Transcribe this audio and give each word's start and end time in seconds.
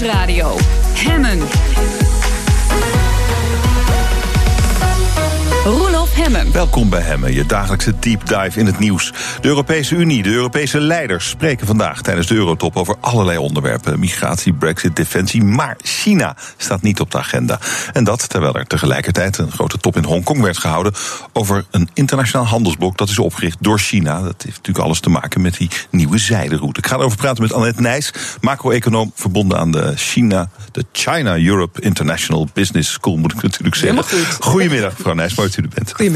Nieuwsradio. 0.00 0.56
Hemmen. 0.94 1.40
Roelof 5.64 6.07
Hemmen. 6.18 6.52
Welkom 6.52 6.90
bij 6.90 7.00
Hemmen, 7.00 7.32
je 7.32 7.46
dagelijkse 7.46 7.98
deep 7.98 8.26
dive 8.26 8.58
in 8.58 8.66
het 8.66 8.78
nieuws. 8.78 9.12
De 9.40 9.48
Europese 9.48 9.94
Unie, 9.94 10.22
de 10.22 10.30
Europese 10.30 10.80
leiders 10.80 11.28
spreken 11.28 11.66
vandaag 11.66 12.02
tijdens 12.02 12.26
de 12.26 12.34
Eurotop 12.34 12.76
over 12.76 12.96
allerlei 13.00 13.38
onderwerpen: 13.38 13.98
migratie, 13.98 14.52
Brexit, 14.52 14.96
defensie. 14.96 15.44
Maar 15.44 15.76
China 15.82 16.36
staat 16.56 16.82
niet 16.82 17.00
op 17.00 17.10
de 17.10 17.18
agenda. 17.18 17.58
En 17.92 18.04
dat 18.04 18.28
terwijl 18.28 18.54
er 18.54 18.66
tegelijkertijd 18.66 19.38
een 19.38 19.50
grote 19.50 19.78
top 19.78 19.96
in 19.96 20.04
Hongkong 20.04 20.40
werd 20.40 20.58
gehouden 20.58 20.92
over 21.32 21.64
een 21.70 21.88
internationaal 21.94 22.46
handelsblok 22.46 22.98
dat 22.98 23.08
is 23.08 23.18
opgericht 23.18 23.56
door 23.60 23.78
China. 23.78 24.22
Dat 24.22 24.42
heeft 24.42 24.56
natuurlijk 24.56 24.84
alles 24.84 25.00
te 25.00 25.10
maken 25.10 25.40
met 25.40 25.56
die 25.56 25.70
nieuwe 25.90 26.18
zijderoute. 26.18 26.80
Ik 26.80 26.86
ga 26.86 26.96
erover 26.96 27.18
praten 27.18 27.42
met 27.42 27.52
Annette 27.52 27.80
Nijs, 27.80 28.12
macro-econoom 28.40 29.12
verbonden 29.14 29.58
aan 29.58 29.70
de 29.70 29.92
China, 29.96 30.50
de 30.72 30.84
China 30.92 31.36
Europe 31.36 31.80
International 31.80 32.48
Business 32.52 32.92
School, 32.92 33.16
moet 33.16 33.32
ik 33.32 33.42
natuurlijk 33.42 33.74
zeggen. 33.76 34.04
Goedemiddag, 34.40 34.92
mevrouw 34.92 35.14
Nijs, 35.14 35.34
mooi 35.34 35.48
dat 35.48 35.58
u 35.58 35.62
er 35.62 35.68
bent. 35.74 36.07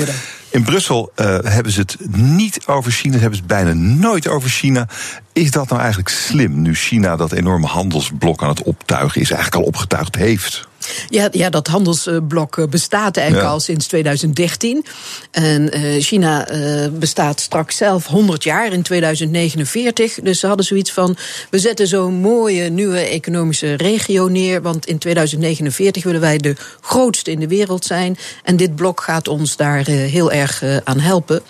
In 0.51 0.62
Brussel 0.62 1.12
uh, 1.16 1.38
hebben 1.42 1.73
ze 1.73 1.80
het 1.80 1.96
niet 2.16 2.66
over 2.66 2.92
China, 2.92 3.12
hebben 3.19 3.34
ze 3.34 3.42
het 3.46 3.46
bijna 3.46 3.73
nooit 3.73 4.28
over 4.28 4.50
China. 4.50 4.88
Is 5.33 5.50
dat 5.50 5.69
nou 5.69 5.80
eigenlijk 5.80 6.09
slim, 6.09 6.62
nu 6.62 6.74
China 6.74 7.16
dat 7.16 7.33
enorme 7.33 7.66
handelsblok 7.66 8.42
aan 8.42 8.48
het 8.48 8.62
optuigen 8.62 9.20
is, 9.20 9.30
eigenlijk 9.30 9.62
al 9.62 9.69
opgetuigd 9.69 10.14
heeft? 10.14 10.69
Ja, 11.09 11.28
ja, 11.30 11.50
dat 11.50 11.66
handelsblok 11.66 12.70
bestaat 12.70 13.16
eigenlijk 13.16 13.48
al 13.48 13.60
sinds 13.60 13.86
2013. 13.86 14.84
En 15.30 15.70
China 16.00 16.48
bestaat 16.92 17.41
straks 17.41 17.77
zelf 17.77 18.06
100 18.06 18.45
jaar 18.45 18.72
in 18.72 18.82
2049. 18.82 20.14
Dus 20.22 20.41
ze 20.41 20.46
hadden 20.46 20.66
zoiets 20.66 20.92
van: 20.92 21.16
we 21.50 21.58
zetten 21.58 21.86
zo'n 21.86 22.14
mooie 22.14 22.68
nieuwe 22.68 22.98
economische 22.98 23.74
regio 23.74 24.28
neer. 24.28 24.62
Want 24.62 24.86
in 24.86 24.98
2049 24.98 26.05
willen 26.05 26.20
wij 26.20 26.38
de 26.38 26.56
grootste 26.80 27.30
in 27.30 27.41
de 27.41 27.48
wereld 27.48 27.84
zijn. 27.84 28.16
En 28.42 28.56
dit 28.56 28.75
blok 28.75 29.00
gaat 29.00 29.28
ons 29.28 29.56
daar 29.56 29.86
heel 29.86 30.33
erg 30.33 30.62
aan 30.84 31.00
helpen. 31.00 31.42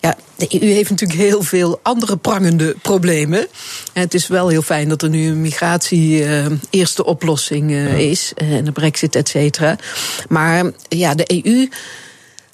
Ja, 0.00 0.16
de 0.38 0.62
EU 0.62 0.72
heeft 0.72 0.90
natuurlijk 0.90 1.18
heel 1.18 1.42
veel 1.42 1.80
andere 1.82 2.16
prangende 2.16 2.76
problemen. 2.82 3.46
Het 3.92 4.14
is 4.14 4.28
wel 4.28 4.48
heel 4.48 4.62
fijn 4.62 4.88
dat 4.88 5.02
er 5.02 5.08
nu 5.08 5.26
een 5.26 5.40
migratie 5.40 6.24
uh, 6.24 6.46
eerste 6.70 7.04
oplossing 7.04 7.70
uh, 7.70 7.98
is. 7.98 8.32
En 8.34 8.64
de 8.64 8.72
brexit, 8.72 9.14
et 9.14 9.28
cetera. 9.28 9.76
Maar 10.28 10.70
ja, 10.88 11.14
de 11.14 11.42
EU 11.44 11.68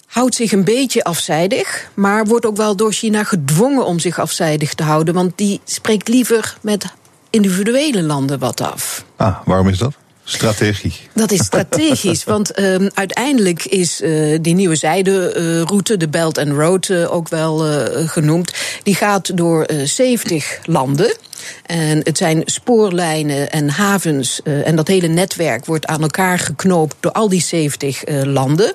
houdt 0.07 0.35
zich 0.35 0.53
een 0.53 0.65
beetje 0.65 1.05
afzijdig, 1.05 1.91
maar 1.95 2.25
wordt 2.25 2.47
ook 2.47 2.57
wel 2.57 2.77
door 2.77 2.93
China 2.93 3.25
gedwongen 3.25 3.87
om 3.87 3.99
zich 3.99 4.19
afzijdig 4.19 4.75
te 4.75 4.83
houden. 4.83 5.15
Want 5.15 5.33
die 5.39 5.61
spreekt 5.65 6.09
liever 6.09 6.57
met 6.61 6.85
individuele 7.31 8.03
landen 8.03 8.39
wat 8.39 8.61
af. 8.61 9.05
Ah, 9.17 9.37
waarom 9.45 9.69
is 9.69 9.79
dat? 9.79 9.95
Strategie. 10.25 10.95
Dat 11.13 11.31
is 11.31 11.45
strategisch, 11.45 12.25
want 12.35 12.61
um, 12.61 12.91
uiteindelijk 12.95 13.65
is 13.65 14.01
uh, 14.01 14.39
die 14.41 14.55
nieuwe 14.55 14.77
zijderoute, 14.77 15.93
uh, 15.93 15.99
de 15.99 16.09
Belt 16.09 16.39
and 16.39 16.53
Road 16.53 16.89
uh, 16.89 17.15
ook 17.15 17.29
wel 17.29 17.59
genoemd, 18.07 18.55
die 18.83 18.95
gaat 18.95 19.37
door 19.37 19.67
70 19.85 20.59
landen. 20.65 21.17
En 21.67 22.01
het 22.03 22.19
zijn 22.19 22.43
spoorlijnen 22.45 23.51
en 23.51 23.69
havens. 23.69 24.41
Uh, 24.45 24.67
en 24.67 24.77
dat 24.77 24.89
hele 24.89 25.09
netwerk 25.09 25.67
wordt 25.67 25.87
aan 25.87 26.03
elkaar 26.03 26.39
geknoopt 26.39 26.97
door 27.01 27.13
al 27.13 27.29
die 27.29 27.43
70 27.43 28.09
uh, 28.09 28.23
landen. 28.23 28.73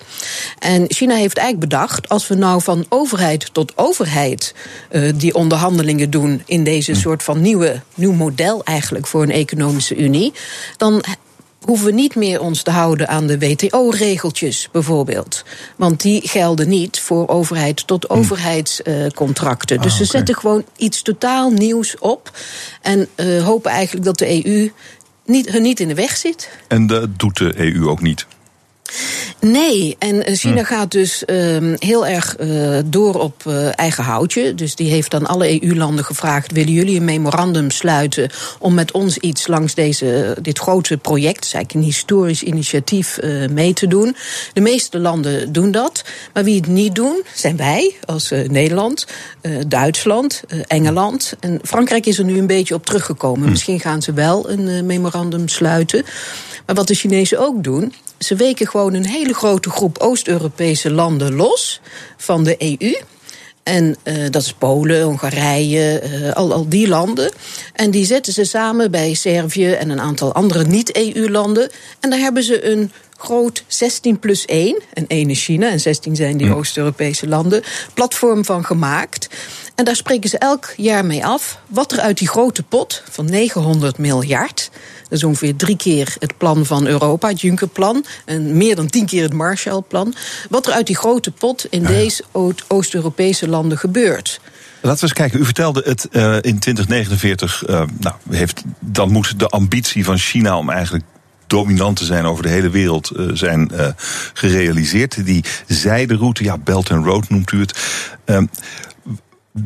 En 0.59 0.85
China 0.87 1.15
heeft 1.15 1.37
eigenlijk 1.37 1.69
bedacht: 1.69 2.09
als 2.09 2.27
we 2.27 2.35
nou 2.35 2.61
van 2.61 2.85
overheid 2.89 3.53
tot 3.53 3.73
overheid 3.75 4.53
uh, 4.91 5.11
die 5.15 5.33
onderhandelingen 5.33 6.09
doen 6.09 6.41
in 6.45 6.63
deze 6.63 6.95
soort 6.95 7.23
van 7.23 7.41
nieuwe, 7.41 7.81
nieuw 7.95 8.13
model 8.13 8.63
eigenlijk 8.63 9.07
voor 9.07 9.23
een 9.23 9.31
economische 9.31 9.95
unie, 9.95 10.33
dan 10.77 11.03
hoeven 11.61 11.85
we 11.85 11.91
niet 11.91 12.15
meer 12.15 12.41
ons 12.41 12.63
te 12.63 12.71
houden 12.71 13.07
aan 13.07 13.27
de 13.27 13.39
WTO-regeltjes 13.39 14.69
bijvoorbeeld. 14.71 15.43
Want 15.75 16.01
die 16.01 16.27
gelden 16.27 16.69
niet 16.69 16.99
voor 16.99 17.27
overheid 17.27 17.87
tot 17.87 18.09
overheidscontracten. 18.09 19.75
Uh, 19.75 19.81
dus 19.81 19.93
okay. 19.93 20.05
ze 20.05 20.11
zetten 20.11 20.35
gewoon 20.35 20.63
iets 20.75 21.01
totaal 21.01 21.51
nieuws 21.51 21.97
op. 21.97 22.31
En 22.81 23.07
uh, 23.15 23.43
hopen 23.43 23.71
eigenlijk 23.71 24.05
dat 24.05 24.17
de 24.17 24.45
EU 24.45 24.71
niet, 25.25 25.49
hun 25.49 25.61
niet 25.61 25.79
in 25.79 25.87
de 25.87 25.95
weg 25.95 26.17
zit. 26.17 26.49
En 26.67 26.87
dat 26.87 27.19
doet 27.19 27.37
de 27.37 27.53
EU 27.57 27.87
ook 27.87 28.01
niet. 28.01 28.25
Nee, 29.39 29.95
en 29.99 30.35
China 30.35 30.61
hm. 30.61 30.65
gaat 30.65 30.91
dus 30.91 31.23
uh, 31.25 31.73
heel 31.77 32.07
erg 32.07 32.35
uh, 32.39 32.79
door 32.85 33.15
op 33.15 33.43
uh, 33.47 33.79
eigen 33.79 34.03
houtje. 34.03 34.55
Dus 34.55 34.75
die 34.75 34.89
heeft 34.89 35.11
dan 35.11 35.25
alle 35.25 35.63
EU-landen 35.63 36.05
gevraagd: 36.05 36.51
willen 36.51 36.73
jullie 36.73 36.97
een 36.97 37.05
memorandum 37.05 37.71
sluiten 37.71 38.29
om 38.59 38.73
met 38.73 38.91
ons 38.91 39.17
iets 39.17 39.47
langs 39.47 39.73
deze, 39.73 40.37
dit 40.41 40.59
grote 40.59 40.97
project, 40.97 41.45
is 41.45 41.53
eigenlijk 41.53 41.73
een 41.73 41.91
historisch 41.91 42.43
initiatief, 42.43 43.19
uh, 43.23 43.49
mee 43.49 43.73
te 43.73 43.87
doen? 43.87 44.15
De 44.53 44.61
meeste 44.61 44.99
landen 44.99 45.51
doen 45.51 45.71
dat. 45.71 46.03
Maar 46.33 46.43
wie 46.43 46.55
het 46.55 46.67
niet 46.67 46.95
doen, 46.95 47.23
zijn 47.33 47.57
wij 47.57 47.95
als 48.05 48.33
Nederland, 48.47 49.07
Duitsland, 49.67 50.43
Engeland. 50.67 51.33
En 51.39 51.59
Frankrijk 51.63 52.05
is 52.05 52.17
er 52.17 52.25
nu 52.25 52.37
een 52.37 52.47
beetje 52.47 52.73
op 52.73 52.85
teruggekomen. 52.85 53.43
Hm. 53.43 53.49
Misschien 53.49 53.79
gaan 53.79 54.01
ze 54.01 54.13
wel 54.13 54.49
een 54.49 54.85
memorandum 54.85 55.47
sluiten. 55.47 56.05
Maar 56.69 56.77
wat 56.77 56.87
de 56.87 56.95
Chinezen 56.95 57.39
ook 57.39 57.63
doen, 57.63 57.93
ze 58.19 58.35
weken 58.35 58.67
gewoon 58.67 58.93
een 58.93 59.05
hele 59.05 59.33
grote 59.33 59.69
groep 59.69 59.97
Oost-Europese 59.97 60.91
landen 60.91 61.35
los 61.35 61.81
van 62.17 62.43
de 62.43 62.55
EU. 62.57 62.95
En 63.63 63.95
uh, 64.03 64.29
dat 64.29 64.41
is 64.41 64.53
Polen, 64.53 65.01
Hongarije, 65.03 66.03
uh, 66.03 66.33
al, 66.33 66.53
al 66.53 66.69
die 66.69 66.87
landen. 66.87 67.31
En 67.73 67.91
die 67.91 68.05
zetten 68.05 68.33
ze 68.33 68.43
samen 68.43 68.91
bij 68.91 69.13
Servië 69.13 69.71
en 69.71 69.89
een 69.89 69.99
aantal 69.99 70.33
andere 70.33 70.65
niet-EU-landen. 70.65 71.69
En 71.99 72.09
daar 72.09 72.19
hebben 72.19 72.43
ze 72.43 72.65
een 72.65 72.91
groot 73.17 73.63
16 73.67 74.19
plus 74.19 74.45
1, 74.45 74.81
en 74.93 75.07
1 75.07 75.29
is 75.29 75.43
China 75.43 75.69
en 75.69 75.79
16 75.79 76.15
zijn 76.15 76.37
die 76.37 76.55
Oost-Europese 76.55 77.27
landen, 77.27 77.63
platform 77.93 78.45
van 78.45 78.65
gemaakt. 78.65 79.27
En 79.75 79.85
daar 79.85 79.95
spreken 79.95 80.29
ze 80.29 80.37
elk 80.37 80.73
jaar 80.77 81.05
mee 81.05 81.25
af 81.25 81.59
wat 81.67 81.91
er 81.91 81.99
uit 81.99 82.17
die 82.17 82.27
grote 82.27 82.63
pot 82.63 83.03
van 83.09 83.25
900 83.25 83.97
miljard 83.97 84.69
dat 85.09 85.17
is 85.17 85.23
ongeveer 85.23 85.55
drie 85.55 85.75
keer 85.75 86.15
het 86.19 86.37
plan 86.37 86.65
van 86.65 86.87
Europa, 86.87 87.27
het 87.27 87.41
Junckerplan. 87.41 88.05
En 88.25 88.57
meer 88.57 88.75
dan 88.75 88.87
tien 88.87 89.05
keer 89.05 89.23
het 89.23 89.33
Marshallplan. 89.33 90.13
Wat 90.49 90.67
er 90.67 90.73
uit 90.73 90.87
die 90.87 90.95
grote 90.95 91.31
pot 91.31 91.65
in 91.69 91.83
deze 91.83 92.23
Oost-Europese 92.67 93.47
landen 93.47 93.77
gebeurt. 93.77 94.39
Laten 94.81 94.99
we 94.99 95.05
eens 95.05 95.13
kijken. 95.13 95.39
U 95.39 95.45
vertelde 95.45 95.81
het 95.85 96.07
uh, 96.11 96.35
in 96.35 96.59
2049. 96.59 97.67
Uh, 97.67 97.81
nou, 97.99 98.15
heeft, 98.29 98.63
dan 98.79 99.11
moet 99.11 99.39
de 99.39 99.47
ambitie 99.47 100.05
van 100.05 100.17
China 100.17 100.57
om 100.57 100.69
eigenlijk 100.69 101.05
dominant 101.47 101.97
te 101.97 102.05
zijn 102.05 102.25
over 102.25 102.43
de 102.43 102.49
hele 102.49 102.69
wereld 102.69 103.11
uh, 103.15 103.29
zijn 103.33 103.71
gerealiseerd. 104.33 105.25
Die 105.25 105.43
zijderoute, 105.67 106.43
ja, 106.43 106.57
Belt 106.57 106.91
and 106.91 107.05
Road 107.05 107.29
noemt 107.29 107.51
u 107.51 107.59
het. 107.59 107.79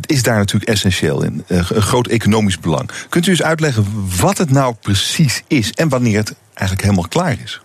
Is 0.06 0.24
daar 0.24 0.38
natuurlijk 0.38 0.72
essentieel 0.72 1.24
in. 1.24 1.44
Een 1.48 1.64
groot 1.64 2.08
economisch 2.08 2.60
belang. 2.60 2.90
Kunt 3.10 3.28
u 3.28 3.30
eens 3.30 3.44
uitleggen 3.44 3.86
wat 4.20 4.38
het 4.38 4.50
nou 4.50 4.76
precies 4.82 5.44
is 5.48 5.72
en 5.72 5.90
wanneer 5.90 6.18
het 6.18 6.34
eigenlijk 6.54 6.82
helemaal 6.82 7.08
klaar 7.08 7.38
is? 7.44 7.62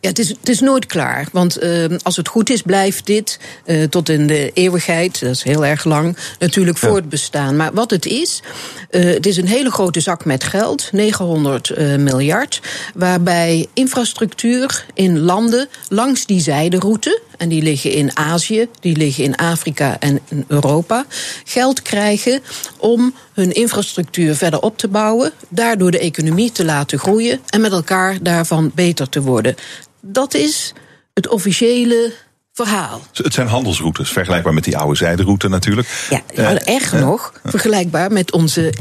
Ja, 0.00 0.08
het 0.08 0.18
is, 0.18 0.28
het 0.28 0.48
is 0.48 0.60
nooit 0.60 0.86
klaar. 0.86 1.28
Want 1.32 1.62
uh, 1.62 1.84
als 2.02 2.16
het 2.16 2.28
goed 2.28 2.50
is, 2.50 2.62
blijft 2.62 3.06
dit 3.06 3.38
uh, 3.66 3.84
tot 3.84 4.08
in 4.08 4.26
de 4.26 4.50
eeuwigheid, 4.54 5.20
dat 5.20 5.30
is 5.30 5.42
heel 5.42 5.66
erg 5.66 5.84
lang, 5.84 6.16
natuurlijk 6.38 6.78
ja. 6.78 6.88
voortbestaan. 6.88 7.56
Maar 7.56 7.72
wat 7.72 7.90
het 7.90 8.06
is, 8.06 8.42
uh, 8.90 9.04
het 9.04 9.26
is 9.26 9.36
een 9.36 9.46
hele 9.46 9.70
grote 9.70 10.00
zak 10.00 10.24
met 10.24 10.44
geld, 10.44 10.88
900 10.92 11.78
miljard, 11.98 12.60
waarbij 12.94 13.66
infrastructuur 13.74 14.84
in 14.94 15.18
landen 15.18 15.68
langs 15.88 16.26
die 16.26 16.40
zijderoute, 16.40 17.20
en 17.40 17.48
die 17.48 17.62
liggen 17.62 17.92
in 17.92 18.16
Azië, 18.16 18.68
die 18.80 18.96
liggen 18.96 19.24
in 19.24 19.36
Afrika 19.36 19.96
en 19.98 20.20
in 20.28 20.44
Europa, 20.48 21.04
geld 21.44 21.82
krijgen 21.82 22.40
om 22.76 23.14
hun 23.32 23.52
infrastructuur 23.52 24.34
verder 24.34 24.60
op 24.60 24.78
te 24.78 24.88
bouwen, 24.88 25.32
daardoor 25.48 25.90
de 25.90 25.98
economie 25.98 26.52
te 26.52 26.64
laten 26.64 26.98
groeien 26.98 27.40
en 27.48 27.60
met 27.60 27.72
elkaar 27.72 28.22
daarvan 28.22 28.72
beter 28.74 29.08
te 29.08 29.22
worden. 29.22 29.54
Dat 30.00 30.34
is 30.34 30.72
het 31.14 31.28
officiële 31.28 32.12
verhaal. 32.52 33.00
Het 33.12 33.34
zijn 33.34 33.46
handelsroutes, 33.46 34.10
vergelijkbaar 34.10 34.54
met 34.54 34.64
die 34.64 34.76
oude 34.76 34.96
zijderoute 34.96 35.48
natuurlijk. 35.48 36.06
Ja, 36.10 36.22
uh, 36.34 36.74
erg 36.74 36.94
uh, 36.94 37.00
nog, 37.00 37.32
uh. 37.34 37.50
vergelijkbaar 37.50 38.12
met 38.12 38.32
onze 38.32 38.72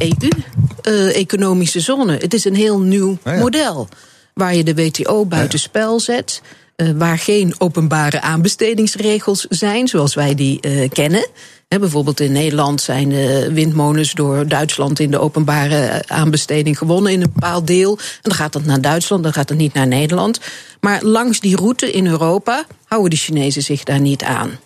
EU-economische 0.83 1.79
zone. 1.79 2.17
Het 2.17 2.33
is 2.33 2.45
een 2.45 2.55
heel 2.55 2.79
nieuw 2.79 3.17
ja. 3.23 3.37
model. 3.37 3.87
Waar 4.33 4.55
je 4.55 4.63
de 4.63 4.75
WTO 4.75 5.25
buitenspel 5.25 5.99
zet. 5.99 6.41
Uh, 6.81 6.89
waar 6.95 7.17
geen 7.17 7.53
openbare 7.57 8.21
aanbestedingsregels 8.21 9.45
zijn, 9.49 9.87
zoals 9.87 10.13
wij 10.13 10.35
die 10.35 10.59
uh, 10.61 10.89
kennen. 10.89 11.27
Bijvoorbeeld 11.67 12.19
in 12.19 12.31
Nederland 12.31 12.81
zijn 12.81 13.09
de 13.09 13.49
windmolens 13.53 14.13
door 14.13 14.47
Duitsland 14.47 14.99
in 14.99 15.11
de 15.11 15.19
openbare 15.19 16.03
aanbesteding 16.07 16.77
gewonnen 16.77 17.11
in 17.11 17.21
een 17.21 17.31
bepaald 17.33 17.67
deel. 17.67 17.97
En 17.97 18.19
dan 18.21 18.33
gaat 18.33 18.53
dat 18.53 18.65
naar 18.65 18.81
Duitsland, 18.81 19.23
dan 19.23 19.33
gaat 19.33 19.49
het 19.49 19.57
niet 19.57 19.73
naar 19.73 19.87
Nederland. 19.87 20.39
Maar 20.79 21.03
langs 21.03 21.39
die 21.39 21.55
route 21.55 21.91
in 21.91 22.07
Europa 22.07 22.65
houden 22.85 23.09
de 23.09 23.15
Chinezen 23.15 23.63
zich 23.63 23.83
daar 23.83 23.99
niet 23.99 24.23
aan. 24.23 24.59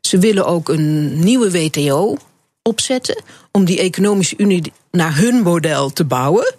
Ze 0.00 0.18
willen 0.18 0.46
ook 0.46 0.68
een 0.68 1.18
nieuwe 1.18 1.50
WTO 1.50 2.16
opzetten 2.62 3.22
om 3.50 3.64
die 3.64 3.78
economische 3.78 4.34
unie 4.38 4.72
naar 4.90 5.16
hun 5.16 5.34
model 5.34 5.90
te 5.90 6.04
bouwen. 6.04 6.54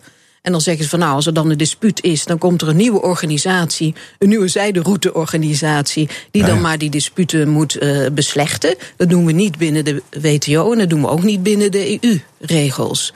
En 0.46 0.52
dan 0.52 0.62
zeggen 0.62 0.84
ze 0.84 0.90
van 0.90 1.00
nou, 1.00 1.16
als 1.16 1.26
er 1.26 1.34
dan 1.34 1.50
een 1.50 1.58
dispuut 1.58 2.04
is, 2.04 2.26
dan 2.26 2.38
komt 2.38 2.62
er 2.62 2.68
een 2.68 2.76
nieuwe 2.76 3.02
organisatie, 3.02 3.96
een 4.20 4.30
nieuwe 4.30 4.48
zijderouteorganisatie, 4.48 6.10
die 6.32 6.46
dan 6.46 6.62
maar 6.62 6.78
die 6.78 6.90
disputen 6.90 7.50
moet 7.50 7.82
uh, 7.82 8.08
beslechten. 8.12 8.76
Dat 8.98 9.10
doen 9.10 9.26
we 9.26 9.32
niet 9.32 9.58
binnen 9.58 9.86
de 9.86 10.02
WTO 10.22 10.72
en 10.72 10.78
dat 10.78 10.90
doen 10.90 11.02
we 11.02 11.08
ook 11.08 11.24
niet 11.24 11.44
binnen 11.44 11.72
de 11.72 11.98
EU-regels. 12.02 13.14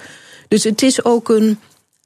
Dus 0.47 0.63
het 0.63 0.81
is 0.81 1.03
ook 1.03 1.29
een 1.29 1.59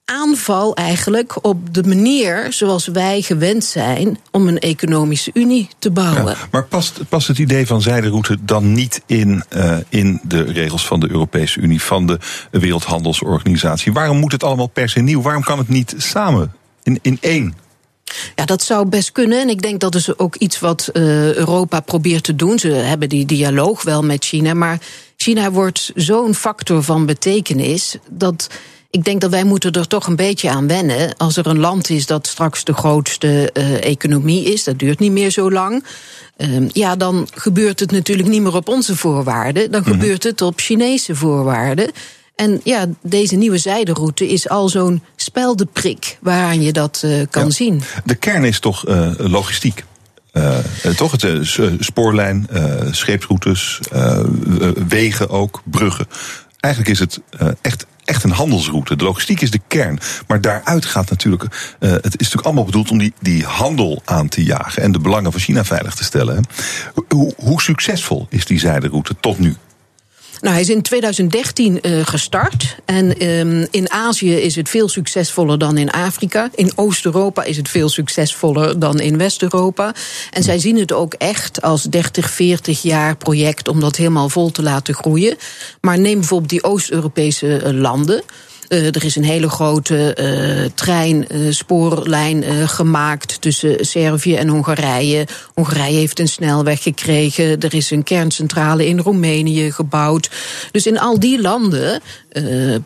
aanval 0.05 0.75
eigenlijk 0.75 1.45
op 1.45 1.73
de 1.73 1.83
manier 1.83 2.53
zoals 2.53 2.87
wij 2.87 3.21
gewend 3.21 3.63
zijn 3.63 4.19
om 4.31 4.47
een 4.47 4.59
economische 4.59 5.31
unie 5.33 5.67
te 5.79 5.91
bouwen. 5.91 6.35
maar 6.51 6.65
past, 6.65 7.09
past 7.09 7.27
het 7.27 7.37
idee 7.37 7.67
van 7.67 7.81
zijderoute 7.81 8.37
dan 8.41 8.73
niet 8.73 9.01
in, 9.05 9.43
uh, 9.55 9.77
in 9.89 10.19
de 10.23 10.41
regels 10.41 10.87
van 10.87 10.99
de 10.99 11.09
Europese 11.09 11.59
Unie, 11.59 11.81
van 11.81 12.05
de 12.05 12.19
Wereldhandelsorganisatie? 12.51 13.93
Waarom 13.93 14.17
moet 14.17 14.31
het 14.31 14.43
allemaal 14.43 14.67
per 14.67 14.89
se 14.89 14.99
nieuw? 14.99 15.21
Waarom 15.21 15.43
kan 15.43 15.57
het 15.57 15.69
niet 15.69 15.93
samen 15.97 16.53
in, 16.83 16.99
in 17.01 17.17
één? 17.21 17.55
Ja, 18.35 18.45
dat 18.45 18.63
zou 18.63 18.85
best 18.85 19.11
kunnen. 19.11 19.41
En 19.41 19.49
ik 19.49 19.61
denk 19.61 19.79
dat 19.79 19.95
is 19.95 20.17
ook 20.17 20.35
iets 20.35 20.59
wat 20.59 20.89
uh, 20.93 21.33
Europa 21.33 21.79
probeert 21.79 22.23
te 22.23 22.35
doen. 22.35 22.59
Ze 22.59 22.67
hebben 22.67 23.09
die 23.09 23.25
dialoog 23.25 23.83
wel 23.83 24.03
met 24.03 24.25
China. 24.25 24.53
Maar 24.53 24.79
China 25.17 25.51
wordt 25.51 25.91
zo'n 25.95 26.35
factor 26.35 26.83
van 26.83 27.05
betekenis 27.05 27.97
dat 28.09 28.49
ik 28.93 29.03
denk 29.03 29.21
dat 29.21 29.31
wij 29.31 29.43
moeten 29.43 29.71
er 29.71 29.87
toch 29.87 30.07
een 30.07 30.15
beetje 30.15 30.49
aan 30.49 30.67
wennen. 30.67 31.17
Als 31.17 31.37
er 31.37 31.47
een 31.47 31.59
land 31.59 31.89
is 31.89 32.05
dat 32.05 32.27
straks 32.27 32.63
de 32.63 32.73
grootste 32.73 33.49
uh, 33.53 33.83
economie 33.83 34.53
is, 34.53 34.63
dat 34.63 34.79
duurt 34.79 34.99
niet 34.99 35.11
meer 35.11 35.29
zo 35.29 35.51
lang. 35.51 35.85
Uh, 36.37 36.69
ja, 36.69 36.95
dan 36.95 37.27
gebeurt 37.33 37.79
het 37.79 37.91
natuurlijk 37.91 38.27
niet 38.27 38.41
meer 38.41 38.55
op 38.55 38.67
onze 38.67 38.95
voorwaarden. 38.95 39.71
Dan 39.71 39.81
mm 39.81 39.85
-hmm. 39.85 39.99
gebeurt 39.99 40.23
het 40.23 40.41
op 40.41 40.59
Chinese 40.59 41.15
voorwaarden. 41.15 41.91
En 42.35 42.61
ja, 42.63 42.85
deze 43.01 43.35
nieuwe 43.35 43.57
zijderoute 43.57 44.27
is 44.27 44.49
al 44.49 44.69
zo'n 44.69 45.03
speldeprik 45.15 46.17
waaraan 46.21 46.61
je 46.61 46.71
dat 46.71 47.01
uh, 47.05 47.21
kan 47.29 47.45
ja. 47.45 47.51
zien. 47.51 47.81
De 48.05 48.15
kern 48.15 48.43
is 48.43 48.59
toch 48.59 48.87
uh, 48.87 49.11
logistiek. 49.17 49.83
Uh, 50.33 50.57
toch? 50.95 51.11
Het 51.11 51.23
uh, 51.23 51.71
spoorlijn, 51.79 52.47
uh, 52.53 52.73
scheepsroutes, 52.91 53.79
wegen 54.87 55.29
ook, 55.29 55.61
bruggen. 55.63 56.07
Eigenlijk 56.59 56.93
is 56.93 56.99
het 56.99 57.19
echt, 57.61 57.85
echt 58.03 58.23
een 58.23 58.31
handelsroute. 58.31 58.95
De 58.95 59.03
logistiek 59.03 59.41
is 59.41 59.51
de 59.51 59.61
kern. 59.67 59.99
Maar 60.27 60.41
daaruit 60.41 60.85
gaat 60.85 61.09
natuurlijk. 61.09 61.43
het 61.79 62.05
is 62.05 62.11
natuurlijk 62.11 62.45
allemaal 62.45 62.65
bedoeld 62.65 62.91
om 62.91 62.97
die, 62.97 63.13
die 63.19 63.43
handel 63.43 64.01
aan 64.05 64.27
te 64.27 64.43
jagen. 64.43 64.83
En 64.83 64.91
de 64.91 64.99
belangen 64.99 65.31
van 65.31 65.41
China 65.41 65.65
veilig 65.65 65.95
te 65.95 66.03
stellen. 66.03 66.45
Hoe, 67.07 67.33
hoe 67.37 67.61
succesvol 67.61 68.27
is 68.29 68.45
die 68.45 68.59
zijderoute 68.59 69.15
tot 69.19 69.39
nu? 69.39 69.55
Nou, 70.43 70.55
hij 70.55 70.63
is 70.63 70.69
in 70.69 70.81
2013 70.81 71.79
uh, 71.81 72.05
gestart. 72.05 72.75
En 72.85 73.27
um, 73.27 73.67
in 73.71 73.91
Azië 73.91 74.33
is 74.33 74.55
het 74.55 74.69
veel 74.69 74.89
succesvoller 74.89 75.57
dan 75.57 75.77
in 75.77 75.91
Afrika. 75.91 76.49
In 76.55 76.71
Oost-Europa 76.75 77.43
is 77.43 77.57
het 77.57 77.69
veel 77.69 77.89
succesvoller 77.89 78.79
dan 78.79 78.99
in 78.99 79.17
West-Europa. 79.17 79.93
En 80.31 80.43
zij 80.43 80.59
zien 80.59 80.77
het 80.77 80.91
ook 80.91 81.13
echt 81.13 81.61
als 81.61 81.83
30, 81.83 82.29
40 82.29 82.81
jaar 82.81 83.15
project 83.15 83.67
om 83.67 83.79
dat 83.79 83.95
helemaal 83.95 84.29
vol 84.29 84.51
te 84.51 84.63
laten 84.63 84.93
groeien. 84.93 85.37
Maar 85.81 85.99
neem 85.99 86.19
bijvoorbeeld 86.19 86.49
die 86.49 86.63
Oost-Europese 86.63 87.73
landen. 87.73 88.23
Uh, 88.69 88.85
er 88.85 89.03
is 89.05 89.15
een 89.15 89.23
hele 89.23 89.49
grote 89.49 90.17
uh, 90.19 90.69
treinspoorlijn 90.73 92.43
uh, 92.43 92.67
gemaakt 92.67 93.41
tussen 93.41 93.85
Servië 93.85 94.35
en 94.35 94.47
Hongarije. 94.47 95.27
Hongarije 95.53 95.97
heeft 95.97 96.19
een 96.19 96.27
snelweg 96.27 96.83
gekregen. 96.83 97.59
Er 97.59 97.73
is 97.73 97.91
een 97.91 98.03
kerncentrale 98.03 98.87
in 98.87 98.99
Roemenië 98.99 99.71
gebouwd. 99.71 100.29
Dus 100.71 100.85
in 100.85 100.99
al 100.99 101.19
die 101.19 101.41
landen. 101.41 102.01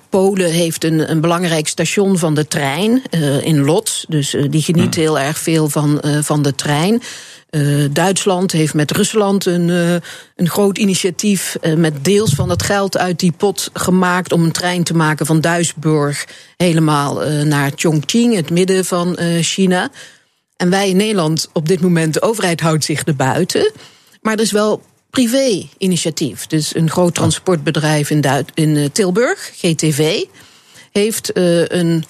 Polen 0.09 0.51
heeft 0.51 0.83
een, 0.83 1.11
een, 1.11 1.21
belangrijk 1.21 1.67
station 1.67 2.17
van 2.17 2.33
de 2.33 2.47
trein 2.47 3.01
in 3.41 3.63
Lodz. 3.63 4.05
Dus 4.07 4.35
die 4.49 4.61
geniet 4.61 4.95
heel 4.95 5.19
erg 5.19 5.37
veel 5.37 5.69
van, 5.69 6.01
van 6.21 6.41
de 6.41 6.55
trein. 6.55 7.01
Uh, 7.49 7.85
Duitsland 7.91 8.51
heeft 8.51 8.73
met 8.73 8.91
Rusland 8.91 9.45
een, 9.45 9.67
uh, 9.67 9.95
een 10.35 10.49
groot 10.49 10.77
initiatief 10.77 11.57
uh, 11.61 11.73
met 11.73 12.05
deels 12.05 12.33
van 12.33 12.49
het 12.49 12.63
geld 12.63 12.97
uit 12.97 13.19
die 13.19 13.31
pot 13.31 13.69
gemaakt 13.73 14.31
om 14.31 14.43
een 14.43 14.51
trein 14.51 14.83
te 14.83 14.93
maken 14.93 15.25
van 15.25 15.41
Duisburg 15.41 16.27
helemaal 16.57 17.21
naar 17.43 17.71
Chongqing, 17.75 18.35
het 18.35 18.49
midden 18.49 18.85
van 18.85 19.17
China. 19.41 19.89
En 20.57 20.69
wij 20.69 20.89
in 20.89 20.97
Nederland 20.97 21.49
op 21.53 21.67
dit 21.67 21.81
moment, 21.81 22.13
de 22.13 22.21
overheid 22.21 22.61
houdt 22.61 22.83
zich 22.83 23.03
erbuiten. 23.03 23.71
Maar 24.21 24.33
er 24.33 24.39
is 24.39 24.51
wel 24.51 24.81
privé-initiatief. 25.09 26.47
Dus 26.47 26.75
een 26.75 26.89
groot 26.89 27.15
transportbedrijf 27.15 28.09
in, 28.09 28.21
Duit 28.21 28.51
in 28.53 28.91
Tilburg, 28.91 29.51
GTV, 29.55 30.23
heeft 30.91 31.31
een 31.33 32.05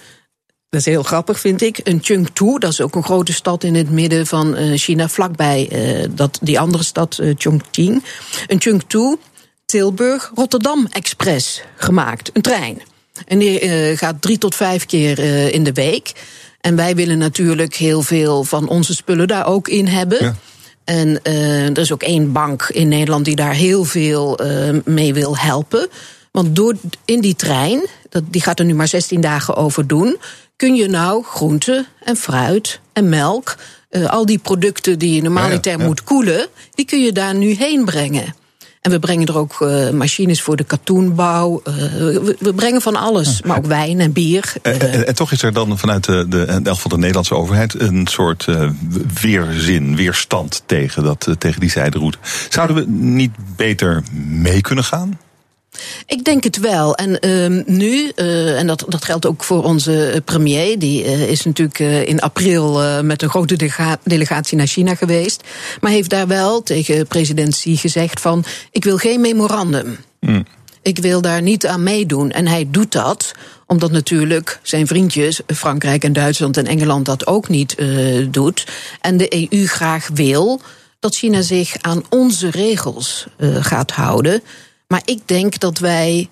dat 0.78 0.86
is 0.86 0.94
heel 0.94 1.04
grappig, 1.04 1.40
vind 1.40 1.62
ik. 1.62 1.80
Een 1.84 2.00
Chengdu, 2.04 2.58
dat 2.60 2.72
is 2.72 2.82
ook 2.82 2.96
een 2.96 3.04
grote 3.04 3.34
stad 3.34 3.64
in 3.64 3.76
het 3.76 3.92
midden 3.92 4.28
van 4.28 4.56
China, 4.78 5.10
vlakbij 5.10 5.70
uh, 5.72 6.06
dat, 6.12 6.40
die 6.42 6.60
andere 6.60 6.84
stad, 6.84 7.18
uh, 7.22 7.34
Chongqing. 7.38 8.04
Een 8.48 8.62
Chengdu, 8.62 9.16
Tilburg, 9.66 10.32
Rotterdam 10.36 10.88
Express 10.92 11.62
gemaakt. 11.76 12.30
Een 12.34 12.42
trein. 12.42 12.82
En 13.28 13.40
die 13.40 13.62
uh, 13.62 13.98
gaat 13.98 14.22
drie 14.22 14.38
tot 14.38 14.56
vijf 14.56 14.86
keer 14.86 15.20
in 15.54 15.64
de 15.64 15.74
week. 15.74 16.12
En 16.62 16.76
wij 16.76 16.96
willen 16.96 17.18
natuurlijk 17.18 17.76
heel 17.76 18.02
veel 18.02 18.44
van 18.44 18.68
onze 18.68 18.94
spullen 18.94 19.28
daar 19.28 19.46
ook 19.46 19.68
in 19.68 19.88
hebben. 19.88 20.24
Ja. 20.24 20.36
En 20.84 21.24
er 21.24 21.78
is 21.78 21.92
ook 21.92 22.04
één 22.04 22.32
bank 22.32 22.70
in 22.72 22.88
Nederland 22.88 23.26
die 23.26 23.36
daar 23.36 23.54
heel 23.54 23.84
veel 23.84 24.40
mee 24.86 25.14
wil 25.14 25.38
helpen. 25.38 25.90
Want 26.32 26.56
door 26.56 26.76
in 27.06 27.22
die 27.22 27.36
trein, 27.36 27.88
dat, 28.10 28.24
die 28.30 28.42
gaat 28.42 28.60
er 28.60 28.66
nu 28.66 28.74
maar 28.74 28.88
16 28.88 29.22
dagen 29.22 29.56
over 29.56 29.88
doen 29.88 30.18
kun 30.58 30.76
je 30.76 30.88
nou 30.88 31.24
groente 31.24 31.86
en 32.04 32.16
fruit 32.16 32.80
en 32.94 33.10
melk, 33.10 33.56
uh, 33.92 34.06
al 34.06 34.26
die 34.26 34.38
producten 34.38 35.00
die 35.00 35.16
je 35.16 35.22
normaliter 35.22 35.72
ja, 35.72 35.78
ja, 35.78 35.84
ja. 35.84 35.88
moet 35.88 36.04
koelen, 36.04 36.48
die 36.76 36.86
kun 36.86 37.02
je 37.02 37.12
daar 37.12 37.36
nu 37.36 37.54
heen 37.54 37.86
brengen. 37.86 38.36
En 38.82 38.92
we 38.92 39.00
brengen 39.00 39.28
er 39.28 39.38
ook 39.38 39.60
uh, 39.60 39.90
machines 39.90 40.42
voor 40.42 40.56
de 40.56 40.64
katoenbouw. 40.64 41.62
Uh, 41.68 41.74
we, 41.74 42.36
we, 42.40 42.54
brengen 42.54 42.82
van 42.82 42.96
alles, 42.96 43.42
maar 43.42 43.58
ook 43.58 43.66
wijn 43.66 44.00
en 44.00 44.12
bier. 44.12 44.54
En, 44.62 44.80
en, 44.80 45.08
en, 45.08 45.16
toch 45.16 45.32
is 45.32 45.42
er 45.42 45.54
dan 45.54 45.78
vanuit 45.78 46.04
de, 46.04 46.26
de, 46.30 46.46
in 46.46 46.66
elk 46.66 46.76
geval 46.76 46.92
de 46.92 46.98
Nederlandse 46.98 47.36
overheid 47.36 47.80
een 47.80 48.08
soort 48.08 48.48
weerzin, 49.22 49.96
weerstand 49.96 50.64
tegen, 50.66 51.04
dat, 51.04 51.28
tegen 51.38 51.60
die 51.60 51.70
zijderoute. 51.70 52.18
Zouden 52.50 52.76
we 52.76 52.86
niet 52.90 53.32
beter 53.56 54.04
mee 54.28 54.62
kunnen 54.62 54.84
gaan? 54.84 55.20
Ik 56.06 56.24
denk 56.24 56.44
het 56.44 56.60
wel. 56.60 56.96
En 56.96 57.18
uh, 57.28 57.64
nu, 57.66 58.12
uh, 58.16 58.60
en 58.60 58.68
dat, 58.68 58.86
dat 58.88 59.06
geldt 59.06 59.26
ook 59.26 59.44
voor 59.44 59.64
onze 59.64 60.22
premier, 60.26 60.80
die 60.80 61.04
uh, 61.04 61.30
is 61.30 61.46
natuurlijk 61.46 61.80
in 62.08 62.20
april 62.20 62.82
met 63.04 63.22
een 63.22 63.30
grote 63.30 63.56
delega 63.56 63.98
delegatie 64.04 64.58
naar 64.58 64.68
China 64.68 64.96
geweest, 64.96 65.44
maar 65.82 65.92
heeft 65.92 66.10
daar 66.10 66.28
wel 66.28 66.64
tegen 66.64 67.08
president 67.08 67.54
Xi 67.54 67.78
gezegd 67.78 68.20
van, 68.20 68.44
ik 68.72 68.84
wil 68.84 68.98
geen 68.98 69.22
memorandum. 69.22 69.98
Mm. 70.20 70.46
Ik 70.82 70.98
wil 70.98 71.22
daar 71.22 71.42
niet 71.42 71.68
aan 71.68 71.84
meedoen. 71.84 72.32
En 72.32 72.48
hij 72.48 72.68
doet 72.72 72.92
dat 72.92 73.32
omdat 73.66 73.92
natuurlijk 73.92 74.60
zijn 74.62 74.88
vriendjes, 74.88 75.42
Frankrijk 75.48 76.04
en 76.04 76.14
Duitsland 76.14 76.58
en 76.58 76.66
Engeland, 76.66 77.06
dat 77.06 77.28
ook 77.28 77.50
niet 77.50 77.76
doet. 78.30 78.68
En 79.02 79.18
de 79.18 79.48
EU 79.50 79.68
graag 79.68 80.10
wil 80.14 80.62
dat 81.00 81.16
China 81.16 81.42
zich 81.42 81.76
aan 81.82 82.04
onze 82.10 82.50
regels 82.50 83.28
gaat 83.60 83.92
houden. 83.92 84.42
Maar 84.88 85.02
ik 85.06 85.22
denk 85.26 85.60
dat 85.60 85.78
wij 85.78 86.30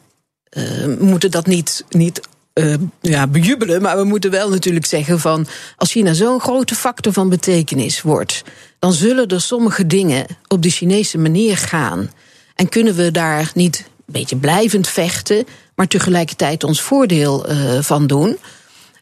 uh, 0.58 0.98
moeten 1.00 1.32
dat 1.32 1.46
niet, 1.46 1.86
niet 1.90 2.22
uh, 2.54 2.74
ja, 3.02 3.28
bejubelen. 3.28 3.82
Maar 3.82 3.98
we 3.98 4.04
moeten 4.04 4.32
wel 4.32 4.50
natuurlijk 4.50 4.86
zeggen 4.86 5.20
van 5.20 5.48
als 5.78 5.92
China 5.92 6.14
zo'n 6.14 6.40
grote 6.40 6.76
factor 6.76 7.14
van 7.14 7.30
betekenis 7.30 8.02
wordt, 8.02 8.44
dan 8.80 8.94
zullen 8.94 9.28
er 9.28 9.42
sommige 9.42 9.88
dingen 9.88 10.26
op 10.48 10.62
de 10.62 10.70
Chinese 10.70 11.18
manier 11.18 11.58
gaan. 11.58 12.12
En 12.56 12.70
kunnen 12.70 12.96
we 12.96 13.12
daar 13.12 13.52
niet 13.54 13.78
een 13.78 14.14
beetje 14.14 14.36
blijvend 14.36 14.88
vechten, 14.88 15.46
maar 15.76 15.88
tegelijkertijd 15.88 16.64
ons 16.64 16.82
voordeel 16.82 17.50
uh, 17.50 17.82
van 17.82 18.08
doen. 18.08 18.38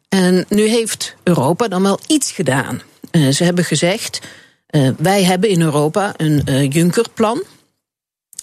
En 0.09 0.45
nu 0.49 0.67
heeft 0.67 1.15
Europa 1.23 1.67
dan 1.67 1.83
wel 1.83 1.99
iets 2.07 2.31
gedaan. 2.31 2.81
Ze 3.11 3.43
hebben 3.43 3.63
gezegd, 3.63 4.19
wij 4.97 5.23
hebben 5.23 5.49
in 5.49 5.61
Europa 5.61 6.13
een 6.17 6.67
Juncker-plan. 6.67 7.43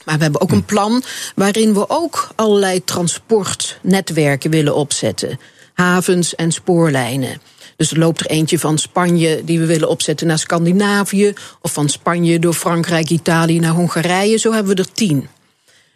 Maar 0.05 0.17
we 0.17 0.23
hebben 0.23 0.41
ook 0.41 0.51
een 0.51 0.65
plan 0.65 1.03
waarin 1.35 1.75
we 1.75 1.89
ook 1.89 2.29
allerlei 2.37 2.85
transportnetwerken 2.85 4.51
willen 4.51 4.75
opzetten. 4.75 5.41
Havens 5.75 6.35
en 6.35 6.53
spoorlijnen. 6.53 7.41
Dus 7.77 7.91
er 7.91 7.99
loopt 7.99 8.21
er 8.21 8.27
eentje 8.27 8.59
van 8.59 8.79
Spanje 8.79 9.45
die 9.45 9.59
we 9.59 9.67
willen 9.67 9.89
opzetten 9.89 10.27
naar 10.27 10.39
Scandinavië. 10.39 11.33
Of 11.61 11.73
van 11.73 11.89
Spanje 11.89 12.39
door 12.39 12.55
Frankrijk, 12.55 13.11
Italië 13.11 13.59
naar 13.59 13.75
Hongarije. 13.75 14.37
Zo 14.37 14.53
hebben 14.53 14.77
we 14.77 14.83
er 14.83 14.93
tien. 14.93 15.29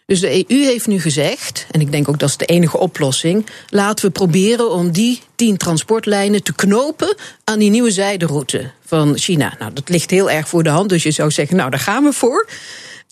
Dus 0.07 0.21
de 0.21 0.45
EU 0.49 0.65
heeft 0.65 0.87
nu 0.87 1.01
gezegd, 1.01 1.67
en 1.71 1.81
ik 1.81 1.93
denk 1.93 2.09
ook 2.09 2.19
dat 2.19 2.29
is 2.29 2.37
de 2.37 2.45
enige 2.45 2.79
oplossing, 2.79 3.47
laten 3.69 4.05
we 4.05 4.11
proberen 4.11 4.71
om 4.71 4.91
die 4.91 5.21
tien 5.35 5.57
transportlijnen 5.57 6.43
te 6.43 6.55
knopen 6.55 7.17
aan 7.45 7.59
die 7.59 7.71
nieuwe 7.71 7.91
zijderoute 7.91 8.71
van 8.87 9.19
China. 9.19 9.55
Nou, 9.59 9.73
dat 9.73 9.89
ligt 9.89 10.11
heel 10.11 10.31
erg 10.31 10.49
voor 10.49 10.63
de 10.63 10.69
hand, 10.69 10.89
dus 10.89 11.03
je 11.03 11.11
zou 11.11 11.31
zeggen, 11.31 11.57
nou, 11.57 11.71
daar 11.71 11.81
gaan 11.81 12.05
we 12.05 12.13
voor. 12.13 12.49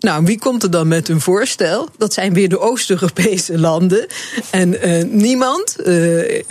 Nou, 0.02 0.24
wie 0.24 0.38
komt 0.38 0.62
er 0.62 0.70
dan 0.70 0.88
met 0.88 1.08
een 1.08 1.20
voorstel? 1.20 1.88
Dat 1.98 2.12
zijn 2.12 2.32
weer 2.32 2.48
de 2.48 2.58
Oost-Europese 2.58 3.58
landen. 3.58 4.06
En 4.50 4.88
uh, 4.88 5.04
niemand. 5.04 5.76
Uh, 5.86 6.42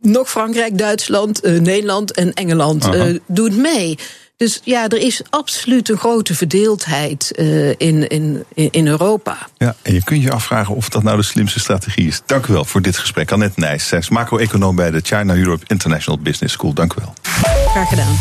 nog 0.00 0.30
Frankrijk, 0.30 0.78
Duitsland, 0.78 1.42
Nederland 1.42 2.12
en 2.12 2.32
Engeland 2.32 2.88
doet 3.26 3.56
mee. 3.56 3.98
Dus 4.36 4.60
ja, 4.64 4.88
er 4.88 4.98
is 4.98 5.22
absoluut 5.30 5.88
een 5.88 5.96
grote 5.96 6.34
verdeeldheid 6.34 7.30
in, 7.76 8.08
in, 8.08 8.44
in 8.54 8.86
Europa. 8.86 9.38
Ja, 9.58 9.76
en 9.82 9.94
je 9.94 10.04
kunt 10.04 10.22
je 10.22 10.30
afvragen 10.30 10.74
of 10.74 10.88
dat 10.88 11.02
nou 11.02 11.16
de 11.16 11.22
slimste 11.22 11.60
strategie 11.60 12.06
is. 12.06 12.22
Dank 12.26 12.46
u 12.46 12.52
wel 12.52 12.64
voor 12.64 12.82
dit 12.82 12.96
gesprek. 12.96 13.32
Annette 13.32 13.60
Nijs, 13.60 13.88
zij 13.88 13.98
is 13.98 14.08
macro-econoom 14.08 14.76
bij 14.76 14.90
de 14.90 15.00
China 15.02 15.34
Europe 15.34 15.64
International 15.66 16.22
Business 16.22 16.54
School. 16.54 16.72
Dank 16.72 16.92
u 16.92 16.96
wel. 17.00 17.14
Graag 17.66 17.88
gedaan. 17.88 18.16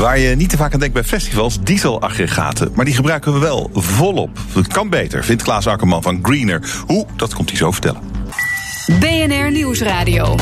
Waar 0.00 0.18
je 0.18 0.36
niet 0.36 0.50
te 0.50 0.56
vaak 0.56 0.72
aan 0.72 0.78
denkt 0.78 0.94
bij 0.94 1.04
festivals, 1.04 1.60
dieselaggregaten. 1.60 2.72
Maar 2.74 2.84
die 2.84 2.94
gebruiken 2.94 3.32
we 3.32 3.38
wel 3.38 3.70
volop. 3.72 4.38
Het 4.52 4.66
kan 4.66 4.88
beter, 4.88 5.24
vindt 5.24 5.42
Klaas 5.42 5.66
Akkerman 5.66 6.02
van 6.02 6.18
Greener. 6.22 6.82
Hoe? 6.86 7.06
Dat 7.16 7.34
komt 7.34 7.48
hij 7.48 7.58
zo 7.58 7.70
vertellen. 7.70 8.02
BNR 9.00 9.50
Nieuwsradio. 9.50 10.34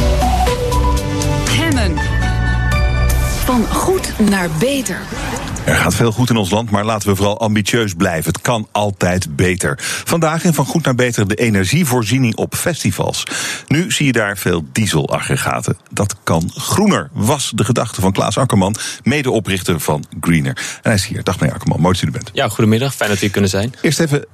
Hemmen. 1.50 1.94
Van 3.44 3.66
goed 3.66 4.12
naar 4.30 4.48
beter. 4.58 4.98
Er 5.68 5.76
gaat 5.76 5.94
veel 5.94 6.12
goed 6.12 6.30
in 6.30 6.37
ons 6.37 6.50
land, 6.50 6.70
maar 6.70 6.84
laten 6.84 7.08
we 7.08 7.16
vooral 7.16 7.40
ambitieus 7.40 7.94
blijven. 7.94 8.32
Het 8.32 8.40
kan 8.40 8.68
altijd 8.72 9.37
beter. 9.37 9.78
Vandaag 10.04 10.44
in 10.44 10.54
Van 10.54 10.64
Goed 10.64 10.84
naar 10.84 10.94
Beter 10.94 11.28
de 11.28 11.34
energievoorziening 11.34 12.37
op 12.37 12.54
festivals. 12.54 13.25
Nu 13.66 13.90
zie 13.90 14.06
je 14.06 14.12
daar 14.12 14.37
veel 14.37 14.64
dieselaggregaten. 14.72 15.76
Dat 15.90 16.16
kan 16.22 16.50
groener, 16.54 17.10
was 17.12 17.52
de 17.54 17.64
gedachte 17.64 18.00
van 18.00 18.12
Klaas 18.12 18.38
Akkerman, 18.38 18.75
medeoprichter 19.02 19.80
van 19.80 20.04
Greener. 20.20 20.56
En 20.56 20.80
hij 20.82 20.94
is 20.94 21.06
hier. 21.06 21.25
Dag 21.25 21.40
meneer 21.40 21.54
Akkerman, 21.54 21.80
mooi 21.80 21.94
dat 21.94 22.02
u 22.02 22.06
er 22.06 22.12
bent. 22.12 22.30
Ja, 22.32 22.48
goedemiddag. 22.48 22.94
Fijn 22.94 23.08
dat 23.08 23.18
u 23.18 23.20
hier 23.20 23.30
kunnen 23.30 23.50
zijn. 23.50 23.75
Eerst 23.80 24.00
even 24.00 24.26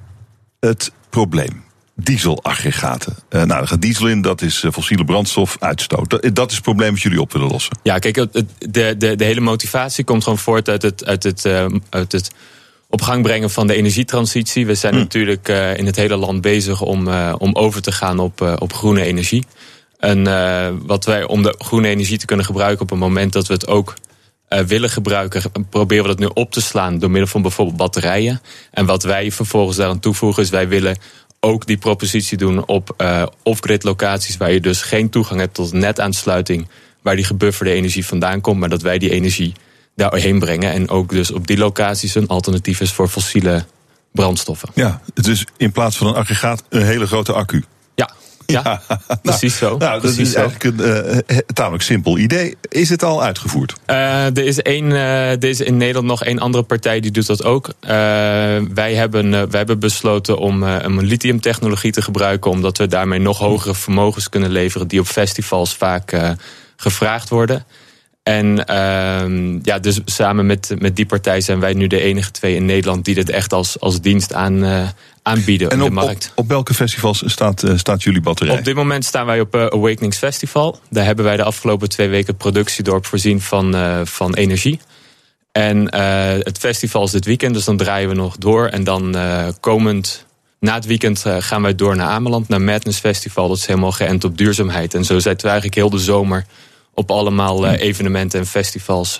het 0.59 0.91
probleem 1.09 1.63
dieselaggregaten. 1.95 3.15
Uh, 3.29 3.43
nou, 3.43 3.61
er 3.61 3.67
gaat 3.67 3.81
diesel 3.81 4.07
in, 4.07 4.21
dat 4.21 4.41
is 4.41 4.63
eh, 4.63 4.71
fossiele 4.71 5.05
brandstof, 5.05 5.57
uitstoot. 5.59 6.35
Dat, 6.35 6.49
is 6.49 6.55
het 6.55 6.63
probleem 6.63 6.91
dat 6.91 7.01
jullie 7.01 7.21
op 7.21 7.33
willen 7.33 7.47
lossen. 7.47 7.77
Ja, 7.83 7.99
kijk, 7.99 8.15
de, 8.15 8.45
de, 8.97 9.15
de 9.15 9.23
hele 9.23 9.39
motivatie 9.39 10.03
komt 10.03 10.23
gewoon 10.23 10.39
voort 10.39 10.69
uit 10.69 10.81
het, 10.81 11.05
uit 11.05 11.23
het, 11.23 11.45
uh, 11.45 11.65
uit 11.89 12.11
het 12.11 12.31
op 12.89 13.01
gang 13.01 13.23
brengen 13.23 13.49
van 13.49 13.67
de 13.67 13.75
energietransitie. 13.75 14.65
We 14.65 14.75
zijn 14.75 14.93
hm. 14.93 14.99
natuurlijk 14.99 15.49
uh, 15.49 15.77
in 15.77 15.85
het 15.85 15.95
hele 15.95 16.15
land 16.15 16.41
bezig 16.41 16.81
om, 16.81 17.07
om 17.37 17.53
over 17.53 17.81
te 17.81 17.91
gaan 17.91 18.19
op, 18.19 18.55
op 18.59 18.73
groene 18.73 19.03
energie. 19.03 19.45
En 19.99 20.23
wat 20.85 21.05
wij 21.05 21.23
om 21.23 21.43
de 21.43 21.55
groene 21.57 21.87
energie 21.87 22.17
te 22.17 22.25
kunnen 22.25 22.45
gebruiken 22.45 22.81
op 22.81 22.89
het 22.89 22.99
moment 22.99 23.33
dat 23.33 23.47
we 23.47 23.53
het 23.53 23.67
ook 23.67 23.93
willen 24.65 24.89
gebruiken, 24.89 25.41
proberen 25.69 26.03
we 26.03 26.09
dat 26.09 26.19
nu 26.19 26.29
op 26.33 26.51
te 26.51 26.61
slaan 26.61 26.99
door 26.99 27.09
middel 27.09 27.29
van 27.29 27.41
bijvoorbeeld 27.41 27.77
batterijen. 27.77 28.41
En 28.71 28.85
wat 28.85 29.03
wij 29.03 29.31
vervolgens 29.31 29.77
daaraan 29.77 29.99
toevoegen 29.99 30.43
is 30.43 30.49
wij 30.49 30.67
willen 30.67 30.97
ook 31.39 31.65
die 31.65 31.77
propositie 31.77 32.37
doen 32.37 32.65
op 32.65 32.93
uh, 32.97 33.25
off-grid 33.43 33.83
locaties 33.83 34.37
waar 34.37 34.51
je 34.51 34.61
dus 34.61 34.81
geen 34.81 35.09
toegang 35.09 35.39
hebt 35.39 35.53
tot 35.53 35.73
netaansluiting, 35.73 36.67
waar 37.01 37.15
die 37.15 37.25
gebufferde 37.25 37.71
energie 37.71 38.05
vandaan 38.05 38.41
komt, 38.41 38.59
maar 38.59 38.69
dat 38.69 38.81
wij 38.81 38.97
die 38.97 39.09
energie 39.09 39.53
daarheen 39.95 40.39
brengen 40.39 40.71
en 40.71 40.89
ook 40.89 41.09
dus 41.09 41.31
op 41.31 41.47
die 41.47 41.57
locaties 41.57 42.15
een 42.15 42.27
alternatief 42.27 42.81
is 42.81 42.91
voor 42.91 43.07
fossiele 43.07 43.65
brandstoffen. 44.11 44.69
Ja, 44.73 45.01
dus 45.13 45.45
in 45.57 45.71
plaats 45.71 45.97
van 45.97 46.07
een 46.07 46.15
aggregaat 46.15 46.63
een 46.69 46.85
hele 46.85 47.07
grote 47.07 47.33
accu. 47.33 47.63
Ja, 48.45 48.81
ja, 48.87 48.99
precies 49.21 49.57
zo. 49.57 49.77
Nou, 49.77 49.99
precies 49.99 50.17
dat 50.17 50.27
is 50.27 50.33
eigenlijk 50.33 50.79
een 50.79 51.23
uh, 51.27 51.37
tamelijk 51.53 51.83
simpel 51.83 52.17
idee. 52.17 52.55
Is 52.69 52.89
het 52.89 53.03
al 53.03 53.23
uitgevoerd? 53.23 53.73
Uh, 53.89 54.25
er, 54.25 54.45
is 54.45 54.61
één, 54.61 54.89
uh, 54.89 55.31
er 55.31 55.43
is 55.43 55.61
in 55.61 55.77
Nederland 55.77 56.07
nog 56.07 56.23
één 56.23 56.39
andere 56.39 56.63
partij 56.63 56.99
die 56.99 57.11
doet 57.11 57.27
dat 57.27 57.43
ook. 57.43 57.73
wij, 58.73 58.93
hebben, 58.93 59.31
wij 59.31 59.47
hebben 59.49 59.79
besloten 59.79 60.37
om 60.37 60.63
een 60.63 61.05
lithiumtechnologie 61.05 61.91
te 61.91 62.01
gebruiken... 62.01 62.51
omdat 62.51 62.77
we 62.77 62.87
daarmee 62.87 63.19
nog 63.19 63.37
hogere 63.37 63.75
vermogens 63.75 64.29
kunnen 64.29 64.51
leveren... 64.51 64.87
die 64.87 64.99
op 64.99 65.07
festivals 65.07 65.75
vaak 65.75 66.35
gevraagd 66.75 67.29
worden. 67.29 67.65
En 68.23 68.65
ehm, 68.65 69.59
ja, 69.61 69.79
dus 69.79 69.99
samen 70.05 70.45
met, 70.45 70.75
met 70.77 70.95
die 70.95 71.05
partij 71.05 71.41
zijn 71.41 71.59
wij 71.59 71.73
nu 71.73 71.87
de 71.87 72.01
enige 72.01 72.31
twee 72.31 72.55
in 72.55 72.65
Nederland 72.65 73.05
die 73.05 73.15
dit 73.15 73.29
echt 73.29 73.53
als, 73.53 73.79
als 73.79 74.01
dienst 74.01 74.33
aan, 74.33 74.63
aanbieden 75.25 75.69
en 75.69 75.81
op, 75.81 75.87
de 75.87 75.93
markt. 75.93 76.31
Op, 76.31 76.43
op 76.43 76.47
welke 76.47 76.73
festivals 76.73 77.23
staat, 77.25 77.63
uh, 77.63 77.77
staat 77.77 78.03
jullie 78.03 78.21
batterij? 78.21 78.57
Op 78.57 78.63
dit 78.63 78.75
moment 78.75 79.05
staan 79.05 79.25
wij 79.25 79.39
op 79.39 79.55
uh, 79.55 79.65
Awakenings 79.65 80.17
Festival. 80.17 80.79
Daar 80.89 81.05
hebben 81.05 81.25
wij 81.25 81.35
de 81.37 81.43
afgelopen 81.43 81.89
twee 81.89 82.07
weken 82.07 82.35
productiedorp 82.35 83.05
voorzien 83.05 83.41
van, 83.41 83.75
van 84.07 84.33
energie. 84.33 84.79
En 85.51 85.95
het 86.43 86.57
festival 86.57 87.03
is 87.03 87.11
dit 87.11 87.25
weekend, 87.25 87.53
dus 87.53 87.65
dan 87.65 87.77
draaien 87.77 88.09
we 88.09 88.15
nog 88.15 88.37
door. 88.37 88.67
En 88.67 88.83
dan 88.83 89.15
komend 89.59 90.25
na 90.59 90.73
het 90.73 90.85
weekend 90.85 91.25
gaan 91.39 91.61
wij 91.61 91.75
door 91.75 91.95
naar 91.95 92.07
Ameland, 92.07 92.47
naar 92.47 92.61
Madness 92.61 92.99
Festival. 92.99 93.47
Dat 93.47 93.57
is 93.57 93.65
helemaal 93.65 93.91
geënt 93.91 94.23
op 94.23 94.37
duurzaamheid. 94.37 94.93
En 94.93 95.05
zo 95.05 95.19
zijn 95.19 95.35
we 95.35 95.43
eigenlijk 95.43 95.75
heel 95.75 95.89
de 95.89 95.99
zomer 95.99 96.45
op 96.93 97.11
allemaal 97.11 97.65
uh, 97.65 97.79
evenementen 97.79 98.39
en 98.39 98.45
festivals 98.45 99.19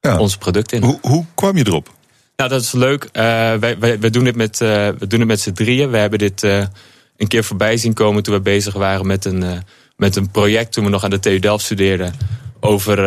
ja. 0.00 0.18
onze 0.18 0.38
producten 0.38 0.76
in. 0.76 0.84
Hoe, 0.84 0.98
hoe 1.00 1.24
kwam 1.34 1.56
je 1.56 1.66
erop? 1.66 1.94
Nou, 2.36 2.50
dat 2.50 2.60
is 2.62 2.72
leuk. 2.72 3.04
Uh, 3.04 3.10
wij, 3.54 3.78
wij, 3.78 4.00
wij, 4.00 4.10
doen 4.10 4.24
dit 4.24 4.36
met, 4.36 4.58
we 4.58 5.06
doen 5.08 5.18
het 5.18 5.28
met 5.28 5.40
z'n 5.40 5.52
drieën. 5.52 5.90
We 5.90 5.96
hebben 5.96 6.18
dit 6.18 6.42
een 6.42 7.28
keer 7.28 7.44
voorbij 7.44 7.76
zien 7.76 7.92
komen 7.92 8.22
toen 8.22 8.34
we 8.34 8.40
bezig 8.40 8.74
waren 8.74 9.06
met 9.06 9.24
een, 9.24 9.62
met 9.96 10.16
een 10.16 10.30
project 10.30 10.72
toen 10.72 10.84
we 10.84 10.90
nog 10.90 11.04
aan 11.04 11.10
de 11.10 11.18
TU 11.18 11.38
Delft 11.38 11.64
studeerden. 11.64 12.14
Over, 12.60 12.98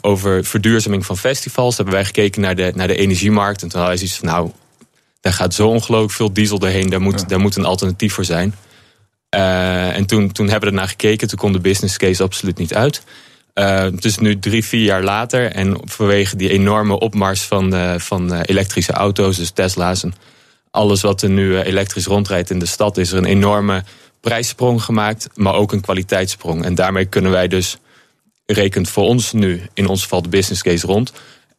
over 0.00 0.44
verduurzaming 0.44 1.06
van 1.06 1.16
festivals. 1.16 1.76
Hebben 1.76 1.94
wij 1.94 2.04
gekeken 2.04 2.40
naar 2.40 2.56
de, 2.56 2.72
naar 2.74 2.86
de 2.86 2.96
energiemarkt. 2.96 3.62
En 3.62 3.68
toen 3.68 3.80
hadden 3.80 3.98
wij 3.98 4.08
zoiets 4.08 4.18
van, 4.18 4.28
nou, 4.28 4.50
daar 5.20 5.32
gaat 5.32 5.54
zo 5.54 5.68
ongelooflijk 5.68 6.12
veel 6.12 6.32
diesel 6.32 6.58
doorheen. 6.58 6.90
Daar 6.90 7.00
moet, 7.00 7.28
daar 7.28 7.40
moet 7.40 7.56
een 7.56 7.64
alternatief 7.64 8.14
voor 8.14 8.24
zijn. 8.24 8.54
En 9.28 10.06
toen, 10.06 10.32
toen 10.32 10.48
hebben 10.48 10.68
we 10.68 10.74
ernaar 10.74 10.88
gekeken. 10.88 11.28
Toen 11.28 11.38
kon 11.38 11.52
de 11.52 11.60
business 11.60 11.96
case 11.96 12.22
absoluut 12.22 12.58
niet 12.58 12.74
uit. 12.74 13.02
Uh, 13.58 13.80
het 13.80 14.04
is 14.04 14.18
nu 14.18 14.38
drie, 14.38 14.64
vier 14.64 14.84
jaar 14.84 15.02
later. 15.02 15.52
En 15.52 15.80
vanwege 15.84 16.36
die 16.36 16.50
enorme 16.50 16.98
opmars 16.98 17.42
van, 17.42 17.74
uh, 17.74 17.94
van 17.98 18.34
elektrische 18.34 18.92
auto's, 18.92 19.36
dus 19.36 19.50
Tesla's 19.50 20.02
en 20.02 20.14
alles 20.70 21.00
wat 21.00 21.22
er 21.22 21.30
nu 21.30 21.58
elektrisch 21.58 22.06
rondrijdt 22.06 22.50
in 22.50 22.58
de 22.58 22.66
stad, 22.66 22.96
is 22.96 23.12
er 23.12 23.18
een 23.18 23.24
enorme 23.24 23.84
prijssprong 24.20 24.82
gemaakt, 24.82 25.28
maar 25.34 25.54
ook 25.54 25.72
een 25.72 25.80
kwaliteitssprong. 25.80 26.64
En 26.64 26.74
daarmee 26.74 27.04
kunnen 27.04 27.30
wij 27.30 27.48
dus, 27.48 27.78
rekent 28.46 28.88
voor 28.88 29.04
ons 29.04 29.32
nu, 29.32 29.62
in 29.74 29.88
ons 29.88 30.02
geval 30.02 30.22
de 30.22 30.28
business 30.28 30.62
case 30.62 30.86
rond. 30.86 31.12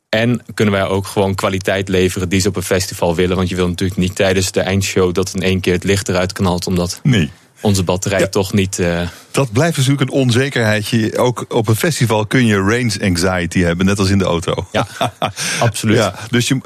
En 0.10 0.42
kunnen 0.54 0.74
wij 0.74 0.86
ook 0.86 1.08
gewoon 1.08 1.36
kwaliteit 1.36 1.88
leveren 1.88 2.30
die 2.30 2.40
ze 2.40 2.48
op 2.48 2.56
een 2.56 2.64
festival 2.64 3.16
willen. 3.16 3.36
Want 3.36 3.50
je 3.50 3.56
wil 3.56 3.68
natuurlijk 3.68 4.00
niet 4.00 4.16
tijdens 4.16 4.52
de 4.52 4.62
eindshow 4.62 5.14
dat 5.14 5.34
in 5.36 5.42
één 5.42 5.60
keer 5.60 5.74
het 5.74 5.84
licht 5.84 6.10
eruit 6.10 6.34
knalt. 6.34 6.68
Omdat 6.68 7.00
nee 7.04 7.32
onze 7.62 7.84
batterij 7.84 8.28
toch 8.28 8.54
niet. 8.54 8.80
Uh... 8.80 9.02
Dat 9.32 9.52
blijft 9.52 9.78
natuurlijk 9.78 10.12
een 10.12 10.18
onzekerheidje. 10.18 11.18
Ook 11.18 11.46
op 11.50 11.68
een 11.68 11.76
festival 11.76 12.26
kun 12.26 12.46
je 12.46 12.56
range 12.56 12.98
anxiety 13.02 13.60
hebben, 13.60 13.86
net 13.86 14.00
als 14.00 14.10
in 14.10 14.18
de 14.18 14.24
auto. 14.24 14.68
Ja, 14.72 14.88
absoluut. 15.60 15.98
Ja, 15.98 16.14
dus 16.30 16.48
je. 16.48 16.60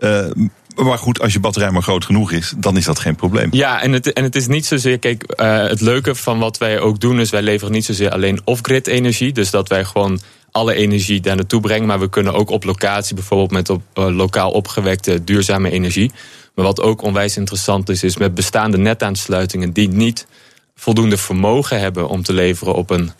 Uh, 0.00 0.28
uh, 0.34 0.46
maar 0.86 0.98
goed, 0.98 1.20
als 1.20 1.32
je 1.32 1.40
batterij 1.40 1.70
maar 1.70 1.82
groot 1.82 2.04
genoeg 2.04 2.32
is, 2.32 2.54
dan 2.56 2.76
is 2.76 2.84
dat 2.84 2.98
geen 2.98 3.16
probleem. 3.16 3.48
Ja, 3.50 3.82
en 3.82 3.92
het, 3.92 4.12
en 4.12 4.22
het 4.22 4.36
is 4.36 4.46
niet 4.46 4.66
zozeer. 4.66 4.98
Kijk, 4.98 5.22
het 5.70 5.80
leuke 5.80 6.14
van 6.14 6.38
wat 6.38 6.58
wij 6.58 6.80
ook 6.80 7.00
doen, 7.00 7.20
is 7.20 7.30
wij 7.30 7.42
leveren 7.42 7.72
niet 7.72 7.84
zozeer 7.84 8.10
alleen 8.10 8.40
off-grid 8.44 8.86
energie. 8.86 9.32
Dus 9.32 9.50
dat 9.50 9.68
wij 9.68 9.84
gewoon 9.84 10.20
alle 10.50 10.74
energie 10.74 11.20
daar 11.20 11.36
naartoe 11.36 11.60
brengen. 11.60 11.86
Maar 11.86 12.00
we 12.00 12.08
kunnen 12.08 12.34
ook 12.34 12.50
op 12.50 12.64
locatie, 12.64 13.14
bijvoorbeeld 13.14 13.50
met 13.50 13.70
op, 13.70 13.82
lokaal 13.94 14.50
opgewekte 14.50 15.24
duurzame 15.24 15.70
energie. 15.70 16.12
Maar 16.56 16.64
wat 16.64 16.80
ook 16.80 17.02
onwijs 17.02 17.36
interessant 17.36 17.88
is, 17.88 18.02
is 18.02 18.16
met 18.16 18.34
bestaande 18.34 18.78
netaansluitingen 18.78 19.72
die 19.72 19.88
niet 19.88 20.26
voldoende 20.74 21.16
vermogen 21.16 21.80
hebben 21.80 22.08
om 22.08 22.22
te 22.22 22.32
leveren 22.32 22.74
op 22.74 22.90
een 22.90 23.10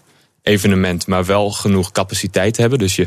evenement, 0.43 1.07
maar 1.07 1.25
wel 1.25 1.51
genoeg 1.51 1.93
capaciteit 1.93 2.57
hebben. 2.57 2.79
Dus 2.79 2.97
je, 2.97 3.07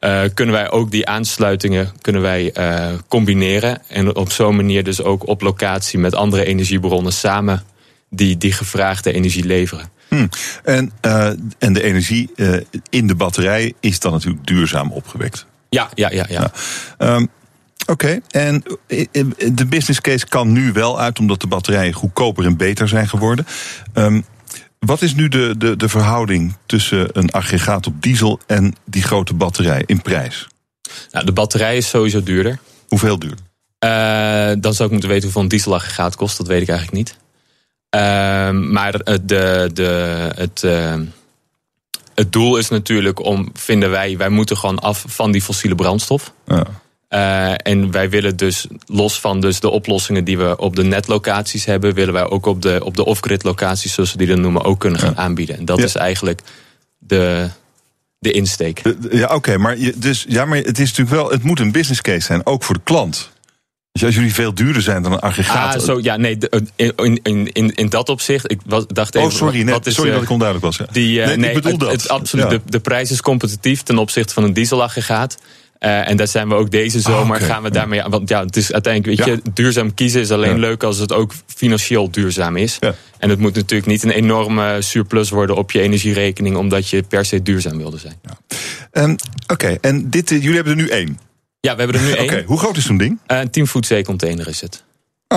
uh, 0.00 0.22
kunnen 0.34 0.54
wij 0.54 0.70
ook 0.70 0.90
die 0.90 1.06
aansluitingen 1.06 1.92
kunnen 2.00 2.22
wij, 2.22 2.54
uh, 2.58 2.98
combineren. 3.08 3.82
En 3.88 4.16
op 4.16 4.32
zo'n 4.32 4.56
manier 4.56 4.84
dus 4.84 5.02
ook 5.02 5.26
op 5.26 5.40
locatie 5.40 5.98
met 5.98 6.14
andere 6.14 6.44
energiebronnen 6.44 7.12
samen 7.12 7.64
die, 8.10 8.36
die 8.36 8.52
gevraagde 8.52 9.12
energie 9.12 9.44
leveren. 9.44 9.90
Hm. 10.08 10.26
En, 10.64 10.92
uh, 11.06 11.26
en 11.58 11.72
de 11.72 11.82
energie 11.82 12.30
in 12.90 13.06
de 13.06 13.14
batterij 13.14 13.72
is 13.80 14.00
dan 14.00 14.12
natuurlijk 14.12 14.46
duurzaam 14.46 14.92
opgewekt. 14.92 15.46
Ja, 15.68 15.90
ja, 15.94 16.10
ja. 16.10 16.26
ja. 16.28 16.52
Um, 16.98 17.28
Oké, 17.86 18.20
en 18.30 18.62
eh, 18.86 19.06
eh, 19.12 19.26
de 19.52 19.66
business 19.66 20.00
case 20.00 20.26
kan 20.26 20.52
nu 20.52 20.72
wel 20.72 21.00
uit, 21.00 21.18
omdat 21.18 21.40
de 21.40 21.46
batterijen 21.46 21.92
goedkoper 21.92 22.44
en 22.44 22.56
beter 22.56 22.88
zijn 22.88 23.08
geworden. 23.08 23.46
Um, 23.94 24.24
wat 24.78 25.02
is 25.02 25.14
nu 25.14 25.28
de, 25.28 25.54
de, 25.58 25.76
de 25.76 25.88
verhouding 25.88 26.56
tussen 26.66 27.08
een 27.12 27.30
aggregaat 27.30 27.86
op 27.86 28.02
diesel 28.02 28.40
en 28.46 28.74
die 28.84 29.02
grote 29.02 29.34
batterij 29.34 29.82
in 29.86 30.02
prijs? 30.02 30.48
Nou, 31.10 31.24
de 31.24 31.32
batterij 31.32 31.76
is 31.76 31.88
sowieso 31.88 32.22
duurder. 32.22 32.58
Hoeveel 32.88 33.18
duurder? 33.18 33.44
Uh, 33.84 34.52
dan 34.60 34.74
zou 34.74 34.84
ik 34.84 34.90
moeten 34.90 35.08
weten 35.08 35.22
hoeveel 35.22 35.42
een 35.42 35.48
dieselaggregaat 35.48 36.16
kost, 36.16 36.36
dat 36.38 36.46
weet 36.46 36.62
ik 36.62 36.68
eigenlijk 36.68 36.98
niet. 36.98 37.16
Uh, 37.96 38.00
maar 38.50 38.92
de, 39.22 39.70
de, 39.74 40.30
het, 40.34 40.62
uh, 40.64 40.94
het 42.14 42.32
doel 42.32 42.56
is 42.56 42.68
natuurlijk 42.68 43.24
om, 43.24 43.50
vinden 43.54 43.90
wij, 43.90 44.16
wij 44.16 44.28
moeten 44.28 44.56
gewoon 44.56 44.78
af 44.78 45.04
van 45.08 45.32
die 45.32 45.42
fossiele 45.42 45.74
brandstof. 45.74 46.32
Ja. 46.46 46.66
En 47.12 47.90
wij 47.90 48.10
willen 48.10 48.36
dus, 48.36 48.66
los 48.86 49.20
van 49.20 49.40
dus 49.40 49.60
de 49.60 49.70
oplossingen 49.70 50.24
die 50.24 50.38
we 50.38 50.56
op 50.56 50.76
de 50.76 50.84
netlocaties 50.84 51.64
hebben, 51.64 51.94
willen 51.94 52.14
wij 52.14 52.28
ook 52.28 52.46
op 52.46 52.62
de, 52.62 52.80
op 52.84 52.96
de 52.96 53.04
off-grid 53.04 53.42
locaties, 53.42 53.92
zoals 53.92 54.12
we 54.12 54.18
die 54.18 54.26
dan 54.26 54.40
noemen, 54.40 54.64
ook 54.64 54.80
kunnen 54.80 55.00
gaan 55.00 55.16
aanbieden. 55.16 55.56
En 55.56 55.64
dat 55.64 55.78
is 55.78 55.94
eigenlijk 55.94 56.40
de, 56.98 57.48
de 58.18 58.32
insteek. 58.32 58.82
Ja, 59.10 59.34
oké, 59.34 59.56
maar, 59.56 59.76
dus, 59.96 60.24
ja, 60.28 60.44
maar 60.44 60.58
het 60.58 60.78
is 60.78 60.88
natuurlijk 60.88 61.16
wel, 61.16 61.30
het 61.30 61.42
moet 61.42 61.60
een 61.60 61.72
business 61.72 62.00
case 62.00 62.20
zijn, 62.20 62.46
ook 62.46 62.64
voor 62.64 62.74
de 62.74 62.80
klant. 62.84 63.30
Dus 63.92 64.04
als 64.04 64.14
jullie 64.14 64.34
veel 64.34 64.54
duurder 64.54 64.82
zijn 64.82 65.02
dan 65.02 65.12
een 65.12 65.18
aggregaat. 65.18 65.74
Ah, 65.74 65.80
zo, 65.80 65.98
ja, 66.02 66.16
nee, 66.16 66.38
in, 66.76 67.20
in, 67.22 67.52
in, 67.52 67.74
in 67.74 67.88
dat 67.88 68.08
opzicht. 68.08 68.50
Ik 68.50 68.60
was, 68.66 68.86
dacht 68.86 69.14
even. 69.14 69.28
Oh, 69.28 69.34
sorry, 69.34 69.62
nee, 69.62 69.78
sorry 69.82 70.10
dat 70.10 70.22
ik 70.22 70.30
onduidelijk 70.30 70.76
was. 70.76 70.88
Die, 70.92 71.20
nee, 71.20 71.36
nee, 71.36 71.48
ik 71.48 71.54
bedoel 71.54 71.70
het, 71.70 71.80
dat. 71.80 71.92
Het, 71.92 72.08
absoluut, 72.08 72.50
de, 72.50 72.60
de 72.64 72.80
prijs 72.80 73.10
is 73.10 73.20
competitief 73.20 73.82
ten 73.82 73.98
opzichte 73.98 74.34
van 74.34 74.44
een 74.44 74.52
dieselaggregaat. 74.52 75.36
Uh, 75.84 76.08
en 76.08 76.16
daar 76.16 76.28
zijn 76.28 76.48
we 76.48 76.54
ook 76.54 76.70
deze 76.70 76.98
ah, 76.98 77.04
zomer 77.04 77.40
gaan 77.40 77.62
we 77.62 77.70
daarmee. 77.70 78.02
Want 78.08 78.28
ja, 78.28 78.44
het 78.44 78.56
is 78.56 78.72
uiteindelijk, 78.72 79.18
weet 79.18 79.28
je, 79.28 79.50
duurzaam 79.52 79.94
kiezen 79.94 80.20
is 80.20 80.30
alleen 80.30 80.58
leuk 80.58 80.82
als 80.82 80.98
het 80.98 81.12
ook 81.12 81.32
financieel 81.46 82.10
duurzaam 82.10 82.56
is. 82.56 82.78
En 83.18 83.30
het 83.30 83.38
moet 83.38 83.54
natuurlijk 83.54 83.90
niet 83.90 84.02
een 84.02 84.10
enorme 84.10 84.76
surplus 84.80 85.30
worden 85.30 85.56
op 85.56 85.70
je 85.70 85.80
energierekening, 85.80 86.56
omdat 86.56 86.88
je 86.88 87.02
per 87.02 87.24
se 87.24 87.42
duurzaam 87.42 87.76
wilde 87.76 87.98
zijn. 87.98 88.20
Um, 88.92 89.16
Oké, 89.46 89.78
en 89.80 90.10
dit, 90.10 90.30
uh, 90.30 90.40
jullie 90.40 90.56
hebben 90.56 90.72
er 90.72 90.82
nu 90.82 90.88
één. 90.88 91.18
Ja, 91.60 91.76
we 91.76 91.82
hebben 91.82 92.00
er 92.00 92.06
nu 92.06 92.12
één. 92.16 92.32
Oké, 92.32 92.42
hoe 92.46 92.58
groot 92.58 92.76
is 92.76 92.84
zo'n 92.84 92.96
ding? 92.96 93.18
Uh, 93.26 93.38
een 93.38 93.50
10 93.50 93.66
voet 93.66 93.86
zeecontainer 93.86 94.48
is 94.48 94.60
het. 94.60 94.84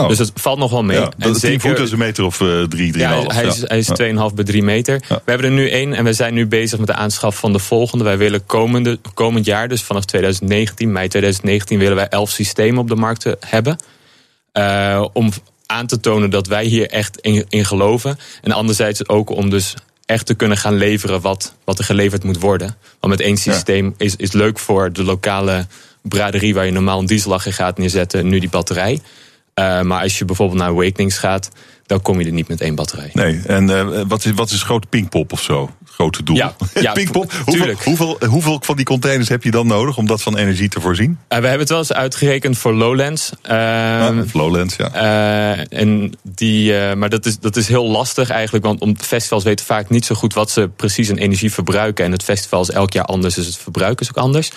Oh. 0.02 0.08
Dus 0.08 0.18
het 0.18 0.32
valt 0.36 0.58
nog 0.60 0.72
wel 0.72 0.84
mee. 0.84 1.00
Ja, 1.00 1.12
en 1.18 1.34
10 1.34 1.60
voet 1.60 1.80
is 1.80 1.92
een 1.92 1.98
meter 1.98 2.26
of 2.26 2.40
uh, 2.40 2.48
drie, 2.48 2.92
drie 2.92 3.04
ja, 3.04 3.24
hij 3.28 3.46
is, 3.46 3.62
hij 3.66 3.78
is 3.78 3.90
2,5 4.30 4.36
bij 4.36 4.44
3 4.44 4.64
meter. 4.64 5.00
We 5.08 5.22
hebben 5.26 5.48
er 5.48 5.54
nu 5.54 5.70
één 5.70 5.94
en 5.94 6.04
we 6.04 6.14
zijn 6.14 6.34
nu 6.34 6.48
bezig 6.48 6.80
met 6.80 6.88
de 6.88 6.94
aanschaf 6.94 7.36
van 7.36 7.54
de 7.54 7.60
volgende. 7.60 8.04
Wij 8.04 8.18
willen 8.18 8.46
komende, 8.46 9.00
komend 9.14 9.46
jaar, 9.46 9.68
dus 9.68 9.84
vanaf 9.84 10.06
2019, 10.06 10.92
mei 10.92 11.08
2019, 11.08 11.80
willen 11.80 11.96
wij 11.96 12.08
11 12.08 12.30
systemen 12.30 12.80
op 12.80 12.88
de 12.88 12.96
markt 12.96 13.26
hebben. 13.40 13.78
Uh, 14.54 15.06
om 15.14 15.32
aan 15.66 15.88
te 15.88 16.00
tonen 16.00 16.30
dat 16.30 16.48
wij 16.48 16.66
hier 16.66 16.90
echt 16.90 17.20
in, 17.20 17.46
in 17.50 17.66
geloven. 17.66 18.18
En 18.42 18.52
anderzijds 18.52 19.08
ook 19.08 19.30
om 19.30 19.50
dus 19.50 19.74
echt 20.06 20.26
te 20.26 20.34
kunnen 20.34 20.58
gaan 20.58 20.76
leveren 20.76 21.22
wat, 21.22 21.54
wat 21.64 21.80
er 21.80 21.86
geleverd 21.86 22.24
moet 22.24 22.40
worden. 22.40 22.76
Want 23.00 23.14
met 23.14 23.26
één 23.26 23.38
systeem 23.38 23.94
is, 23.98 24.16
is 24.16 24.32
leuk 24.32 24.60
voor 24.60 24.94
de 24.94 25.04
lokale 25.04 25.66
braderie 26.02 26.54
waar 26.54 26.66
je 26.66 26.72
normaal 26.72 27.00
een 27.00 27.06
dieselaggregaat 27.06 27.78
neerzetten, 27.78 28.28
nu 28.28 28.40
die 28.40 28.50
batterij. 28.50 29.02
Uh, 29.60 29.82
maar 29.82 30.02
als 30.02 30.18
je 30.18 30.26
bijvoorbeeld 30.26 30.60
naar 30.60 30.70
Awakenings 30.70 31.18
gaat, 31.18 31.50
dan 31.86 32.02
kom 32.02 32.20
je 32.20 32.26
er 32.26 32.32
niet 32.32 32.48
met 32.48 32.62
één 32.62 32.76
batterij. 32.76 33.10
Nee, 33.14 33.42
en 33.48 33.70
uh, 33.70 34.02
wat, 34.08 34.26
is, 34.26 34.32
wat 34.32 34.50
is 34.50 34.64
grote 34.64 34.88
Pinkpop 34.88 35.32
of 35.32 35.42
zo? 35.42 35.70
Grote 35.86 36.24
doel. 36.24 36.36
Ja, 36.36 36.56
ja 36.74 36.92
Pinkpop. 36.92 37.32
Hoeveel, 37.46 37.76
hoeveel, 37.84 38.18
hoeveel, 38.28 38.60
van 38.62 38.76
die 38.76 38.86
containers 38.86 39.30
heb 39.30 39.44
je 39.44 39.52
dan 39.52 39.68
nodig 39.68 39.98
om 39.98 40.08
dat 40.08 40.22
van 40.22 40.38
energie 40.38 40.70
te 40.70 40.82
voorzien? 40.82 41.10
Uh, 41.10 41.18
we 41.28 41.34
hebben 41.34 41.60
het 41.60 41.70
wel 41.70 41.78
eens 41.78 41.94
uitgerekend 41.94 42.58
voor 42.58 42.74
Lowlands. 42.74 43.32
Uh, 43.52 44.20
Lowlands, 44.34 44.76
ja. 44.76 44.92
en 45.70 46.12
die, 46.22 46.96
maar 46.96 47.10
dat 47.10 47.26
is, 47.26 47.40
dat 47.40 47.56
is 47.56 47.68
heel 47.68 47.88
lastig 47.88 48.30
eigenlijk, 48.30 48.66
want 48.66 48.82
om 48.82 48.98
festivals 48.98 49.44
weten 49.44 49.66
vaak 49.66 49.90
niet 49.90 50.06
zo 50.06 50.16
goed 50.16 50.34
wat 50.34 50.52
ze 50.52 50.70
precies 50.76 51.10
in 51.10 51.18
energie 51.18 51.52
verbruiken. 51.52 52.06
En 52.06 52.12
het 52.12 52.24
festival 52.24 52.62
is 52.62 52.70
elk 52.70 52.94
jaar 52.94 53.06
anders, 53.06 53.36
dus 53.36 53.46
het 53.46 53.58
verbruik 53.58 54.02
is 54.02 54.10
ook 54.10 54.24
anders. 54.24 54.52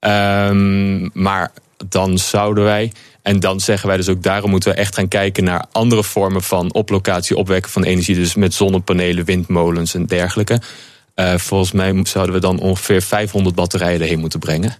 Ehm, 0.00 1.08
maar 1.12 1.52
dan 1.88 2.18
zouden 2.18 2.64
wij. 2.64 2.92
En 3.22 3.40
dan 3.40 3.60
zeggen 3.60 3.88
wij 3.88 3.96
dus 3.96 4.08
ook 4.08 4.22
daarom 4.22 4.50
moeten 4.50 4.70
we 4.70 4.76
echt 4.76 4.94
gaan 4.94 5.08
kijken 5.08 5.44
naar 5.44 5.64
andere 5.72 6.04
vormen 6.04 6.42
van 6.42 6.72
op 6.72 6.90
locatie 6.90 7.36
opwekken 7.36 7.72
van 7.72 7.84
energie. 7.84 8.14
Dus 8.14 8.34
met 8.34 8.54
zonnepanelen, 8.54 9.24
windmolens 9.24 9.94
en 9.94 10.06
dergelijke. 10.06 10.60
Uh, 11.16 11.34
volgens 11.36 11.72
mij 11.72 12.00
zouden 12.04 12.34
we 12.34 12.40
dan 12.40 12.58
ongeveer 12.58 13.02
500 13.02 13.54
batterijen 13.54 14.00
erheen 14.00 14.18
moeten 14.18 14.40
brengen. 14.40 14.76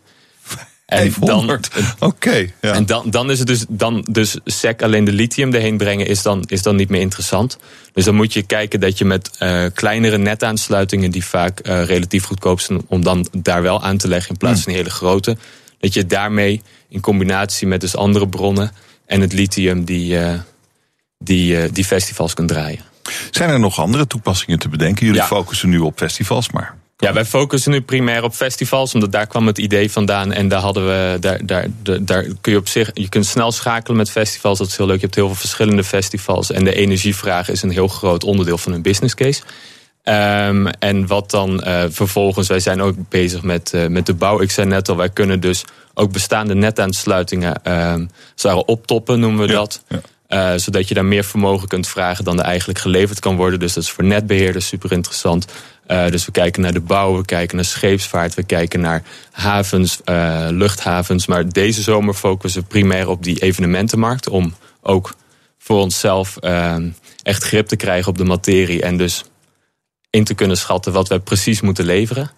En 0.92 1.14
dan, 1.20 1.60
Oké. 1.98 2.46
ja. 2.60 2.72
En 2.72 2.86
dan, 2.86 3.10
dan 3.10 3.30
is 3.30 3.38
het 3.38 3.46
dus, 3.46 3.64
dan 3.68 4.06
dus 4.10 4.36
SEC 4.44 4.82
alleen 4.82 5.04
de 5.04 5.12
lithium 5.12 5.54
erheen 5.54 5.76
brengen 5.76 6.06
is 6.06 6.22
dan, 6.22 6.44
is 6.46 6.62
dan 6.62 6.76
niet 6.76 6.88
meer 6.88 7.00
interessant. 7.00 7.58
Dus 7.92 8.04
dan 8.04 8.14
moet 8.14 8.32
je 8.32 8.42
kijken 8.42 8.80
dat 8.80 8.98
je 8.98 9.04
met 9.04 9.30
uh, 9.42 9.64
kleinere 9.74 10.18
netaansluitingen, 10.18 11.10
die 11.10 11.24
vaak 11.24 11.68
uh, 11.68 11.84
relatief 11.84 12.24
goedkoop 12.24 12.60
zijn, 12.60 12.82
om 12.86 13.02
dan 13.02 13.26
daar 13.32 13.62
wel 13.62 13.82
aan 13.82 13.96
te 13.96 14.08
leggen 14.08 14.30
in 14.30 14.36
plaats 14.36 14.54
hmm. 14.54 14.62
van 14.62 14.72
hele 14.72 14.90
grote. 14.90 15.36
Dat 15.82 15.94
je 15.94 16.06
daarmee 16.06 16.62
in 16.88 17.00
combinatie 17.00 17.66
met 17.66 17.80
dus 17.80 17.96
andere 17.96 18.28
bronnen 18.28 18.72
en 19.06 19.20
het 19.20 19.32
lithium 19.32 19.84
die, 19.84 20.14
uh, 20.14 20.34
die, 21.18 21.72
die 21.72 21.84
festivals 21.84 22.34
kunt 22.34 22.48
draaien. 22.48 22.80
Zijn 23.30 23.50
er 23.50 23.60
nog 23.60 23.78
andere 23.78 24.06
toepassingen 24.06 24.58
te 24.58 24.68
bedenken? 24.68 25.06
Jullie 25.06 25.22
focussen 25.22 25.68
nu 25.68 25.78
op 25.78 25.98
festivals, 25.98 26.50
maar 26.50 26.76
ja, 27.02 27.12
wij 27.12 27.24
focussen 27.24 27.70
nu 27.70 27.80
primair 27.80 28.22
op 28.22 28.34
festivals, 28.34 28.94
omdat 28.94 29.12
daar 29.12 29.26
kwam 29.26 29.46
het 29.46 29.58
idee 29.58 29.90
vandaan. 29.90 30.32
En 30.32 30.48
daar 30.48 30.60
hadden 30.60 30.86
we, 30.86 31.16
daar, 31.20 31.46
daar, 31.46 31.66
daar, 32.00 32.26
kun 32.40 32.52
je 32.52 32.58
op 32.58 32.68
zich, 32.68 32.90
je 32.94 33.08
kunt 33.08 33.26
snel 33.26 33.52
schakelen 33.52 33.96
met 33.96 34.10
festivals. 34.10 34.58
Dat 34.58 34.66
is 34.66 34.76
heel 34.76 34.86
leuk. 34.86 34.96
Je 34.96 35.02
hebt 35.02 35.14
heel 35.14 35.26
veel 35.26 35.36
verschillende 35.36 35.84
festivals. 35.84 36.50
En 36.50 36.64
de 36.64 36.74
energievraag 36.74 37.48
is 37.48 37.62
een 37.62 37.70
heel 37.70 37.88
groot 37.88 38.24
onderdeel 38.24 38.58
van 38.58 38.72
hun 38.72 38.82
business 38.82 39.14
case. 39.14 39.42
Um, 40.04 40.66
en 40.66 41.06
wat 41.06 41.30
dan 41.30 41.62
uh, 41.66 41.84
vervolgens, 41.88 42.48
wij 42.48 42.60
zijn 42.60 42.80
ook 42.80 42.94
bezig 43.08 43.42
met, 43.42 43.72
uh, 43.74 43.86
met 43.86 44.06
de 44.06 44.14
bouw. 44.14 44.40
Ik 44.40 44.50
zei 44.50 44.66
net 44.66 44.88
al, 44.88 44.96
wij 44.96 45.10
kunnen 45.10 45.40
dus 45.40 45.64
ook 45.94 46.12
bestaande 46.12 46.54
netaansluitingen 46.54 47.60
zouden 48.34 48.68
optoppen, 48.68 49.20
noemen 49.20 49.46
we 49.46 49.52
dat. 49.52 49.82
Uh, 50.28 50.52
zodat 50.56 50.88
je 50.88 50.94
daar 50.94 51.04
meer 51.04 51.24
vermogen 51.24 51.68
kunt 51.68 51.88
vragen 51.88 52.24
dan 52.24 52.38
er 52.38 52.44
eigenlijk 52.44 52.78
geleverd 52.78 53.18
kan 53.18 53.36
worden. 53.36 53.58
Dus 53.58 53.72
dat 53.72 53.82
is 53.82 53.90
voor 53.90 54.04
netbeheerders 54.04 54.66
super 54.66 54.92
interessant. 54.92 55.46
Uh, 55.88 56.06
dus 56.06 56.24
we 56.24 56.32
kijken 56.32 56.62
naar 56.62 56.72
de 56.72 56.80
bouw, 56.80 57.16
we 57.16 57.24
kijken 57.24 57.56
naar 57.56 57.64
scheepsvaart, 57.64 58.34
we 58.34 58.42
kijken 58.42 58.80
naar 58.80 59.02
havens, 59.30 60.00
uh, 60.04 60.46
luchthavens. 60.50 61.26
Maar 61.26 61.48
deze 61.48 61.82
zomer 61.82 62.14
focussen 62.14 62.60
we 62.60 62.66
primair 62.66 63.08
op 63.08 63.22
die 63.22 63.38
evenementenmarkt. 63.38 64.28
Om 64.28 64.54
ook 64.82 65.14
voor 65.58 65.80
onszelf 65.80 66.36
uh, 66.40 66.76
echt 67.22 67.42
grip 67.42 67.66
te 67.66 67.76
krijgen 67.76 68.10
op 68.10 68.18
de 68.18 68.24
materie. 68.24 68.82
En 68.82 68.96
dus 68.96 69.24
in 70.12 70.24
te 70.24 70.34
kunnen 70.34 70.56
schatten 70.56 70.92
wat 70.92 71.08
wij 71.08 71.18
precies 71.18 71.60
moeten 71.60 71.84
leveren. 71.84 72.30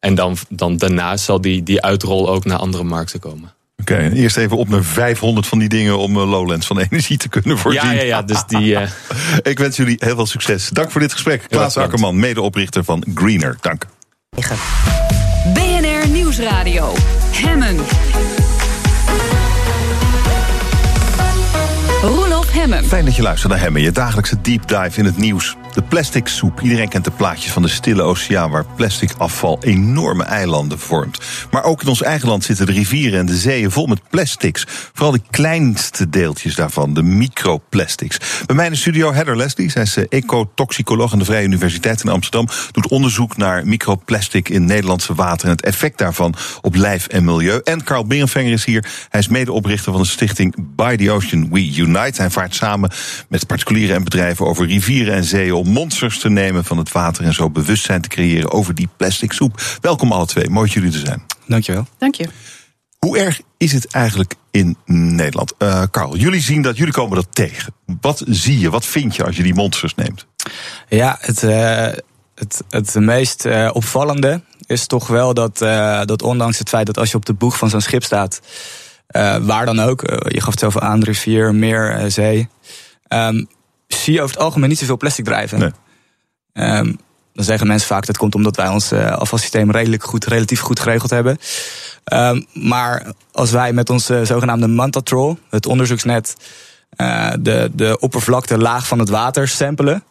En 0.00 0.14
dan, 0.14 0.36
dan 0.48 0.76
daarna 0.76 1.16
zal 1.16 1.40
die, 1.40 1.62
die 1.62 1.82
uitrol 1.82 2.28
ook 2.30 2.44
naar 2.44 2.58
andere 2.58 2.84
markten 2.84 3.20
komen. 3.20 3.54
Oké, 3.80 3.92
okay, 3.92 4.10
eerst 4.10 4.36
even 4.36 4.56
op 4.56 4.68
naar 4.68 4.84
500 4.84 5.46
van 5.46 5.58
die 5.58 5.68
dingen 5.68 5.98
om 5.98 6.16
eh, 6.16 6.30
Lowlands 6.30 6.66
van 6.66 6.78
energie 6.90 7.16
te 7.16 7.28
kunnen 7.28 7.58
voorzien. 7.58 7.84
Ja, 7.84 7.92
ja, 7.92 8.02
ja 8.02 8.22
dus 8.22 8.44
die. 8.46 8.72
Uh... 8.72 8.88
Ik 9.42 9.58
wens 9.58 9.76
jullie 9.76 9.96
heel 9.98 10.14
veel 10.14 10.26
succes. 10.26 10.68
Dank 10.68 10.90
voor 10.90 11.00
dit 11.00 11.12
gesprek. 11.12 11.46
Klaas 11.48 11.76
Akkerman, 11.76 12.18
medeoprichter 12.18 12.84
van 12.84 13.04
Greener. 13.14 13.56
Dank. 13.60 13.86
BNR 15.54 16.08
Nieuwsradio. 16.08 16.92
Hemmen. 17.32 17.76
Fijn 22.84 23.04
dat 23.04 23.16
je 23.16 23.22
luistert 23.22 23.52
naar 23.52 23.60
Hemmen, 23.60 23.82
je 23.82 23.92
dagelijkse 23.92 24.40
deep 24.40 24.68
dive 24.68 24.98
in 24.98 25.04
het 25.04 25.16
nieuws. 25.16 25.56
De 25.74 25.82
plastic 25.82 26.28
soep. 26.28 26.60
Iedereen 26.60 26.88
kent 26.88 27.04
de 27.04 27.10
plaatjes 27.10 27.52
van 27.52 27.62
de 27.62 27.68
stille 27.68 28.02
oceaan 28.02 28.50
waar 28.50 28.64
plastic 28.76 29.10
afval 29.18 29.58
enorme 29.62 30.22
eilanden 30.22 30.78
vormt. 30.78 31.20
Maar 31.50 31.64
ook 31.64 31.82
in 31.82 31.88
ons 31.88 32.02
eigen 32.02 32.28
land 32.28 32.44
zitten 32.44 32.66
de 32.66 32.72
rivieren 32.72 33.18
en 33.18 33.26
de 33.26 33.36
zeeën 33.36 33.70
vol 33.70 33.86
met 33.86 34.00
plastics. 34.10 34.64
Vooral 34.92 35.12
de 35.12 35.20
kleinste 35.30 36.08
deeltjes 36.08 36.54
daarvan, 36.54 36.94
de 36.94 37.02
microplastics. 37.02 38.18
Bij 38.46 38.56
mij 38.56 38.64
in 38.64 38.72
de 38.72 38.78
studio 38.78 39.12
Heather 39.12 39.36
Leslie, 39.36 39.70
zij 39.70 39.82
is 39.82 39.96
eh, 39.96 40.04
ecotoxicoloog 40.08 41.12
aan 41.12 41.18
de 41.18 41.24
Vrije 41.24 41.44
Universiteit 41.44 42.02
in 42.02 42.10
Amsterdam. 42.10 42.48
Doet 42.70 42.88
onderzoek 42.88 43.36
naar 43.36 43.66
microplastic 43.66 44.48
in 44.48 44.64
Nederlandse 44.64 45.14
water 45.14 45.44
en 45.44 45.52
het 45.52 45.64
effect 45.64 45.98
daarvan 45.98 46.34
op 46.60 46.74
lijf 46.74 47.06
en 47.06 47.24
milieu. 47.24 47.60
En 47.64 47.84
Carl 47.84 48.06
Berenvenger 48.06 48.52
is 48.52 48.64
hier. 48.64 48.86
Hij 49.08 49.20
is 49.20 49.28
medeoprichter 49.28 49.92
van 49.92 50.02
de 50.02 50.08
stichting 50.08 50.54
By 50.76 50.96
the 50.96 51.10
Ocean 51.10 51.50
We 51.50 51.76
Unite. 51.76 52.20
Hij 52.22 52.30
vaart 52.44 52.54
samen 52.54 52.90
met 53.28 53.46
particulieren 53.46 53.96
en 53.96 54.04
bedrijven 54.04 54.46
over 54.46 54.66
rivieren 54.66 55.14
en 55.14 55.24
zeeën 55.24 55.68
monsters 55.68 56.18
te 56.18 56.28
nemen 56.28 56.64
van 56.64 56.78
het 56.78 56.92
water 56.92 57.24
en 57.24 57.34
zo 57.34 57.50
bewustzijn 57.50 58.00
te 58.00 58.08
creëren 58.08 58.52
over 58.52 58.74
die 58.74 58.88
plastic 58.96 59.32
soep. 59.32 59.78
Welkom 59.80 60.12
alle 60.12 60.26
twee, 60.26 60.50
mooi 60.50 60.66
dat 60.66 60.74
jullie 60.74 60.92
er 60.92 61.06
zijn. 61.06 61.22
Dankjewel. 61.46 61.86
Dank 61.98 62.14
je. 62.14 62.28
Hoe 62.98 63.18
erg 63.18 63.40
is 63.56 63.72
het 63.72 63.86
eigenlijk 63.86 64.34
in 64.50 64.76
Nederland? 64.86 65.52
Uh, 65.58 65.82
Karl, 65.90 66.16
jullie 66.16 66.40
zien 66.40 66.62
dat, 66.62 66.76
jullie 66.76 66.92
komen 66.92 67.16
dat 67.16 67.26
tegen. 67.30 67.74
Wat 68.00 68.22
zie 68.26 68.58
je, 68.58 68.70
wat 68.70 68.86
vind 68.86 69.16
je 69.16 69.24
als 69.24 69.36
je 69.36 69.42
die 69.42 69.54
monsters 69.54 69.94
neemt? 69.94 70.26
Ja, 70.88 71.16
het, 71.20 71.42
uh, 71.42 71.88
het, 72.34 72.62
het 72.68 72.94
meest 72.94 73.44
uh, 73.44 73.70
opvallende 73.72 74.42
is 74.66 74.86
toch 74.86 75.06
wel 75.06 75.34
dat, 75.34 75.58
dat 76.08 76.22
ondanks 76.22 76.58
het 76.58 76.68
feit 76.68 76.86
dat 76.86 76.98
als 76.98 77.10
je 77.10 77.16
op 77.16 77.26
de 77.26 77.34
boeg 77.34 77.58
van 77.58 77.70
zo'n 77.70 77.80
schip 77.80 78.04
staat, 78.04 78.40
waar 79.42 79.66
dan 79.66 79.80
ook, 79.80 80.00
je 80.28 80.40
gaf 80.40 80.50
het 80.50 80.58
zelf 80.58 80.78
aan, 80.78 81.02
rivier, 81.02 81.54
meer, 81.54 82.04
zee, 82.08 82.48
um, 83.08 83.48
zie 83.86 84.12
je 84.12 84.22
over 84.22 84.34
het 84.34 84.44
algemeen 84.44 84.68
niet 84.68 84.78
zoveel 84.78 84.96
plastic 84.96 85.24
drijven. 85.24 85.58
Nee. 85.58 86.78
Um, 86.78 86.98
dan 87.32 87.44
zeggen 87.44 87.66
mensen 87.66 87.88
vaak 87.88 88.06
dat 88.06 88.16
komt 88.16 88.34
omdat 88.34 88.56
wij 88.56 88.68
ons 88.68 88.92
afvalsysteem 88.92 89.70
redelijk 89.70 90.04
goed, 90.04 90.24
relatief 90.24 90.60
goed 90.60 90.80
geregeld 90.80 91.10
hebben. 91.10 91.38
Um, 92.12 92.46
maar 92.52 93.12
als 93.32 93.50
wij 93.50 93.72
met 93.72 93.90
ons 93.90 94.06
zogenaamde 94.06 94.68
Mantatrol, 94.68 95.38
het 95.50 95.66
onderzoeksnet, 95.66 96.36
uh, 96.96 97.32
de, 97.40 97.70
de 97.72 97.98
oppervlakte 97.98 98.58
laag 98.58 98.86
van 98.86 98.98
het 98.98 99.08
water 99.08 99.48
samplen. 99.48 100.04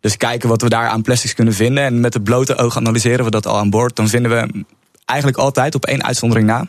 Dus 0.00 0.16
kijken 0.16 0.48
wat 0.48 0.62
we 0.62 0.68
daar 0.68 0.88
aan 0.88 1.02
plastics 1.02 1.34
kunnen 1.34 1.54
vinden. 1.54 1.84
En 1.84 2.00
met 2.00 2.14
het 2.14 2.24
blote 2.24 2.56
oog 2.56 2.76
analyseren 2.76 3.24
we 3.24 3.30
dat 3.30 3.46
al 3.46 3.58
aan 3.58 3.70
boord. 3.70 3.96
Dan 3.96 4.08
vinden 4.08 4.30
we 4.30 4.64
eigenlijk 5.04 5.38
altijd 5.38 5.74
op 5.74 5.86
één 5.86 6.04
uitzondering 6.04 6.46
na 6.46 6.66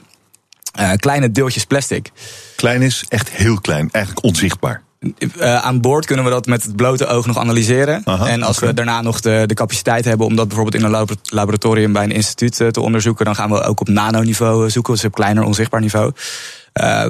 uh, 0.79 0.91
kleine 0.95 1.31
deeltjes 1.31 1.65
plastic. 1.65 2.11
Klein 2.55 2.81
is 2.81 3.05
echt 3.07 3.29
heel 3.29 3.61
klein, 3.61 3.89
eigenlijk 3.91 4.25
onzichtbaar. 4.25 4.81
Uh, 5.19 5.55
aan 5.55 5.81
boord 5.81 6.05
kunnen 6.05 6.25
we 6.25 6.31
dat 6.31 6.45
met 6.45 6.63
het 6.63 6.75
blote 6.75 7.05
oog 7.05 7.25
nog 7.25 7.37
analyseren. 7.37 8.01
Aha, 8.05 8.27
en 8.27 8.43
als 8.43 8.59
we 8.59 8.73
daarna 8.73 9.01
nog 9.01 9.19
de, 9.19 9.43
de 9.45 9.53
capaciteit 9.53 10.05
hebben 10.05 10.25
om 10.25 10.35
dat 10.35 10.47
bijvoorbeeld 10.47 10.75
in 10.75 10.83
een 10.83 10.91
labo- 10.91 11.13
laboratorium 11.23 11.93
bij 11.93 12.03
een 12.03 12.11
instituut 12.11 12.61
eh, 12.61 12.67
te 12.67 12.81
onderzoeken, 12.81 13.25
dan 13.25 13.35
gaan 13.35 13.49
we 13.49 13.61
ook 13.61 13.79
op 13.79 13.87
nanoniveau 13.87 14.65
eh, 14.65 14.71
zoeken, 14.71 14.93
dus 14.93 15.03
op 15.03 15.13
kleiner, 15.13 15.43
onzichtbaar 15.43 15.81
niveau. 15.81 16.11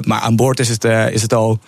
Maar 0.00 0.20
aan 0.20 0.36
boord 0.36 0.60
is 0.60 0.68
het, 0.68 0.84
is 0.84 1.22
het 1.22 1.34
al, 1.34 1.60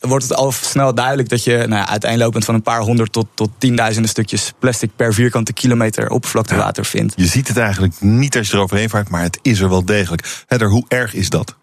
wordt 0.00 0.28
het 0.28 0.34
al 0.34 0.52
snel 0.52 0.94
duidelijk 0.94 1.28
dat 1.28 1.44
je 1.44 1.56
nou 1.56 1.70
ja, 1.70 1.88
uiteenlopend 1.88 2.44
van 2.44 2.54
een 2.54 2.62
paar 2.62 2.80
honderd 2.80 3.12
tot, 3.12 3.26
tot 3.34 3.50
tienduizenden 3.58 4.10
stukjes 4.10 4.52
plastic 4.58 4.90
per 4.96 5.14
vierkante 5.14 5.52
kilometer 5.52 6.10
oppervlaktewater 6.10 6.84
vindt. 6.84 7.12
Je 7.16 7.26
ziet 7.26 7.48
het 7.48 7.56
eigenlijk 7.56 7.94
niet 8.00 8.36
als 8.36 8.48
je 8.48 8.56
eroverheen 8.56 8.90
vaart, 8.90 9.08
maar 9.08 9.22
het 9.22 9.38
is 9.42 9.60
er 9.60 9.68
wel 9.68 9.84
degelijk. 9.84 10.44
Hedder, 10.46 10.68
hoe 10.68 10.84
erg 10.88 11.14
is 11.14 11.28
dat? 11.28 11.56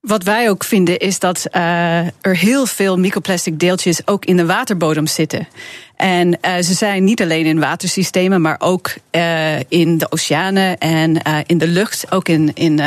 Wat 0.00 0.22
wij 0.22 0.50
ook 0.50 0.64
vinden 0.64 0.98
is 0.98 1.18
dat 1.18 1.46
uh, 1.52 1.98
er 1.98 2.36
heel 2.36 2.66
veel 2.66 2.98
microplastic 2.98 3.58
deeltjes 3.58 4.06
ook 4.06 4.24
in 4.24 4.36
de 4.36 4.46
waterbodem 4.46 5.06
zitten. 5.06 5.48
En 5.96 6.28
uh, 6.28 6.54
ze 6.60 6.74
zijn 6.74 7.04
niet 7.04 7.22
alleen 7.22 7.46
in 7.46 7.58
watersystemen, 7.58 8.40
maar 8.40 8.56
ook 8.58 8.94
uh, 9.10 9.60
in 9.60 9.98
de 9.98 10.10
oceanen 10.10 10.78
en 10.78 11.22
in 11.46 11.58
de 11.58 11.66
lucht. 11.66 12.12
Ook 12.12 12.28
in, 12.28 12.50
in, 12.54 12.80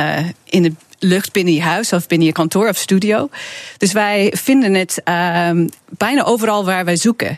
in 0.46 0.64
de 0.64 0.74
lucht 1.06 1.34
binnen 1.34 1.54
je 1.54 1.62
huis 1.62 1.94
of 1.94 2.08
binnen 2.08 2.28
je 2.28 2.34
kantoor 2.34 2.70
of 2.70 2.78
studio. 2.78 3.30
Dus 3.78 3.91
wij 3.91 4.34
vinden 4.38 4.74
het 4.74 5.02
bijna 5.98 6.24
overal 6.24 6.65
waar 6.65 6.86
wij 6.86 6.96
zoeken. 6.96 7.38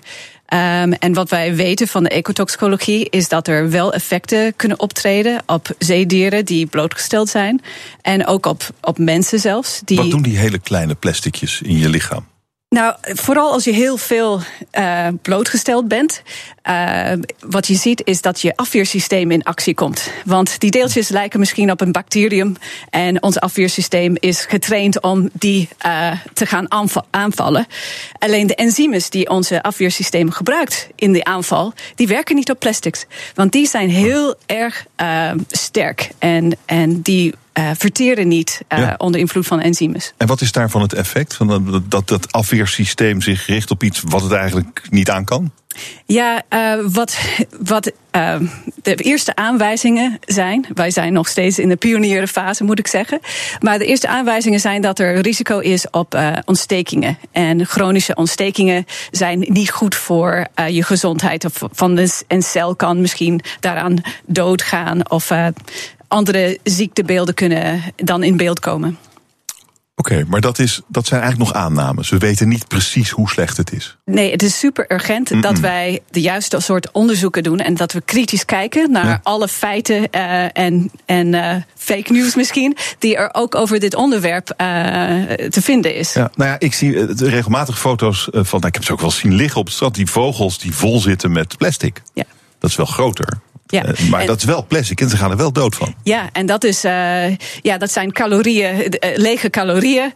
Um, 0.53 0.93
en 0.93 1.13
wat 1.13 1.29
wij 1.29 1.55
weten 1.55 1.87
van 1.87 2.03
de 2.03 2.09
ecotoxicologie 2.09 3.09
is 3.09 3.29
dat 3.29 3.47
er 3.47 3.69
wel 3.69 3.93
effecten 3.93 4.55
kunnen 4.55 4.79
optreden 4.79 5.43
op 5.45 5.69
zeedieren 5.79 6.45
die 6.45 6.65
blootgesteld 6.65 7.29
zijn. 7.29 7.61
En 8.01 8.25
ook 8.25 8.45
op, 8.45 8.69
op 8.81 8.97
mensen 8.97 9.39
zelfs. 9.39 9.81
Die... 9.85 9.97
Wat 9.97 10.11
doen 10.11 10.21
die 10.21 10.37
hele 10.37 10.59
kleine 10.59 10.95
plasticjes 10.95 11.61
in 11.61 11.77
je 11.77 11.89
lichaam? 11.89 12.25
Nou, 12.69 12.95
vooral 13.01 13.51
als 13.51 13.63
je 13.63 13.71
heel 13.71 13.97
veel 13.97 14.39
uh, 14.79 15.07
blootgesteld 15.21 15.87
bent. 15.87 16.21
Uh, 16.69 17.11
wat 17.39 17.67
je 17.67 17.75
ziet 17.75 18.01
is 18.05 18.21
dat 18.21 18.41
je 18.41 18.55
afweersysteem 18.55 19.31
in 19.31 19.43
actie 19.43 19.73
komt. 19.73 20.11
Want 20.25 20.59
die 20.59 20.71
deeltjes 20.71 21.09
lijken 21.09 21.39
misschien 21.39 21.71
op 21.71 21.81
een 21.81 21.91
bacterium. 21.91 22.55
En 22.89 23.23
ons 23.23 23.39
afweersysteem 23.39 24.15
is 24.19 24.45
getraind 24.45 25.01
om 25.01 25.29
die 25.33 25.69
uh, 25.85 26.11
te 26.33 26.45
gaan 26.45 26.71
aanvallen. 27.09 27.67
Alleen 28.19 28.47
de 28.47 28.55
enzymen 28.55 29.01
die 29.09 29.29
onze 29.29 29.63
afweersysteem 29.63 30.31
gebruikt 30.31 30.89
in 30.95 31.11
die 31.11 31.25
aanval, 31.25 31.73
die 31.95 32.07
werken 32.07 32.35
niet 32.35 32.51
op 32.51 32.59
plastics. 32.59 33.05
Want 33.33 33.51
die 33.51 33.67
zijn 33.67 33.89
heel 33.89 34.35
erg 34.45 34.85
sterk. 35.49 36.09
En, 36.19 36.57
en 36.65 37.01
die 37.01 37.33
uh, 37.57 37.69
verteren 37.77 38.27
niet 38.27 38.61
uh, 38.73 38.79
ja. 38.79 38.95
onder 38.97 39.19
invloed 39.19 39.47
van 39.47 39.59
enzymen. 39.61 40.01
En 40.17 40.27
wat 40.27 40.41
is 40.41 40.51
daarvan 40.51 40.81
het 40.81 40.93
effect? 40.93 41.35
Van 41.35 41.47
dat, 41.47 41.91
dat 41.91 42.07
dat 42.07 42.31
afweersysteem 42.31 43.21
zich 43.21 43.45
richt 43.45 43.71
op 43.71 43.83
iets 43.83 44.01
wat 44.05 44.21
het 44.21 44.31
eigenlijk 44.31 44.81
niet 44.89 45.09
aan 45.09 45.25
kan? 45.25 45.51
Ja, 46.05 46.41
uh, 46.49 46.85
wat, 46.91 47.17
wat 47.59 47.91
de 48.81 48.95
eerste 48.95 49.35
aanwijzingen 49.35 50.19
zijn. 50.25 50.65
Wij 50.73 50.91
zijn 50.91 51.13
nog 51.13 51.27
steeds 51.27 51.59
in 51.59 51.69
de 51.69 51.75
pionierenfase, 51.75 52.63
moet 52.63 52.79
ik 52.79 52.87
zeggen. 52.87 53.19
Maar 53.59 53.77
de 53.77 53.85
eerste 53.85 54.07
aanwijzingen 54.07 54.59
zijn 54.59 54.81
dat 54.81 54.99
er 54.99 55.21
risico 55.21 55.59
is 55.59 55.89
op 55.89 56.19
ontstekingen. 56.45 57.17
En 57.31 57.65
chronische 57.65 58.15
ontstekingen 58.15 58.85
zijn 59.11 59.45
niet 59.47 59.71
goed 59.71 59.95
voor 59.95 60.47
je 60.67 60.83
gezondheid. 60.83 61.45
Of 61.45 61.61
van 61.71 61.95
de, 61.95 62.23
een 62.27 62.43
cel 62.43 62.75
kan 62.75 63.01
misschien 63.01 63.41
daaraan 63.59 64.01
doodgaan. 64.25 65.09
Of 65.09 65.31
andere 66.07 66.59
ziektebeelden 66.63 67.33
kunnen 67.33 67.81
dan 67.95 68.23
in 68.23 68.37
beeld 68.37 68.59
komen. 68.59 68.97
Oké, 69.99 70.11
okay, 70.11 70.25
maar 70.27 70.41
dat, 70.41 70.59
is, 70.59 70.81
dat 70.87 71.07
zijn 71.07 71.21
eigenlijk 71.21 71.51
nog 71.51 71.61
aannames. 71.61 72.09
We 72.09 72.17
weten 72.17 72.47
niet 72.47 72.67
precies 72.67 73.09
hoe 73.09 73.29
slecht 73.29 73.57
het 73.57 73.73
is. 73.73 73.97
Nee, 74.05 74.31
het 74.31 74.43
is 74.43 74.59
super 74.59 74.85
urgent 74.91 75.29
mm 75.29 75.35
-mm. 75.35 75.41
dat 75.41 75.59
wij 75.59 75.99
de 76.09 76.21
juiste 76.21 76.59
soort 76.59 76.91
onderzoeken 76.91 77.43
doen. 77.43 77.59
En 77.59 77.73
dat 77.73 77.91
we 77.91 78.01
kritisch 78.01 78.45
kijken 78.45 78.91
naar 78.91 79.05
ja. 79.05 79.19
alle 79.23 79.47
feiten 79.47 80.07
uh, 80.11 80.57
en, 80.57 80.91
en 81.05 81.33
uh, 81.33 81.55
fake 81.75 82.11
news 82.11 82.35
misschien. 82.35 82.77
die 82.99 83.15
er 83.15 83.29
ook 83.31 83.55
over 83.55 83.79
dit 83.79 83.95
onderwerp 83.95 84.49
uh, 84.49 84.57
te 85.47 85.61
vinden 85.61 85.95
is. 85.95 86.13
Ja, 86.13 86.31
nou 86.35 86.49
ja, 86.49 86.59
ik 86.59 86.73
zie 86.73 87.13
regelmatig 87.15 87.79
foto's 87.79 88.27
van. 88.31 88.59
Nou, 88.59 88.67
ik 88.67 88.73
heb 88.73 88.83
ze 88.83 88.91
ook 88.91 89.01
wel 89.01 89.11
zien 89.11 89.33
liggen 89.33 89.59
op 89.59 89.65
het 89.65 89.75
strand. 89.75 89.95
Die 89.95 90.07
vogels 90.07 90.59
die 90.59 90.75
vol 90.75 90.99
zitten 90.99 91.31
met 91.31 91.57
plastic. 91.57 92.01
Ja. 92.13 92.23
Dat 92.59 92.69
is 92.69 92.75
wel 92.75 92.85
groter. 92.85 93.39
Ja. 93.67 93.85
Uh, 93.85 94.09
maar 94.09 94.21
en, 94.21 94.27
dat 94.27 94.37
is 94.37 94.43
wel 94.43 94.65
plastic 94.67 95.01
en 95.01 95.09
ze 95.09 95.17
gaan 95.17 95.31
er 95.31 95.37
wel 95.37 95.51
dood 95.51 95.75
van. 95.75 95.95
Ja, 96.03 96.29
en 96.31 96.45
dat, 96.45 96.63
is, 96.63 96.85
uh, 96.85 97.35
ja, 97.61 97.77
dat 97.77 97.91
zijn 97.91 98.11
calorieën, 98.11 98.75
uh, 98.75 98.89
lege 99.15 99.49
calorieën. 99.49 100.13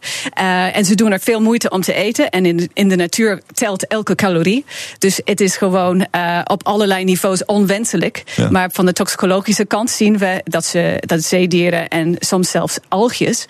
en 0.72 0.84
ze 0.84 0.94
doen 0.94 1.12
er 1.12 1.20
veel 1.20 1.40
moeite 1.40 1.70
om 1.70 1.80
te 1.80 1.92
eten. 1.92 2.30
En 2.30 2.46
in, 2.46 2.70
in 2.74 2.88
de 2.88 2.96
natuur 2.96 3.40
telt 3.54 3.86
elke 3.86 4.14
calorie. 4.14 4.64
Dus 4.98 5.20
het 5.24 5.40
is 5.40 5.56
gewoon 5.56 6.06
op 6.44 6.66
allerlei 6.66 7.04
niveaus 7.04 7.44
onwenselijk. 7.44 8.22
Ja. 8.36 8.50
Maar 8.50 8.70
van 8.72 8.86
de 8.86 8.92
toxicologische 8.92 9.64
kant 9.64 9.90
zien 9.90 10.18
we 10.18 10.40
dat, 10.44 10.64
ze, 10.64 11.02
dat 11.06 11.24
zeedieren 11.24 11.88
en 11.88 12.16
soms 12.18 12.50
zelfs 12.50 12.78
algjes 12.88 13.46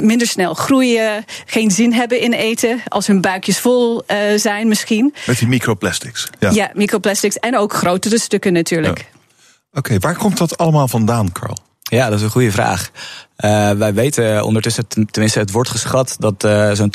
minder 0.00 0.26
snel 0.26 0.54
groeien, 0.54 1.24
geen 1.46 1.70
zin 1.70 1.92
hebben 1.92 2.20
in 2.20 2.32
eten, 2.32 2.80
als 2.88 3.06
hun 3.06 3.20
buikjes 3.20 3.58
vol 3.58 4.02
zijn 4.36 4.68
misschien. 4.68 5.14
Met 5.26 5.38
die 5.38 5.48
microplastics. 5.48 6.30
Ja, 6.38 6.50
ja 6.50 6.70
microplastics 6.74 7.36
en 7.36 7.56
ook 7.56 7.72
grotere 7.72 8.18
stukken 8.18 8.52
natuurlijk. 8.52 8.91
Oké, 9.72 9.98
waar 9.98 10.16
komt 10.16 10.38
dat 10.38 10.56
allemaal 10.56 10.88
vandaan, 10.88 11.32
Carl? 11.32 11.56
Ja, 11.82 12.08
dat 12.08 12.18
is 12.18 12.24
een 12.24 12.30
goede 12.30 12.50
vraag. 12.50 12.90
Uh, 13.38 13.70
wij 13.70 13.94
weten 13.94 14.44
ondertussen, 14.44 14.86
tenminste 14.86 15.38
het 15.38 15.50
wordt 15.50 15.68
geschat... 15.68 16.16
dat 16.18 16.44
uh, 16.44 16.72
zo'n 16.72 16.92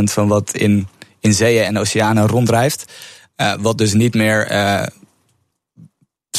80% 0.00 0.02
van 0.02 0.28
wat 0.28 0.54
in, 0.54 0.88
in 1.20 1.32
zeeën 1.32 1.64
en 1.64 1.78
oceanen 1.78 2.26
ronddrijft... 2.26 2.92
Wat 3.60 3.78
dus 3.78 3.92
niet 3.92 4.14
meer, 4.14 4.46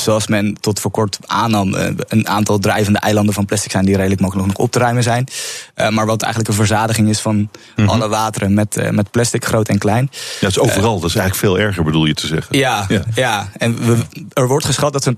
zoals 0.01 0.27
men 0.27 0.57
tot 0.59 0.79
voor 0.79 0.91
kort 0.91 1.19
aannam... 1.25 1.73
een 2.07 2.27
aantal 2.27 2.59
drijvende 2.59 2.99
eilanden 2.99 3.33
van 3.33 3.45
plastic 3.45 3.71
zijn... 3.71 3.85
die 3.85 3.95
redelijk 3.95 4.21
makkelijk 4.21 4.47
nog 4.47 4.57
op 4.57 4.71
te 4.71 4.79
ruimen 4.79 5.03
zijn. 5.03 5.27
maar 5.75 6.05
wat 6.05 6.21
eigenlijk 6.21 6.51
een 6.51 6.65
verzadiging 6.65 7.09
is 7.09 7.19
van 7.19 7.35
mm 7.35 7.49
-hmm. 7.75 7.89
alle 7.89 8.07
wateren 8.07 8.53
met, 8.53 8.91
met 8.91 9.11
plastic, 9.11 9.45
groot 9.45 9.67
en 9.67 9.77
klein. 9.77 10.09
Ja, 10.11 10.47
het 10.47 10.49
is 10.49 10.59
overal. 10.59 10.99
dat 10.99 11.09
is 11.09 11.15
eigenlijk 11.15 11.45
veel 11.45 11.65
erger, 11.65 11.83
bedoel 11.83 12.05
je 12.05 12.13
te 12.13 12.27
zeggen. 12.27 12.57
Ja, 12.57 12.85
ja. 12.89 13.03
ja. 13.15 13.49
en 13.57 13.85
we, 13.85 13.97
er 14.33 14.47
wordt 14.47 14.65
geschat 14.65 14.93
dat 14.93 15.03
zo'n 15.03 15.17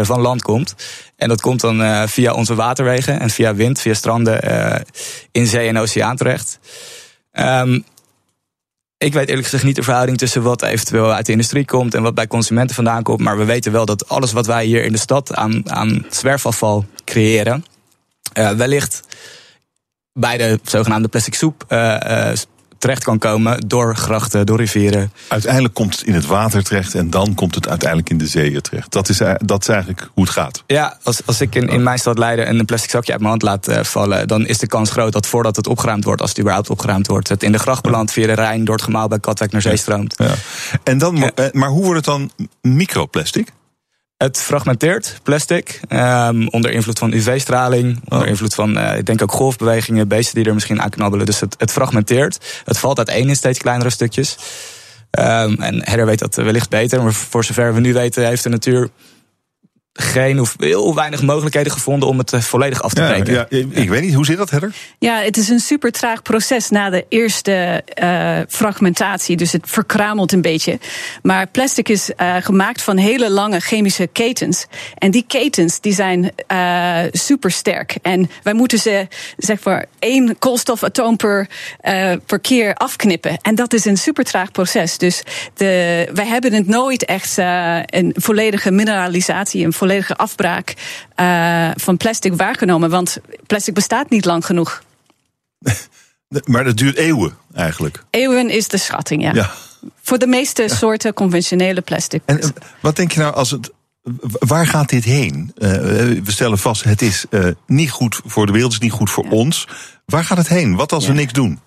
van 0.00 0.20
land 0.20 0.42
komt. 0.42 0.74
En 1.16 1.28
dat 1.28 1.40
komt 1.40 1.60
dan 1.60 2.08
via 2.08 2.32
onze 2.32 2.54
waterwegen 2.54 3.20
en 3.20 3.30
via 3.30 3.54
wind, 3.54 3.80
via 3.80 3.94
stranden 3.94 4.40
in 5.32 5.46
zee 5.46 5.68
en 5.68 5.78
oceaan 5.78 6.16
terecht. 6.16 6.58
Um, 7.32 7.84
ik 9.04 9.12
weet 9.12 9.28
eerlijk 9.28 9.44
gezegd 9.44 9.64
niet 9.64 9.76
de 9.76 9.82
verhouding 9.82 10.18
tussen 10.18 10.42
wat 10.42 10.62
eventueel 10.62 11.12
uit 11.12 11.26
de 11.26 11.32
industrie 11.32 11.64
komt 11.64 11.94
en 11.94 12.02
wat 12.02 12.14
bij 12.14 12.26
consumenten 12.26 12.74
vandaan 12.74 13.02
komt. 13.02 13.20
Maar 13.20 13.38
we 13.38 13.44
weten 13.44 13.72
wel 13.72 13.84
dat 13.84 14.08
alles 14.08 14.32
wat 14.32 14.46
wij 14.46 14.64
hier 14.64 14.84
in 14.84 14.92
de 14.92 14.98
stad 14.98 15.34
aan, 15.34 15.70
aan 15.70 16.06
zwerfafval 16.10 16.84
creëren, 17.04 17.64
uh, 18.38 18.50
wellicht 18.50 19.02
bij 20.12 20.36
de 20.36 20.60
zogenaamde 20.62 21.08
plastic 21.08 21.34
soep 21.34 21.64
terecht 22.80 23.04
kan 23.04 23.18
komen 23.18 23.68
door 23.68 23.96
grachten, 23.96 24.46
door 24.46 24.58
rivieren. 24.58 25.12
Uiteindelijk 25.28 25.74
komt 25.74 25.98
het 25.98 26.06
in 26.06 26.14
het 26.14 26.26
water 26.26 26.62
terecht 26.64 26.94
en 26.94 27.10
dan 27.10 27.34
komt 27.34 27.54
het 27.54 27.68
uiteindelijk 27.68 28.10
in 28.10 28.18
de 28.18 28.26
zeeën 28.26 28.60
terecht. 28.60 28.92
Dat 28.92 29.08
is, 29.08 29.20
dat 29.36 29.62
is 29.62 29.68
eigenlijk 29.68 30.10
hoe 30.14 30.24
het 30.24 30.32
gaat. 30.32 30.62
Ja, 30.66 30.98
als, 31.02 31.26
als 31.26 31.40
ik 31.40 31.54
in, 31.54 31.68
in 31.68 31.82
mijn 31.82 31.98
stad 31.98 32.18
Leiden 32.18 32.48
een 32.48 32.64
plastic 32.64 32.90
zakje 32.90 33.12
uit 33.12 33.20
mijn 33.20 33.30
hand 33.30 33.42
laat 33.42 33.68
uh, 33.68 33.84
vallen, 33.84 34.28
dan 34.28 34.46
is 34.46 34.58
de 34.58 34.66
kans 34.66 34.90
groot 34.90 35.12
dat 35.12 35.26
voordat 35.26 35.56
het 35.56 35.66
opgeruimd 35.66 36.04
wordt, 36.04 36.20
als 36.20 36.30
het 36.30 36.38
überhaupt 36.38 36.70
opgeruimd 36.70 37.06
wordt, 37.06 37.28
het 37.28 37.42
in 37.42 37.52
de 37.52 37.58
gracht 37.58 37.82
belandt 37.82 38.12
via 38.12 38.26
de 38.26 38.32
Rijn, 38.32 38.64
door 38.64 38.74
het 38.74 38.84
gemaal 38.84 39.08
bij 39.08 39.18
Katwijk 39.18 39.52
naar 39.52 39.62
zee 39.62 39.76
stroomt. 39.76 40.14
Ja. 40.18 40.34
En 40.82 40.98
dan, 40.98 41.16
ja. 41.16 41.30
Maar 41.52 41.68
hoe 41.68 41.82
wordt 41.84 41.96
het 41.96 42.04
dan 42.04 42.30
microplastic? 42.60 43.52
Het 44.22 44.38
fragmenteert 44.38 45.20
plastic 45.22 45.80
um, 45.88 46.48
onder 46.48 46.70
invloed 46.70 46.98
van 46.98 47.12
UV-straling, 47.12 48.00
onder 48.04 48.26
oh. 48.26 48.30
invloed 48.30 48.54
van, 48.54 48.78
uh, 48.78 48.96
ik 48.96 49.06
denk 49.06 49.22
ook 49.22 49.32
golfbewegingen, 49.32 50.08
beesten 50.08 50.34
die 50.34 50.44
er 50.44 50.54
misschien 50.54 50.82
aan 50.82 50.90
knabbelen. 50.90 51.26
Dus 51.26 51.40
het, 51.40 51.54
het 51.58 51.72
fragmenteert. 51.72 52.62
Het 52.64 52.78
valt 52.78 52.98
uiteen 52.98 53.28
in 53.28 53.36
steeds 53.36 53.58
kleinere 53.58 53.90
stukjes. 53.90 54.36
Um, 55.18 55.60
en 55.60 55.84
Heather 55.84 56.06
weet 56.06 56.18
dat 56.18 56.34
wellicht 56.34 56.70
beter, 56.70 57.02
maar 57.02 57.12
voor 57.12 57.44
zover 57.44 57.74
we 57.74 57.80
nu 57.80 57.92
weten, 57.92 58.26
heeft 58.26 58.42
de 58.42 58.48
natuur 58.48 58.88
geen 60.00 60.40
of 60.40 60.54
heel 60.58 60.94
weinig 60.94 61.22
mogelijkheden 61.22 61.72
gevonden 61.72 62.08
om 62.08 62.18
het 62.18 62.32
volledig 62.34 62.82
af 62.82 62.94
te 62.94 63.02
breken. 63.02 63.32
Ja, 63.32 63.46
ja, 63.48 63.64
ik 63.70 63.88
weet 63.88 64.02
niet, 64.02 64.14
hoe 64.14 64.24
zit 64.24 64.36
dat, 64.36 64.50
Heather? 64.50 64.72
Ja, 64.98 65.20
het 65.20 65.36
is 65.36 65.48
een 65.48 65.60
super 65.60 65.92
traag 65.92 66.22
proces 66.22 66.70
na 66.70 66.90
de 66.90 67.04
eerste 67.08 67.84
uh, 68.02 68.38
fragmentatie. 68.48 69.36
Dus 69.36 69.52
het 69.52 69.62
verkruimelt 69.66 70.32
een 70.32 70.40
beetje. 70.40 70.78
Maar 71.22 71.46
plastic 71.46 71.88
is 71.88 72.10
uh, 72.16 72.36
gemaakt 72.40 72.82
van 72.82 72.96
hele 72.96 73.30
lange 73.30 73.60
chemische 73.60 74.06
ketens. 74.06 74.66
En 74.98 75.10
die 75.10 75.24
ketens 75.26 75.80
die 75.80 75.94
zijn 75.94 76.32
uh, 76.52 76.98
super 77.12 77.50
sterk. 77.50 77.96
En 78.02 78.30
wij 78.42 78.54
moeten 78.54 78.78
ze 78.78 79.06
zeg 79.36 79.64
maar 79.64 79.86
één 79.98 80.38
koolstofatoom 80.38 81.16
per, 81.16 81.48
per 82.26 82.40
keer 82.40 82.74
afknippen. 82.74 83.38
En 83.42 83.54
dat 83.54 83.72
is 83.72 83.84
een 83.84 83.96
super 83.96 84.24
traag 84.24 84.50
proces. 84.50 84.98
Dus 84.98 85.22
de, 85.54 86.08
wij 86.14 86.26
hebben 86.26 86.52
het 86.52 86.66
nooit 86.66 87.04
echt 87.04 87.36
een 87.86 88.14
volledige 88.16 88.70
mineralisatie, 88.70 89.64
een 89.64 89.72
volledige 89.72 89.88
volledige 89.90 90.16
afbraak 90.16 90.74
uh, 91.16 91.70
van 91.74 91.96
plastic 91.96 92.34
waargenomen. 92.34 92.90
Want 92.90 93.18
plastic 93.46 93.74
bestaat 93.74 94.10
niet 94.10 94.24
lang 94.24 94.46
genoeg. 94.46 94.82
Maar 96.44 96.64
dat 96.64 96.76
duurt 96.76 96.96
eeuwen 96.96 97.36
eigenlijk. 97.54 98.04
Eeuwen 98.10 98.50
is 98.50 98.68
de 98.68 98.76
schatting, 98.76 99.22
ja. 99.22 99.34
Ja. 99.34 99.50
Voor 100.02 100.18
de 100.18 100.26
meeste 100.26 100.68
soorten 100.68 101.14
conventionele 101.14 101.80
plastic. 101.80 102.22
En 102.24 102.40
eh, 102.40 102.48
wat 102.80 102.96
denk 102.96 103.12
je 103.12 103.20
nou 103.20 103.34
als 103.34 103.50
het. 103.50 103.72
Waar 104.38 104.66
gaat 104.66 104.88
dit 104.88 105.04
heen? 105.04 105.52
Uh, 105.56 105.68
we 105.68 106.20
stellen 106.24 106.58
vast, 106.58 106.84
het 106.84 107.02
is 107.02 107.24
uh, 107.30 107.46
niet 107.66 107.90
goed 107.90 108.20
voor 108.24 108.46
de 108.46 108.52
wereld, 108.52 108.72
het 108.72 108.82
is 108.82 108.88
niet 108.88 108.98
goed 108.98 109.10
voor 109.10 109.24
ja. 109.24 109.30
ons. 109.30 109.68
Waar 110.04 110.24
gaat 110.24 110.38
het 110.38 110.48
heen? 110.48 110.76
Wat 110.76 110.92
als 110.92 111.06
we 111.06 111.12
niks 111.12 111.32
doen? 111.32 111.60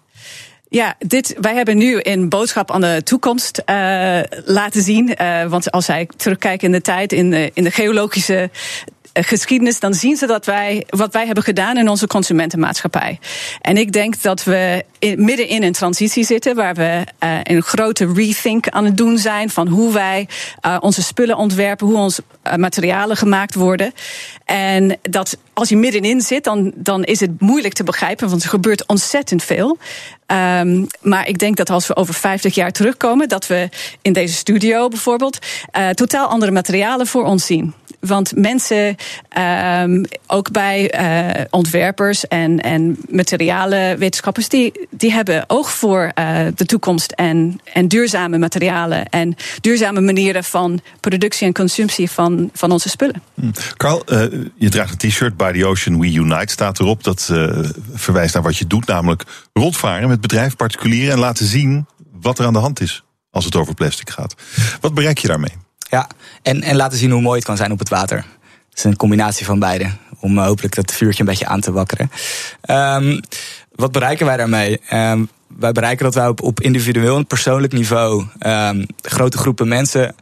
Ja, 0.73 0.95
dit, 0.99 1.35
wij 1.41 1.55
hebben 1.55 1.77
nu 1.77 1.99
in 1.99 2.29
Boodschap 2.29 2.71
aan 2.71 2.81
de 2.81 3.01
Toekomst 3.03 3.61
uh, 3.65 4.19
laten 4.45 4.81
zien. 4.81 5.15
Uh, 5.21 5.45
want 5.45 5.71
als 5.71 5.85
zij 5.85 6.07
terugkijken 6.17 6.67
in 6.67 6.71
de 6.71 6.81
tijd, 6.81 7.11
in 7.11 7.29
de, 7.29 7.51
in 7.53 7.63
de 7.63 7.71
geologische 7.71 8.49
geschiedenis, 9.13 9.79
dan 9.79 9.93
zien 9.93 10.15
ze 10.15 10.27
dat 10.27 10.45
wij 10.45 10.85
wat 10.89 11.13
wij 11.13 11.25
hebben 11.25 11.43
gedaan 11.43 11.77
in 11.77 11.89
onze 11.89 12.07
consumentenmaatschappij. 12.07 13.19
En 13.61 13.77
ik 13.77 13.91
denk 13.91 14.21
dat 14.21 14.43
we 14.43 14.85
in, 14.99 15.23
midden 15.25 15.47
in 15.47 15.63
een 15.63 15.73
transitie 15.73 16.23
zitten, 16.23 16.55
waar 16.55 16.75
we 16.75 17.03
uh, 17.23 17.39
een 17.43 17.61
grote 17.61 18.11
rethink 18.13 18.69
aan 18.69 18.85
het 18.85 18.97
doen 18.97 19.17
zijn 19.17 19.49
van 19.49 19.67
hoe 19.67 19.93
wij 19.93 20.27
uh, 20.65 20.77
onze 20.79 21.03
spullen 21.03 21.37
ontwerpen, 21.37 21.87
hoe 21.87 21.97
onze 21.97 22.23
materialen 22.57 23.17
gemaakt 23.17 23.55
worden. 23.55 23.93
En 24.45 24.97
dat 25.01 25.37
als 25.53 25.69
je 25.69 25.77
middenin 25.77 26.21
zit, 26.21 26.43
dan, 26.43 26.71
dan 26.75 27.03
is 27.03 27.19
het 27.19 27.41
moeilijk 27.41 27.73
te 27.73 27.83
begrijpen, 27.83 28.29
want 28.29 28.43
er 28.43 28.49
gebeurt 28.49 28.87
ontzettend 28.87 29.43
veel. 29.43 29.77
Um, 30.27 30.87
maar 31.01 31.27
ik 31.27 31.39
denk 31.39 31.57
dat 31.57 31.69
als 31.69 31.87
we 31.87 31.95
over 31.95 32.13
50 32.13 32.55
jaar 32.55 32.71
terugkomen, 32.71 33.29
dat 33.29 33.47
we 33.47 33.69
in 34.01 34.13
deze 34.13 34.33
studio 34.33 34.87
bijvoorbeeld 34.87 35.39
totaal 35.93 36.27
andere 36.27 36.51
materialen 36.51 37.07
voor 37.07 37.25
ons 37.25 37.45
zien. 37.45 37.73
Want 38.07 38.35
mensen, 38.35 38.95
um, 39.81 40.05
ook 40.27 40.51
bij 40.51 40.93
uh, 40.99 41.43
ontwerpers 41.49 42.27
en, 42.27 42.61
en 42.61 42.97
materialenwetenschappers, 43.09 44.49
die, 44.49 44.87
die 44.89 45.11
hebben 45.11 45.43
oog 45.47 45.71
voor 45.71 46.11
uh, 46.19 46.39
de 46.55 46.65
toekomst 46.65 47.11
en, 47.11 47.59
en 47.73 47.87
duurzame 47.87 48.37
materialen 48.37 49.09
en 49.09 49.35
duurzame 49.61 50.01
manieren 50.01 50.43
van 50.43 50.81
productie 50.99 51.47
en 51.47 51.53
consumptie 51.53 52.11
van, 52.11 52.49
van 52.53 52.71
onze 52.71 52.89
spullen. 52.89 53.23
Hm. 53.33 53.51
Carl, 53.77 54.03
uh, 54.07 54.19
je 54.55 54.69
draagt 54.69 55.03
een 55.03 55.09
t-shirt 55.09 55.37
By 55.37 55.51
the 55.51 55.65
Ocean 55.65 55.99
We 55.99 56.13
Unite, 56.13 56.51
staat 56.51 56.79
erop. 56.79 57.03
Dat 57.03 57.31
verwijst 57.93 58.33
naar 58.33 58.43
wat 58.43 58.57
je 58.57 58.67
doet, 58.67 58.85
namelijk 58.85 59.23
rondvaren 59.53 60.09
met 60.09 60.21
bedrijven, 60.21 60.55
particulieren 60.55 61.13
en 61.13 61.19
laten 61.19 61.45
zien 61.45 61.85
wat 62.21 62.39
er 62.39 62.45
aan 62.45 62.53
de 62.53 62.59
hand 62.59 62.81
is 62.81 63.03
als 63.31 63.45
het 63.45 63.55
over 63.55 63.73
plastic 63.73 64.09
gaat. 64.09 64.35
Wat 64.81 64.93
bereik 64.93 65.17
je 65.17 65.27
daarmee? 65.27 65.53
Ja, 65.93 66.07
en, 66.41 66.61
en 66.61 66.75
laten 66.75 66.97
zien 66.97 67.11
hoe 67.11 67.21
mooi 67.21 67.35
het 67.35 67.45
kan 67.45 67.57
zijn 67.57 67.71
op 67.71 67.79
het 67.79 67.89
water. 67.89 68.17
Het 68.69 68.77
is 68.77 68.83
een 68.83 68.95
combinatie 68.95 69.45
van 69.45 69.59
beide. 69.59 69.89
Om 70.19 70.37
hopelijk 70.37 70.75
dat 70.75 70.91
vuurtje 70.91 71.19
een 71.19 71.29
beetje 71.29 71.45
aan 71.45 71.61
te 71.61 71.71
wakkeren. 71.71 72.11
Um, 72.69 73.19
wat 73.71 73.91
bereiken 73.91 74.25
wij 74.25 74.37
daarmee? 74.37 74.81
Um, 74.93 75.29
wij 75.57 75.71
bereiken 75.71 76.05
dat 76.05 76.15
wij 76.15 76.27
op, 76.27 76.41
op 76.41 76.61
individueel 76.61 77.17
en 77.17 77.27
persoonlijk 77.27 77.73
niveau 77.73 78.25
um, 78.39 78.85
grote 79.01 79.37
groepen 79.37 79.67
mensen 79.67 80.15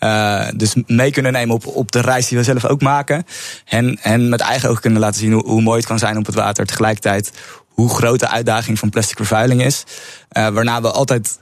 uh, 0.00 0.48
dus 0.56 0.74
mee 0.86 1.10
kunnen 1.10 1.32
nemen 1.32 1.54
op, 1.54 1.66
op 1.66 1.92
de 1.92 2.00
reis 2.00 2.28
die 2.28 2.38
we 2.38 2.44
zelf 2.44 2.64
ook 2.64 2.82
maken. 2.82 3.26
En, 3.64 3.98
en 4.02 4.28
met 4.28 4.40
eigen 4.40 4.68
ogen 4.68 4.82
kunnen 4.82 5.00
laten 5.00 5.20
zien 5.20 5.32
hoe, 5.32 5.46
hoe 5.46 5.62
mooi 5.62 5.78
het 5.78 5.86
kan 5.86 5.98
zijn 5.98 6.16
op 6.16 6.26
het 6.26 6.34
water. 6.34 6.66
Tegelijkertijd 6.66 7.32
hoe 7.68 7.88
groot 7.88 8.20
de 8.20 8.28
uitdaging 8.28 8.78
van 8.78 8.90
plastic 8.90 9.16
vervuiling 9.16 9.62
is. 9.62 9.84
Uh, 10.32 10.48
waarna 10.48 10.80
we 10.80 10.90
altijd 10.90 11.38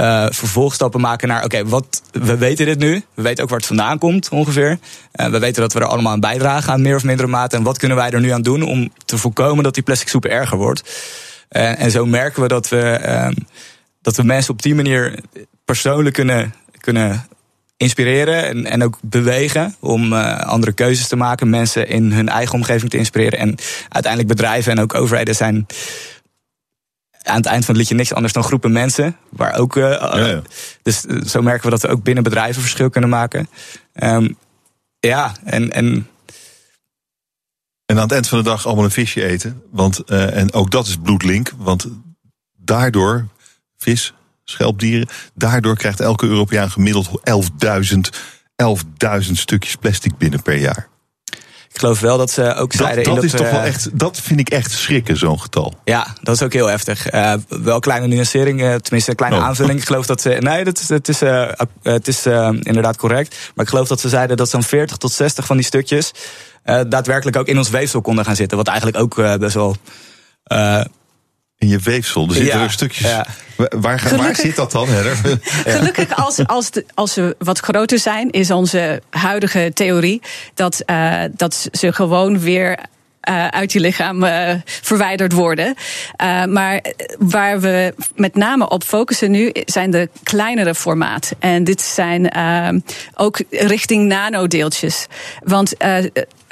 uh, 0.00 0.26
vervolgstappen 0.30 1.00
maken 1.00 1.28
naar, 1.28 1.44
oké, 1.44 1.64
wat 1.64 2.02
we 2.12 2.36
weten 2.36 2.66
dit 2.66 2.78
nu. 2.78 3.02
We 3.14 3.22
weten 3.22 3.42
ook 3.42 3.50
waar 3.50 3.58
het 3.58 3.66
vandaan 3.66 3.98
komt 3.98 4.28
ongeveer. 4.28 4.78
Uh, 5.20 5.26
we 5.26 5.38
weten 5.38 5.62
dat 5.62 5.72
we 5.72 5.80
er 5.80 5.86
allemaal 5.86 6.12
aan 6.12 6.20
bijdragen 6.20 6.72
aan 6.72 6.82
meer 6.82 6.96
of 6.96 7.04
mindere 7.04 7.28
mate. 7.28 7.56
En 7.56 7.62
wat 7.62 7.78
kunnen 7.78 7.96
wij 7.96 8.10
er 8.10 8.20
nu 8.20 8.30
aan 8.30 8.42
doen 8.42 8.62
om 8.62 8.92
te 9.04 9.18
voorkomen 9.18 9.64
dat 9.64 9.74
die 9.74 9.82
plastic 9.82 10.08
soep 10.08 10.24
erger 10.24 10.56
wordt? 10.56 10.82
Uh, 11.50 11.80
en 11.80 11.90
zo 11.90 12.06
merken 12.06 12.42
we 12.42 12.48
dat 12.48 12.68
we, 12.68 13.00
uh, 13.06 13.28
dat 14.02 14.16
we 14.16 14.22
mensen 14.22 14.52
op 14.52 14.62
die 14.62 14.74
manier 14.74 15.18
persoonlijk 15.64 16.14
kunnen, 16.14 16.54
kunnen 16.80 17.26
inspireren 17.76 18.44
en, 18.44 18.66
en 18.66 18.84
ook 18.84 18.98
bewegen 19.02 19.74
om 19.80 20.12
uh, 20.12 20.38
andere 20.38 20.72
keuzes 20.72 21.08
te 21.08 21.16
maken. 21.16 21.50
Mensen 21.50 21.88
in 21.88 22.12
hun 22.12 22.28
eigen 22.28 22.54
omgeving 22.54 22.90
te 22.90 22.96
inspireren. 22.96 23.38
En 23.38 23.56
uiteindelijk 23.88 24.34
bedrijven 24.34 24.72
en 24.72 24.80
ook 24.80 24.94
overheden 24.94 25.34
zijn 25.34 25.66
aan 27.28 27.36
het 27.36 27.46
eind 27.46 27.64
van 27.64 27.74
het 27.74 27.76
liedje 27.76 27.94
niks 27.94 28.12
anders 28.12 28.32
dan 28.32 28.42
groepen 28.42 28.72
mensen. 28.72 29.16
Waar 29.28 29.58
ook, 29.58 29.76
uh, 29.76 29.90
ja, 29.90 30.26
ja. 30.26 30.42
Dus 30.82 31.00
zo 31.00 31.42
merken 31.42 31.64
we 31.64 31.70
dat 31.70 31.82
we 31.82 31.88
ook 31.88 32.02
binnen 32.02 32.24
bedrijven 32.24 32.62
verschil 32.62 32.90
kunnen 32.90 33.10
maken. 33.10 33.48
Um, 34.02 34.36
ja, 35.00 35.32
en, 35.44 35.72
en. 35.72 36.08
En 37.86 37.96
aan 37.96 38.02
het 38.02 38.12
eind 38.12 38.28
van 38.28 38.38
de 38.38 38.44
dag 38.44 38.66
allemaal 38.66 38.84
een 38.84 38.90
visje 38.90 39.24
eten. 39.24 39.62
Want, 39.70 40.02
uh, 40.06 40.36
en 40.36 40.52
ook 40.52 40.70
dat 40.70 40.86
is 40.86 40.96
bloedlink. 40.96 41.52
Want 41.56 41.86
daardoor, 42.56 43.26
vis, 43.76 44.14
schelpdieren, 44.44 45.08
daardoor 45.34 45.76
krijgt 45.76 46.00
elke 46.00 46.26
Europeaan 46.26 46.70
gemiddeld 46.70 47.08
11.000 47.08 47.98
11.000 48.62 49.32
stukjes 49.32 49.76
plastic 49.76 50.16
binnen 50.16 50.42
per 50.42 50.56
jaar. 50.56 50.88
Ik 51.78 51.84
geloof 51.84 52.00
wel 52.00 52.18
dat 52.18 52.30
ze 52.30 52.54
ook 52.54 52.72
zeiden... 52.72 53.04
Dat, 53.04 53.14
dat, 53.14 53.14
dat 53.14 53.24
is 53.24 53.40
toch 53.40 53.50
wel 53.50 53.60
echt, 53.60 53.98
dat 53.98 54.20
vind 54.20 54.40
ik 54.40 54.50
echt 54.50 54.70
schrikken, 54.70 55.16
zo'n 55.16 55.40
getal. 55.40 55.74
Ja, 55.84 56.06
dat 56.22 56.34
is 56.34 56.42
ook 56.42 56.52
heel 56.52 56.66
heftig. 56.66 57.12
Uh, 57.12 57.34
wel 57.48 57.80
kleine 57.80 58.06
nuancering, 58.06 58.60
uh, 58.60 58.74
tenminste 58.74 59.10
een 59.10 59.16
kleine 59.16 59.38
oh. 59.38 59.44
aanvulling. 59.44 59.78
Ik 59.78 59.86
geloof 59.86 60.06
dat 60.06 60.20
ze... 60.20 60.28
Nee, 60.28 60.64
dat 60.64 60.78
is, 60.78 60.88
het 60.88 61.08
is, 61.08 61.22
uh, 61.22 61.50
het 61.82 62.08
is 62.08 62.26
inderdaad 62.62 62.96
correct. 62.96 63.36
Maar 63.54 63.64
ik 63.64 63.70
geloof 63.70 63.88
dat 63.88 64.00
ze 64.00 64.08
zeiden 64.08 64.36
dat 64.36 64.50
zo'n 64.50 64.62
40 64.62 64.96
tot 64.96 65.12
60 65.12 65.46
van 65.46 65.56
die 65.56 65.66
stukjes... 65.66 66.12
daadwerkelijk 66.88 67.36
ook 67.36 67.46
in 67.46 67.58
ons 67.58 67.70
weefsel 67.70 68.00
konden 68.00 68.24
gaan 68.24 68.36
zitten. 68.36 68.56
Wat 68.56 68.68
eigenlijk 68.68 68.98
ook 68.98 69.38
best 69.38 69.54
wel... 69.54 69.76
in 71.58 71.68
je 71.68 71.78
weefsel. 71.78 72.26
Er 72.26 72.34
zitten 72.34 72.58
ja, 72.58 72.64
er 72.64 72.70
stukjes. 72.70 73.10
Ja. 73.10 73.26
Waar, 73.56 73.98
gelukkig, 73.98 74.26
waar 74.26 74.36
zit 74.36 74.56
dat 74.56 74.72
dan, 74.72 74.88
Herder? 74.88 75.16
Gelukkig, 75.76 76.16
als, 76.16 76.46
als, 76.46 76.70
de, 76.70 76.84
als 76.94 77.12
ze 77.12 77.36
wat 77.38 77.58
groter 77.58 77.98
zijn, 77.98 78.30
is 78.30 78.50
onze 78.50 79.02
huidige 79.10 79.70
theorie 79.74 80.22
dat, 80.54 80.82
uh, 80.86 81.22
dat 81.36 81.68
ze 81.72 81.92
gewoon 81.92 82.38
weer 82.38 82.78
uh, 83.28 83.46
uit 83.46 83.72
je 83.72 83.80
lichaam 83.80 84.24
uh, 84.24 84.50
verwijderd 84.64 85.32
worden. 85.32 85.74
Uh, 86.22 86.44
maar 86.44 86.84
waar 87.18 87.60
we 87.60 87.94
met 88.16 88.34
name 88.34 88.68
op 88.68 88.82
focussen 88.82 89.30
nu 89.30 89.50
zijn 89.64 89.90
de 89.90 90.08
kleinere 90.22 90.74
formaat. 90.74 91.32
En 91.38 91.64
dit 91.64 91.80
zijn 91.80 92.32
ook 93.14 93.40
richting 93.50 94.06
nanodeeltjes. 94.06 95.06
Want 95.44 95.74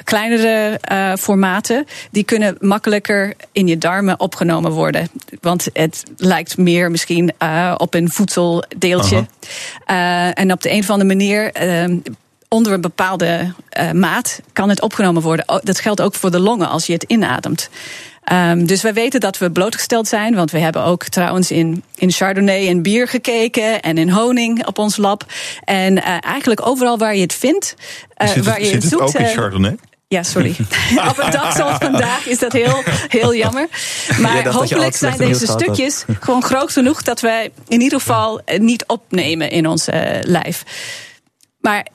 kleinere 0.07 0.79
uh, 0.91 1.13
formaten, 1.15 1.85
die 2.11 2.23
kunnen 2.23 2.57
makkelijker 2.59 3.33
in 3.51 3.67
je 3.67 3.77
darmen 3.77 4.19
opgenomen 4.19 4.71
worden. 4.71 5.09
Want 5.41 5.67
het 5.73 6.03
lijkt 6.17 6.57
meer 6.57 6.91
misschien 6.91 7.33
uh, 7.43 7.73
op 7.77 7.93
een 7.93 8.09
voedseldeeltje. 8.09 9.25
Uh, 9.87 10.39
en 10.39 10.51
op 10.51 10.61
de 10.61 10.71
een 10.71 10.79
of 10.79 10.89
andere 10.89 11.09
manier 11.09 11.51
onder 12.47 12.73
een 12.73 12.81
bepaalde 12.81 13.53
uh, 13.79 13.91
maat 13.91 14.41
kan 14.53 14.69
het 14.69 14.81
opgenomen 14.81 15.21
worden. 15.21 15.61
Dat 15.63 15.79
geldt 15.79 16.01
ook 16.01 16.15
voor 16.15 16.31
de 16.31 16.39
longen 16.39 16.69
als 16.69 16.85
je 16.85 16.93
het 16.93 17.03
inademt. 17.03 17.69
Um, 18.33 18.65
dus 18.65 18.81
wij 18.81 18.93
weten 18.93 19.19
dat 19.19 19.37
we 19.37 19.51
blootgesteld 19.51 20.07
zijn. 20.07 20.35
Want 20.35 20.51
we 20.51 20.59
hebben 20.59 20.83
ook 20.83 21.03
trouwens 21.03 21.51
in, 21.51 21.83
in 21.95 22.11
Chardonnay 22.11 22.67
en 22.67 22.81
bier 22.81 23.07
gekeken. 23.07 23.81
En 23.81 23.97
in 23.97 24.09
honing 24.09 24.65
op 24.65 24.77
ons 24.77 24.97
lab. 24.97 25.25
En 25.63 25.97
uh, 25.97 26.17
eigenlijk 26.19 26.67
overal 26.67 26.97
waar 26.97 27.15
je 27.15 27.21
het 27.21 27.33
vindt. 27.33 27.75
Uh, 28.17 28.27
zit 28.27 28.45
waar 28.45 28.59
je 28.59 28.65
zit 28.65 28.73
het 28.73 28.83
het 28.83 28.91
zoekt. 28.91 29.03
ook 29.03 29.21
in 29.21 29.27
Chardonnay? 29.27 29.75
Ja, 30.07 30.23
sorry. 30.23 30.55
Op 31.09 31.17
een 31.17 31.31
dag 31.31 31.55
zoals 31.55 31.77
vandaag 31.77 32.25
is 32.25 32.39
dat 32.39 32.51
heel, 32.51 32.83
heel 33.07 33.35
jammer. 33.35 33.67
Maar 34.19 34.47
hopelijk 34.47 34.95
zijn 34.95 35.17
deze 35.17 35.45
had. 35.45 35.61
stukjes 35.61 36.05
gewoon 36.19 36.43
groot 36.43 36.71
genoeg 36.71 37.01
dat 37.01 37.19
wij 37.19 37.51
in 37.67 37.81
ieder 37.81 37.99
geval 37.99 38.41
niet 38.57 38.85
opnemen 38.85 39.49
in 39.49 39.67
ons 39.67 39.87
uh, 39.87 40.01
lijf. 40.21 40.63
Maar 41.59 41.87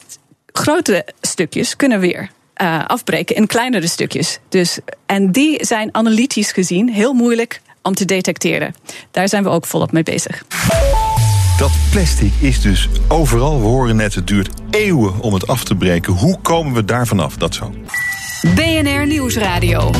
grote 0.52 1.06
stukjes 1.20 1.76
kunnen 1.76 2.00
weer 2.00 2.30
uh, 2.62 2.86
afbreken 2.86 3.36
in 3.36 3.46
kleinere 3.46 3.86
stukjes. 3.86 4.38
Dus, 4.48 4.78
en 5.06 5.32
die 5.32 5.64
zijn 5.64 5.94
analytisch 5.94 6.52
gezien 6.52 6.88
heel 6.88 7.12
moeilijk 7.12 7.60
om 7.82 7.94
te 7.94 8.04
detecteren. 8.04 8.74
Daar 9.10 9.28
zijn 9.28 9.42
we 9.42 9.48
ook 9.48 9.66
volop 9.66 9.92
mee 9.92 10.02
bezig. 10.02 10.44
Dat 11.58 11.72
plastic 11.90 12.32
is 12.40 12.60
dus 12.60 12.88
overal. 13.08 13.60
We 13.60 13.66
horen 13.66 13.96
net, 13.96 14.14
het 14.14 14.26
duurt 14.26 14.48
eeuwen 14.70 15.20
om 15.20 15.34
het 15.34 15.46
af 15.46 15.64
te 15.64 15.74
breken. 15.74 16.12
Hoe 16.12 16.38
komen 16.40 16.74
we 16.74 16.84
daar 16.84 17.06
vanaf? 17.06 17.36
Dat 17.36 17.54
zo. 17.54 17.74
BNR 18.54 19.06
Nieuwsradio. 19.06 19.90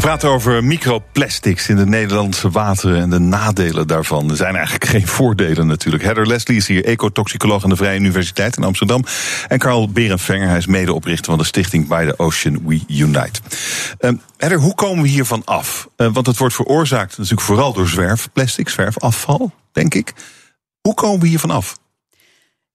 We 0.00 0.06
praten 0.06 0.28
over 0.28 0.64
microplastics 0.64 1.68
in 1.68 1.76
de 1.76 1.86
Nederlandse 1.86 2.50
wateren 2.50 3.00
en 3.00 3.10
de 3.10 3.18
nadelen 3.18 3.86
daarvan. 3.86 4.30
Er 4.30 4.36
zijn 4.36 4.54
eigenlijk 4.54 4.84
geen 4.84 5.06
voordelen 5.06 5.66
natuurlijk. 5.66 6.04
Heather 6.04 6.26
Leslie 6.26 6.56
is 6.56 6.66
hier 6.66 6.84
ecotoxicoloog 6.84 7.64
aan 7.64 7.70
de 7.70 7.76
Vrije 7.76 7.98
Universiteit 7.98 8.56
in 8.56 8.64
Amsterdam. 8.64 9.04
En 9.48 9.58
Carl 9.58 9.88
Berenvenger, 9.88 10.48
hij 10.48 10.56
is 10.56 10.66
medeoprichter 10.66 11.24
van 11.24 11.38
de 11.38 11.44
stichting 11.44 11.88
By 11.88 12.04
the 12.04 12.18
Ocean 12.18 12.66
We 12.66 12.80
Unite. 12.88 13.40
Uh, 14.00 14.10
Heather, 14.36 14.58
hoe 14.58 14.74
komen 14.74 15.02
we 15.02 15.08
hiervan 15.08 15.42
af? 15.44 15.88
Uh, 15.96 16.12
want 16.12 16.26
het 16.26 16.38
wordt 16.38 16.54
veroorzaakt 16.54 17.16
natuurlijk 17.16 17.46
vooral 17.46 17.72
door 17.72 17.88
zwerfplastic, 17.88 18.68
zwerfafval, 18.68 19.52
denk 19.72 19.94
ik. 19.94 20.12
Hoe 20.80 20.94
komen 20.94 21.20
we 21.20 21.26
hiervan 21.26 21.50
af? 21.50 21.78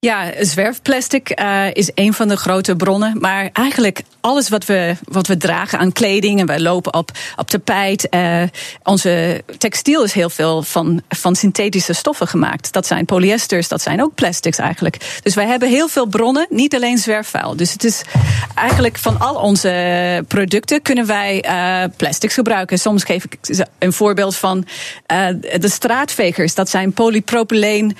Ja, 0.05 0.31
zwerfplastic 0.39 1.39
uh, 1.39 1.65
is 1.73 1.91
een 1.93 2.13
van 2.13 2.27
de 2.27 2.37
grote 2.37 2.75
bronnen. 2.75 3.17
Maar 3.19 3.49
eigenlijk 3.53 4.01
alles 4.21 4.49
wat 4.49 4.65
we, 4.65 4.95
wat 5.03 5.27
we 5.27 5.37
dragen 5.37 5.79
aan 5.79 5.91
kleding 5.91 6.39
en 6.39 6.45
wij 6.45 6.59
lopen 6.59 6.93
op, 6.93 7.11
op 7.35 7.47
tapijt. 7.47 8.07
Uh, 8.09 8.43
onze 8.83 9.43
textiel 9.57 10.03
is 10.03 10.13
heel 10.13 10.29
veel 10.29 10.63
van, 10.63 11.01
van 11.09 11.35
synthetische 11.35 11.93
stoffen 11.93 12.27
gemaakt. 12.27 12.73
Dat 12.73 12.87
zijn 12.87 13.05
polyesters, 13.05 13.67
dat 13.67 13.81
zijn 13.81 14.03
ook 14.03 14.15
plastics 14.15 14.57
eigenlijk. 14.57 15.19
Dus 15.23 15.35
wij 15.35 15.45
hebben 15.45 15.69
heel 15.69 15.87
veel 15.87 16.05
bronnen, 16.05 16.47
niet 16.49 16.75
alleen 16.75 16.97
zwerfvuil. 16.97 17.55
Dus 17.55 17.73
het 17.73 17.83
is 17.83 18.01
eigenlijk 18.55 18.97
van 18.97 19.19
al 19.19 19.35
onze 19.35 20.23
producten 20.27 20.81
kunnen 20.81 21.05
wij 21.05 21.45
uh, 21.45 21.83
plastics 21.97 22.33
gebruiken. 22.33 22.79
Soms 22.79 23.03
geef 23.03 23.23
ik 23.23 23.37
een 23.79 23.93
voorbeeld 23.93 24.35
van 24.35 24.65
de 25.59 25.69
straatvegers. 25.69 26.55
Dat 26.55 26.69
zijn 26.69 26.93
polypropyleen 26.93 27.97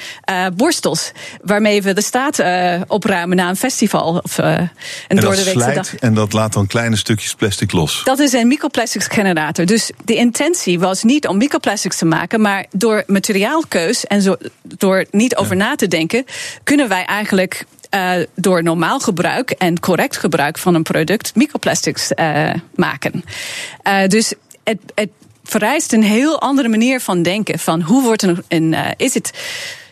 borstels. 0.56 1.12
Waarmee 1.42 1.82
we 1.82 1.94
de 1.96 2.02
staat 2.02 2.40
uh, 2.40 2.82
opruimen 2.88 3.38
na 3.38 3.50
een 3.50 3.56
festival. 3.56 4.22
Of, 4.24 4.38
uh, 4.38 4.46
een 4.46 4.70
en 5.08 5.16
door 5.16 5.36
de 5.36 5.72
dag. 5.74 5.96
En 5.96 6.14
dat 6.14 6.34
laat 6.34 6.54
dan 6.54 6.68
kleine 6.68 6.96
stukjes 6.96 7.36
plastic 7.36 7.72
los. 7.72 8.02
Dat 8.04 8.20
is 8.20 8.34
een 8.34 8.48
microplastics 8.48 9.08
generator. 9.08 9.66
Dus 9.66 9.92
de 10.06 10.16
intentie 10.16 10.80
was 10.80 11.04
niet 11.04 11.28
om 11.28 11.38
microplastics 11.38 11.98
te 11.98 12.06
maken, 12.06 12.42
maar 12.42 12.66
door 12.72 13.04
materiaalkeus 13.08 14.06
en 14.06 14.22
zo, 14.22 14.36
door 14.62 15.06
niet 15.12 15.36
over 15.36 15.56
na 15.56 15.76
te 15.76 15.88
denken, 15.88 16.26
kunnen 16.64 16.88
wij 16.88 17.06
eigenlijk 17.06 17.66
uh, 17.96 18.12
door 18.36 18.64
normaal 18.64 19.00
gebruik 19.00 19.50
en 19.50 19.80
correct 19.80 20.18
gebruik 20.18 20.58
van 20.58 20.76
een 20.76 20.84
product 20.84 21.36
microplastics 21.36 22.12
uh, 22.16 22.50
maken. 22.76 23.24
Uh, 23.88 24.08
dus 24.08 24.34
het, 24.64 24.80
het 24.96 25.10
vereist 25.44 25.94
een 25.94 26.04
heel 26.04 26.42
andere 26.42 26.68
manier 26.68 27.00
van 27.00 27.24
denken. 27.24 27.60
Van 27.60 27.82
hoe 27.82 28.04
wordt 28.04 28.22
een, 28.22 28.44
een 28.48 28.76
is 28.98 29.14
het 29.14 29.32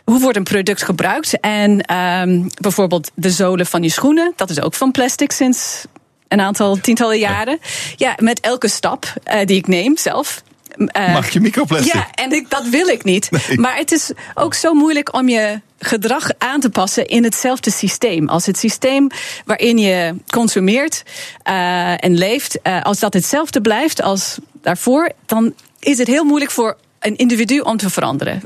hoe 0.04 0.20
wordt 0.20 0.38
een 0.38 0.44
product 0.44 0.84
gebruikt? 0.84 1.40
En 1.40 1.96
um, 1.96 2.50
bijvoorbeeld 2.62 3.12
de 3.14 3.30
zolen 3.30 3.66
van 3.66 3.84
je 3.84 3.90
schoenen, 3.90 4.34
dat 4.36 4.50
is 4.50 4.62
ook 4.62 4.74
van 4.74 4.92
plastic 4.92 5.32
sinds 5.32 5.86
een 6.28 6.42
aantal 6.42 6.76
tientallen 6.76 7.20
jaren. 7.20 7.60
Ja, 7.96 8.16
met 8.18 8.40
elke 8.40 8.68
stap 8.68 9.14
uh, 9.26 9.46
die 9.46 9.58
ik 9.58 9.68
neem 9.68 9.98
zelf. 9.98 10.44
Uh, 10.78 11.14
Mag 11.14 11.30
je 11.30 11.40
microplastic? 11.40 11.94
Ja, 11.94 12.08
en 12.12 12.32
ik, 12.32 12.50
dat 12.50 12.68
wil 12.68 12.88
ik 12.88 13.04
niet. 13.04 13.32
Nee. 13.32 13.58
Maar 13.60 13.76
het 13.76 13.92
is 13.92 14.12
ook 14.34 14.54
zo 14.54 14.74
moeilijk 14.74 15.14
om 15.14 15.30
je 15.30 15.62
gedrag 15.80 16.30
aan 16.38 16.60
te 16.60 16.70
passen 16.70 17.06
in 17.06 17.24
hetzelfde 17.24 17.72
systeem. 17.72 18.30
Als 18.30 18.46
het 18.46 18.58
systeem 18.58 19.08
waarin 19.46 19.78
je 19.78 20.16
consumeert 20.28 21.04
uh, 21.50 22.04
en 22.04 22.18
leeft, 22.18 22.60
als 22.82 23.00
dat 23.00 23.14
hetzelfde 23.14 23.62
blijft 23.62 24.02
als 24.02 24.38
daarvoor, 24.62 25.12
dan 25.26 25.54
is 25.80 25.98
het 25.98 26.08
heel 26.08 26.24
moeilijk 26.24 26.52
voor 26.52 26.78
een 27.00 27.16
individu 27.16 27.60
om 27.60 27.78
te 27.78 27.90
veranderen. 27.90 28.42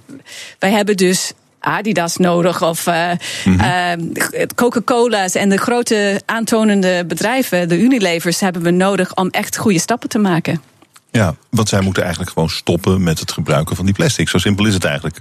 Wij 0.60 0.72
hebben 0.72 0.98
dus 0.98 1.34
Adidas 1.67 2.17
nodig 2.17 2.62
of 2.62 2.88
uh, 2.88 3.12
mm-hmm. 3.45 4.12
uh, 4.13 4.45
Coca-Cola's 4.56 5.36
en 5.36 5.49
de 5.49 5.58
grote 5.58 6.21
aantonende 6.25 7.06
bedrijven, 7.06 7.69
de 7.69 7.80
Unilevers, 7.80 8.39
hebben 8.39 8.62
we 8.62 8.71
nodig 8.71 9.15
om 9.15 9.30
echt 9.30 9.58
goede 9.58 9.80
stappen 9.80 10.10
te 10.10 10.17
maken. 10.17 10.62
Ja, 11.12 11.36
want 11.49 11.69
zij 11.69 11.82
moeten 11.82 12.01
eigenlijk 12.01 12.32
gewoon 12.34 12.49
stoppen 12.49 13.03
met 13.03 13.19
het 13.19 13.32
gebruiken 13.32 13.75
van 13.75 13.86
die 13.86 13.93
plastic. 13.93 14.30
Zo 14.30 14.38
simpel 14.38 14.65
is 14.65 14.73
het 14.73 14.86
eigenlijk. 14.86 15.17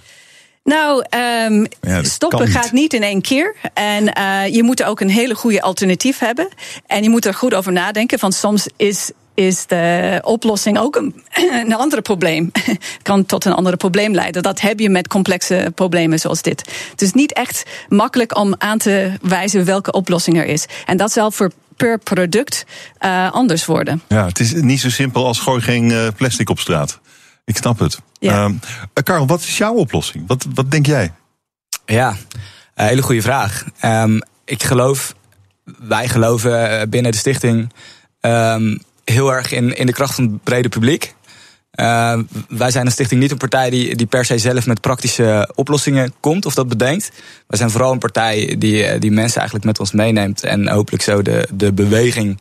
Nou, 0.65 1.05
um, 1.49 1.67
ja, 1.81 2.03
stoppen 2.03 2.49
gaat 2.49 2.73
niet 2.73 2.93
in 2.93 3.03
één 3.03 3.21
keer. 3.21 3.57
En 3.75 4.19
uh, 4.19 4.55
je 4.55 4.63
moet 4.63 4.83
ook 4.83 5.01
een 5.01 5.11
hele 5.11 5.35
goede 5.35 5.63
alternatief 5.63 6.19
hebben. 6.19 6.49
En 6.87 7.03
je 7.03 7.11
moet 7.11 7.25
er 7.25 7.35
goed 7.35 7.55
over 7.55 7.73
nadenken. 7.73 8.19
Want 8.19 8.35
soms 8.35 8.69
is 8.77 9.11
is 9.37 9.67
de 9.67 10.19
oplossing 10.25 10.79
ook 10.79 10.97
een, 10.97 11.25
een 11.65 11.75
ander 11.75 12.03
probleem. 12.03 12.53
kan 13.03 13.27
tot 13.27 13.45
een 13.45 13.53
ander 13.53 13.77
probleem 13.77 14.15
leiden. 14.15 14.43
Dat 14.43 14.61
heb 14.61 14.81
je 14.81 14.91
met 14.91 15.09
complexe 15.09 15.73
problemen 15.75 16.19
zoals 16.19 16.43
dit. 16.43 16.73
Het 16.91 17.03
is 17.03 17.13
niet 17.13 17.33
echt 17.33 17.63
makkelijk 17.89 18.37
om 18.37 18.55
aan 18.59 18.79
te 18.79 19.13
wijzen 19.23 19.65
welke 19.65 19.93
oplossing 19.93 20.37
er 20.37 20.47
is. 20.47 20.67
En 20.87 20.97
dat 20.97 21.13
zal 21.13 21.31
voor 21.31 21.51
per 21.77 21.99
product 21.99 22.65
uh, 23.01 23.33
anders 23.33 23.67
worden. 23.67 24.03
Ja, 24.09 24.27
het 24.27 24.41
is 24.41 24.53
niet 24.53 24.81
zo 24.81 24.91
simpel 24.91 25.27
als 25.27 25.39
gooi 25.39 25.61
geen 25.61 25.91
uh, 25.91 26.09
plastic 26.17 26.51
op 26.51 26.59
straat. 26.59 27.01
Ik 27.45 27.57
snap 27.57 27.79
het. 27.79 28.01
Ja. 28.19 28.47
Uh, 28.47 28.55
Karel, 29.03 29.27
wat 29.27 29.41
is 29.41 29.59
jouw 29.59 29.75
oplossing? 29.75 30.25
Wat, 30.27 30.47
wat 30.55 30.71
denk 30.71 30.87
jij? 30.87 31.13
Ja, 31.87 32.17
hele 32.75 33.03
goede 33.03 33.23
vraag. 33.23 33.65
Um, 33.85 34.23
ik 34.45 34.63
geloof, 34.63 35.15
wij 35.79 36.09
geloven 36.09 36.91
binnen 36.91 37.13
de 37.13 37.19
stichting 37.19 37.73
um, 38.21 38.79
heel 39.11 39.33
erg 39.33 39.53
in, 39.53 39.77
in 39.77 39.87
de 39.87 39.93
kracht 39.93 40.15
van 40.15 40.25
het 40.25 40.43
brede 40.43 40.69
publiek. 40.69 41.15
Uh, 41.81 42.19
wij 42.49 42.71
zijn 42.71 42.87
een 42.87 42.93
stichting 42.93 43.21
niet 43.21 43.31
een 43.31 43.37
partij 43.37 43.71
die, 43.71 43.97
die 43.97 44.07
per 44.07 44.25
se 44.25 44.39
zelf 44.39 44.67
met 44.67 44.81
praktische 44.81 45.53
oplossingen 45.55 46.13
komt 46.21 46.47
of 46.47 46.55
dat 46.55 46.69
bedenkt. 46.69 47.11
Wij 47.47 47.59
zijn 47.59 47.71
vooral 47.71 47.93
een 47.93 47.99
partij 47.99 48.55
die, 48.59 48.99
die 48.99 49.11
mensen 49.11 49.37
eigenlijk 49.37 49.65
met 49.65 49.81
ons 49.81 49.93
meeneemt 49.93 50.43
en 50.43 50.69
hopelijk 50.69 51.03
zo 51.03 51.23
de, 51.23 51.49
de 51.53 51.73
beweging 51.73 52.41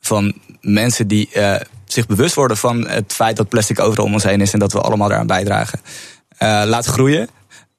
van 0.00 0.34
mensen 0.60 1.08
die 1.08 1.28
uh, 1.34 1.56
zich 1.84 2.06
bewust 2.06 2.34
worden 2.34 2.56
van 2.56 2.88
het 2.88 3.12
feit 3.12 3.36
dat 3.36 3.48
plastic 3.48 3.80
overal 3.80 4.04
om 4.04 4.12
ons 4.12 4.22
heen 4.22 4.40
is 4.40 4.52
en 4.52 4.58
dat 4.58 4.72
we 4.72 4.80
allemaal 4.80 5.08
daaraan 5.08 5.26
bijdragen, 5.26 5.80
laten 6.38 6.92
groeien. 6.92 7.28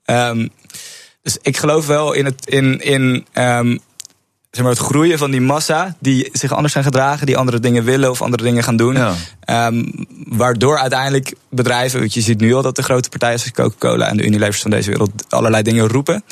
Um, 0.06 0.50
dus 1.22 1.38
ik 1.42 1.58
geloof 1.58 1.88
wel 1.88 2.14
in, 2.14 2.26
het, 2.26 2.46
in, 2.46 2.82
in 2.82 3.26
um, 3.34 3.80
zeg 4.58 4.66
maar, 4.66 4.76
het 4.76 4.86
groeien 4.86 5.18
van 5.18 5.32
die 5.32 5.42
massa 5.42 5.96
die 6.00 6.30
zich 6.32 6.54
anders 6.54 6.74
gaan 6.74 6.84
gedragen, 6.84 7.26
die 7.26 7.38
andere 7.38 7.60
dingen 7.60 7.84
willen 7.84 8.10
of 8.10 8.22
andere 8.22 8.44
dingen 8.44 8.64
gaan 8.64 8.78
doen. 8.78 8.96
Ja. 8.96 9.16
Um, 9.68 10.08
waardoor 10.28 10.78
uiteindelijk 10.78 11.36
bedrijven, 11.50 12.00
want 12.00 12.14
je 12.14 12.22
ziet 12.22 12.40
nu 12.40 12.54
al 12.54 12.62
dat 12.62 12.76
de 12.76 12.84
grote 12.84 13.10
partijen 13.10 13.40
zoals 13.40 13.54
Coca-Cola 13.54 14.08
en 14.08 14.18
de 14.18 14.26
Unilevers 14.26 14.62
van 14.62 14.72
deze 14.72 14.90
wereld 14.90 15.12
allerlei 15.30 15.64
dingen 15.64 15.88
roepen. 15.88 16.24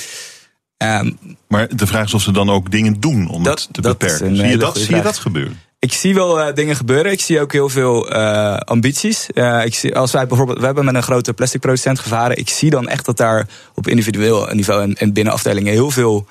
Um, 0.77 1.17
maar 1.47 1.75
de 1.75 1.87
vraag 1.87 2.05
is 2.05 2.13
of 2.13 2.21
ze 2.21 2.31
dan 2.31 2.49
ook 2.49 2.71
dingen 2.71 2.99
doen 2.99 3.29
om 3.29 3.43
dat, 3.43 3.61
het 3.61 3.73
te 3.73 3.81
beperken. 3.81 4.35
Zie 4.35 4.47
je, 4.47 4.57
dat, 4.57 4.77
zie 4.77 4.95
je 4.95 5.01
dat 5.01 5.17
gebeuren? 5.17 5.59
Ik 5.79 5.93
zie 5.93 6.13
wel 6.13 6.39
uh, 6.39 6.53
dingen 6.53 6.75
gebeuren. 6.75 7.11
Ik 7.11 7.21
zie 7.21 7.41
ook 7.41 7.51
heel 7.51 7.69
veel 7.69 8.15
uh, 8.15 8.57
ambities. 8.57 9.27
Uh, 9.33 9.65
ik 9.65 9.75
zie, 9.75 9.95
als 9.95 10.11
wij 10.11 10.27
bijvoorbeeld, 10.27 10.59
we 10.59 10.65
hebben 10.65 10.85
met 10.85 10.95
een 10.95 11.03
grote 11.03 11.33
plastic 11.33 11.61
producent 11.61 11.99
gevaren. 11.99 12.37
Ik 12.37 12.49
zie 12.49 12.69
dan 12.69 12.87
echt 12.87 13.05
dat 13.05 13.17
daar 13.17 13.47
op 13.73 13.87
individueel 13.87 14.47
niveau 14.51 14.81
en, 14.81 14.93
en 14.93 15.13
binnen 15.13 15.33
afdelingen 15.33 15.73
heel 15.73 15.91
veel 15.91 16.27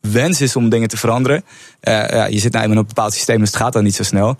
wens 0.00 0.40
is 0.40 0.56
om 0.56 0.68
dingen 0.68 0.88
te 0.88 0.96
veranderen. 0.96 1.44
Uh, 1.82 2.08
ja, 2.08 2.24
je 2.24 2.38
zit 2.38 2.52
nou 2.52 2.70
in 2.70 2.76
een 2.76 2.86
bepaald 2.86 3.12
systeem, 3.12 3.38
dus 3.38 3.48
het 3.48 3.56
gaat 3.56 3.72
dan 3.72 3.84
niet 3.84 3.94
zo 3.94 4.02
snel. 4.02 4.36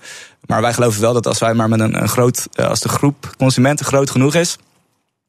Maar 0.47 0.61
wij 0.61 0.73
geloven 0.73 1.01
wel 1.01 1.13
dat 1.13 1.27
als 1.27 1.39
wij 1.39 1.55
maar 1.55 1.69
met 1.69 1.81
een, 1.81 2.03
een 2.03 2.09
groot, 2.09 2.47
uh, 2.55 2.67
als 2.67 2.81
de 2.81 2.89
groep 2.89 3.35
consumenten 3.39 3.87
groot 3.87 4.11
genoeg 4.11 4.35
is, 4.35 4.57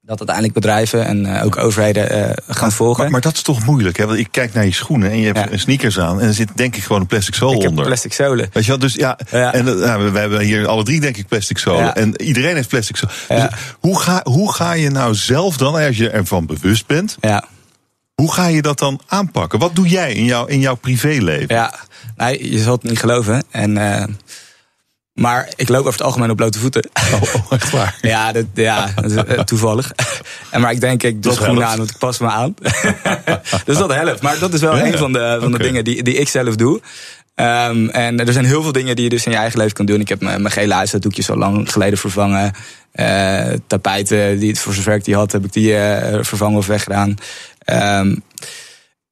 dat 0.01 0.17
uiteindelijk 0.17 0.55
bedrijven 0.55 1.05
en 1.05 1.25
uh, 1.25 1.45
ook 1.45 1.57
overheden 1.57 2.35
gaan 2.47 2.71
volgen. 2.71 3.03
Maar, 3.03 3.11
maar, 3.11 3.21
dat 3.21 3.33
is 3.33 3.41
toch 3.41 3.65
moeilijk, 3.65 3.97
hè? 3.97 4.05
Want 4.05 4.19
ik 4.19 4.27
kijk 4.31 4.53
naar 4.53 4.65
je 4.65 4.73
schoenen 4.73 5.11
en 5.11 5.19
je 5.19 5.25
hebt 5.25 5.51
ja. 5.51 5.57
sneakers 5.57 5.99
aan 5.99 6.19
en 6.19 6.27
er 6.27 6.33
zit 6.33 6.49
denk 6.55 6.75
ik 6.75 6.83
gewoon 6.83 7.01
een 7.01 7.07
plastic 7.07 7.35
zool 7.35 7.53
ik 7.53 7.69
onder. 7.69 7.85
plastic 7.85 8.13
zolen. 8.13 8.49
Weet 8.53 8.63
je 8.63 8.69
wel, 8.69 8.79
dus 8.79 8.93
ja, 8.93 9.19
ja. 9.31 9.53
en 9.53 9.65
uh, 9.67 10.11
we 10.11 10.19
hebben 10.19 10.39
hier 10.39 10.67
alle 10.67 10.83
drie 10.83 10.99
denk 10.99 11.17
ik 11.17 11.27
plastic 11.27 11.57
zolen 11.57 11.95
en 11.95 12.21
iedereen 12.21 12.55
heeft 12.55 12.69
plastic 12.69 12.95
zolen. 12.95 13.15
Dus 13.27 13.59
hoe 13.79 13.99
ga, 13.99 14.21
hoe 14.23 14.53
ga 14.53 14.73
je 14.73 14.89
nou 14.89 15.15
zelf 15.15 15.57
dan, 15.57 15.75
als 15.75 15.97
je 15.97 16.09
ervan 16.09 16.45
bewust 16.45 16.85
bent, 16.87 17.17
ja. 17.21 17.45
Hoe 18.19 18.33
ga 18.33 18.47
je 18.47 18.61
dat 18.61 18.79
dan 18.79 18.99
aanpakken? 19.07 19.59
Wat 19.59 19.75
doe 19.75 19.87
jij 19.87 20.13
in, 20.13 20.25
jouw 20.25 20.45
in 20.45 20.59
jouw 20.59 20.75
privéleven? 20.75 21.55
Ja, 21.55 21.73
nee, 22.17 22.51
je 22.51 22.59
zult 22.59 22.81
het 22.81 22.91
niet 22.91 22.99
geloven. 22.99 23.43
En, 23.51 23.75
uh, 23.75 24.03
maar 25.13 25.49
ik 25.55 25.69
loop 25.69 25.79
over 25.79 25.91
het 25.91 26.01
algemeen 26.01 26.29
op 26.29 26.37
blote 26.37 26.59
voeten. 26.59 26.89
Oh, 27.13 27.21
oh 27.21 27.51
echt 27.51 27.69
waar? 27.69 27.97
ja, 28.15 28.31
dat, 28.31 28.45
ja 28.53 28.89
uh, 29.05 29.39
toevallig. 29.39 29.91
en, 30.51 30.61
maar 30.61 30.71
ik 30.71 30.81
denk, 30.81 31.03
ik 31.03 31.23
doe 31.23 31.33
schoenen 31.33 31.67
aan, 31.67 31.77
want 31.77 31.89
ik 31.89 31.97
pas 31.97 32.19
me 32.19 32.27
aan. 32.27 32.55
dus 33.65 33.77
dat 33.77 33.93
helpt. 33.93 34.21
Maar 34.21 34.39
dat 34.39 34.53
is 34.53 34.61
wel 34.61 34.77
ja, 34.77 34.85
een 34.85 34.97
van 34.97 35.13
de, 35.13 35.37
van 35.39 35.47
okay. 35.47 35.57
de 35.57 35.63
dingen 35.63 35.83
die, 35.83 36.03
die 36.03 36.15
ik 36.15 36.29
zelf 36.29 36.55
doe. 36.55 36.81
Um, 37.35 37.89
en 37.89 38.25
er 38.25 38.33
zijn 38.33 38.45
heel 38.45 38.61
veel 38.61 38.71
dingen 38.71 38.95
die 38.95 39.03
je 39.03 39.09
dus 39.09 39.25
in 39.25 39.31
je 39.31 39.37
eigen 39.37 39.59
leven 39.59 39.73
kan 39.73 39.85
doen. 39.85 39.99
Ik 39.99 40.09
heb 40.09 40.21
mijn 40.21 40.51
gele 40.51 40.73
huishouddoekjes 40.73 41.29
al 41.29 41.37
lang 41.37 41.71
geleden 41.71 41.97
vervangen. 41.97 42.53
Uh, 42.93 43.53
tapijten 43.67 44.39
die 44.39 44.59
voor 44.59 44.73
zover 44.73 44.93
ik 44.93 45.05
die 45.05 45.15
had, 45.15 45.31
heb 45.31 45.45
ik 45.45 45.53
die 45.53 45.71
uh, 45.71 46.17
vervangen 46.21 46.57
of 46.57 46.67
weggedaan. 46.67 47.17
Um, 47.71 48.23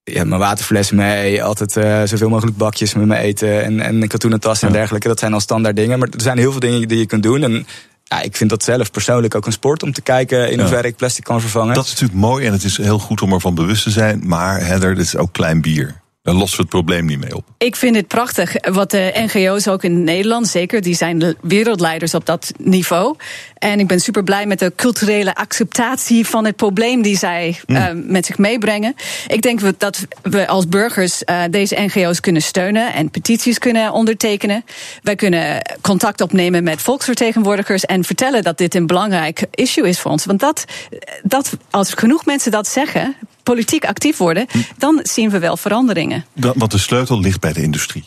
ja, 0.03 0.23
mijn 0.23 0.39
waterfles 0.39 0.91
mee, 0.91 1.43
altijd 1.43 1.75
uh, 1.75 2.01
zoveel 2.03 2.29
mogelijk 2.29 2.57
bakjes 2.57 2.93
met 2.93 3.05
me 3.05 3.17
eten 3.17 3.63
en, 3.63 3.79
en 3.79 4.01
een 4.01 4.07
katoenen 4.07 4.39
tas 4.39 4.61
en 4.61 4.71
dergelijke. 4.71 5.07
Dat 5.07 5.19
zijn 5.19 5.33
al 5.33 5.39
standaard 5.39 5.75
dingen. 5.75 5.99
Maar 5.99 6.07
er 6.11 6.21
zijn 6.21 6.37
heel 6.37 6.51
veel 6.51 6.59
dingen 6.59 6.87
die 6.87 6.97
je 6.97 7.05
kunt 7.05 7.23
doen. 7.23 7.43
En 7.43 7.67
ja, 8.03 8.21
ik 8.21 8.35
vind 8.35 8.49
dat 8.49 8.63
zelf 8.63 8.91
persoonlijk 8.91 9.35
ook 9.35 9.45
een 9.45 9.51
sport 9.51 9.83
om 9.83 9.93
te 9.93 10.01
kijken 10.01 10.51
in 10.51 10.59
hoeverre 10.59 10.81
ja. 10.81 10.87
ik 10.87 10.95
plastic 10.95 11.23
kan 11.23 11.41
vervangen. 11.41 11.73
Dat 11.73 11.85
is 11.85 11.89
natuurlijk 11.89 12.19
mooi 12.19 12.45
en 12.45 12.51
het 12.51 12.63
is 12.63 12.77
heel 12.77 12.99
goed 12.99 13.21
om 13.21 13.33
ervan 13.33 13.55
bewust 13.55 13.83
te 13.83 13.91
zijn. 13.91 14.21
Maar 14.25 14.65
Heather, 14.65 14.95
dit 14.95 15.05
is 15.05 15.15
ook 15.15 15.33
klein 15.33 15.61
bier. 15.61 16.01
Daar 16.27 16.35
lossen 16.35 16.57
we 16.57 16.63
het 16.63 16.71
probleem 16.71 17.05
niet 17.05 17.19
mee 17.19 17.35
op. 17.35 17.45
Ik 17.57 17.75
vind 17.75 17.95
het 17.95 18.07
prachtig. 18.07 18.53
Wat 18.71 18.91
de 18.91 19.11
NGO's 19.13 19.67
ook 19.67 19.83
in 19.83 20.03
Nederland, 20.03 20.47
zeker, 20.47 20.81
die 20.81 20.95
zijn 20.95 21.19
de 21.19 21.35
wereldleiders 21.41 22.13
op 22.13 22.25
dat 22.25 22.51
niveau. 22.57 23.15
En 23.57 23.79
ik 23.79 23.87
ben 23.87 23.99
super 23.99 24.23
blij 24.23 24.45
met 24.45 24.59
de 24.59 24.73
culturele 24.75 25.35
acceptatie 25.35 26.27
van 26.27 26.45
het 26.45 26.55
probleem 26.55 27.01
die 27.01 27.17
zij 27.17 27.59
mm. 27.65 27.75
uh, 27.75 27.85
met 27.93 28.25
zich 28.25 28.37
meebrengen. 28.37 28.95
Ik 29.27 29.41
denk 29.41 29.79
dat 29.79 30.07
we 30.21 30.47
als 30.47 30.67
burgers 30.67 31.21
uh, 31.25 31.43
deze 31.49 31.75
NGO's 31.79 32.19
kunnen 32.19 32.41
steunen 32.41 32.93
en 32.93 33.09
petities 33.09 33.57
kunnen 33.57 33.91
ondertekenen. 33.91 34.63
Wij 35.03 35.15
kunnen 35.15 35.61
contact 35.81 36.21
opnemen 36.21 36.63
met 36.63 36.81
volksvertegenwoordigers 36.81 37.85
en 37.85 38.03
vertellen 38.03 38.43
dat 38.43 38.57
dit 38.57 38.75
een 38.75 38.87
belangrijk 38.87 39.45
issue 39.51 39.87
is 39.87 39.99
voor 39.99 40.11
ons. 40.11 40.25
Want 40.25 40.39
dat, 40.39 40.65
dat 41.23 41.57
als 41.69 41.93
genoeg 41.93 42.25
mensen 42.25 42.51
dat 42.51 42.67
zeggen, 42.67 43.15
politiek 43.53 43.85
actief 43.85 44.17
worden, 44.17 44.47
dan 44.77 44.99
zien 45.03 45.29
we 45.29 45.39
wel 45.39 45.57
veranderingen. 45.57 46.25
Want 46.33 46.71
de 46.71 46.77
sleutel 46.77 47.19
ligt 47.19 47.39
bij 47.39 47.53
de 47.53 47.61
industrie. 47.61 48.03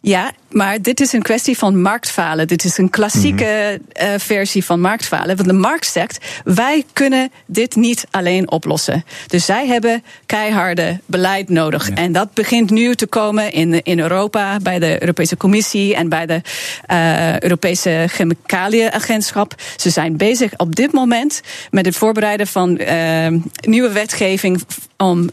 Ja, 0.00 0.32
maar 0.50 0.82
dit 0.82 1.00
is 1.00 1.12
een 1.12 1.22
kwestie 1.22 1.58
van 1.58 1.80
marktfalen. 1.80 2.46
Dit 2.46 2.64
is 2.64 2.78
een 2.78 2.90
klassieke 2.90 3.80
eh, 3.92 4.08
versie 4.16 4.64
van 4.64 4.80
marktfalen. 4.80 5.36
Want 5.36 5.48
de 5.48 5.54
markt 5.54 5.86
zegt, 5.86 6.24
wij 6.44 6.84
kunnen 6.92 7.30
dit 7.46 7.76
niet 7.76 8.06
alleen 8.10 8.50
oplossen. 8.50 9.04
Dus 9.26 9.44
zij 9.44 9.66
hebben 9.66 10.04
keiharde 10.26 11.00
beleid 11.06 11.48
nodig. 11.48 11.90
En 11.90 12.12
dat 12.12 12.34
begint 12.34 12.70
nu 12.70 12.94
te 12.94 13.06
komen 13.06 13.52
in, 13.52 13.82
in 13.82 13.98
Europa, 13.98 14.56
bij 14.62 14.78
de 14.78 14.96
Europese 15.00 15.36
Commissie 15.36 15.94
en 15.94 16.08
bij 16.08 16.26
de 16.26 16.40
eh, 16.86 17.40
Europese 17.40 18.04
Chemicaliënagentschap. 18.08 19.54
Ze 19.76 19.90
zijn 19.90 20.16
bezig 20.16 20.52
op 20.56 20.74
dit 20.74 20.92
moment 20.92 21.40
met 21.70 21.86
het 21.86 21.96
voorbereiden 21.96 22.46
van 22.46 22.78
eh, 22.78 23.26
nieuwe 23.60 23.92
wetgeving 23.92 24.62
om 24.96 25.30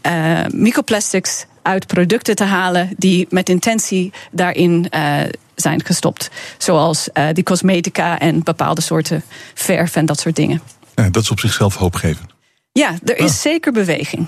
microplastics 0.52 1.46
uit 1.66 1.86
producten 1.86 2.36
te 2.36 2.44
halen 2.44 2.90
die 2.96 3.26
met 3.30 3.48
intentie 3.48 4.12
daarin 4.30 4.86
uh, 4.94 5.20
zijn 5.54 5.84
gestopt. 5.84 6.30
Zoals 6.58 7.08
uh, 7.14 7.28
die 7.32 7.44
cosmetica 7.44 8.18
en 8.18 8.42
bepaalde 8.42 8.80
soorten 8.80 9.22
verf 9.54 9.96
en 9.96 10.06
dat 10.06 10.20
soort 10.20 10.36
dingen. 10.36 10.60
Ja, 10.94 11.10
dat 11.10 11.22
is 11.22 11.30
op 11.30 11.40
zichzelf 11.40 11.74
hoopgevend. 11.76 12.34
Ja, 12.72 12.94
er 13.04 13.18
is 13.18 13.30
ah. 13.30 13.36
zeker 13.36 13.72
beweging. 13.72 14.26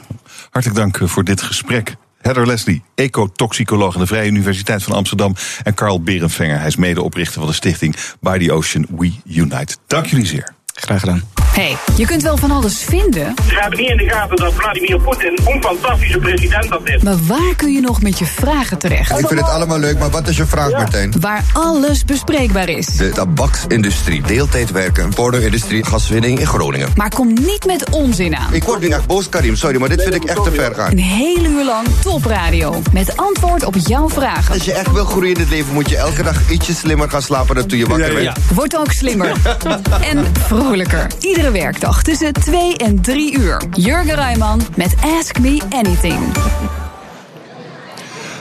Hartelijk 0.50 0.80
dank 0.80 1.08
voor 1.10 1.24
dit 1.24 1.42
gesprek. 1.42 1.96
Heather 2.20 2.46
Leslie, 2.46 2.82
ecotoxicoloog 2.94 3.94
aan 3.94 4.00
de 4.00 4.06
Vrije 4.06 4.28
Universiteit 4.28 4.82
van 4.82 4.94
Amsterdam. 4.94 5.34
En 5.62 5.74
Carl 5.74 6.02
Berenvenger, 6.02 6.58
hij 6.58 6.66
is 6.66 6.76
medeoprichter 6.76 7.38
van 7.38 7.46
de 7.46 7.54
stichting 7.54 7.96
By 8.20 8.38
the 8.38 8.52
Ocean 8.52 8.86
We 8.96 9.12
Unite. 9.24 9.76
Dank 9.86 10.06
jullie 10.06 10.26
zeer. 10.26 10.54
Graag 10.74 11.00
gedaan. 11.00 11.37
Hey, 11.58 11.76
je 11.96 12.06
kunt 12.06 12.22
wel 12.22 12.36
van 12.36 12.50
alles 12.50 12.82
vinden. 12.82 13.34
Ze 13.48 13.54
hebben 13.54 13.78
niet 13.78 13.90
in 13.90 13.96
de 13.96 14.08
gaten 14.08 14.36
dat 14.36 14.52
Vladimir 14.54 15.00
Poetin 15.00 15.38
een 15.44 15.62
fantastische 15.62 16.18
president 16.18 16.68
dat 16.68 16.80
is. 16.84 17.02
Maar 17.02 17.16
waar 17.26 17.54
kun 17.56 17.72
je 17.72 17.80
nog 17.80 18.02
met 18.02 18.18
je 18.18 18.24
vragen 18.24 18.78
terecht? 18.78 19.10
Ik 19.10 19.26
vind 19.26 19.40
het 19.40 19.50
allemaal 19.50 19.78
leuk, 19.78 19.98
maar 19.98 20.10
wat 20.10 20.28
is 20.28 20.36
je 20.36 20.46
vraag 20.46 20.70
ja. 20.70 20.78
meteen? 20.78 21.14
Waar 21.20 21.44
alles 21.52 22.04
bespreekbaar 22.04 22.68
is. 22.68 22.86
De 22.86 23.08
tabaksindustrie, 23.08 24.22
deeltijd 24.22 24.70
werken, 24.70 25.14
porno-industrie, 25.14 25.84
gaswinning 25.84 26.38
in 26.38 26.46
Groningen. 26.46 26.88
Maar 26.94 27.10
kom 27.10 27.32
niet 27.32 27.64
met 27.66 27.90
onzin 27.90 28.36
aan. 28.36 28.54
Ik 28.54 28.64
word 28.64 28.80
nu 28.80 28.88
echt 28.88 29.06
boos, 29.06 29.28
Karim, 29.28 29.56
sorry, 29.56 29.78
maar 29.78 29.88
dit 29.88 30.02
vind 30.02 30.14
ik 30.14 30.24
echt 30.24 30.44
te 30.44 30.52
ver 30.52 30.74
gaan. 30.74 30.90
Een 30.90 30.98
hele 30.98 31.48
uur 31.48 31.64
lang 31.64 31.86
topradio. 32.02 32.82
Met 32.92 33.16
antwoord 33.16 33.64
op 33.64 33.74
jouw 33.86 34.08
vragen. 34.08 34.54
Als 34.54 34.64
je 34.64 34.72
echt 34.72 34.92
wil 34.92 35.04
groeien 35.04 35.34
in 35.34 35.40
het 35.40 35.50
leven, 35.50 35.74
moet 35.74 35.88
je 35.88 35.96
elke 35.96 36.22
dag 36.22 36.50
ietsje 36.50 36.74
slimmer 36.74 37.10
gaan 37.10 37.22
slapen 37.22 37.54
dan 37.54 37.66
toen 37.66 37.78
je 37.78 37.86
wakker 37.86 38.12
werd. 38.12 38.24
Ja, 38.24 38.34
ja. 38.48 38.54
Word 38.54 38.76
ook 38.76 38.92
slimmer. 38.92 39.32
en 40.12 40.26
vrolijker. 40.46 41.06
Iedere 41.20 41.47
werkdag 41.52 42.02
tussen 42.02 42.32
2 42.32 42.76
en 42.76 43.00
3 43.02 43.32
uur. 43.38 43.62
Jurgen 43.70 44.14
Rijman 44.14 44.60
met 44.76 44.94
Ask 45.18 45.38
Me 45.38 45.62
Anything. 45.70 46.18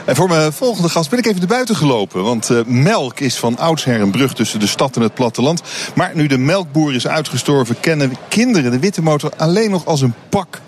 En 0.08 0.16
voor 0.16 0.28
mijn 0.28 0.52
volgende 0.52 0.88
gast 0.88 1.10
ben 1.10 1.18
ik 1.18 1.26
even 1.26 1.38
naar 1.38 1.48
buiten 1.48 1.76
gelopen. 1.76 2.22
Want 2.22 2.50
uh, 2.50 2.60
melk 2.66 3.20
is 3.20 3.36
van 3.36 3.58
oudsher 3.58 4.00
een 4.00 4.10
brug 4.10 4.34
tussen 4.34 4.60
de 4.60 4.66
stad 4.66 4.96
en 4.96 5.02
het 5.02 5.14
platteland. 5.14 5.62
Maar 5.94 6.10
nu 6.14 6.26
de 6.26 6.38
melkboer 6.38 6.94
is 6.94 7.06
uitgestorven, 7.06 7.80
kennen 7.80 8.16
kinderen 8.28 8.70
de 8.70 8.78
witte 8.78 9.02
motor 9.02 9.30
alleen 9.36 9.70
nog 9.70 9.86
als 9.86 10.00
een 10.00 10.14
pak 10.28 10.60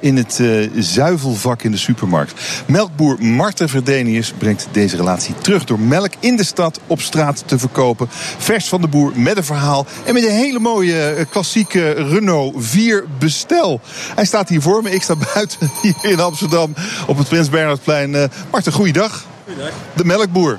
in 0.00 0.16
het 0.16 0.38
uh, 0.38 0.70
zuivelvak 0.76 1.62
in 1.62 1.70
de 1.70 1.76
supermarkt. 1.76 2.40
Melkboer 2.66 3.16
Marten 3.24 3.68
Verdenius 3.68 4.32
brengt 4.38 4.68
deze 4.72 4.96
relatie 4.96 5.34
terug 5.34 5.64
door 5.64 5.80
melk 5.80 6.12
in 6.20 6.36
de 6.36 6.44
stad 6.44 6.80
op 6.86 7.00
straat 7.00 7.42
te 7.46 7.58
verkopen. 7.58 8.08
Vers 8.38 8.68
van 8.68 8.80
de 8.80 8.88
boer 8.88 9.12
met 9.14 9.36
een 9.36 9.44
verhaal 9.44 9.86
en 10.04 10.14
met 10.14 10.24
een 10.24 10.30
hele 10.30 10.58
mooie 10.58 11.14
uh, 11.18 11.24
klassieke 11.30 11.90
Renault 11.90 12.54
4 12.56 13.04
bestel. 13.18 13.80
Hij 14.14 14.24
staat 14.24 14.48
hier 14.48 14.62
voor 14.62 14.82
me. 14.82 14.90
Ik 14.90 15.02
sta 15.02 15.14
buiten 15.34 15.70
hier 15.82 15.96
in 16.02 16.20
Amsterdam 16.20 16.74
op 17.06 17.18
het 17.18 17.28
Prins 17.28 17.48
Bernhardplein. 17.48 18.30
Marten, 18.50 18.72
goeiedag. 18.92 19.24
Goeiedag. 19.44 19.72
De 19.94 20.04
melkboer. 20.04 20.58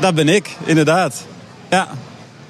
Dat 0.00 0.14
ben 0.14 0.28
ik, 0.28 0.56
inderdaad. 0.64 1.24
Ja. 1.70 1.88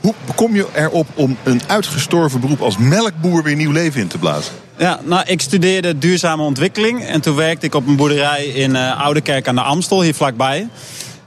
Hoe 0.01 0.15
kom 0.35 0.55
je 0.55 0.67
erop 0.75 1.07
om 1.15 1.37
een 1.43 1.61
uitgestorven 1.67 2.41
beroep 2.41 2.61
als 2.61 2.77
melkboer 2.79 3.43
weer 3.43 3.57
nieuw 3.57 3.71
leven 3.71 4.01
in 4.01 4.09
te 4.09 4.19
blazen? 4.19 4.53
Ja, 4.79 5.01
nou, 5.05 5.23
ik 5.27 5.41
studeerde 5.41 5.99
duurzame 5.99 6.43
ontwikkeling. 6.43 7.05
En 7.05 7.21
toen 7.21 7.37
werkte 7.37 7.67
ik 7.67 7.75
op 7.75 7.87
een 7.87 7.97
boerderij 7.97 8.45
in 8.45 8.71
uh, 8.71 9.01
Oudekerk 9.01 9.49
aan 9.49 9.55
de 9.55 9.61
Amstel, 9.61 10.03
hier 10.03 10.15
vlakbij. 10.15 10.69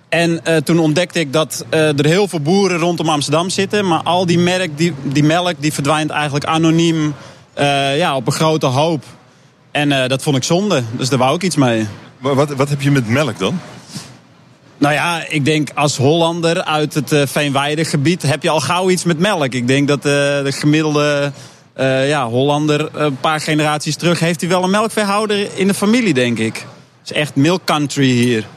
En 0.09 0.41
uh, 0.47 0.57
toen 0.57 0.79
ontdekte 0.79 1.19
ik 1.19 1.33
dat 1.33 1.65
uh, 1.73 1.99
er 1.99 2.05
heel 2.05 2.27
veel 2.27 2.39
boeren 2.39 2.77
rondom 2.77 3.09
Amsterdam 3.09 3.49
zitten. 3.49 3.87
Maar 3.87 4.01
al 4.03 4.25
die, 4.25 4.39
merk, 4.39 4.77
die, 4.77 4.93
die 5.03 5.23
melk 5.23 5.55
die 5.59 5.73
verdwijnt 5.73 6.09
eigenlijk 6.09 6.45
anoniem 6.45 7.13
ja, 7.95 8.15
op 8.15 8.27
een 8.27 8.33
grote 8.33 8.65
hoop. 8.65 9.03
En 9.71 10.09
dat 10.09 10.23
vond 10.23 10.35
ik 10.37 10.43
zonde, 10.43 10.83
dus 10.91 11.09
daar 11.09 11.19
wou 11.19 11.35
ik 11.35 11.43
iets 11.43 11.55
mee. 11.55 11.87
Maar 12.17 12.35
wat, 12.35 12.49
wat 12.49 12.69
heb 12.69 12.81
je 12.81 12.91
met 12.91 13.07
melk 13.07 13.39
dan? 13.39 13.59
Nou 14.81 14.93
ja, 14.93 15.25
ik 15.29 15.45
denk 15.45 15.69
als 15.73 15.97
Hollander 15.97 16.63
uit 16.63 16.93
het 16.93 17.11
uh, 17.11 17.21
Veenweidegebied 17.25 18.21
heb 18.21 18.43
je 18.43 18.49
al 18.49 18.59
gauw 18.59 18.89
iets 18.89 19.03
met 19.03 19.19
melk. 19.19 19.53
Ik 19.53 19.67
denk 19.67 19.87
dat 19.87 19.97
uh, 19.97 20.03
de 20.03 20.51
gemiddelde 20.51 21.31
uh, 21.79 22.09
ja, 22.09 22.27
Hollander 22.27 22.89
een 22.93 23.17
paar 23.19 23.39
generaties 23.39 23.95
terug 23.95 24.19
heeft 24.19 24.41
hij 24.41 24.49
wel 24.49 24.63
een 24.63 24.69
melkveehouder 24.69 25.47
in 25.57 25.67
de 25.67 25.73
familie, 25.73 26.13
denk 26.13 26.37
ik. 26.37 26.55
Het 27.01 27.11
is 27.11 27.17
echt 27.17 27.35
milk 27.35 27.61
country 27.65 28.09
hier. 28.09 28.47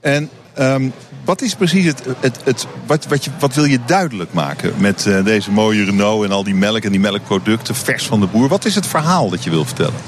En 0.00 0.30
um, 0.58 0.92
wat 1.24 1.42
is 1.42 1.54
precies 1.54 1.84
het, 1.84 2.02
het, 2.20 2.38
het 2.44 2.66
wat, 2.86 3.06
wat, 3.06 3.24
je, 3.24 3.30
wat 3.38 3.54
wil 3.54 3.64
je 3.64 3.78
duidelijk 3.86 4.32
maken 4.32 4.74
met 4.78 5.04
uh, 5.08 5.24
deze 5.24 5.50
mooie 5.50 5.84
Renault 5.84 6.24
en 6.24 6.32
al 6.32 6.44
die 6.44 6.54
melk 6.54 6.82
en 6.82 6.90
die 6.90 7.00
melkproducten 7.00 7.74
vers 7.74 8.04
van 8.04 8.20
de 8.20 8.26
boer? 8.26 8.48
Wat 8.48 8.64
is 8.64 8.74
het 8.74 8.86
verhaal 8.86 9.30
dat 9.30 9.44
je 9.44 9.50
wil 9.50 9.64
vertellen? 9.64 10.00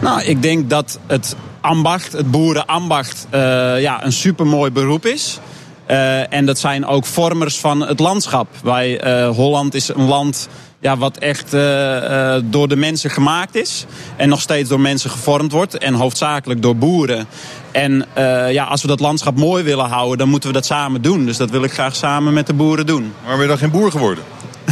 Nou, 0.00 0.22
ik 0.22 0.42
denk 0.42 0.70
dat 0.70 0.98
het 1.06 1.36
ambacht, 1.66 2.12
het 2.12 2.30
boerenambacht, 2.30 3.26
uh, 3.34 3.40
ja, 3.80 4.04
een 4.04 4.12
supermooi 4.12 4.70
beroep 4.70 5.06
is. 5.06 5.38
Uh, 5.90 6.32
en 6.32 6.46
dat 6.46 6.58
zijn 6.58 6.86
ook 6.86 7.06
vormers 7.06 7.56
van 7.58 7.80
het 7.80 8.00
landschap. 8.00 8.48
Wij, 8.62 9.04
uh, 9.04 9.28
Holland 9.28 9.74
is 9.74 9.88
een 9.88 10.06
land 10.06 10.48
ja, 10.78 10.96
wat 10.96 11.18
echt 11.18 11.50
door 12.44 12.68
de 12.68 12.76
mensen 12.76 13.10
gemaakt 13.10 13.54
is. 13.54 13.86
En 14.16 14.28
nog 14.28 14.40
steeds 14.40 14.68
door 14.68 14.80
mensen 14.80 15.10
gevormd 15.10 15.52
wordt. 15.52 15.78
En 15.78 15.94
hoofdzakelijk 15.94 16.62
door 16.62 16.76
boeren. 16.76 17.26
En 17.72 18.06
ja, 18.50 18.64
als 18.64 18.82
we 18.82 18.88
dat 18.88 19.00
landschap 19.00 19.36
mooi 19.36 19.64
willen 19.64 19.88
houden, 19.88 20.18
dan 20.18 20.28
moeten 20.28 20.48
we 20.48 20.54
dat 20.54 20.66
samen 20.66 21.02
doen. 21.02 21.24
Dus 21.24 21.36
dat 21.36 21.50
wil 21.50 21.62
ik 21.62 21.72
graag 21.72 21.96
samen 21.96 22.32
met 22.32 22.46
de 22.46 22.54
boeren 22.54 22.86
doen. 22.86 23.12
Maar 23.24 23.32
ben 23.32 23.42
je 23.42 23.48
dan 23.48 23.58
geen 23.58 23.70
boer 23.70 23.90
geworden? 23.90 24.24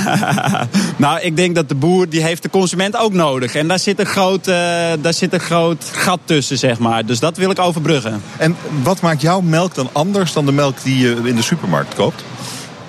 nou, 0.97 1.21
ik 1.21 1.37
denk 1.37 1.55
dat 1.55 1.69
de 1.69 1.75
boer, 1.75 2.09
die 2.09 2.23
heeft 2.23 2.43
de 2.43 2.51
consument 2.51 2.97
ook 2.97 3.13
nodig. 3.13 3.55
En 3.55 3.69
daar 3.69 3.79
zit, 3.79 3.99
een 3.99 4.07
groot, 4.07 4.49
uh, 4.49 4.55
daar 5.01 5.15
zit 5.15 5.33
een 5.33 5.41
groot 5.41 5.85
gat 5.93 6.21
tussen, 6.25 6.59
zeg 6.59 6.79
maar. 6.79 7.07
Dus 7.07 7.21
dat 7.21 7.37
wil 7.37 7.51
ik 7.51 7.59
overbruggen. 7.59 8.23
En 8.37 8.57
wat 8.83 9.01
maakt 9.01 9.21
jouw 9.21 9.41
melk 9.41 9.75
dan 9.75 9.89
anders 9.93 10.33
dan 10.33 10.47
de 10.47 10.53
melk 10.53 10.83
die 10.83 10.99
je 10.99 11.21
in 11.25 11.37
de 11.37 11.43
supermarkt 11.43 11.95
koopt? 11.95 12.25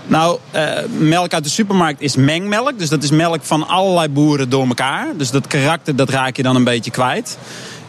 Nou, 0.07 0.39
uh, 0.55 0.71
melk 0.97 1.33
uit 1.33 1.43
de 1.43 1.49
supermarkt 1.49 2.01
is 2.01 2.15
mengmelk. 2.15 2.79
Dus 2.79 2.89
dat 2.89 3.03
is 3.03 3.11
melk 3.11 3.43
van 3.43 3.67
allerlei 3.67 4.09
boeren 4.09 4.49
door 4.49 4.67
elkaar. 4.67 5.07
Dus 5.17 5.31
dat 5.31 5.47
karakter, 5.47 5.95
dat 5.95 6.09
raak 6.09 6.35
je 6.37 6.43
dan 6.43 6.55
een 6.55 6.63
beetje 6.63 6.91
kwijt. 6.91 7.37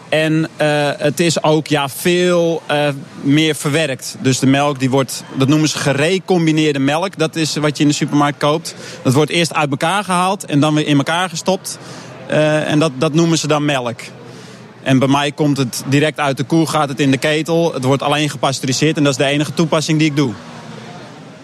En 0.09 0.48
uh, 0.61 0.90
het 0.96 1.20
is 1.20 1.42
ook 1.42 1.66
ja, 1.66 1.88
veel 1.88 2.62
uh, 2.70 2.88
meer 3.22 3.54
verwerkt. 3.54 4.16
Dus 4.20 4.38
de 4.38 4.46
melk 4.46 4.78
die 4.78 4.90
wordt, 4.90 5.24
dat 5.34 5.48
noemen 5.48 5.68
ze 5.68 5.78
gerecombineerde 5.78 6.78
melk. 6.78 7.18
Dat 7.18 7.36
is 7.36 7.57
wat 7.57 7.76
je 7.76 7.82
in 7.82 7.88
de 7.88 7.94
supermarkt 7.94 8.38
koopt. 8.38 8.74
Dat 9.02 9.14
wordt 9.14 9.30
eerst 9.30 9.54
uit 9.54 9.70
elkaar 9.70 10.04
gehaald 10.04 10.44
en 10.44 10.61
dan 10.61 10.74
weer 10.74 10.86
in 10.86 10.96
elkaar 10.96 11.28
gestopt. 11.28 11.78
Uh, 12.30 12.70
en 12.70 12.78
dat, 12.78 12.92
dat 12.98 13.12
noemen 13.12 13.38
ze 13.38 13.46
dan 13.46 13.64
melk. 13.64 14.00
En 14.82 14.98
bij 14.98 15.09
mij 15.09 15.32
komt 15.32 15.57
het 15.57 15.82
direct 15.86 16.20
uit 16.20 16.36
de 16.36 16.44
koe, 16.44 16.66
gaat 16.66 16.88
het 16.88 17.00
in 17.00 17.11
de 17.11 17.18
ketel. 17.18 17.74
Het 17.74 17.84
wordt 17.84 18.02
alleen 18.02 18.30
gepasteuriseerd 18.30 18.96
en 18.96 19.02
dat 19.02 19.12
is 19.12 19.18
de 19.18 19.24
enige 19.24 19.54
toepassing 19.54 19.98
die 19.98 20.09
ik 20.11 20.16
doe. 20.16 20.32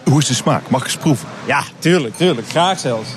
Hoe 0.05 0.21
is 0.21 0.27
de 0.27 0.35
smaak? 0.35 0.71
Mag 0.71 0.81
ik 0.81 0.87
eens 0.87 0.97
proeven? 0.97 1.29
Ja, 1.47 1.63
tuurlijk, 1.79 2.17
tuurlijk. 2.17 2.49
Graag 2.49 2.79
zelfs. 2.79 3.09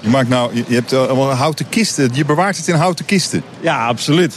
Je, 0.00 0.08
maakt 0.08 0.28
nou, 0.28 0.54
je 0.54 0.74
hebt 0.74 0.92
allemaal 0.92 1.30
houten 1.30 1.68
kisten. 1.68 2.10
Je 2.12 2.24
bewaart 2.24 2.56
het 2.56 2.68
in 2.68 2.74
houten 2.74 3.04
kisten. 3.04 3.42
Ja, 3.60 3.86
absoluut. 3.86 4.34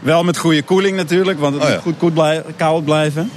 Wel 0.00 0.24
met 0.24 0.38
goede 0.38 0.62
koeling 0.62 0.96
natuurlijk, 0.96 1.40
want 1.40 1.54
het 1.54 1.62
Oh 1.62 1.68
ja. 1.68 1.74
moet 1.74 1.82
goed 1.82 1.96
koud, 1.98 2.14
blij- 2.14 2.42
koud 2.56 2.84
blijven. 2.84 3.30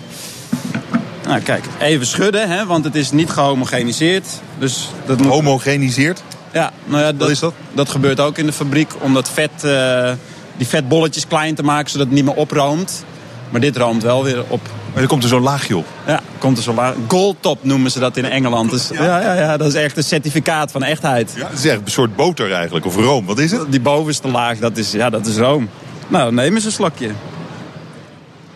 Nou, 1.28 1.42
kijk, 1.42 1.66
even 1.80 2.06
schudden, 2.06 2.50
hè, 2.50 2.66
want 2.66 2.84
het 2.86 2.96
is 2.96 3.12
niet 3.12 3.30
gehomogeniseerd. 3.30 4.28
Dus 4.60 4.90
dat 5.06 5.18
moet... 5.22 5.32
Homogeniseerd? 5.32 6.24
Ja, 6.54 6.72
nou 6.86 7.02
ja, 7.02 7.12
dat, 7.12 7.18
Wat 7.20 7.30
is 7.30 7.40
dat? 7.40 7.54
Dat 7.74 7.90
gebeurt 7.90 8.20
ook 8.20 8.38
in 8.38 8.46
de 8.46 8.54
fabriek 8.54 8.92
om 9.00 9.14
dat 9.14 9.30
vet, 9.30 9.64
eh, 9.64 10.12
die 10.58 10.68
vetbolletjes 10.68 11.28
klein 11.28 11.56
te 11.56 11.64
maken, 11.64 11.90
zodat 11.92 12.06
het 12.08 12.16
niet 12.16 12.26
meer 12.26 12.34
oproomt. 12.36 13.04
Maar 13.50 13.62
dit 13.62 13.78
roomt 13.78 14.04
wel 14.04 14.24
weer 14.24 14.44
op. 14.48 14.62
Maar 14.94 15.02
er 15.02 15.08
komt 15.08 15.24
er 15.24 15.30
zo'n 15.30 15.42
laagje 15.42 15.78
op. 15.78 15.86
Ja, 16.06 16.20
komt 16.38 16.58
er 16.58 16.64
zo 16.64 16.74
laag. 16.74 16.94
Gold 17.08 17.36
top 17.40 17.64
noemen 17.64 17.92
ze 17.92 18.00
dat 18.00 18.18
in 18.18 18.26
Engeland. 18.26 18.70
Dus, 18.70 18.90
ja. 18.94 19.20
Ja, 19.20 19.34
ja, 19.34 19.58
dat 19.58 19.68
is 19.68 19.74
echt 19.74 19.98
een 19.98 20.04
certificaat 20.04 20.72
van 20.72 20.84
echtheid. 20.84 21.34
Ja, 21.36 21.48
het 21.48 21.58
is 21.58 21.66
echt 21.66 21.80
een 21.86 21.92
soort 21.92 22.16
boter 22.16 22.52
eigenlijk, 22.54 22.86
of 22.86 22.96
room. 22.96 23.26
Wat 23.26 23.40
is 23.40 23.52
het? 23.52 23.72
Die 23.72 23.80
bovenste 23.82 24.28
laag, 24.28 24.58
dat 24.58 24.78
is, 24.78 24.92
ja, 24.92 25.10
dat 25.10 25.26
is 25.26 25.38
room. 25.38 25.70
Nou, 26.08 26.34
neem 26.34 26.56
eens 26.56 26.66
een 26.66 26.72
slokje. 26.72 27.08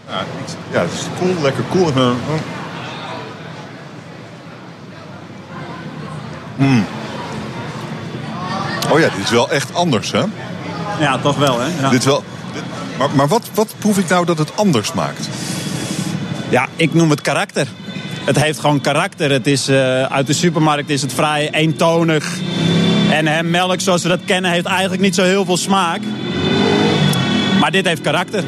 Ja, 0.09 0.23
ja 0.71 0.81
het 0.81 0.91
is 0.93 1.05
cool, 1.19 1.41
lekker 1.41 1.63
cool. 1.71 1.91
Mm. 6.55 6.85
Oh 8.91 8.99
ja, 8.99 9.09
dit 9.09 9.23
is 9.23 9.29
wel 9.29 9.49
echt 9.49 9.73
anders, 9.73 10.11
hè? 10.11 10.23
Ja, 10.99 11.17
toch 11.17 11.37
wel, 11.37 11.59
hè? 11.59 11.67
Ja. 11.81 11.89
Dit 11.89 12.03
wel... 12.03 12.23
Maar, 12.97 13.09
maar 13.15 13.27
wat, 13.27 13.49
wat 13.53 13.73
proef 13.77 13.97
ik 13.97 14.09
nou 14.09 14.25
dat 14.25 14.37
het 14.37 14.51
anders 14.55 14.93
maakt? 14.93 15.29
Ja, 16.49 16.67
ik 16.75 16.93
noem 16.93 17.09
het 17.09 17.21
karakter. 17.21 17.67
Het 18.25 18.41
heeft 18.41 18.59
gewoon 18.59 18.81
karakter. 18.81 19.31
Het 19.31 19.47
is, 19.47 19.69
uh, 19.69 20.03
uit 20.03 20.27
de 20.27 20.33
supermarkt 20.33 20.89
is 20.89 21.01
het 21.01 21.13
vrij 21.13 21.49
eentonig. 21.51 22.37
En 23.11 23.27
hè, 23.27 23.43
melk 23.43 23.81
zoals 23.81 24.03
we 24.03 24.09
dat 24.09 24.19
kennen 24.25 24.51
heeft 24.51 24.65
eigenlijk 24.65 25.01
niet 25.01 25.15
zo 25.15 25.23
heel 25.23 25.45
veel 25.45 25.57
smaak. 25.57 25.99
Maar 27.59 27.71
dit 27.71 27.85
heeft 27.85 28.01
karakter. 28.01 28.43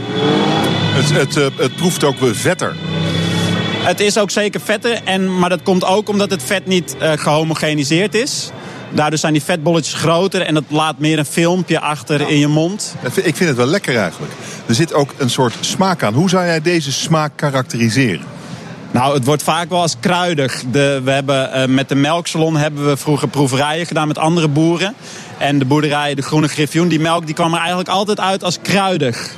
Het, 0.94 1.10
het, 1.12 1.36
uh, 1.36 1.46
het 1.58 1.76
proeft 1.76 2.04
ook 2.04 2.16
vetter. 2.22 2.76
Het 3.80 4.00
is 4.00 4.18
ook 4.18 4.32
zeker 4.32 4.62
vetter, 4.62 5.00
en, 5.04 5.40
maar 5.40 5.50
dat 5.50 5.64
komt 5.64 5.86
ook 5.86 6.10
omdat 6.10 6.30
het 6.30 6.44
vet 6.44 6.66
niet 6.66 6.96
uh, 7.02 7.12
gehomogeniseerd 7.12 8.16
is. 8.16 8.50
Daardoor 8.92 9.20
zijn 9.20 9.34
die 9.34 9.44
vetbolletjes 9.44 9.94
groter 9.94 10.42
en 10.42 10.54
dat 10.54 10.64
laat 10.68 11.00
meer 11.00 11.20
een 11.20 11.26
filmpje 11.26 11.80
achter 11.80 12.30
in 12.30 12.40
je 12.40 12.48
mond. 12.48 12.96
Ik 13.16 13.36
vind 13.36 13.50
het 13.50 13.58
wel 13.58 13.66
lekker 13.66 13.98
eigenlijk. 13.98 14.32
Er 14.70 14.76
zit 14.76 14.94
ook 14.94 15.14
een 15.18 15.30
soort 15.30 15.54
smaak 15.60 16.04
aan. 16.04 16.14
Hoe 16.14 16.30
zou 16.30 16.46
jij 16.46 16.62
deze 16.62 16.92
smaak 16.92 17.32
karakteriseren? 17.36 18.26
Nou, 18.92 19.14
het 19.14 19.26
wordt 19.26 19.44
vaak 19.44 19.70
wel 19.70 19.82
als 19.82 19.96
kruidig. 20.00 20.64
De, 20.72 21.02
we 21.04 21.12
hebben, 21.12 21.50
uh, 21.56 21.66
met 21.66 21.90
de 21.90 21.96
melksalon 21.96 22.58
hebben 22.58 22.88
we 22.88 22.98
vroeger 22.98 23.28
proeverijen 23.28 23.86
gedaan 23.86 24.08
met 24.08 24.18
andere 24.18 24.48
boeren. 24.48 24.94
En 25.38 25.60
de 25.60 25.66
boerderij, 25.66 26.16
de 26.16 26.22
Groene 26.22 26.48
Griffioen, 26.48 26.88
die 26.88 27.00
melk 27.00 27.26
die 27.26 27.36
kwam 27.36 27.54
er 27.54 27.60
eigenlijk 27.60 27.90
altijd 27.90 28.20
uit 28.20 28.44
als 28.44 28.58
kruidig. 28.62 29.36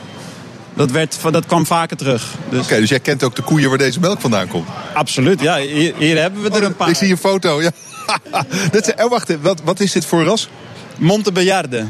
Dat, 0.74 0.92
werd, 0.92 1.18
dat 1.32 1.46
kwam 1.46 1.66
vaker 1.66 1.98
terug. 1.98 2.36
Dus... 2.50 2.60
Oké, 2.60 2.68
okay, 2.68 2.80
dus 2.80 2.90
jij 2.90 3.00
kent 3.00 3.24
ook 3.24 3.36
de 3.36 3.42
koeien 3.42 3.70
waar 3.70 3.78
deze 3.78 4.00
melk 4.00 4.22
vandaan 4.22 4.48
komt? 4.48 4.68
Absoluut, 4.94 5.42
ja. 5.42 5.58
Hier, 5.58 5.94
hier 5.98 6.18
hebben 6.18 6.42
we 6.42 6.50
er 6.50 6.64
een 6.64 6.76
paar. 6.76 6.90
Ik 6.90 6.96
zie 6.96 7.12
een 7.12 7.18
foto, 7.18 7.62
ja. 7.62 7.72
dat 8.72 8.88
is, 8.88 9.04
oh, 9.04 9.10
wacht, 9.10 9.42
wat, 9.42 9.62
wat 9.64 9.80
is 9.80 9.92
dit 9.92 10.06
voor 10.06 10.24
ras? 10.24 10.50
Montebejaarde. 10.98 11.86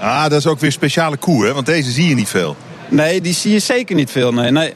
Ah, 0.00 0.22
dat 0.22 0.38
is 0.38 0.46
ook 0.46 0.60
weer 0.60 0.72
speciale 0.72 1.16
koe, 1.16 1.44
hè? 1.44 1.52
Want 1.52 1.66
deze 1.66 1.90
zie 1.90 2.08
je 2.08 2.14
niet 2.14 2.28
veel. 2.28 2.56
Nee, 2.88 3.20
die 3.20 3.34
zie 3.34 3.52
je 3.52 3.58
zeker 3.58 3.94
niet 3.94 4.10
veel. 4.10 4.32
Nee. 4.32 4.50
nee. 4.50 4.74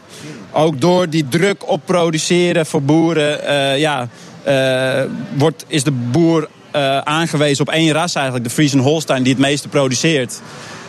Ook 0.53 0.81
door 0.81 1.09
die 1.09 1.29
druk 1.29 1.69
op 1.69 1.81
produceren 1.85 2.67
voor 2.67 2.83
boeren, 2.83 3.41
uh, 3.45 3.79
ja, 3.79 4.09
uh, 4.49 5.11
wordt, 5.35 5.65
is 5.67 5.85
de 5.85 5.91
boer 5.91 6.49
uh, 6.77 6.99
aangewezen 6.99 7.67
op 7.67 7.73
één 7.73 7.93
ras 7.93 8.15
eigenlijk, 8.15 8.45
de 8.45 8.51
Friesen 8.51 8.79
Holstein, 8.79 9.23
die 9.23 9.33
het 9.33 9.43
meeste 9.43 9.69
produceert. 9.69 10.41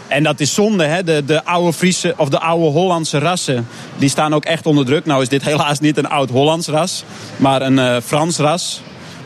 En 0.07 0.23
dat 0.23 0.39
is 0.39 0.53
zonde, 0.53 0.83
hè? 0.83 1.03
De, 1.03 1.25
de 1.25 1.45
oude 1.45 1.73
Friese 1.73 2.13
of 2.17 2.29
de 2.29 2.39
oude 2.39 2.65
Hollandse 2.65 3.17
rassen, 3.17 3.67
die 3.97 4.09
staan 4.09 4.33
ook 4.33 4.45
echt 4.45 4.65
onder 4.65 4.85
druk. 4.85 5.05
Nou 5.05 5.21
is 5.21 5.29
dit 5.29 5.43
helaas 5.51 5.79
niet 5.79 5.97
een 5.97 6.09
oud 6.09 6.29
Hollands 6.29 6.67
ras, 6.67 7.03
maar 7.37 7.61
een 7.61 8.01
Frans 8.01 8.37
ras. 8.37 8.81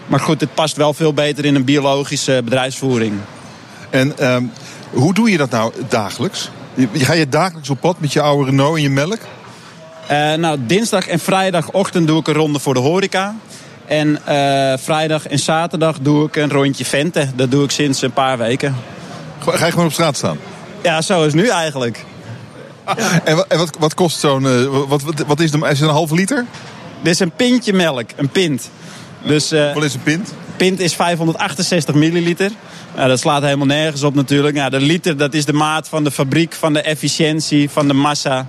Maar 0.07 0.19
goed, 0.19 0.39
het 0.41 0.53
past 0.53 0.75
wel 0.75 0.93
veel 0.93 1.13
beter 1.13 1.45
in 1.45 1.55
een 1.55 1.63
biologische 1.63 2.41
bedrijfsvoering. 2.43 3.13
En 3.89 4.33
um, 4.33 4.51
hoe 4.89 5.13
doe 5.13 5.31
je 5.31 5.37
dat 5.37 5.49
nou 5.49 5.73
dagelijks? 5.89 6.49
Ga 6.93 7.13
je 7.13 7.29
dagelijks 7.29 7.69
op 7.69 7.79
pad 7.79 7.99
met 7.99 8.13
je 8.13 8.21
oude 8.21 8.49
Renault 8.49 8.75
en 8.75 8.81
je 8.81 8.89
melk? 8.89 9.19
Uh, 10.11 10.33
nou, 10.33 10.57
dinsdag 10.65 11.07
en 11.07 11.19
vrijdagochtend 11.19 12.07
doe 12.07 12.19
ik 12.19 12.27
een 12.27 12.33
ronde 12.33 12.59
voor 12.59 12.73
de 12.73 12.79
horeca. 12.79 13.35
En 13.85 14.07
uh, 14.09 14.73
vrijdag 14.77 15.27
en 15.27 15.39
zaterdag 15.39 15.99
doe 15.99 16.25
ik 16.25 16.35
een 16.35 16.51
rondje 16.51 16.85
venten. 16.85 17.31
Dat 17.35 17.51
doe 17.51 17.63
ik 17.63 17.71
sinds 17.71 18.01
een 18.01 18.13
paar 18.13 18.37
weken. 18.37 18.75
Ga 19.39 19.65
je 19.65 19.71
gewoon 19.71 19.85
op 19.85 19.91
straat 19.91 20.17
staan? 20.17 20.37
Ja, 20.83 21.01
zo 21.01 21.23
is 21.23 21.33
nu 21.33 21.47
eigenlijk. 21.47 22.05
Ja. 22.85 23.21
En, 23.23 23.35
wat, 23.35 23.47
en 23.47 23.57
wat, 23.57 23.75
wat 23.79 23.93
kost 23.93 24.19
zo'n... 24.19 24.43
Uh, 24.43 24.87
wat, 24.87 25.01
wat, 25.01 25.19
wat, 25.27 25.39
is, 25.39 25.51
de, 25.51 25.57
is 25.57 25.79
het 25.79 25.81
een 25.81 25.95
halve 25.95 26.15
liter? 26.15 26.45
Dit 27.01 27.13
is 27.13 27.19
een 27.19 27.31
pintje 27.31 27.73
melk, 27.73 28.09
een 28.15 28.29
pint. 28.29 28.69
Dus, 29.21 29.51
wat 29.51 29.83
is 29.83 29.93
een 29.93 30.03
pint? 30.03 30.33
Pint 30.57 30.79
is 30.79 30.93
568 30.93 31.95
milliliter. 31.95 32.51
Nou, 32.95 33.07
dat 33.07 33.19
slaat 33.19 33.43
helemaal 33.43 33.65
nergens 33.65 34.03
op 34.03 34.15
natuurlijk. 34.15 34.55
Nou, 34.55 34.69
de 34.69 34.79
liter 34.79 35.17
dat 35.17 35.33
is 35.33 35.45
de 35.45 35.53
maat 35.53 35.89
van 35.89 36.03
de 36.03 36.11
fabriek, 36.11 36.53
van 36.53 36.73
de 36.73 36.81
efficiëntie, 36.81 37.69
van 37.69 37.87
de 37.87 37.93
massa. 37.93 38.47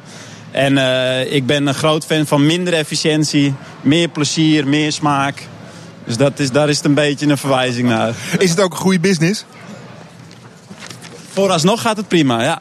En 0.50 0.72
uh, 0.72 1.32
ik 1.32 1.46
ben 1.46 1.66
een 1.66 1.74
groot 1.74 2.04
fan 2.04 2.26
van 2.26 2.46
minder 2.46 2.74
efficiëntie, 2.74 3.54
meer 3.80 4.08
plezier, 4.08 4.66
meer 4.66 4.92
smaak. 4.92 5.46
Dus 6.04 6.16
dat 6.16 6.38
is, 6.38 6.50
daar 6.50 6.68
is 6.68 6.76
het 6.76 6.86
een 6.86 6.94
beetje 6.94 7.26
een 7.26 7.38
verwijzing 7.38 7.88
naar. 7.88 8.14
Is 8.38 8.50
het 8.50 8.60
ook 8.60 8.72
een 8.72 8.78
goede 8.78 9.00
business? 9.00 9.44
Vooralsnog 11.32 11.80
gaat 11.80 11.96
het 11.96 12.08
prima, 12.08 12.42
ja. 12.42 12.60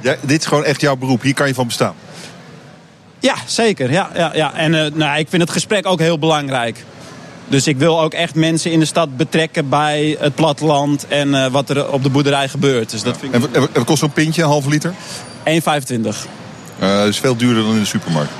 ja. 0.00 0.16
Dit 0.20 0.40
is 0.40 0.46
gewoon 0.46 0.64
echt 0.64 0.80
jouw 0.80 0.96
beroep, 0.96 1.22
hier 1.22 1.34
kan 1.34 1.46
je 1.46 1.54
van 1.54 1.66
bestaan? 1.66 1.94
Ja, 3.20 3.34
zeker. 3.46 3.90
Ja, 3.90 4.10
ja, 4.14 4.30
ja. 4.34 4.54
En 4.54 4.72
uh, 4.72 4.86
nou, 4.94 5.18
ik 5.18 5.28
vind 5.28 5.42
het 5.42 5.50
gesprek 5.50 5.86
ook 5.86 5.98
heel 5.98 6.18
belangrijk. 6.18 6.84
Dus 7.48 7.66
ik 7.66 7.76
wil 7.76 8.00
ook 8.00 8.12
echt 8.12 8.34
mensen 8.34 8.70
in 8.70 8.78
de 8.78 8.84
stad 8.84 9.16
betrekken 9.16 9.68
bij 9.68 10.16
het 10.18 10.34
platteland 10.34 11.06
en 11.08 11.28
uh, 11.28 11.46
wat 11.46 11.70
er 11.70 11.90
op 11.90 12.02
de 12.02 12.10
boerderij 12.10 12.48
gebeurt. 12.48 12.90
Dus 12.90 13.02
dat 13.02 13.16
vind 13.18 13.34
ik... 13.34 13.54
En 13.54 13.60
wat 13.72 13.84
kost 13.84 13.98
zo'n 13.98 14.12
pintje, 14.12 14.42
een 14.42 14.48
halve 14.48 14.68
liter? 14.68 14.92
1,25. 14.92 14.94
Uh, 15.44 16.98
dat 16.98 17.06
is 17.06 17.18
veel 17.18 17.36
duurder 17.36 17.62
dan 17.62 17.72
in 17.72 17.80
de 17.80 17.86
supermarkt. 17.86 18.30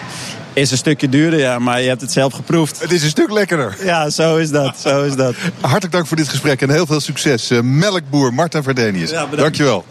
Is 0.53 0.71
een 0.71 0.77
stukje 0.77 1.09
duurder, 1.09 1.39
ja, 1.41 1.59
maar 1.59 1.81
je 1.81 1.89
hebt 1.89 2.01
het 2.01 2.13
zelf 2.13 2.33
geproefd. 2.33 2.81
Het 2.81 2.93
is 2.93 3.03
een 3.03 3.09
stuk 3.09 3.31
lekkerder. 3.31 3.77
Ja, 3.85 4.11
zo 4.11 4.37
is 4.37 4.51
dat. 4.51 4.79
Zo 4.79 5.05
is 5.05 5.17
dat. 5.17 5.35
Hartelijk 5.61 5.93
dank 5.93 6.07
voor 6.07 6.17
dit 6.17 6.29
gesprek 6.29 6.63
en 6.63 6.71
heel 6.71 6.87
veel 6.87 7.01
succes. 7.01 7.51
Uh, 7.51 7.61
melkboer 7.61 8.35
Marta 8.35 8.63
Verdenius. 8.63 9.11
Ja, 9.11 9.27
Dankjewel. 9.37 9.85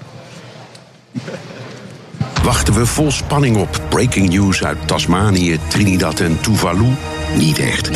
Wachten 2.43 2.73
we 2.73 2.85
vol 2.85 3.11
spanning 3.11 3.57
op 3.57 3.81
breaking 3.89 4.29
news 4.29 4.63
uit 4.63 4.77
Tasmanië, 4.85 5.59
Trinidad 5.67 6.19
en 6.19 6.41
Tuvalu? 6.41 6.95
Niet 7.35 7.59
echt. 7.59 7.89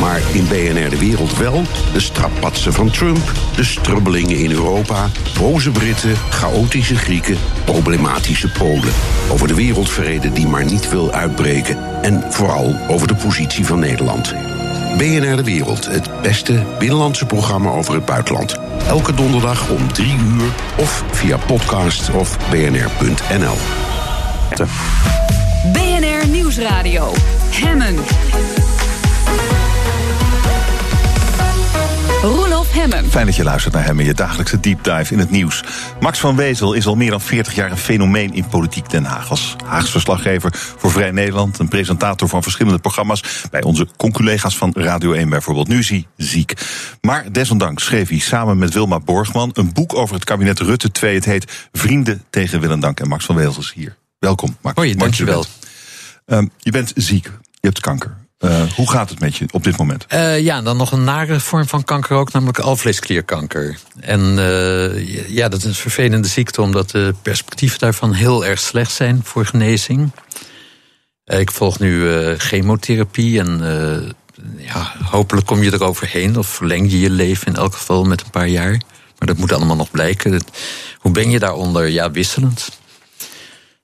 Maar 0.00 0.20
in 0.32 0.48
BNR 0.48 0.90
De 0.90 0.98
Wereld 0.98 1.36
wel 1.36 1.62
de 1.92 2.00
strapatsen 2.00 2.72
van 2.72 2.90
Trump, 2.90 3.32
de 3.56 3.64
strubbelingen 3.64 4.36
in 4.36 4.50
Europa, 4.50 5.08
boze 5.38 5.70
Britten, 5.70 6.16
chaotische 6.30 6.96
Grieken, 6.96 7.36
problematische 7.64 8.48
Polen. 8.48 8.92
Over 9.30 9.48
de 9.48 9.54
wereldvrede 9.54 10.32
die 10.32 10.46
maar 10.46 10.64
niet 10.64 10.90
wil 10.90 11.12
uitbreken 11.12 12.02
en 12.02 12.24
vooral 12.32 12.76
over 12.88 13.08
de 13.08 13.14
positie 13.14 13.66
van 13.66 13.78
Nederland. 13.78 14.34
BNR 14.96 15.36
De 15.36 15.44
Wereld, 15.44 15.86
het 15.86 16.20
beste 16.22 16.62
binnenlandse 16.78 17.26
programma 17.26 17.70
over 17.70 17.94
het 17.94 18.04
buitenland. 18.04 18.56
Elke 18.86 19.14
donderdag 19.14 19.70
om 19.70 19.92
drie 19.92 20.16
uur 20.16 20.48
of 20.76 21.04
via 21.10 21.36
podcast 21.36 22.10
of 22.10 22.38
bnr.nl. 22.50 23.56
BNR 25.72 26.28
Nieuwsradio. 26.28 27.12
Hemmen. 27.50 27.96
Roelof 32.28 32.72
Hemmen. 32.72 33.10
Fijn 33.10 33.26
dat 33.26 33.36
je 33.36 33.44
luistert 33.44 33.74
naar 33.74 33.84
hem 33.84 34.00
in 34.00 34.06
je 34.06 34.14
dagelijkse 34.14 34.60
deep 34.60 34.84
dive 34.84 35.12
in 35.12 35.18
het 35.18 35.30
nieuws. 35.30 35.64
Max 36.00 36.18
van 36.18 36.36
Wezel 36.36 36.72
is 36.72 36.86
al 36.86 36.94
meer 36.94 37.10
dan 37.10 37.20
40 37.20 37.54
jaar 37.54 37.70
een 37.70 37.76
fenomeen 37.76 38.34
in 38.34 38.46
politiek 38.46 38.90
Den 38.90 39.04
Haag. 39.04 39.30
Als 39.30 39.56
Haags 39.64 39.90
verslaggever 39.90 40.50
voor 40.54 40.90
Vrij 40.90 41.10
Nederland, 41.10 41.58
een 41.58 41.68
presentator 41.68 42.28
van 42.28 42.42
verschillende 42.42 42.78
programma's 42.78 43.44
bij 43.50 43.62
onze 43.62 43.88
conculega's 43.96 44.56
van 44.56 44.72
Radio 44.76 45.12
1 45.12 45.28
bijvoorbeeld. 45.28 45.68
Nu 45.68 45.78
is 45.78 45.88
hij 45.88 46.06
ziek. 46.16 46.54
Maar 47.00 47.32
desondanks 47.32 47.84
schreef 47.84 48.08
hij 48.08 48.18
samen 48.18 48.58
met 48.58 48.74
Wilma 48.74 49.00
Borgman 49.00 49.50
een 49.52 49.72
boek 49.72 49.94
over 49.94 50.14
het 50.14 50.24
kabinet 50.24 50.58
Rutte 50.58 50.90
2. 50.90 51.14
Het 51.14 51.24
heet 51.24 51.68
Vrienden 51.72 52.24
tegen 52.30 52.60
Willendank. 52.60 53.00
En 53.00 53.08
Max 53.08 53.24
van 53.24 53.34
Wezel 53.34 53.60
is 53.60 53.72
hier. 53.74 53.96
Welkom, 54.18 54.56
Max. 54.60 54.76
Hoi, 54.76 54.94
dankjewel. 54.94 55.44
Um, 56.26 56.50
je 56.58 56.70
bent 56.70 56.92
ziek. 56.94 57.24
Je 57.52 57.66
hebt 57.66 57.80
kanker. 57.80 58.27
Uh, 58.44 58.62
hoe 58.72 58.90
gaat 58.90 59.10
het 59.10 59.20
met 59.20 59.36
je 59.36 59.46
op 59.50 59.64
dit 59.64 59.76
moment? 59.76 60.06
Uh, 60.12 60.40
ja, 60.40 60.62
dan 60.62 60.76
nog 60.76 60.92
een 60.92 61.04
nare 61.04 61.40
vorm 61.40 61.66
van 61.66 61.84
kanker 61.84 62.16
ook, 62.16 62.32
namelijk 62.32 62.58
alvleesklierkanker. 62.58 63.78
En 64.00 64.20
uh, 64.38 65.28
ja, 65.28 65.48
dat 65.48 65.58
is 65.58 65.64
een 65.64 65.74
vervelende 65.74 66.28
ziekte, 66.28 66.62
omdat 66.62 66.90
de 66.90 67.14
perspectieven 67.22 67.78
daarvan 67.78 68.12
heel 68.12 68.46
erg 68.46 68.58
slecht 68.58 68.92
zijn 68.92 69.20
voor 69.24 69.46
genezing. 69.46 70.10
ik 71.24 71.50
volg 71.50 71.78
nu 71.78 72.10
chemotherapie 72.36 73.40
en 73.40 73.60
ja, 74.56 74.92
hopelijk 75.04 75.46
kom 75.46 75.62
je 75.62 75.72
eroverheen 75.72 76.36
of 76.36 76.46
verleng 76.46 76.90
je 76.90 77.00
je 77.00 77.10
leven 77.10 77.46
in 77.46 77.56
elk 77.56 77.74
geval 77.74 78.04
met 78.04 78.20
een 78.20 78.30
paar 78.30 78.48
jaar. 78.48 78.80
Maar 79.18 79.28
dat 79.28 79.36
moet 79.36 79.52
allemaal 79.52 79.76
nog 79.76 79.90
blijken. 79.90 80.42
Hoe 80.98 81.12
ben 81.12 81.30
je 81.30 81.38
daaronder? 81.38 81.88
Ja, 81.88 82.10
wisselend 82.10 82.77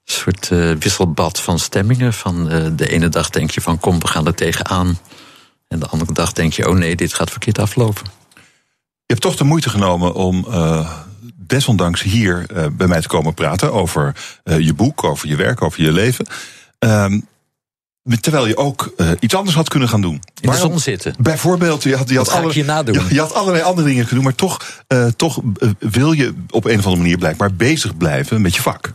een 0.05 0.13
soort 0.13 0.49
uh, 0.49 0.71
wisselbad 0.79 1.39
van 1.39 1.59
stemmingen. 1.59 2.13
Van 2.13 2.51
uh, 2.51 2.67
de 2.75 2.89
ene 2.89 3.09
dag 3.09 3.29
denk 3.29 3.51
je 3.51 3.61
van 3.61 3.79
kom, 3.79 3.99
we 3.99 4.07
gaan 4.07 4.27
er 4.27 4.35
tegenaan. 4.35 4.99
En 5.67 5.79
de 5.79 5.87
andere 5.87 6.13
dag 6.13 6.33
denk 6.33 6.53
je, 6.53 6.69
oh 6.69 6.75
nee, 6.75 6.95
dit 6.95 7.13
gaat 7.13 7.29
verkeerd 7.29 7.59
aflopen. 7.59 8.03
Je 9.05 9.13
hebt 9.13 9.21
toch 9.21 9.35
de 9.35 9.43
moeite 9.43 9.69
genomen 9.69 10.13
om 10.13 10.45
uh, 10.49 10.91
desondanks 11.35 12.01
hier 12.01 12.45
bij 12.71 12.87
mij 12.87 13.01
te 13.01 13.07
komen 13.07 13.33
praten 13.33 13.73
over 13.73 14.15
je 14.43 14.73
boek, 14.73 15.03
over 15.03 15.27
je 15.27 15.35
werk, 15.35 15.61
over 15.61 15.81
je 15.81 15.91
leven. 15.91 16.25
Ehm, 16.79 17.19
terwijl 18.21 18.47
je 18.47 18.57
ook 18.57 18.93
iets 19.19 19.35
anders 19.35 19.55
had 19.55 19.69
kunnen 19.69 19.89
gaan 19.89 20.01
doen. 20.01 20.21
In 20.41 20.49
de 20.49 20.55
zon 20.55 20.79
zitten. 20.79 21.15
Bijvoorbeeld, 21.19 21.83
je 21.83 21.95
had, 21.95 22.09
je 22.09 22.17
had, 22.17 22.29
alle, 22.29 22.53
je, 22.53 22.65
je, 22.65 23.05
je, 23.09 23.19
had 23.19 23.33
allerlei 23.33 23.63
andere 23.63 23.87
dingen 23.87 24.05
kunnen 24.05 24.23
doen, 24.23 24.23
maar 24.23 24.35
toch, 24.35 24.85
toch 25.15 25.39
wil 25.79 26.11
je 26.11 26.33
op 26.49 26.65
een 26.65 26.79
of 26.79 26.85
andere 26.85 27.01
manier 27.01 27.17
blijkbaar 27.17 27.53
bezig 27.53 27.97
blijven 27.97 28.41
met 28.41 28.55
je 28.55 28.61
vak. 28.61 28.91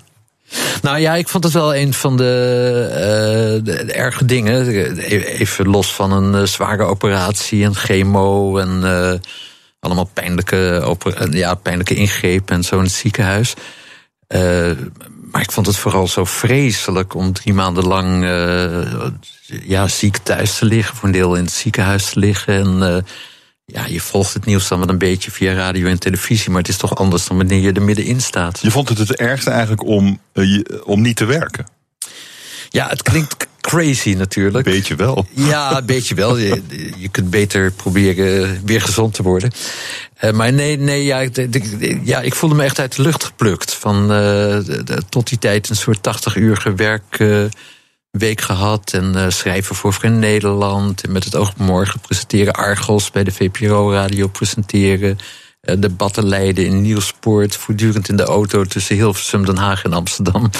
Nou 0.82 0.98
ja, 0.98 1.14
ik 1.14 1.28
vond 1.28 1.44
het 1.44 1.52
wel 1.52 1.74
een 1.74 1.94
van 1.94 2.16
de, 2.16 3.60
de, 3.64 3.72
erge 3.72 4.24
dingen. 4.24 4.96
Even 4.98 5.68
los 5.68 5.94
van 5.94 6.12
een 6.12 6.40
uh, 6.40 6.46
zware 6.46 6.82
operatie 6.82 7.64
en 7.64 7.74
chemo 7.74 8.58
en 8.58 8.80
uh, 8.82 9.12
allemaal 9.80 10.10
pijnlijke, 10.14 10.96
ja, 11.30 11.54
pijnlijke 11.54 11.94
ingrepen 11.94 12.56
en 12.56 12.62
zo 12.62 12.76
in 12.76 12.82
het 12.82 12.92
ziekenhuis. 12.92 13.54
maar 15.30 15.42
ik 15.42 15.52
vond 15.52 15.66
het 15.66 15.76
vooral 15.76 16.08
zo 16.08 16.24
vreselijk 16.24 17.14
om 17.14 17.32
drie 17.32 17.54
maanden 17.54 17.86
lang 17.86 18.24
ja, 19.62 19.88
ziek 19.88 20.16
thuis 20.16 20.58
te 20.58 20.64
liggen, 20.64 20.96
voor 20.96 21.08
een 21.08 21.14
deel 21.14 21.34
in 21.34 21.44
het 21.44 21.52
ziekenhuis 21.52 22.10
te 22.10 22.18
liggen. 22.18 22.54
En 22.54 23.04
ja, 23.72 23.86
je 23.86 24.00
volgt 24.00 24.34
het 24.34 24.44
nieuws 24.44 24.68
dan 24.68 24.78
wel 24.78 24.88
een 24.88 24.98
beetje 24.98 25.30
via 25.30 25.52
radio 25.52 25.86
en 25.86 25.98
televisie, 25.98 26.50
maar 26.50 26.60
het 26.60 26.68
is 26.68 26.76
toch 26.76 26.96
anders 26.96 27.26
dan 27.26 27.36
wanneer 27.36 27.60
je 27.60 27.72
er 27.72 27.82
middenin 27.82 28.20
staat. 28.20 28.58
Je 28.62 28.70
vond 28.70 28.88
het 28.88 28.98
het 28.98 29.16
ergste 29.16 29.50
eigenlijk 29.50 29.84
om, 29.84 30.20
uh, 30.32 30.64
om 30.84 31.00
niet 31.00 31.16
te 31.16 31.24
werken? 31.24 31.66
Ja, 32.68 32.88
het 32.88 33.02
klinkt 33.02 33.46
crazy 33.60 34.14
natuurlijk. 34.14 34.64
Beetje 34.64 34.94
wel. 34.94 35.26
Ja, 35.30 35.76
een 35.76 35.86
beetje 35.86 36.14
wel. 36.14 36.36
Je, 36.36 36.62
je, 36.96 37.08
kunt 37.08 37.30
beter 37.30 37.72
proberen 37.72 38.60
weer 38.64 38.80
gezond 38.80 39.14
te 39.14 39.22
worden. 39.22 39.50
Uh, 40.20 40.30
maar 40.30 40.52
nee, 40.52 40.76
nee 40.76 41.04
ja, 41.04 41.20
ik, 41.20 41.48
ja, 42.04 42.20
ik 42.20 42.34
voelde 42.34 42.54
me 42.54 42.62
echt 42.62 42.78
uit 42.78 42.96
de 42.96 43.02
lucht 43.02 43.24
geplukt. 43.24 43.74
Van 43.74 44.02
uh, 44.02 44.08
de, 44.08 45.02
tot 45.08 45.28
die 45.28 45.38
tijd 45.38 45.68
een 45.68 45.76
soort 45.76 45.98
80-urige 45.98 46.74
werkweek 46.74 47.50
uh, 48.10 48.32
gehad. 48.34 48.92
En 48.92 49.32
schrijven 49.32 49.76
voor 49.76 49.92
Vrij 49.92 50.10
Nederland. 50.10 51.04
En 51.04 51.12
met 51.12 51.24
het 51.24 51.36
oog 51.36 51.50
op 51.50 51.58
morgen 51.58 52.00
presenteren. 52.00 52.52
Argos 52.52 53.10
bij 53.10 53.24
de 53.24 53.32
VPRO-radio 53.32 54.26
presenteren. 54.28 55.18
debatten 55.78 56.26
leiden 56.26 56.64
in 56.64 56.80
Nieuwsport. 56.80 57.56
Voortdurend 57.56 58.08
in 58.08 58.16
de 58.16 58.24
auto 58.24 58.64
tussen 58.64 58.96
Hilversum, 58.96 59.44
Den 59.44 59.56
Haag 59.56 59.84
en 59.84 59.92
Amsterdam 59.92 60.50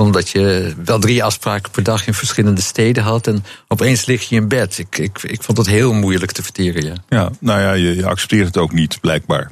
omdat 0.00 0.28
je 0.28 0.74
wel 0.84 0.98
drie 0.98 1.24
afspraken 1.24 1.70
per 1.70 1.82
dag 1.82 2.06
in 2.06 2.14
verschillende 2.14 2.60
steden 2.60 3.02
had. 3.02 3.26
En 3.26 3.44
opeens 3.68 4.04
lig 4.04 4.28
je 4.28 4.36
in 4.36 4.48
bed. 4.48 4.78
Ik, 4.78 4.98
ik, 4.98 5.22
ik 5.22 5.42
vond 5.42 5.58
het 5.58 5.66
heel 5.66 5.92
moeilijk 5.92 6.32
te 6.32 6.42
verteren. 6.42 6.84
Ja, 6.84 6.94
ja 7.08 7.30
nou 7.40 7.60
ja, 7.60 7.72
je, 7.72 7.96
je 7.96 8.06
accepteert 8.06 8.46
het 8.46 8.56
ook 8.56 8.72
niet, 8.72 9.00
blijkbaar. 9.00 9.50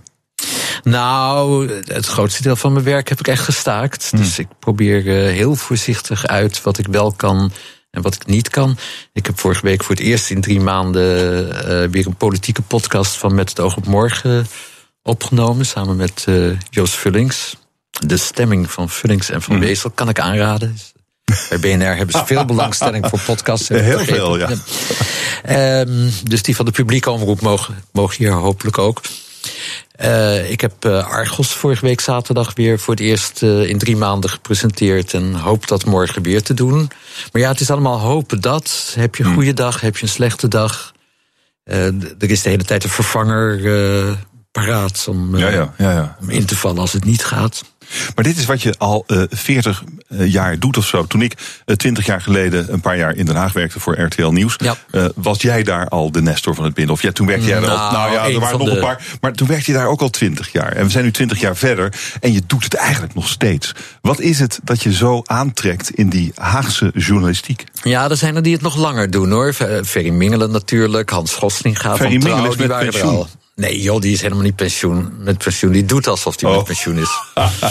Nou, 0.82 1.72
het 1.84 2.06
grootste 2.06 2.42
deel 2.42 2.56
van 2.56 2.72
mijn 2.72 2.84
werk 2.84 3.08
heb 3.08 3.18
ik 3.18 3.28
echt 3.28 3.42
gestaakt. 3.42 4.10
Hmm. 4.10 4.20
Dus 4.20 4.38
ik 4.38 4.48
probeer 4.58 5.02
heel 5.28 5.54
voorzichtig 5.54 6.26
uit 6.26 6.62
wat 6.62 6.78
ik 6.78 6.86
wel 6.86 7.12
kan 7.12 7.52
en 7.90 8.02
wat 8.02 8.14
ik 8.14 8.26
niet 8.26 8.48
kan. 8.48 8.76
Ik 9.12 9.26
heb 9.26 9.40
vorige 9.40 9.62
week 9.62 9.84
voor 9.84 9.94
het 9.94 10.04
eerst 10.04 10.30
in 10.30 10.40
drie 10.40 10.60
maanden 10.60 11.46
uh, 11.46 11.90
weer 11.90 12.06
een 12.06 12.16
politieke 12.16 12.62
podcast 12.62 13.16
van 13.16 13.34
Met 13.34 13.48
het 13.48 13.60
Oog 13.60 13.76
op 13.76 13.86
Morgen 13.86 14.46
opgenomen. 15.02 15.66
Samen 15.66 15.96
met 15.96 16.24
uh, 16.28 16.58
Joost 16.70 16.94
Vullings 16.94 17.56
de 18.06 18.16
stemming 18.16 18.70
van 18.70 18.88
Vullings 18.88 19.30
en 19.30 19.42
van 19.42 19.56
mhm. 19.56 19.64
Wezel 19.64 19.90
kan 19.90 20.08
ik 20.08 20.20
aanraden. 20.20 20.76
Bij 21.48 21.58
BNR 21.58 21.96
hebben 21.96 22.14
ze 22.14 22.26
veel 22.26 22.44
belangstelling 22.54 23.06
voor 23.08 23.20
podcasts. 23.20 23.68
Heel 23.68 23.98
veel, 23.98 24.38
ja. 24.38 24.50
Um, 25.80 26.10
dus 26.24 26.42
die 26.42 26.56
van 26.56 26.64
de 26.64 26.70
publieke 26.70 27.10
omroep 27.10 27.40
mogen, 27.40 27.84
mogen 27.92 28.16
hier 28.16 28.32
hopelijk 28.32 28.78
ook. 28.78 29.00
Uh, 30.00 30.50
ik 30.50 30.60
heb 30.60 30.84
uh, 30.84 31.06
Argos 31.06 31.52
vorige 31.52 31.86
week 31.86 32.00
zaterdag 32.00 32.54
weer 32.54 32.78
voor 32.78 32.94
het 32.94 33.02
eerst 33.02 33.42
uh, 33.42 33.68
in 33.68 33.78
drie 33.78 33.96
maanden 33.96 34.30
gepresenteerd. 34.30 35.14
En 35.14 35.34
hoop 35.34 35.68
dat 35.68 35.84
morgen 35.84 36.22
weer 36.22 36.42
te 36.42 36.54
doen. 36.54 36.90
Maar 37.32 37.42
ja, 37.42 37.48
het 37.48 37.60
is 37.60 37.70
allemaal 37.70 37.98
hopen 37.98 38.40
dat. 38.40 38.92
Heb 38.98 39.14
je 39.14 39.22
een 39.22 39.28
mhm. 39.28 39.38
goede 39.38 39.54
dag, 39.54 39.80
heb 39.80 39.96
je 39.96 40.02
een 40.02 40.08
slechte 40.08 40.48
dag. 40.48 40.92
er 41.64 42.30
is 42.30 42.42
de 42.42 42.48
hele 42.48 42.64
tijd 42.64 42.84
een 42.84 42.90
vervanger 42.90 43.60
paraat 44.52 45.06
om, 45.08 45.36
ja, 45.36 45.48
ja, 45.48 45.72
ja, 45.76 46.16
om 46.20 46.30
in 46.30 46.46
te 46.46 46.56
vallen 46.56 46.78
als 46.78 46.92
het 46.92 47.04
niet 47.04 47.24
gaat. 47.24 47.62
Maar 48.14 48.24
dit 48.24 48.36
is 48.36 48.44
wat 48.44 48.62
je 48.62 48.74
al 48.78 49.04
uh, 49.06 49.22
40 49.30 49.84
jaar 50.08 50.58
doet 50.58 50.76
of 50.76 50.86
zo. 50.86 51.06
Toen 51.06 51.22
ik 51.22 51.34
uh, 51.66 51.76
20 51.76 52.06
jaar 52.06 52.20
geleden 52.20 52.72
een 52.72 52.80
paar 52.80 52.96
jaar 52.96 53.16
in 53.16 53.26
Den 53.26 53.36
Haag 53.36 53.52
werkte 53.52 53.80
voor 53.80 54.00
RTL 54.00 54.28
Nieuws, 54.28 54.56
ja. 54.58 54.76
was 55.14 55.42
jij 55.42 55.62
daar 55.62 55.88
al 55.88 56.12
de 56.12 56.22
Nestor 56.22 56.54
van 56.54 56.64
het 56.64 56.74
Binnenhof? 56.74 57.02
Ja, 57.02 57.12
toen 57.12 57.26
werkte 57.26 57.46
jij 57.46 57.60
nou, 57.60 57.78
al. 57.78 57.92
Nou 57.92 58.12
ja, 58.12 58.28
er 58.28 58.40
waren 58.40 58.58
nog 58.58 58.68
de... 58.68 58.74
een 58.74 58.80
paar. 58.80 59.02
Maar 59.20 59.32
toen 59.32 59.48
werkte 59.48 59.70
je 59.70 59.76
daar 59.76 59.86
ook 59.86 60.00
al 60.00 60.10
20 60.10 60.52
jaar. 60.52 60.72
En 60.72 60.84
we 60.84 60.90
zijn 60.90 61.04
nu 61.04 61.10
20 61.10 61.40
jaar 61.40 61.56
verder 61.56 61.92
en 62.20 62.32
je 62.32 62.42
doet 62.46 62.64
het 62.64 62.74
eigenlijk 62.74 63.14
nog 63.14 63.28
steeds. 63.28 63.74
Wat 64.00 64.20
is 64.20 64.38
het 64.38 64.60
dat 64.64 64.82
je 64.82 64.92
zo 64.92 65.22
aantrekt 65.24 65.90
in 65.90 66.08
die 66.08 66.32
Haagse 66.34 66.90
journalistiek? 66.94 67.64
Ja, 67.82 68.10
er 68.10 68.16
zijn 68.16 68.36
er 68.36 68.42
die 68.42 68.52
het 68.52 68.62
nog 68.62 68.76
langer 68.76 69.10
doen 69.10 69.30
hoor. 69.30 69.52
Ferry 69.84 70.10
Mingelen 70.10 70.50
natuurlijk, 70.50 71.10
Hans 71.10 71.34
Gosling 71.34 71.80
gaat 71.80 71.96
Ferry 71.96 72.20
van 72.20 72.30
Trouw, 72.30 72.54
die 72.54 72.66
waren 72.66 72.90
pensioen. 72.90 73.12
er 73.12 73.18
al. 73.18 73.28
Nee, 73.62 73.80
joh, 73.80 74.00
die 74.00 74.12
is 74.12 74.22
helemaal 74.22 74.42
niet 74.42 74.56
pensioen, 74.56 75.12
met 75.18 75.38
pensioen. 75.38 75.72
Die 75.72 75.84
doet 75.84 76.06
alsof 76.06 76.40
hij 76.40 76.50
oh. 76.50 76.56
met 76.56 76.64
pensioen 76.64 76.98
is. 76.98 77.10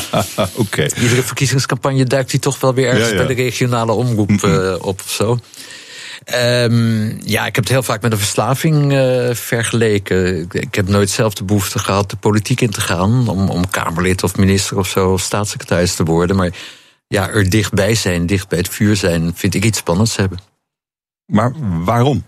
Oké. 0.63 0.85
Iedere 1.01 1.23
verkiezingscampagne 1.23 2.05
duikt 2.05 2.31
hij 2.31 2.39
toch 2.39 2.59
wel 2.59 2.73
weer 2.73 2.87
ergens 2.87 3.15
bij 3.15 3.25
de 3.25 3.33
regionale 3.33 3.91
omroep 3.91 4.29
uh, 4.29 4.75
op 4.79 5.01
of 5.03 5.09
zo. 5.09 5.39
Um, 6.35 7.19
ja, 7.25 7.45
ik 7.45 7.55
heb 7.55 7.63
het 7.63 7.73
heel 7.73 7.83
vaak 7.83 8.01
met 8.01 8.11
een 8.11 8.17
verslaving 8.17 8.93
uh, 8.93 9.33
vergeleken. 9.33 10.41
Ik, 10.41 10.53
ik, 10.53 10.75
heb 10.75 10.87
nooit 10.87 11.09
zelf 11.09 11.33
de 11.33 11.43
behoefte 11.43 11.79
gehad 11.79 12.09
de 12.09 12.17
politiek 12.17 12.61
in 12.61 12.69
te 12.69 12.81
gaan. 12.81 13.27
Om, 13.27 13.49
om 13.49 13.69
Kamerlid 13.69 14.23
of 14.23 14.37
minister 14.37 14.77
of 14.77 14.87
zo, 14.87 15.11
of 15.11 15.21
staatssecretaris 15.21 15.95
te 15.95 16.03
worden. 16.03 16.35
Maar 16.35 16.51
ja, 17.07 17.29
er 17.29 17.49
dichtbij 17.49 17.95
zijn, 17.95 18.25
dicht 18.25 18.47
bij 18.47 18.57
het 18.57 18.69
vuur 18.69 18.95
zijn, 18.95 19.31
vind 19.35 19.55
ik 19.55 19.65
iets 19.65 19.77
spannends 19.77 20.15
hebben. 20.15 20.39
Maar 21.25 21.53
waarom? 21.83 22.23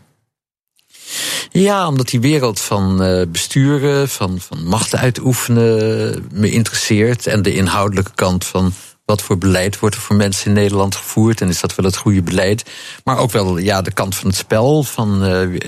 Ja, 1.51 1.87
omdat 1.87 2.07
die 2.07 2.19
wereld 2.19 2.59
van 2.59 3.03
uh, 3.03 3.21
besturen, 3.27 4.09
van, 4.09 4.39
van 4.39 4.63
macht 4.65 4.95
uitoefenen 4.95 6.27
me 6.31 6.51
interesseert. 6.51 7.27
En 7.27 7.41
de 7.41 7.53
inhoudelijke 7.53 8.11
kant 8.15 8.45
van 8.45 8.73
wat 9.05 9.21
voor 9.21 9.37
beleid 9.37 9.79
wordt 9.79 9.95
er 9.95 10.01
voor 10.01 10.15
mensen 10.15 10.47
in 10.47 10.53
Nederland 10.53 10.95
gevoerd 10.95 11.41
en 11.41 11.49
is 11.49 11.59
dat 11.59 11.75
wel 11.75 11.85
het 11.85 11.97
goede 11.97 12.21
beleid. 12.21 12.71
Maar 13.03 13.17
ook 13.17 13.31
wel 13.31 13.57
ja, 13.57 13.81
de 13.81 13.91
kant 13.91 14.15
van 14.15 14.27
het 14.27 14.37
spel, 14.37 14.83
van 14.83 15.25
uh, 15.25 15.59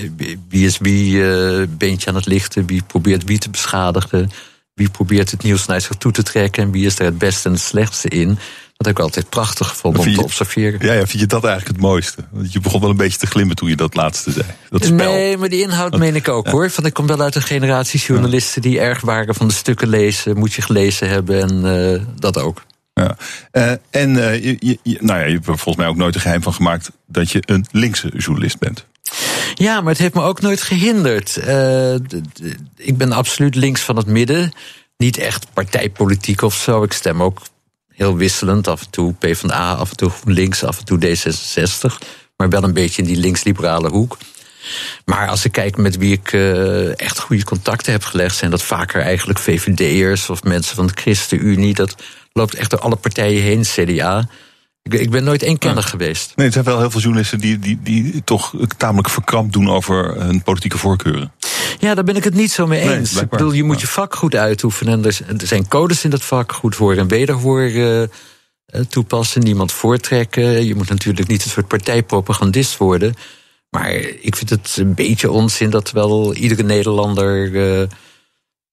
wie 0.50 0.66
is 0.66 0.78
wie 0.78 1.12
uh, 1.14 1.64
beentje 1.70 2.10
aan 2.10 2.16
het 2.16 2.26
lichten, 2.26 2.66
wie 2.66 2.84
probeert 2.84 3.24
wie 3.24 3.38
te 3.38 3.50
beschadigen, 3.50 4.32
wie 4.74 4.90
probeert 4.90 5.32
het 5.32 5.44
nieuws 5.44 5.66
naar 5.66 5.82
zich 5.82 5.96
toe 5.96 6.12
te 6.12 6.24
trekken 6.24 6.64
en 6.64 6.72
wie 6.72 6.86
is 6.86 7.00
er 7.00 7.06
het 7.06 7.18
beste 7.18 7.48
en 7.48 7.54
het 7.54 7.64
slechtste 7.64 8.08
in. 8.08 8.38
Dat 8.78 8.88
heb 8.88 8.98
ik 8.98 9.04
altijd 9.04 9.30
prachtig 9.30 9.68
gevonden 9.68 10.02
om 10.02 10.14
te 10.14 10.24
observeren. 10.24 10.86
Ja, 10.86 10.94
ja, 10.94 11.08
vind 11.08 11.20
je 11.22 11.26
dat 11.26 11.44
eigenlijk 11.44 11.76
het 11.76 11.86
mooiste? 11.86 12.24
Want 12.32 12.54
je 12.54 12.60
begon 12.60 12.82
wel 12.82 12.90
een 12.90 12.96
beetje 12.98 13.18
te 13.18 13.28
glimmen 13.28 13.56
toen 13.56 13.70
je 13.70 13.76
dat 13.76 13.96
laatste 13.96 14.32
zei. 14.32 14.46
Dat 14.70 14.86
spel. 14.86 15.12
Nee, 15.12 15.38
maar 15.38 15.50
die 15.50 15.62
inhoud 15.62 15.98
meen 15.98 16.16
ik 16.16 16.28
ook 16.28 16.48
hoor. 16.48 16.70
Van 16.70 16.86
ik 16.86 16.94
kom 16.94 17.08
wel 17.08 17.22
uit 17.22 17.36
een 17.36 17.42
generatie 17.42 18.00
journalisten 18.00 18.62
die 18.62 18.80
erg 18.80 19.02
waren 19.02 19.36
van 19.36 19.48
de 19.48 19.54
stukken 19.54 19.88
lezen. 19.88 20.38
Moet 20.38 20.54
je 20.54 20.62
gelezen 20.62 21.10
hebben 21.10 21.42
en 21.42 21.66
uh, 21.66 22.02
dat 22.20 22.38
ook. 22.38 22.64
Ja. 22.94 23.18
Uh, 23.52 23.72
en 23.90 24.10
uh, 24.10 24.44
je, 24.44 24.78
je, 24.84 24.98
nou 25.00 25.20
ja, 25.20 25.26
je 25.26 25.34
hebt 25.34 25.48
er 25.48 25.58
volgens 25.58 25.76
mij 25.76 25.88
ook 25.88 25.96
nooit 25.96 26.16
een 26.16 26.22
geheim 26.22 26.44
van 26.44 26.54
gemaakt 26.54 26.92
dat 27.08 27.32
je 27.32 27.44
een 27.46 27.66
linkse 27.72 28.12
journalist 28.18 28.60
bent. 28.60 28.86
Ja, 29.54 29.82
maar 29.82 29.92
het 29.92 30.02
heeft 30.02 30.14
me 30.14 30.22
ook 30.22 30.42
nooit 30.42 30.62
gehinderd. 30.62 31.40
ik 32.76 32.98
ben 32.98 33.12
absoluut 33.12 33.56
links 33.56 33.82
van 33.82 33.96
het 33.96 34.08
midden. 34.08 34.52
Niet 34.98 35.18
echt 35.18 35.48
partijpolitiek 35.54 36.42
of 36.42 36.56
zo. 36.56 36.84
Ik 36.84 36.94
stem 36.94 37.24
ook 37.24 37.42
heel 37.96 38.18
wisselend. 38.18 38.68
Af 38.68 38.82
en 38.82 38.90
toe 38.90 39.14
PvdA, 39.14 39.74
af 39.74 39.90
en 39.90 39.96
toe 39.96 40.12
links, 40.26 40.64
af 40.64 40.80
en 40.80 40.86
toe 40.86 41.00
D66. 41.00 42.08
Maar 42.38 42.50
wel 42.50 42.64
een 42.64 42.74
beetje 42.74 43.02
in 43.02 43.08
die 43.08 43.18
links-liberale 43.18 43.90
hoek. 43.90 44.18
Maar 45.06 45.30
als 45.30 45.46
ik 45.46 45.52
kijk 45.52 45.78
met 45.78 45.98
wie 45.98 46.12
ik 46.12 46.32
uh, 46.32 47.00
echt 47.00 47.20
goede 47.20 47.44
contacten 47.44 47.92
heb 47.92 48.04
gelegd, 48.04 48.36
zijn 48.36 48.52
dat 48.52 48.64
vaker 48.64 49.02
eigenlijk 49.02 49.40
VVD'ers 49.40 50.30
of 50.30 50.44
mensen 50.44 50.76
van 50.76 50.88
de 50.88 50.94
ChristenUnie. 50.96 51.74
Dat 51.74 51.96
loopt 52.32 52.56
echt 52.56 52.70
door 52.70 52.80
alle 52.80 52.96
partijen 52.96 53.42
heen, 53.42 53.62
CDA. 53.62 54.28
Ik, 54.84 54.94
ik 54.94 55.10
ben 55.10 55.24
nooit 55.24 55.44
één 55.44 55.58
kenner 55.58 55.84
geweest. 55.84 56.34
Nee, 56.36 56.48
er 56.48 56.54
zijn 56.54 56.66
wel 56.66 56.80
heel 56.80 56.92
veel 56.92 57.02
journalisten 57.02 57.40
die, 57.40 57.60
die, 57.60 57.80
die 57.84 58.24
toch 58.24 58.54
tamelijk 58.78 59.10
verkrampt 59.10 59.54
doen 59.54 59.70
over 59.70 60.22
hun 60.22 60.44
politieke 60.44 60.78
voorkeuren. 60.78 61.32
Ja, 61.86 61.96
daar 61.96 62.04
ben 62.04 62.16
ik 62.16 62.24
het 62.24 62.34
niet 62.34 62.52
zo 62.52 62.68
mee 62.68 62.82
eens. 62.82 63.22
ik 63.22 63.30
bedoel, 63.30 63.52
je 63.52 63.64
moet 63.64 63.82
je 63.82 63.88
vak 63.88 64.16
goed 64.16 64.36
uitoefenen. 64.36 64.94
En 65.28 65.40
er 65.40 65.48
zijn 65.48 65.68
codes 65.68 66.04
in 66.04 66.10
dat 66.10 66.24
vak, 66.24 66.52
goed 66.52 66.76
hoor 66.76 66.96
en 66.96 67.08
wederhoor 67.08 67.62
uh, 67.62 68.04
toepassen. 68.90 69.42
Niemand 69.42 69.72
voortrekken. 69.72 70.66
Je 70.66 70.76
moet 70.76 70.90
natuurlijk 70.90 71.28
niet 71.28 71.44
een 71.44 71.50
soort 71.50 71.68
partijpropagandist 71.68 72.78
worden. 72.78 73.14
Maar 73.70 73.92
ik 74.22 74.36
vind 74.36 74.50
het 74.50 74.76
een 74.80 74.94
beetje 74.94 75.32
onzin 75.32 75.70
dat 75.70 75.92
wel 75.92 76.34
iedere 76.34 76.64
Nederlander 76.64 77.52
uh, 77.52 77.88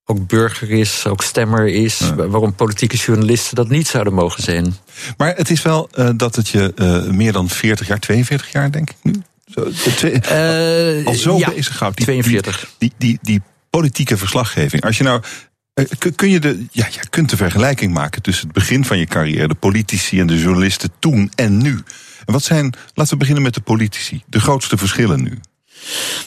ook 0.05 0.27
burger 0.27 0.71
is, 0.71 1.07
ook 1.07 1.23
stemmer 1.23 1.69
is. 1.69 2.13
Waarom 2.17 2.55
politieke 2.55 2.97
journalisten 2.97 3.57
dat 3.57 3.69
niet 3.69 3.87
zouden 3.87 4.15
mogen 4.15 4.43
zijn. 4.43 4.75
Maar 5.17 5.37
het 5.37 5.51
is 5.51 5.63
wel 5.63 5.89
uh, 5.95 6.11
dat 6.17 6.37
het 6.37 6.49
je 6.49 6.73
meer 7.11 7.33
dan 7.33 7.49
40 7.49 7.87
jaar, 7.87 7.99
42 7.99 8.53
jaar 8.53 8.73
denk 8.73 8.91
ik 8.91 8.97
nu, 9.03 9.23
zo, 9.53 10.07
uh, 10.07 11.07
al 11.07 11.15
zo 11.15 11.39
ja, 11.39 11.51
bezig 11.51 11.79
houdt. 11.79 11.97
Die, 11.97 12.07
42. 12.07 12.73
Die, 12.79 12.93
die, 12.99 13.19
die, 13.23 13.41
politieke 13.71 14.17
verslaggeving. 14.17 14.85
Als 14.85 14.99
je 14.99 15.05
nou. 15.05 15.23
Kun 16.17 16.31
je 16.31 16.41
de, 16.41 16.67
ja, 16.71 16.87
je 16.91 17.09
kunt 17.11 17.31
de 17.31 17.37
vergelijking 17.37 17.93
maken 17.93 18.23
tussen 18.23 18.45
het 18.45 18.55
begin 18.55 18.85
van 18.85 18.99
je 18.99 19.07
carrière, 19.07 19.49
de 19.49 19.55
politici 19.55 20.21
en 20.21 20.27
de 20.27 20.39
journalisten 20.39 20.91
toen 20.99 21.33
en 21.35 21.63
nu. 21.63 21.83
En 22.27 22.33
wat 22.33 22.43
zijn, 22.43 22.75
laten 22.95 23.13
we 23.13 23.19
beginnen 23.19 23.43
met 23.43 23.55
de 23.55 23.61
politici, 23.61 24.23
de 24.27 24.41
grootste 24.41 24.77
verschillen 24.77 25.23
nu? 25.23 25.41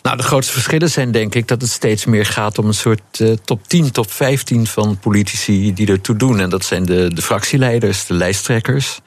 Nou, 0.02 0.18
de 0.18 0.24
grootste 0.24 0.54
verschillen 0.54 0.90
zijn 0.90 1.12
denk 1.12 1.36
ik 1.36 1.48
dat 1.48 1.62
het 1.62 1.72
steeds 1.72 2.06
meer 2.06 2.26
gaat 2.26 2.58
om 2.58 2.68
een 2.68 2.74
soort 2.74 3.20
uh, 3.20 3.32
top 3.32 3.68
10, 3.68 3.92
top 3.92 4.12
15 4.12 4.68
van 4.68 5.00
politici 5.00 5.74
die 5.74 5.88
ertoe 5.88 6.16
doen. 6.16 6.40
En 6.40 6.50
dat 6.50 6.66
zijn 6.66 6.86
de, 6.86 7.14
de 7.14 7.22
fractieleiders, 7.22 8.06
de 8.06 8.14
lijsttrekkers. 8.14 9.00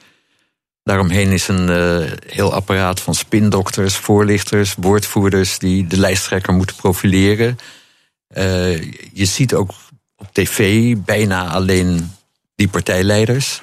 Daaromheen 0.83 1.31
is 1.31 1.47
een 1.47 1.69
uh, 1.69 2.11
heel 2.27 2.53
apparaat 2.53 2.99
van 2.99 3.15
spindokters, 3.15 3.95
voorlichters, 3.95 4.75
woordvoerders 4.77 5.59
die 5.59 5.87
de 5.87 5.97
lijsttrekker 5.97 6.53
moeten 6.53 6.75
profileren. 6.75 7.57
Uh, 8.37 8.81
je 9.13 9.25
ziet 9.25 9.53
ook 9.53 9.71
op 10.15 10.27
tv 10.31 10.95
bijna 10.97 11.47
alleen 11.47 12.11
die 12.55 12.67
partijleiders. 12.67 13.61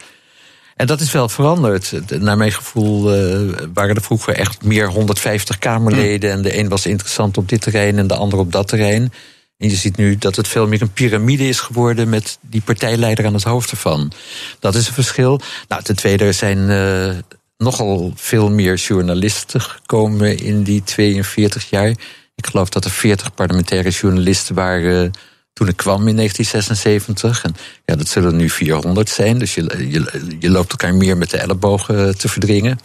En 0.77 0.87
dat 0.87 1.01
is 1.01 1.13
wel 1.13 1.29
veranderd. 1.29 1.93
Naar 2.21 2.37
mijn 2.37 2.53
gevoel 2.53 3.15
uh, 3.15 3.53
waren 3.75 3.95
er 3.95 4.03
vroeger 4.03 4.35
echt 4.35 4.65
meer 4.65 4.89
150 4.89 5.59
Kamerleden. 5.59 6.31
En 6.31 6.43
de 6.43 6.59
een 6.59 6.69
was 6.69 6.87
interessant 6.87 7.37
op 7.37 7.49
dit 7.49 7.61
terrein 7.61 7.99
en 7.99 8.07
de 8.07 8.15
ander 8.15 8.39
op 8.39 8.53
dat 8.53 8.69
terrein. 8.69 9.13
En 9.59 9.69
je 9.69 9.77
ziet 9.77 9.97
nu 9.97 10.17
dat 10.17 10.37
het 10.37 10.49
veel 10.49 10.67
meer 10.67 10.83
een 10.83 10.93
piramide 10.93 11.49
is 11.49 11.61
geworden 11.61 12.09
met 12.09 12.39
die 12.41 12.61
partijleider 12.61 13.27
aan 13.27 13.35
het 13.35 13.43
hoofd 13.43 13.71
ervan. 13.71 14.13
Dat 14.59 14.75
is 14.75 14.89
een 14.89 14.95
verschil. 14.95 15.41
Nou, 15.69 15.83
ten 15.83 15.97
tweede 15.97 16.33
zijn 16.33 16.59
uh, 16.59 17.17
nogal 17.57 18.13
veel 18.15 18.51
meer 18.51 18.75
journalisten 18.75 19.61
gekomen 19.61 20.39
in 20.39 20.63
die 20.63 20.83
42 20.83 21.71
jaar. 21.71 21.89
Ik 22.35 22.47
geloof 22.47 22.69
dat 22.69 22.85
er 22.85 22.91
40 22.91 23.35
parlementaire 23.35 23.91
journalisten 23.91 24.55
waren 24.55 25.13
toen 25.57 25.69
ik 25.69 25.77
kwam 25.77 26.09
in 26.09 26.17
1976. 26.17 27.45
En 27.45 27.57
ja, 27.85 27.97
dat 27.97 28.09
zullen 28.09 28.37
nu 28.37 28.51
400 28.51 29.09
zijn. 29.09 29.39
Dus 29.39 29.55
je, 29.55 29.89
je, 29.91 30.37
je 30.39 30.51
loopt 30.51 30.71
elkaar 30.71 30.95
meer 30.95 31.17
met 31.17 31.31
de 31.31 31.37
ellebogen 31.37 32.19
te 32.19 32.29
verdringen. 32.29 32.79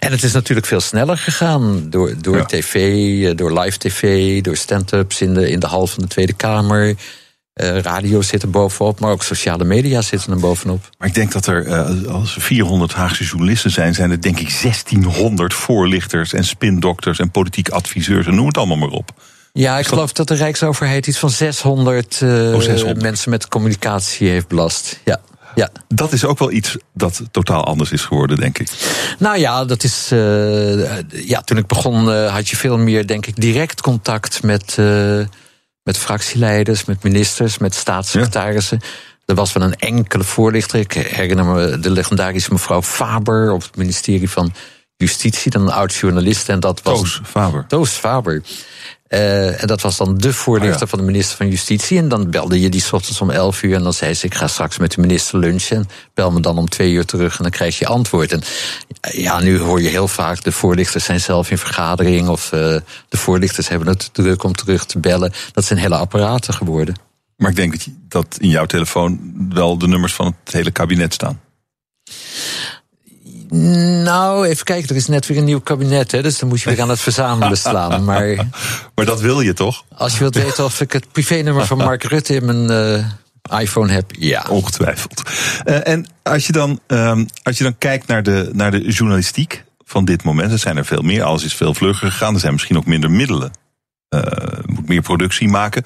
En 0.00 0.10
het 0.10 0.22
is 0.22 0.32
natuurlijk 0.32 0.66
veel 0.66 0.80
sneller 0.80 1.18
gegaan 1.18 1.90
door, 1.90 2.14
door 2.20 2.46
tv, 2.46 2.74
eh, 3.24 3.36
door 3.36 3.60
live 3.60 3.78
tv, 3.78 4.42
door 4.42 4.56
stand-ups 4.56 5.20
in 5.20 5.34
de, 5.34 5.50
in 5.50 5.60
de 5.60 5.66
hal 5.66 5.86
van 5.86 6.02
de 6.02 6.08
Tweede 6.08 6.32
Kamer. 6.32 6.88
Uh, 6.88 7.78
radio 7.78 8.22
zit 8.22 8.42
er 8.42 8.50
bovenop, 8.50 9.00
maar 9.00 9.10
ook 9.10 9.22
sociale 9.22 9.64
media 9.64 10.02
zitten 10.02 10.32
er 10.32 10.40
bovenop. 10.40 10.90
Maar 10.98 11.08
ik 11.08 11.14
denk 11.14 11.32
dat 11.32 11.46
er, 11.46 11.66
uh, 11.66 12.12
als 12.12 12.34
er 12.36 12.40
400 12.40 12.92
Haagse 12.92 13.24
journalisten 13.24 13.70
zijn, 13.70 13.94
zijn 13.94 14.10
er 14.10 14.20
denk 14.20 14.38
ik 14.38 14.60
1600 14.62 15.54
voorlichters 15.54 16.32
en 16.32 16.44
spindokters 16.44 17.18
en 17.18 17.30
politiek 17.30 17.68
adviseurs 17.68 18.26
en 18.26 18.34
noem 18.34 18.46
het 18.46 18.56
allemaal 18.56 18.76
maar 18.76 18.88
op. 18.88 19.14
Ja, 19.56 19.78
ik 19.78 19.86
geloof 19.86 20.12
dat 20.12 20.28
de 20.28 20.34
Rijksoverheid 20.34 21.06
iets 21.06 21.18
van 21.18 21.30
600, 21.30 22.20
uh, 22.22 22.54
oh, 22.54 22.60
600. 22.60 23.02
mensen 23.02 23.30
met 23.30 23.48
communicatie 23.48 24.28
heeft 24.28 24.48
belast. 24.48 25.00
Ja. 25.04 25.20
Ja. 25.54 25.70
Dat 25.88 26.12
is 26.12 26.24
ook 26.24 26.38
wel 26.38 26.50
iets 26.50 26.76
dat 26.92 27.22
totaal 27.30 27.64
anders 27.64 27.92
is 27.92 28.04
geworden, 28.04 28.36
denk 28.36 28.58
ik. 28.58 28.68
Nou 29.18 29.38
ja, 29.38 29.64
dat 29.64 29.82
is. 29.82 30.12
Uh, 30.12 31.00
ja, 31.08 31.40
toen 31.40 31.56
ik 31.56 31.66
begon 31.66 32.08
uh, 32.08 32.32
had 32.32 32.48
je 32.48 32.56
veel 32.56 32.78
meer, 32.78 33.06
denk 33.06 33.26
ik, 33.26 33.40
direct 33.40 33.80
contact 33.80 34.42
met, 34.42 34.76
uh, 34.80 35.24
met 35.82 35.98
fractieleiders, 35.98 36.84
met 36.84 37.02
ministers, 37.02 37.58
met 37.58 37.74
staatssecretarissen. 37.74 38.78
Ja. 38.80 38.88
Er 39.24 39.34
was 39.34 39.52
wel 39.52 39.62
een 39.62 39.76
enkele 39.76 40.24
voorlichter. 40.24 40.80
Ik 40.80 40.92
herinner 40.92 41.44
me 41.44 41.78
de 41.78 41.90
legendarische 41.90 42.52
mevrouw 42.52 42.82
Faber 42.82 43.52
op 43.52 43.62
het 43.62 43.76
ministerie 43.76 44.30
van 44.30 44.52
Justitie, 44.96 45.50
dan 45.50 45.62
een 45.62 45.72
oud 45.72 45.94
journalist. 45.94 46.48
En 46.48 46.60
dat 46.60 46.82
was. 46.82 46.98
Toos 46.98 47.20
Faber. 47.24 47.64
Toos 47.68 47.90
Faber. 47.90 48.42
Uh, 49.08 49.62
en 49.62 49.66
dat 49.66 49.80
was 49.80 49.96
dan 49.96 50.18
de 50.18 50.32
voorlichter 50.32 50.74
oh 50.74 50.80
ja. 50.80 50.86
van 50.86 50.98
de 50.98 51.04
minister 51.04 51.36
van 51.36 51.48
Justitie. 51.48 51.98
En 51.98 52.08
dan 52.08 52.30
belde 52.30 52.60
je 52.60 52.68
die 52.68 52.84
ochtends 52.90 53.20
om 53.20 53.30
11 53.30 53.62
uur. 53.62 53.74
En 53.74 53.82
dan 53.82 53.92
zei 53.92 54.14
ze: 54.14 54.26
Ik 54.26 54.34
ga 54.34 54.46
straks 54.46 54.78
met 54.78 54.92
de 54.92 55.00
minister 55.00 55.38
lunchen. 55.38 55.76
En 55.76 55.88
bel 56.14 56.30
me 56.30 56.40
dan 56.40 56.58
om 56.58 56.68
twee 56.68 56.92
uur 56.92 57.04
terug. 57.04 57.36
En 57.36 57.42
dan 57.42 57.50
krijg 57.50 57.78
je 57.78 57.86
antwoord. 57.86 58.32
En 58.32 58.42
ja, 59.00 59.40
nu 59.40 59.58
hoor 59.58 59.82
je 59.82 59.88
heel 59.88 60.08
vaak: 60.08 60.42
de 60.42 60.52
voorlichters 60.52 61.04
zijn 61.04 61.20
zelf 61.20 61.50
in 61.50 61.58
vergadering. 61.58 62.28
Of 62.28 62.52
uh, 62.52 62.60
de 63.08 63.16
voorlichters 63.16 63.68
hebben 63.68 63.88
het 63.88 64.08
druk 64.12 64.42
om 64.42 64.52
terug 64.52 64.86
te 64.86 64.98
bellen. 64.98 65.32
Dat 65.52 65.64
zijn 65.64 65.78
hele 65.78 65.96
apparaten 65.96 66.54
geworden. 66.54 66.94
Maar 67.36 67.50
ik 67.50 67.56
denk 67.56 67.74
dat 68.08 68.36
in 68.38 68.48
jouw 68.48 68.66
telefoon 68.66 69.34
wel 69.48 69.78
de 69.78 69.88
nummers 69.88 70.14
van 70.14 70.36
het 70.44 70.52
hele 70.52 70.70
kabinet 70.70 71.14
staan. 71.14 71.40
Nou, 73.48 74.46
even 74.46 74.64
kijken, 74.64 74.88
er 74.88 74.96
is 74.96 75.06
net 75.06 75.26
weer 75.26 75.38
een 75.38 75.44
nieuw 75.44 75.60
kabinet, 75.60 76.12
hè, 76.12 76.22
dus 76.22 76.38
dan 76.38 76.48
moet 76.48 76.60
je 76.60 76.70
weer 76.70 76.80
aan 76.80 76.88
het 76.88 77.00
verzamelen 77.00 77.58
slaan. 77.58 78.04
Maar, 78.04 78.36
maar 78.94 79.04
dat 79.04 79.20
wil 79.20 79.40
je 79.40 79.52
toch? 79.52 79.84
Als 79.94 80.12
je 80.12 80.18
wilt 80.18 80.34
weten 80.34 80.64
of 80.64 80.80
ik 80.80 80.92
het 80.92 81.12
privénummer 81.12 81.66
van 81.66 81.78
Mark 81.78 82.04
Rutte 82.12 82.34
in 82.34 82.44
mijn 82.44 82.70
uh, 83.50 83.60
iPhone 83.60 83.92
heb, 83.92 84.10
ja. 84.18 84.46
Ongetwijfeld. 84.48 85.22
Uh, 85.64 85.88
en 85.88 86.06
als 86.22 86.46
je, 86.46 86.52
dan, 86.52 86.80
um, 86.86 87.28
als 87.42 87.58
je 87.58 87.64
dan 87.64 87.78
kijkt 87.78 88.06
naar 88.06 88.22
de, 88.22 88.50
naar 88.52 88.70
de 88.70 88.92
journalistiek 88.92 89.64
van 89.84 90.04
dit 90.04 90.22
moment, 90.22 90.52
er 90.52 90.58
zijn 90.58 90.76
er 90.76 90.84
veel 90.84 91.02
meer, 91.02 91.22
alles 91.22 91.44
is 91.44 91.54
veel 91.54 91.74
vlugger 91.74 92.10
gegaan, 92.10 92.34
er 92.34 92.40
zijn 92.40 92.52
misschien 92.52 92.76
ook 92.76 92.86
minder 92.86 93.10
middelen. 93.10 93.50
Uh, 94.10 94.22
moet 94.66 94.88
meer 94.88 95.02
productie 95.02 95.48
maken 95.48 95.82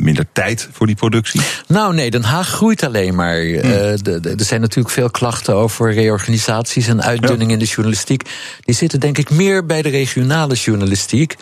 minder 0.00 0.26
tijd 0.32 0.68
voor 0.72 0.86
die 0.86 0.96
productie? 0.96 1.40
Nou 1.68 1.94
nee, 1.94 2.10
Den 2.10 2.22
Haag 2.22 2.48
groeit 2.48 2.82
alleen 2.82 3.14
maar. 3.14 3.40
Hmm. 3.40 3.70
Uh, 3.70 4.14
er 4.24 4.44
zijn 4.44 4.60
natuurlijk 4.60 4.94
veel 4.94 5.10
klachten 5.10 5.54
over 5.54 5.92
reorganisaties 5.92 6.86
en 6.86 7.02
uitdunning 7.02 7.50
ja. 7.50 7.56
in 7.56 7.58
de 7.58 7.70
journalistiek. 7.70 8.22
Die 8.60 8.74
zitten 8.74 9.00
denk 9.00 9.18
ik 9.18 9.30
meer 9.30 9.66
bij 9.66 9.82
de 9.82 9.88
regionale 9.88 10.54
journalistiek. 10.54 11.36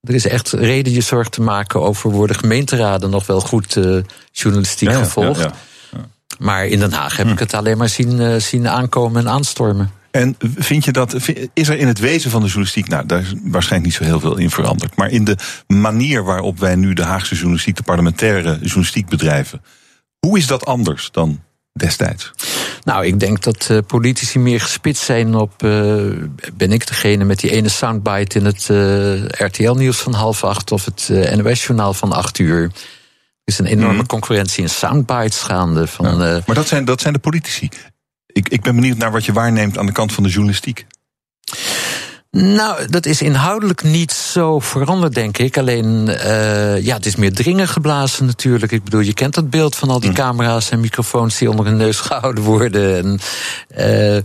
Er 0.00 0.14
is 0.14 0.26
echt 0.26 0.52
reden 0.52 0.92
je 0.92 1.00
zorg 1.00 1.28
te 1.28 1.42
maken 1.42 1.80
over 1.80 2.10
worden 2.10 2.36
gemeenteraden 2.36 3.10
nog 3.10 3.26
wel 3.26 3.40
goed 3.40 3.76
uh, 3.76 3.98
journalistiek 4.32 4.90
ja, 4.90 4.98
gevolgd. 4.98 5.40
Ja, 5.40 5.52
maar 6.38 6.66
in 6.66 6.78
Den 6.78 6.92
Haag 6.92 7.16
heb 7.16 7.26
ik 7.26 7.38
het 7.38 7.54
alleen 7.54 7.78
maar 7.78 7.88
zien, 7.88 8.20
uh, 8.20 8.36
zien 8.36 8.68
aankomen 8.68 9.20
en 9.20 9.32
aanstormen. 9.32 9.92
En 10.10 10.36
vind 10.56 10.84
je 10.84 10.92
dat, 10.92 11.14
is 11.52 11.68
er 11.68 11.78
in 11.78 11.86
het 11.86 11.98
wezen 11.98 12.30
van 12.30 12.40
de 12.40 12.46
journalistiek, 12.46 12.88
nou 12.88 13.06
daar 13.06 13.20
is 13.20 13.34
waarschijnlijk 13.42 13.84
niet 13.84 13.94
zo 13.94 14.04
heel 14.04 14.20
veel 14.20 14.36
in 14.36 14.50
veranderd, 14.50 14.96
maar 14.96 15.10
in 15.10 15.24
de 15.24 15.36
manier 15.66 16.24
waarop 16.24 16.58
wij 16.58 16.74
nu 16.74 16.92
de 16.92 17.02
Haagse 17.04 17.34
journalistiek, 17.34 17.76
de 17.76 17.82
parlementaire 17.82 18.58
journalistiek 18.60 19.08
bedrijven, 19.08 19.62
hoe 20.18 20.38
is 20.38 20.46
dat 20.46 20.66
anders 20.66 21.10
dan 21.10 21.42
destijds? 21.72 22.32
Nou, 22.84 23.06
ik 23.06 23.20
denk 23.20 23.42
dat 23.42 23.68
uh, 23.70 23.78
politici 23.86 24.38
meer 24.38 24.60
gespitst 24.60 25.02
zijn 25.02 25.34
op. 25.34 25.62
Uh, 25.62 26.12
ben 26.54 26.72
ik 26.72 26.86
degene 26.86 27.24
met 27.24 27.38
die 27.38 27.50
ene 27.50 27.68
soundbite 27.68 28.38
in 28.38 28.44
het 28.44 28.68
uh, 28.70 29.24
RTL-nieuws 29.24 29.98
van 29.98 30.12
half 30.12 30.44
acht 30.44 30.72
of 30.72 30.84
het 30.84 31.08
NOS-journaal 31.36 31.94
van 31.94 32.12
acht 32.12 32.38
uur? 32.38 32.62
Er 32.62 32.70
is 33.44 33.58
een 33.58 33.66
enorme 33.66 34.00
mm. 34.00 34.06
concurrentie 34.06 34.62
in 34.62 34.70
soundbites 34.70 35.38
gaande. 35.38 35.86
Van, 35.86 36.18
ja, 36.18 36.42
maar 36.46 36.56
dat 36.56 36.68
zijn, 36.68 36.84
dat 36.84 37.00
zijn 37.00 37.12
de 37.12 37.18
politici. 37.18 37.68
Ik, 38.38 38.48
ik 38.48 38.62
ben 38.62 38.74
benieuwd 38.74 38.96
naar 38.96 39.10
wat 39.10 39.24
je 39.24 39.32
waarneemt 39.32 39.78
aan 39.78 39.86
de 39.86 39.92
kant 39.92 40.12
van 40.12 40.22
de 40.22 40.28
journalistiek. 40.28 40.86
Nou, 42.30 42.86
dat 42.86 43.06
is 43.06 43.22
inhoudelijk 43.22 43.82
niet 43.82 44.12
zo 44.12 44.58
veranderd, 44.58 45.14
denk 45.14 45.38
ik. 45.38 45.58
Alleen, 45.58 46.08
uh, 46.08 46.84
ja, 46.84 46.94
het 46.94 47.06
is 47.06 47.16
meer 47.16 47.32
dringen 47.32 47.68
geblazen 47.68 48.26
natuurlijk. 48.26 48.72
Ik 48.72 48.84
bedoel, 48.84 49.00
je 49.00 49.14
kent 49.14 49.34
dat 49.34 49.50
beeld 49.50 49.76
van 49.76 49.90
al 49.90 50.00
die 50.00 50.10
hm. 50.10 50.16
camera's 50.16 50.70
en 50.70 50.80
microfoons 50.80 51.38
die 51.38 51.50
onder 51.50 51.66
hun 51.66 51.76
neus 51.76 52.00
gehouden 52.00 52.44
worden. 52.44 52.96
En, 52.96 53.18
uh, 54.16 54.22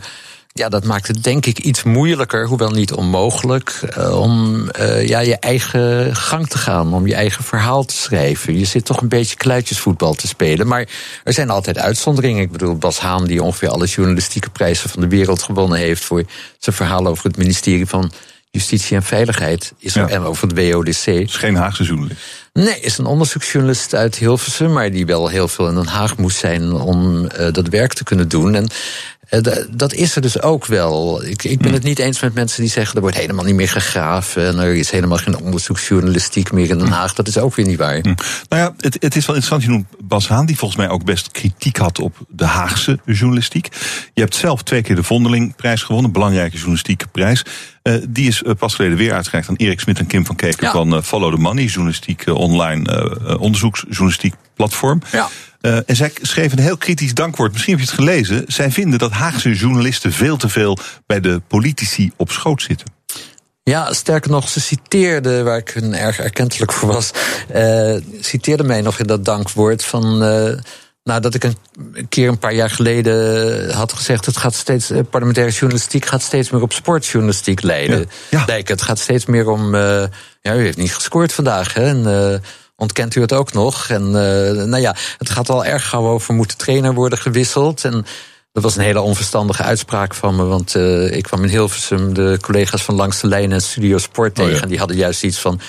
ja, 0.54 0.70
dat 0.70 0.84
maakt 0.84 1.08
het 1.08 1.24
denk 1.24 1.46
ik 1.46 1.60
iets 1.60 1.84
moeilijker, 1.84 2.48
hoewel 2.48 2.72
niet 2.72 2.94
onmogelijk, 2.94 3.80
uh, 3.98 4.20
om 4.20 4.70
uh, 4.80 5.08
ja, 5.08 5.20
je 5.20 5.38
eigen 5.38 6.16
gang 6.16 6.48
te 6.48 6.58
gaan, 6.58 6.94
om 6.94 7.08
je 7.08 7.16
eigen 7.16 7.44
verhaal 7.44 7.86
te 7.86 7.96
schrijven. 7.96 8.60
Je 8.60 8.66
zit 8.66 8.86
toch 8.86 9.02
een 9.02 9.08
beetje 9.08 9.36
kluitjesvoetbal 9.36 10.14
te 10.14 10.28
spelen, 10.28 10.68
maar 10.68 10.88
er 11.24 11.34
zijn 11.34 11.50
altijd 11.50 11.78
uitzonderingen. 11.78 12.42
Ik 12.42 12.52
bedoel, 12.52 12.78
Bas 12.78 13.00
Haan, 13.00 13.26
die 13.26 13.44
ongeveer 13.44 13.70
alle 13.70 13.86
journalistieke 13.86 14.50
prijzen 14.50 14.90
van 14.90 15.02
de 15.02 15.08
wereld 15.08 15.44
gewonnen 15.44 15.78
heeft 15.78 16.04
voor 16.04 16.24
zijn 16.60 16.76
verhaal 16.76 17.08
over 17.08 17.26
het 17.26 17.38
ministerie 17.38 17.88
van 17.88 18.12
Justitie 18.52 18.96
en 18.96 19.04
Veiligheid, 19.04 19.74
is 19.78 19.94
ja. 19.94 20.08
en 20.08 20.22
over 20.22 20.48
het 20.48 20.58
WODC. 20.58 21.06
is 21.06 21.36
geen 21.36 21.56
Haagse 21.56 21.84
journalist. 21.84 22.22
Nee, 22.54 22.80
is 22.80 22.98
een 22.98 23.06
onderzoeksjournalist 23.06 23.96
uit 23.96 24.16
Hilversum, 24.16 24.74
maar 24.74 24.92
die 24.92 25.06
wel 25.06 25.28
heel 25.28 25.48
veel 25.48 25.68
in 25.68 25.76
Den 25.76 25.88
Haag 25.88 26.18
moest 26.18 26.38
zijn 26.38 26.72
om 26.72 27.24
uh, 27.24 27.52
dat 27.52 27.68
werk 27.68 27.94
te 27.94 28.04
kunnen 28.04 28.28
doen. 28.28 28.56
En 28.56 28.64
eh, 28.64 29.23
dat 29.72 29.94
is 29.94 30.16
er 30.16 30.22
dus 30.22 30.42
ook 30.42 30.66
wel. 30.66 31.24
Ik, 31.26 31.44
ik 31.44 31.58
ben 31.58 31.66
hmm. 31.66 31.76
het 31.76 31.84
niet 31.84 32.00
eens 32.00 32.22
met 32.22 32.34
mensen 32.34 32.62
die 32.62 32.72
zeggen... 32.72 32.96
er 32.96 33.02
wordt 33.02 33.18
helemaal 33.18 33.46
niet 33.46 33.56
meer 33.56 33.70
gegraven... 33.70 34.48
en 34.48 34.60
er 34.60 34.76
is 34.76 34.92
helemaal 34.92 35.18
geen 35.18 35.38
onderzoeksjournalistiek 35.38 36.52
meer 36.52 36.70
in 36.70 36.78
Den 36.78 36.88
hmm. 36.88 36.96
Haag. 36.96 37.14
Dat 37.14 37.28
is 37.28 37.38
ook 37.38 37.56
weer 37.56 37.66
niet 37.66 37.78
waar. 37.78 38.02
Nou 38.02 38.16
ja, 38.50 38.74
het, 38.78 38.98
het 39.00 39.16
is 39.16 39.26
wel 39.26 39.36
interessant. 39.36 39.64
Je 39.64 39.70
noemt 39.70 39.88
Bas 40.04 40.28
Haan, 40.28 40.46
die 40.46 40.58
volgens 40.58 40.80
mij 40.80 40.90
ook 40.90 41.04
best 41.04 41.32
kritiek 41.32 41.78
had... 41.78 42.00
op 42.00 42.18
de 42.30 42.46
Haagse 42.46 43.00
journalistiek. 43.06 43.68
Je 44.14 44.22
hebt 44.22 44.36
zelf 44.36 44.64
twee 44.64 44.82
keer 44.82 44.96
de 44.96 45.04
Vondelingprijs 45.04 45.82
gewonnen. 45.82 46.06
Een 46.06 46.14
belangrijke 46.14 46.56
journalistieke 46.56 47.08
prijs. 47.08 47.46
Uh, 47.84 47.96
die 48.10 48.28
is 48.28 48.42
uh, 48.42 48.54
pas 48.58 48.76
geleden 48.76 48.98
weer 48.98 49.14
uitgereikt 49.14 49.50
aan 49.50 49.56
Erik 49.56 49.80
Smit 49.80 50.00
en 50.00 50.08
Kim 50.08 50.26
van 50.26 50.36
Keken... 50.36 50.66
Ja. 50.66 50.72
van 50.72 50.94
uh, 50.94 51.02
Follow 51.02 51.34
the 51.36 51.42
Money, 51.42 51.66
journalistiek 51.66 52.24
online 52.28 53.38
onderzoeksjournalistiek 53.40 54.34
platform. 54.56 55.02
Ja. 55.12 55.30
Uh, 55.66 55.78
en 55.86 55.96
zij 55.96 56.12
schreven 56.22 56.58
een 56.58 56.64
heel 56.64 56.78
kritisch 56.78 57.14
dankwoord. 57.14 57.52
Misschien 57.52 57.74
heb 57.74 57.84
je 57.84 57.90
het 57.90 58.00
gelezen. 58.00 58.44
Zij 58.48 58.72
vinden 58.72 59.00
dat 59.00 59.12
Haagse 59.12 59.54
journalisten 59.54 60.12
veel 60.12 60.38
te 60.38 60.50
veel 60.50 60.78
bij 61.06 61.20
de 61.20 61.42
politici 61.48 62.12
op 62.18 62.32
schoot 62.32 62.62
zitten. 62.62 62.88
Ja, 63.64 63.94
sterker 63.94 64.32
nog, 64.32 64.50
ze 64.50 64.62
citeerde, 64.62 65.44
waar 65.44 65.58
ik 65.58 65.70
hun 65.70 65.94
erg 65.94 66.20
erkentelijk 66.20 66.74
voor 66.74 66.94
was, 66.94 67.12
uh, 67.56 67.98
citeerde 68.20 68.64
mij 68.64 68.82
nog 68.82 69.00
in 69.00 69.08
dat 69.08 69.26
dankwoord 69.26 69.86
van. 69.86 70.24
Uh, 70.24 70.60
nou, 71.04 71.22
dat 71.22 71.34
ik 71.34 71.44
een 71.44 71.58
keer 72.10 72.28
een 72.28 72.38
paar 72.38 72.54
jaar 72.54 72.70
geleden 72.70 73.74
had 73.74 73.94
gezegd: 73.94 74.26
het 74.26 74.38
gaat 74.38 74.54
steeds, 74.56 74.92
parlementaire 75.10 75.54
journalistiek 75.54 76.06
gaat 76.06 76.22
steeds 76.22 76.50
meer 76.50 76.62
op 76.62 76.74
sportjournalistiek 76.74 77.62
leiden. 77.62 78.10
Ja, 78.30 78.44
ja. 78.48 78.62
het 78.64 78.82
gaat 78.82 79.00
steeds 79.00 79.26
meer 79.26 79.50
om. 79.50 79.76
Uh, 79.76 80.04
ja, 80.42 80.56
u 80.56 80.64
heeft 80.64 80.78
niet 80.78 80.96
gescoord 80.96 81.34
vandaag, 81.34 81.74
hè? 81.74 81.86
En, 81.86 82.42
ontkent 82.84 83.16
u 83.16 83.22
het 83.22 83.34
ook 83.34 83.54
nog. 83.54 83.90
En 83.90 84.04
uh, 84.06 84.64
nou 84.64 84.78
ja, 84.78 84.96
het 85.18 85.30
gaat 85.30 85.50
al 85.50 85.66
erg 85.66 85.90
gauw 85.90 86.08
over 86.08 86.34
moet 86.34 86.50
de 86.50 86.56
trainer 86.56 86.94
worden 86.94 87.18
gewisseld. 87.18 87.84
En 87.84 88.06
dat 88.52 88.64
was 88.64 88.76
een 88.76 88.84
hele 88.84 89.02
onverstandige 89.02 89.64
uitspraak 89.64 90.14
van 90.14 90.36
me. 90.36 90.44
Want 90.44 90.76
uh, 90.76 91.16
ik 91.16 91.24
kwam 91.24 91.44
in 91.44 91.50
Hilversum 91.50 92.14
de 92.14 92.38
collega's 92.42 92.84
van 92.84 92.96
Langs 92.96 93.22
de 93.22 93.28
Lijn 93.28 93.52
en 93.52 93.62
Studio 93.62 93.98
Sport 93.98 94.36
tegen. 94.36 94.52
Oh 94.52 94.58
ja. 94.58 94.64
En 94.64 94.70
die 94.70 94.78
hadden 94.78 94.98
juist 94.98 95.24
iets 95.24 95.40
van 95.40 95.62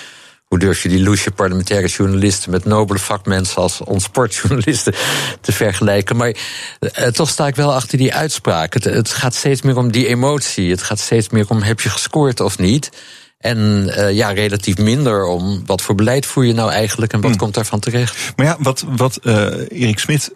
hoe 0.45 0.59
durf 0.59 0.83
je 0.83 0.89
die 0.89 1.03
loesje 1.03 1.31
parlementaire 1.31 1.87
journalisten 1.87 2.51
met 2.51 2.65
nobele 2.65 2.99
vakmensen 2.99 3.62
als 3.62 3.81
ons 3.81 4.05
sportjournalisten 4.05 4.95
te 5.41 5.53
vergelijken. 5.53 6.17
Maar 6.17 6.35
uh, 6.81 7.07
toch 7.07 7.29
sta 7.29 7.47
ik 7.47 7.57
wel 7.57 7.75
achter 7.75 7.99
die 7.99 8.15
uitspraak. 8.15 8.75
Het, 8.75 8.85
het, 8.85 9.11
gaat 9.11 9.35
steeds 9.35 9.62
meer 9.62 9.77
om 9.77 9.93
die 9.93 10.07
emotie. 10.07 10.71
Het 10.71 10.83
gaat 10.83 10.99
steeds 10.99 11.29
meer 11.29 11.49
om 11.49 11.62
heb 11.62 11.81
je 11.81 11.89
gescoord 11.89 12.41
of 12.41 12.59
niet. 12.59 12.91
En 13.45 13.84
uh, 13.86 14.12
ja, 14.12 14.30
relatief 14.30 14.78
minder 14.78 15.24
om 15.24 15.62
wat 15.66 15.82
voor 15.82 15.95
beleid 15.95 16.26
voer 16.26 16.45
je 16.45 16.53
nou 16.53 16.70
eigenlijk 16.70 17.12
en 17.12 17.20
wat 17.20 17.30
hmm. 17.30 17.38
komt 17.38 17.55
daarvan 17.55 17.80
terecht. 17.80 18.32
Maar 18.36 18.47
ja, 18.47 18.57
wat, 18.59 18.84
wat 18.88 19.18
Erik 19.68 19.99
Smit 19.99 20.32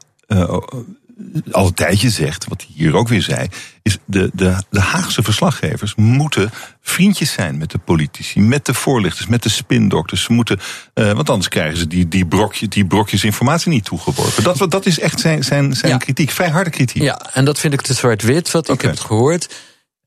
al 1.50 1.66
een 1.66 1.74
tijdje 1.74 2.10
zegt, 2.10 2.44
wat 2.48 2.60
hij 2.60 2.70
hier 2.74 2.96
ook 2.96 3.08
weer 3.08 3.22
zei, 3.22 3.48
is 3.82 3.98
de, 4.04 4.30
de, 4.34 4.56
de 4.70 4.80
Haagse 4.80 5.22
verslaggevers 5.22 5.94
moeten 5.94 6.50
vriendjes 6.82 7.32
zijn 7.32 7.58
met 7.58 7.70
de 7.70 7.78
politici, 7.78 8.40
met 8.40 8.66
de 8.66 8.74
voorlichters, 8.74 9.26
met 9.26 9.42
de 9.42 9.48
spindokters. 9.48 10.22
Ze 10.22 10.32
moeten, 10.32 10.60
uh, 10.94 11.12
want 11.12 11.30
anders 11.30 11.48
krijgen 11.48 11.76
ze 11.76 11.86
die, 11.86 12.08
die, 12.08 12.26
brokje, 12.26 12.68
die 12.68 12.86
brokjes 12.86 13.24
informatie 13.24 13.70
niet 13.70 13.84
toegeworpen. 13.84 14.42
Dat, 14.42 14.70
dat 14.70 14.86
is 14.86 15.00
echt 15.00 15.20
zijn, 15.20 15.44
zijn, 15.44 15.74
zijn 15.74 15.98
kritiek, 15.98 16.30
vrij 16.30 16.50
harde 16.50 16.70
kritiek. 16.70 17.02
Ja, 17.02 17.20
en 17.32 17.44
dat 17.44 17.58
vind 17.58 17.72
ik 17.72 17.80
te 17.80 17.94
zwart-wit, 17.94 18.50
wat 18.50 18.68
ik 18.68 18.80
heb 18.80 18.90
het 18.90 19.00
gehoord. 19.00 19.48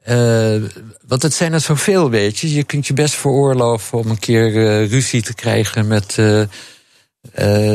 Uh, 0.10 0.64
want 1.08 1.22
het 1.22 1.34
zijn 1.34 1.54
er 1.54 1.60
zoveel, 1.60 2.10
weet 2.10 2.40
je. 2.40 2.54
Je 2.54 2.64
kunt 2.64 2.88
je 2.88 2.94
best 2.94 3.14
veroorloven 3.14 3.98
om 3.98 4.10
een 4.10 4.20
keer 4.20 4.54
uh, 4.54 4.90
ruzie 4.92 5.22
te 5.22 5.34
krijgen 5.34 5.88
met 5.88 6.18
uh, 6.20 6.44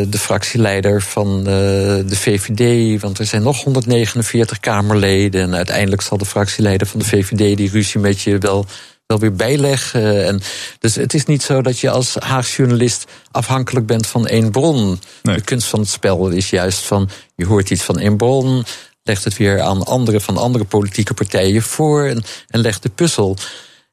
de 0.09 0.19
fractieleider 0.19 1.03
van 1.03 1.45
de 1.45 2.17
VVD. 2.17 3.01
Want 3.01 3.19
er 3.19 3.27
zijn 3.27 3.43
nog 3.43 3.63
149 3.63 4.61
Kamerleden. 4.61 5.43
En 5.43 5.55
uiteindelijk 5.55 6.03
zal 6.03 6.19
de 6.19 6.25
fractieleider 6.25 6.87
van 6.87 7.01
de 7.01 7.07
VVD 7.07 7.57
die 7.57 7.71
ruzie 7.71 8.01
met 8.01 8.21
je 8.21 8.39
wel, 8.39 8.67
wel 9.07 9.19
weer 9.19 9.35
bijleggen. 9.35 10.27
En 10.27 10.41
dus 10.79 10.95
het 10.95 11.15
is 11.15 11.25
niet 11.25 11.43
zo 11.43 11.63
dat 11.63 11.79
je 11.79 11.91
als 11.91 12.15
Haagse 12.15 12.57
journalist 12.57 13.05
afhankelijk 13.31 13.87
bent 13.87 14.07
van 14.07 14.27
één 14.27 14.51
bron. 14.51 15.01
Nee. 15.23 15.37
De 15.37 15.43
kunst 15.43 15.69
van 15.69 15.81
het 15.81 15.89
spel 15.89 16.29
is 16.29 16.51
juist 16.51 16.79
van 16.79 17.09
je 17.35 17.47
hoort 17.47 17.71
iets 17.71 17.83
van 17.83 17.99
één 17.99 18.17
bron. 18.17 18.65
Legt 19.07 19.25
het 19.25 19.37
weer 19.37 19.61
aan 19.61 19.85
andere 19.85 20.21
van 20.21 20.37
andere 20.37 20.65
politieke 20.65 21.15
partijen 21.15 21.63
voor 21.63 22.05
en, 22.05 22.25
en 22.49 22.61
legt 22.61 22.83
de 22.83 22.89
puzzel. 22.89 23.37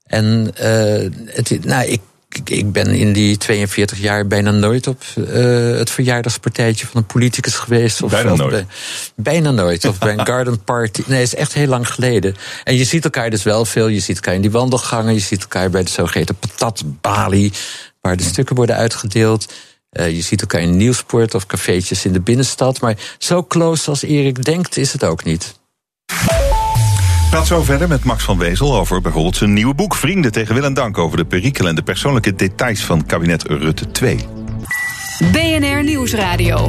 En 0.05 0.51
uh, 0.61 1.09
het, 1.35 1.65
nou, 1.65 1.87
ik 1.87 2.01
ik 2.43 2.71
ben 2.71 2.87
in 2.87 3.13
die 3.13 3.37
42 3.37 3.99
jaar 3.99 4.27
bijna 4.27 4.51
nooit 4.51 4.87
op 4.87 5.03
uh, 5.15 5.77
het 5.77 5.89
verjaardagspartijtje 5.89 6.85
van 6.85 7.01
een 7.01 7.05
politicus 7.05 7.55
geweest. 7.55 8.01
Of, 8.01 8.11
bijna 8.11 8.35
nooit. 8.35 8.51
Bij, 8.51 8.65
bijna 9.15 9.51
nooit. 9.51 9.85
Of 9.85 9.97
bij 9.99 10.13
een 10.13 10.25
garden 10.33 10.63
party. 10.63 11.03
Nee, 11.05 11.21
is 11.21 11.35
echt 11.35 11.53
heel 11.53 11.67
lang 11.67 11.87
geleden. 11.87 12.35
En 12.63 12.75
je 12.75 12.83
ziet 12.83 13.03
elkaar 13.03 13.29
dus 13.29 13.43
wel 13.43 13.65
veel. 13.65 13.87
Je 13.87 13.99
ziet 13.99 14.15
elkaar 14.15 14.33
in 14.33 14.41
die 14.41 14.51
wandelgangen. 14.51 15.13
Je 15.13 15.19
ziet 15.19 15.41
elkaar 15.41 15.69
bij 15.69 15.83
de 15.83 15.89
zogeheten 15.89 16.35
patatbalie. 16.35 17.53
Waar 18.01 18.17
de 18.17 18.23
stukken 18.23 18.55
worden 18.55 18.75
uitgedeeld. 18.75 19.53
Uh, 19.93 20.15
je 20.15 20.21
ziet 20.21 20.41
elkaar 20.41 20.61
in 20.61 20.77
Nieuwsport 20.77 21.35
of 21.35 21.45
cafeetjes 21.45 22.05
in 22.05 22.13
de 22.13 22.21
binnenstad. 22.21 22.81
Maar 22.81 22.97
zo 23.17 23.43
close 23.43 23.89
als 23.89 24.03
Erik 24.03 24.43
denkt 24.43 24.77
is 24.77 24.93
het 24.93 25.03
ook 25.03 25.23
niet 25.23 25.61
praat 27.33 27.47
zo 27.47 27.63
verder 27.63 27.87
met 27.87 28.03
Max 28.03 28.23
van 28.23 28.37
Wezel 28.37 28.75
over 28.75 29.01
bijvoorbeeld 29.01 29.35
zijn 29.35 29.53
nieuwe 29.53 29.73
boek 29.73 29.95
Vrienden 29.95 30.31
tegen 30.31 30.55
wil 30.55 30.63
en 30.63 30.73
dank 30.73 30.97
over 30.97 31.17
de 31.17 31.25
perikelen 31.25 31.69
en 31.69 31.75
de 31.75 31.83
persoonlijke 31.83 32.35
details 32.35 32.83
van 32.83 33.05
kabinet 33.05 33.43
Rutte 33.43 33.91
2. 33.91 34.17
BNR 35.31 35.83
Nieuwsradio. 35.83 36.67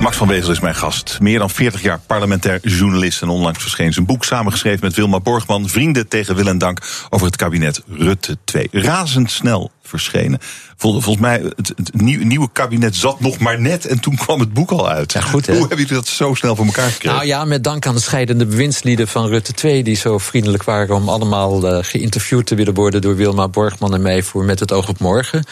Max 0.00 0.16
van 0.16 0.28
Wezel 0.28 0.50
is 0.50 0.60
mijn 0.60 0.74
gast. 0.74 1.18
Meer 1.20 1.38
dan 1.38 1.50
40 1.50 1.82
jaar 1.82 2.00
parlementair 2.06 2.58
journalist. 2.62 3.22
En 3.22 3.28
onlangs 3.28 3.58
verscheen 3.58 3.92
zijn 3.92 4.06
boek 4.06 4.24
samengeschreven 4.24 4.80
met 4.82 4.94
Wilma 4.94 5.20
Borgman. 5.20 5.68
Vrienden 5.68 6.08
tegen 6.08 6.34
wil 6.34 6.46
en 6.46 6.58
dank 6.58 6.78
over 7.10 7.26
het 7.26 7.36
kabinet 7.36 7.82
Rutte 7.86 8.36
2. 8.44 8.68
Razendsnel 8.72 9.70
verschenen. 9.82 10.38
volgens 10.76 11.18
mij, 11.18 11.52
het, 11.56 11.72
het, 11.76 12.02
nieuwe 12.02 12.48
kabinet 12.52 12.96
zat 12.96 13.20
nog 13.20 13.38
maar 13.38 13.60
net 13.60 13.86
en 13.86 14.00
toen 14.00 14.16
kwam 14.16 14.40
het 14.40 14.52
boek 14.52 14.70
al 14.70 14.88
uit. 14.88 15.12
Ja, 15.12 15.20
goed, 15.20 15.46
Hoe 15.46 15.56
hebben 15.56 15.76
jullie 15.76 15.94
dat 15.94 16.06
zo 16.06 16.34
snel 16.34 16.56
voor 16.56 16.66
elkaar 16.66 16.90
gekregen? 16.90 17.16
Nou 17.16 17.28
ja, 17.28 17.44
met 17.44 17.64
dank 17.64 17.86
aan 17.86 17.94
de 17.94 18.00
scheidende 18.00 18.46
bewindslieden 18.46 19.08
van 19.08 19.28
Rutte 19.28 19.52
2... 19.52 19.82
die 19.82 19.96
zo 19.96 20.18
vriendelijk 20.18 20.64
waren 20.64 20.94
om 20.94 21.08
allemaal 21.08 21.72
uh, 21.72 21.78
geïnterviewd 21.84 22.46
te 22.46 22.54
willen 22.54 22.74
worden... 22.74 23.00
door 23.00 23.16
Wilma 23.16 23.48
Borgman 23.48 23.94
en 23.94 24.02
mij 24.02 24.22
voor 24.22 24.44
Met 24.44 24.60
het 24.60 24.72
oog 24.72 24.88
op 24.88 24.98
morgen. 24.98 25.44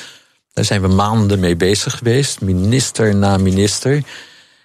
Daar 0.52 0.64
zijn 0.64 0.80
we 0.80 0.88
maanden 0.88 1.40
mee 1.40 1.56
bezig 1.56 1.98
geweest, 1.98 2.40
minister 2.40 3.16
na 3.16 3.36
minister... 3.36 4.02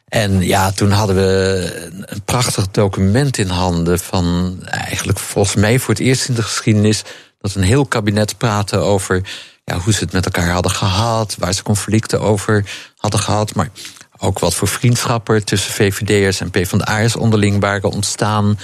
En 0.09 0.41
ja, 0.41 0.71
toen 0.71 0.91
hadden 0.91 1.15
we 1.15 1.89
een 2.05 2.21
prachtig 2.21 2.67
document 2.71 3.37
in 3.37 3.49
handen 3.49 3.99
van 3.99 4.57
eigenlijk 4.63 5.19
volgens 5.19 5.55
mij 5.55 5.79
voor 5.79 5.93
het 5.93 6.03
eerst 6.03 6.29
in 6.29 6.35
de 6.35 6.43
geschiedenis 6.43 7.03
dat 7.39 7.55
een 7.55 7.63
heel 7.63 7.85
kabinet 7.85 8.37
praatte 8.37 8.77
over 8.77 9.21
ja, 9.65 9.77
hoe 9.77 9.93
ze 9.93 10.03
het 10.03 10.13
met 10.13 10.25
elkaar 10.25 10.49
hadden 10.49 10.71
gehad, 10.71 11.35
waar 11.39 11.53
ze 11.53 11.63
conflicten 11.63 12.21
over 12.21 12.65
hadden 12.97 13.19
gehad, 13.19 13.55
maar 13.55 13.69
ook 14.17 14.39
wat 14.39 14.55
voor 14.55 14.67
vriendschappen 14.67 15.45
tussen 15.45 15.73
VVD'ers 15.73 16.39
en 16.39 16.49
PvdA'ers 16.49 17.15
onderling 17.15 17.59
waren 17.59 17.91
ontstaan. 17.91 18.59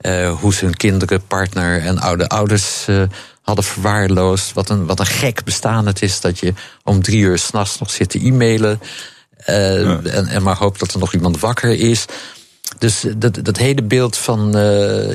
Uh, 0.00 0.32
hoe 0.32 0.54
ze 0.54 0.64
hun 0.64 0.76
kinderen, 0.76 1.26
partner 1.26 1.80
en 1.80 1.98
oude 1.98 2.28
ouders 2.28 2.86
uh, 2.88 3.02
hadden 3.42 3.64
verwaarloosd. 3.64 4.52
Wat 4.52 4.68
een, 4.68 4.86
wat 4.86 5.00
een 5.00 5.06
gek 5.06 5.44
bestaan 5.44 5.86
het 5.86 6.02
is 6.02 6.20
dat 6.20 6.38
je 6.38 6.54
om 6.84 7.02
drie 7.02 7.20
uur 7.20 7.38
s'nachts 7.38 7.78
nog 7.78 7.90
zit 7.90 8.10
te 8.10 8.18
e-mailen. 8.18 8.80
Uh, 9.48 10.16
en, 10.16 10.26
en 10.26 10.42
maar 10.42 10.56
hoopt 10.56 10.80
dat 10.80 10.92
er 10.92 10.98
nog 10.98 11.14
iemand 11.14 11.40
wakker 11.40 11.70
is. 11.70 12.04
Dus 12.78 13.04
dat, 13.16 13.44
dat 13.44 13.56
hele 13.56 13.82
beeld 13.82 14.16
van 14.16 14.50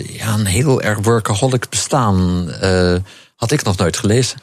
ja, 0.08 0.34
een 0.34 0.46
heel 0.46 0.82
erg 0.82 1.00
workaholic 1.02 1.70
bestaan 1.70 2.50
had 3.36 3.52
ik 3.52 3.64
nog 3.64 3.78
nooit 3.78 3.98
gelezen. 3.98 4.40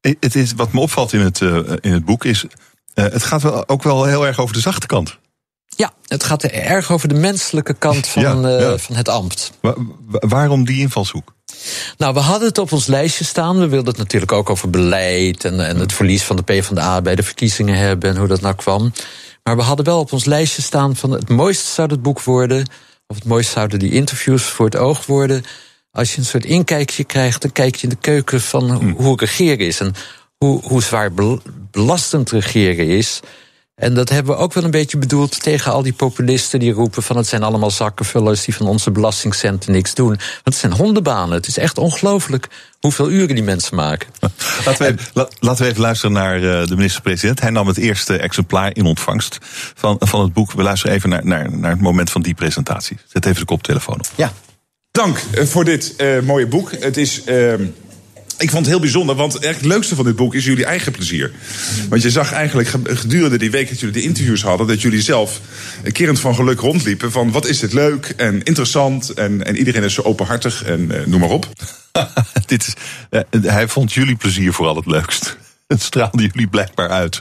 Het 0.00 0.34
is, 0.34 0.52
wat 0.52 0.72
me 0.72 0.80
opvalt 0.80 1.12
in 1.12 1.20
het, 1.20 1.40
in 1.80 1.92
het 1.92 2.04
boek 2.04 2.24
is. 2.24 2.44
Het 2.94 3.22
gaat 3.22 3.42
wel, 3.42 3.68
ook 3.68 3.82
wel 3.82 4.04
heel 4.04 4.26
erg 4.26 4.38
over 4.38 4.54
de 4.54 4.60
zachte 4.60 4.86
kant. 4.86 5.18
Ja, 5.66 5.92
het 6.06 6.24
gaat 6.24 6.44
erg 6.44 6.92
over 6.92 7.08
de 7.08 7.14
menselijke 7.14 7.74
kant 7.74 8.06
van, 8.06 8.22
ja, 8.22 8.48
ja. 8.48 8.78
Van 8.78 8.96
het 8.96 9.08
ambt. 9.08 9.52
Wa 9.60 9.74
waarom 10.06 10.64
die 10.64 10.80
invalshoek? 10.80 11.34
Nou, 11.96 12.14
we 12.14 12.20
hadden 12.20 12.48
het 12.48 12.58
op 12.58 12.72
ons 12.72 12.86
lijstje 12.86 13.24
staan. 13.24 13.58
We 13.58 13.68
wilden 13.68 13.88
het 13.88 13.98
natuurlijk 13.98 14.32
ook 14.32 14.50
over 14.50 14.70
beleid 14.70 15.44
en, 15.44 15.66
en 15.66 15.78
het 15.78 15.92
verlies 15.92 16.22
van 16.22 16.36
de 16.36 16.42
PvdA 16.42 17.02
bij 17.02 17.14
de 17.14 17.22
verkiezingen 17.22 17.76
hebben 17.76 18.10
en 18.10 18.16
hoe 18.16 18.28
dat 18.28 18.40
nou 18.40 18.54
kwam. 18.54 18.92
Maar 19.42 19.56
we 19.56 19.62
hadden 19.62 19.84
wel 19.84 19.98
op 19.98 20.12
ons 20.12 20.24
lijstje 20.24 20.62
staan 20.62 20.96
van 20.96 21.10
het 21.10 21.28
mooiste 21.28 21.72
zou 21.72 21.90
het 21.90 22.02
boek 22.02 22.22
worden. 22.22 22.68
Of 23.06 23.16
het 23.16 23.24
mooiste 23.24 23.52
zouden 23.52 23.78
die 23.78 23.92
interviews 23.92 24.42
voor 24.42 24.64
het 24.64 24.76
oog 24.76 25.06
worden 25.06 25.44
als 25.92 26.12
je 26.12 26.18
een 26.18 26.24
soort 26.24 26.44
inkijkje 26.44 27.04
krijgt, 27.04 27.42
dan 27.42 27.52
kijk 27.52 27.74
je 27.74 27.82
in 27.82 27.88
de 27.88 28.00
keuken 28.00 28.40
van 28.40 28.70
hmm. 28.70 28.94
hoe 28.96 29.16
regeren 29.16 29.66
is. 29.66 29.80
En 29.80 29.94
hoe, 30.38 30.60
hoe 30.62 30.82
zwaar 30.82 31.10
belastend 31.70 32.30
regeren 32.30 32.86
is. 32.86 33.20
En 33.80 33.94
dat 33.94 34.08
hebben 34.08 34.34
we 34.34 34.40
ook 34.40 34.52
wel 34.52 34.64
een 34.64 34.70
beetje 34.70 34.98
bedoeld 34.98 35.42
tegen 35.42 35.72
al 35.72 35.82
die 35.82 35.92
populisten 35.92 36.58
die 36.60 36.72
roepen 36.72 37.02
van 37.02 37.16
het 37.16 37.26
zijn 37.26 37.42
allemaal 37.42 37.70
zakkenvullers 37.70 38.44
die 38.44 38.54
van 38.54 38.66
onze 38.66 38.90
belastingcenten 38.90 39.72
niks 39.72 39.94
doen. 39.94 40.06
Want 40.06 40.20
het 40.44 40.54
zijn 40.54 40.72
hondenbanen. 40.72 41.34
Het 41.34 41.46
is 41.46 41.58
echt 41.58 41.78
ongelooflijk 41.78 42.48
hoeveel 42.80 43.10
uren 43.10 43.34
die 43.34 43.44
mensen 43.44 43.76
maken. 43.76 44.08
Laten 44.66 44.86
we, 44.86 44.92
even, 44.92 45.28
laten 45.38 45.64
we 45.64 45.70
even 45.70 45.82
luisteren 45.82 46.12
naar 46.12 46.36
eh, 46.36 46.66
de 46.66 46.76
minister-president. 46.76 47.40
Hij 47.40 47.50
nam 47.50 47.66
het 47.66 47.76
eerste 47.76 48.16
exemplaar 48.16 48.76
in 48.76 48.84
ontvangst 48.84 49.38
van, 49.74 49.96
van 49.98 50.20
het 50.20 50.32
boek. 50.32 50.52
We 50.52 50.62
luisteren 50.62 50.96
even 50.96 51.08
naar, 51.08 51.24
naar, 51.24 51.58
naar 51.58 51.70
het 51.70 51.80
moment 51.80 52.10
van 52.10 52.22
die 52.22 52.34
presentatie. 52.34 52.98
Zet 53.06 53.26
even 53.26 53.40
de 53.40 53.46
koptelefoon 53.46 53.98
op. 53.98 54.06
Ja. 54.14 54.32
Dank 54.90 55.18
eh, 55.30 55.44
voor 55.44 55.64
dit 55.64 55.94
uh, 55.98 56.20
mooie 56.20 56.46
boek. 56.46 56.72
Het 56.80 56.96
is. 56.96 57.22
Uh, 57.26 57.54
ik 58.40 58.50
vond 58.50 58.64
het 58.64 58.74
heel 58.74 58.80
bijzonder, 58.80 59.16
want 59.16 59.32
het 59.32 59.64
leukste 59.64 59.94
van 59.94 60.04
dit 60.04 60.16
boek 60.16 60.34
is 60.34 60.44
jullie 60.44 60.64
eigen 60.64 60.92
plezier. 60.92 61.32
Want 61.88 62.02
je 62.02 62.10
zag 62.10 62.32
eigenlijk 62.32 62.68
gedurende 62.84 63.38
die 63.38 63.50
week 63.50 63.68
dat 63.68 63.80
jullie 63.80 63.94
de 63.94 64.02
interviews 64.02 64.42
hadden, 64.42 64.66
dat 64.66 64.80
jullie 64.80 65.02
zelf 65.02 65.40
kerend 65.92 66.20
van 66.20 66.34
geluk 66.34 66.60
rondliepen. 66.60 67.12
Van 67.12 67.30
wat 67.30 67.46
is 67.46 67.58
dit 67.58 67.72
leuk 67.72 68.14
en 68.16 68.42
interessant 68.42 69.10
en, 69.10 69.46
en 69.46 69.56
iedereen 69.56 69.82
is 69.82 69.94
zo 69.94 70.02
openhartig 70.02 70.64
en 70.64 70.80
uh, 70.80 71.06
noem 71.06 71.20
maar 71.20 71.28
op. 71.28 71.48
dit 72.46 72.66
is, 72.66 72.74
hij 73.42 73.68
vond 73.68 73.92
jullie 73.92 74.16
plezier 74.16 74.52
vooral 74.52 74.76
het 74.76 74.86
leukst. 74.86 75.36
Het 75.66 75.82
straalde 75.82 76.22
jullie 76.22 76.48
blijkbaar 76.48 76.88
uit. 76.88 77.20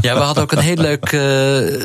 Ja, 0.00 0.14
we 0.14 0.20
hadden 0.20 0.42
ook 0.42 0.52
een 0.52 0.58
heel 0.58 0.76
leuk, 0.76 1.12
uh, 1.12 1.20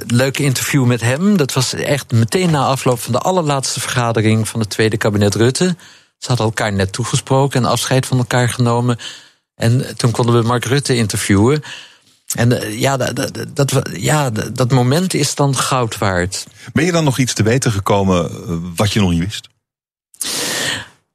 leuk 0.07 0.37
interview 0.37 0.85
met 0.85 1.01
hem. 1.01 1.37
Dat 1.37 1.53
was 1.53 1.73
echt 1.73 2.11
meteen 2.11 2.51
na 2.51 2.65
afloop 2.65 2.99
van 2.99 3.11
de 3.11 3.19
allerlaatste 3.19 3.79
vergadering 3.79 4.47
van 4.47 4.59
het 4.59 4.69
tweede 4.69 4.97
kabinet 4.97 5.35
Rutte. 5.35 5.75
Ze 6.17 6.27
hadden 6.27 6.45
elkaar 6.45 6.73
net 6.73 6.93
toegesproken 6.93 7.63
en 7.63 7.69
afscheid 7.69 8.05
van 8.05 8.17
elkaar 8.17 8.49
genomen. 8.49 8.97
En 9.55 9.97
toen 9.97 10.11
konden 10.11 10.41
we 10.41 10.47
Mark 10.47 10.65
Rutte 10.65 10.95
interviewen. 10.95 11.63
En 12.35 12.51
uh, 12.51 12.79
ja, 12.79 12.97
dat, 12.97 13.31
dat, 13.53 13.81
ja, 13.93 14.29
dat 14.29 14.71
moment 14.71 15.13
is 15.13 15.35
dan 15.35 15.55
goud 15.55 15.97
waard. 15.97 16.45
Ben 16.73 16.85
je 16.85 16.91
dan 16.91 17.03
nog 17.03 17.17
iets 17.17 17.33
te 17.33 17.43
weten 17.43 17.71
gekomen 17.71 18.29
eh, 18.29 18.55
wat 18.75 18.93
je 18.93 18.99
nog 18.99 19.11
niet 19.11 19.23
wist? 19.23 19.49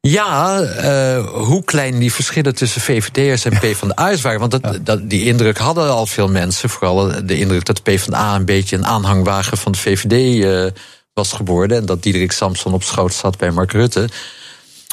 Ja, 0.02 0.60
uh, 0.60 1.26
hoe 1.26 1.64
klein 1.64 1.98
die 1.98 2.12
verschillen 2.12 2.54
tussen 2.54 2.80
VVD'ers 2.80 3.44
en 3.44 3.58
PvdA's 3.58 4.20
waren. 4.20 4.40
Want 4.40 4.50
dat, 4.50 4.78
dat, 4.82 5.10
die 5.10 5.24
indruk 5.24 5.58
hadden 5.58 5.90
al 5.90 6.06
veel 6.06 6.28
mensen. 6.28 6.68
Vooral 6.68 7.26
de 7.26 7.38
indruk 7.38 7.64
dat 7.64 7.76
de 7.76 7.82
PvdA 7.82 8.34
een 8.34 8.44
beetje 8.44 8.76
een 8.76 8.86
aanhangwagen 8.86 9.58
van 9.58 9.72
de 9.72 9.78
VVD 9.78 10.44
uh, 10.44 10.82
was 11.12 11.32
geworden. 11.32 11.76
En 11.76 11.86
dat 11.86 12.02
Diederik 12.02 12.32
Samson 12.32 12.72
op 12.72 12.82
schoot 12.82 13.14
zat 13.14 13.38
bij 13.38 13.50
Mark 13.50 13.72
Rutte. 13.72 14.08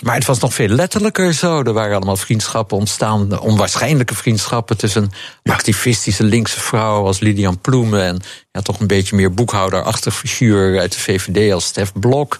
Maar 0.03 0.15
het 0.15 0.25
was 0.25 0.39
nog 0.39 0.53
veel 0.53 0.67
letterlijker 0.67 1.33
zo. 1.33 1.63
Er 1.63 1.73
waren 1.73 1.95
allemaal 1.95 2.17
vriendschappen 2.17 2.77
ontstaan, 2.77 3.39
onwaarschijnlijke 3.39 4.15
vriendschappen 4.15 4.77
tussen 4.77 5.11
een 5.43 5.51
activistische 5.51 6.23
linkse 6.23 6.59
vrouw 6.59 7.05
als 7.05 7.19
Lilian 7.19 7.59
Ploemen 7.59 8.03
en 8.03 8.21
ja, 8.51 8.61
toch 8.61 8.79
een 8.79 8.87
beetje 8.87 9.15
meer 9.15 9.33
boekhouderachtig 9.33 10.15
figuur 10.15 10.79
uit 10.79 10.93
de 10.93 10.99
VVD 10.99 11.53
als 11.53 11.65
Stef 11.65 11.91
Blok 11.93 12.37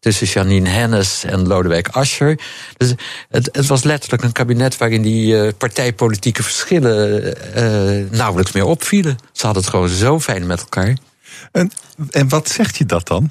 tussen 0.00 0.26
Janine 0.26 0.68
Hennis 0.68 1.24
en 1.24 1.46
Lodewijk 1.46 1.88
Asscher. 1.88 2.38
Dus 2.76 2.94
het, 3.28 3.48
het 3.52 3.66
was 3.66 3.82
letterlijk 3.82 4.22
een 4.22 4.32
kabinet 4.32 4.76
waarin 4.76 5.02
die 5.02 5.34
uh, 5.34 5.48
partijpolitieke 5.58 6.42
verschillen 6.42 7.22
uh, 7.56 8.10
nauwelijks 8.10 8.52
meer 8.52 8.64
opvielen. 8.64 9.18
Ze 9.32 9.44
hadden 9.44 9.62
het 9.62 9.72
gewoon 9.72 9.88
zo 9.88 10.20
fijn 10.20 10.46
met 10.46 10.60
elkaar. 10.60 10.96
En, 11.52 11.70
en 12.10 12.28
wat 12.28 12.48
zegt 12.48 12.76
je 12.76 12.86
dat 12.86 13.06
dan? 13.06 13.30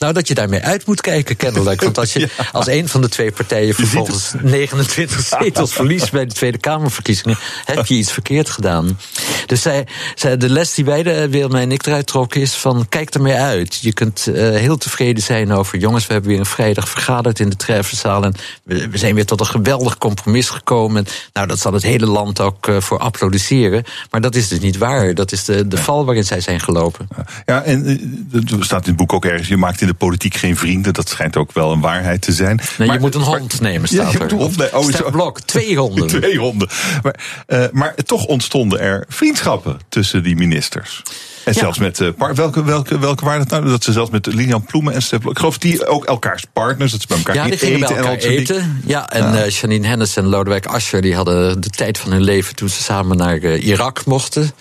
Nou, 0.00 0.12
dat 0.12 0.28
je 0.28 0.34
daarmee 0.34 0.60
uit 0.60 0.86
moet 0.86 1.00
kijken, 1.00 1.36
kennelijk. 1.36 1.82
Want 1.82 1.98
als 1.98 2.12
je 2.12 2.28
als 2.52 2.66
een 2.66 2.88
van 2.88 3.00
de 3.00 3.08
twee 3.08 3.32
partijen 3.32 3.74
vervolgens 3.74 4.32
29 4.42 5.20
zetels 5.40 5.72
verliest 5.72 6.12
bij 6.12 6.26
de 6.26 6.34
Tweede 6.34 6.58
Kamerverkiezingen, 6.58 7.38
heb 7.64 7.86
je 7.86 7.94
iets 7.94 8.12
verkeerd 8.12 8.50
gedaan. 8.50 8.98
Dus 9.46 9.62
zij, 9.62 9.86
zij, 10.14 10.36
de 10.36 10.48
les 10.50 10.74
die 10.74 10.84
wij, 10.84 11.02
de, 11.02 11.28
Wilma 11.28 11.60
en 11.60 11.72
ik 11.72 11.86
eruit 11.86 12.06
trokken, 12.06 12.40
is 12.40 12.54
van 12.54 12.88
kijk 12.88 13.14
ermee 13.14 13.34
uit. 13.34 13.78
Je 13.80 13.92
kunt 13.92 14.26
uh, 14.28 14.34
heel 14.34 14.76
tevreden 14.76 15.22
zijn 15.22 15.52
over, 15.52 15.78
jongens, 15.78 16.06
we 16.06 16.12
hebben 16.12 16.30
weer 16.30 16.40
een 16.40 16.46
vrijdag 16.46 16.88
vergaderd 16.88 17.40
in 17.40 17.48
de 17.48 17.56
Treffenzaal 17.56 18.24
en 18.24 18.34
we, 18.62 18.88
we, 18.88 18.98
zijn 18.98 19.14
weer 19.14 19.26
tot 19.26 19.40
een 19.40 19.46
geweldig 19.46 19.98
compromis 19.98 20.48
gekomen. 20.48 21.06
nou, 21.32 21.46
dat 21.46 21.58
zal 21.58 21.72
het 21.72 21.82
hele 21.82 22.06
land 22.06 22.40
ook 22.40 22.66
uh, 22.66 22.80
voor 22.80 22.98
applaudisseren. 22.98 23.84
Maar 24.10 24.20
dat 24.20 24.34
is 24.34 24.48
dus 24.48 24.60
niet 24.60 24.78
waar. 24.78 25.14
Dat 25.14 25.32
is 25.32 25.44
de, 25.44 25.68
de 25.68 25.76
val 25.76 26.04
waarin 26.04 26.24
zij 26.24 26.40
zijn 26.40 26.60
gelopen. 26.60 27.08
Ja, 27.46 27.62
en 27.62 27.90
uh, 28.32 28.58
er 28.58 28.64
staat 28.64 28.82
in 28.82 28.88
het 28.88 28.96
boek 28.96 29.12
ook 29.12 29.24
ergens, 29.24 29.48
je 29.48 29.56
maakt 29.56 29.80
in 29.80 29.88
de 29.90 29.96
politiek 29.96 30.36
geen 30.36 30.56
vrienden. 30.56 30.92
Dat 30.92 31.08
schijnt 31.08 31.36
ook 31.36 31.52
wel 31.52 31.72
een 31.72 31.80
waarheid 31.80 32.22
te 32.22 32.32
zijn. 32.32 32.60
Nee, 32.78 32.86
maar, 32.86 32.96
je 32.96 33.02
moet 33.02 33.14
een 33.14 33.20
hond 33.20 33.60
nemen, 33.60 33.88
staat 33.88 34.14
er. 34.14 34.32
Hond, 34.32 34.56
nee, 34.56 34.76
oh, 34.76 35.10
Blok, 35.10 35.40
twee 35.40 35.76
honden. 35.76 36.06
twee 36.20 36.38
honden. 36.38 36.68
Maar, 37.02 37.20
uh, 37.48 37.64
maar 37.72 37.94
toch 37.94 38.24
ontstonden 38.24 38.80
er 38.80 39.04
vriendschappen 39.08 39.78
tussen 39.88 40.22
die 40.22 40.36
ministers. 40.36 41.02
En 41.44 41.52
ja. 41.52 41.58
zelfs 41.58 41.78
met, 41.78 42.00
uh, 42.00 42.08
welke, 42.34 42.64
welke, 42.64 42.98
welke 42.98 43.24
waren 43.24 43.38
dat 43.38 43.48
nou? 43.48 43.70
Dat 43.70 43.84
ze 43.84 43.92
zelfs 43.92 44.10
met 44.10 44.26
Lilian 44.26 44.64
Ploemen 44.64 44.92
en 44.94 45.02
Stef. 45.02 45.24
Ik 45.24 45.38
geloof 45.38 45.58
die 45.58 45.86
ook 45.86 46.04
elkaars 46.04 46.44
partners, 46.52 46.90
dat 46.92 47.00
ze 47.00 47.06
bij 47.06 47.16
elkaar 47.16 47.34
ja, 47.34 47.44
die 47.44 47.58
gingen 47.58 47.76
eten. 47.76 47.88
Bij 47.88 47.96
elkaar 47.96 48.18
en 48.18 48.30
eten. 48.30 48.82
Ja, 48.86 49.10
en 49.10 49.32
ja. 49.32 49.44
Uh, 49.44 49.50
Janine 49.50 49.86
Hennis 49.86 50.16
en 50.16 50.24
Lodewijk 50.24 50.66
Asscher 50.66 51.02
die 51.02 51.14
hadden 51.14 51.60
de 51.60 51.70
tijd 51.70 51.98
van 51.98 52.12
hun 52.12 52.22
leven 52.22 52.56
toen 52.56 52.68
ze 52.68 52.82
samen 52.82 53.16
naar 53.16 53.38
uh, 53.38 53.64
Irak 53.64 54.04
mochten. 54.04 54.52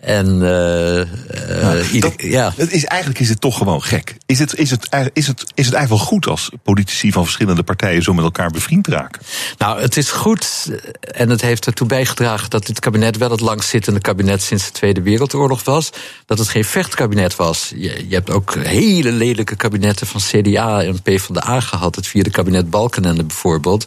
En 0.00 0.26
uh, 0.26 0.98
uh, 0.98 1.92
ja, 1.92 2.00
dat, 2.00 2.14
ja. 2.16 2.52
Het 2.56 2.72
is, 2.72 2.84
eigenlijk 2.84 3.20
is 3.20 3.28
het 3.28 3.40
toch 3.40 3.56
gewoon 3.56 3.82
gek. 3.82 4.16
Is 4.26 4.38
het, 4.38 4.54
is, 4.54 4.70
het, 4.70 4.88
is, 5.12 5.26
het, 5.26 5.40
is 5.54 5.66
het 5.66 5.74
eigenlijk 5.74 5.88
wel 5.88 5.98
goed 5.98 6.26
als 6.26 6.50
politici 6.62 7.12
van 7.12 7.24
verschillende 7.24 7.62
partijen 7.62 8.02
zo 8.02 8.14
met 8.14 8.24
elkaar 8.24 8.50
bevriend 8.50 8.86
raken? 8.86 9.22
Nou, 9.58 9.80
het 9.80 9.96
is 9.96 10.10
goed 10.10 10.70
en 11.00 11.30
het 11.30 11.40
heeft 11.40 11.66
ertoe 11.66 11.86
bijgedragen 11.86 12.50
dat 12.50 12.66
dit 12.66 12.80
kabinet 12.80 13.16
wel 13.16 13.30
het 13.30 13.40
langstzittende 13.40 14.00
kabinet 14.00 14.42
sinds 14.42 14.64
de 14.64 14.72
Tweede 14.72 15.02
Wereldoorlog 15.02 15.64
was. 15.64 15.90
Dat 16.26 16.38
het 16.38 16.48
geen 16.48 16.64
vechtkabinet 16.64 17.36
was. 17.36 17.72
Je, 17.76 18.04
je 18.08 18.14
hebt 18.14 18.30
ook 18.30 18.54
hele 18.54 19.12
lelijke 19.12 19.56
kabinetten 19.56 20.06
van 20.06 20.20
CDA 20.20 20.82
en 20.82 21.02
PvdA 21.02 21.60
gehad. 21.60 21.94
Het 21.94 22.06
vierde 22.06 22.30
kabinet 22.30 22.70
Balkenende 22.70 23.24
bijvoorbeeld 23.24 23.86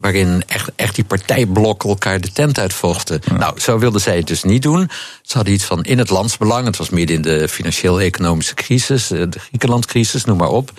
waarin 0.00 0.42
echt, 0.46 0.70
echt 0.76 0.94
die 0.94 1.04
partijblokken 1.04 1.88
elkaar 1.88 2.20
de 2.20 2.32
tent 2.32 2.58
uitvochten. 2.58 3.20
Ja. 3.24 3.36
Nou, 3.36 3.60
zo 3.60 3.78
wilden 3.78 4.00
zij 4.00 4.16
het 4.16 4.26
dus 4.26 4.42
niet 4.42 4.62
doen. 4.62 4.90
Ze 5.22 5.36
hadden 5.36 5.54
iets 5.54 5.64
van 5.64 5.82
in 5.82 5.98
het 5.98 6.10
landsbelang. 6.10 6.66
Het 6.66 6.76
was 6.76 6.90
midden 6.90 7.16
in 7.16 7.22
de 7.22 7.48
financieel-economische 7.48 8.54
crisis, 8.54 9.06
de 9.06 9.28
Griekenlandcrisis, 9.30 10.24
noem 10.24 10.36
maar 10.36 10.48
op. 10.48 10.72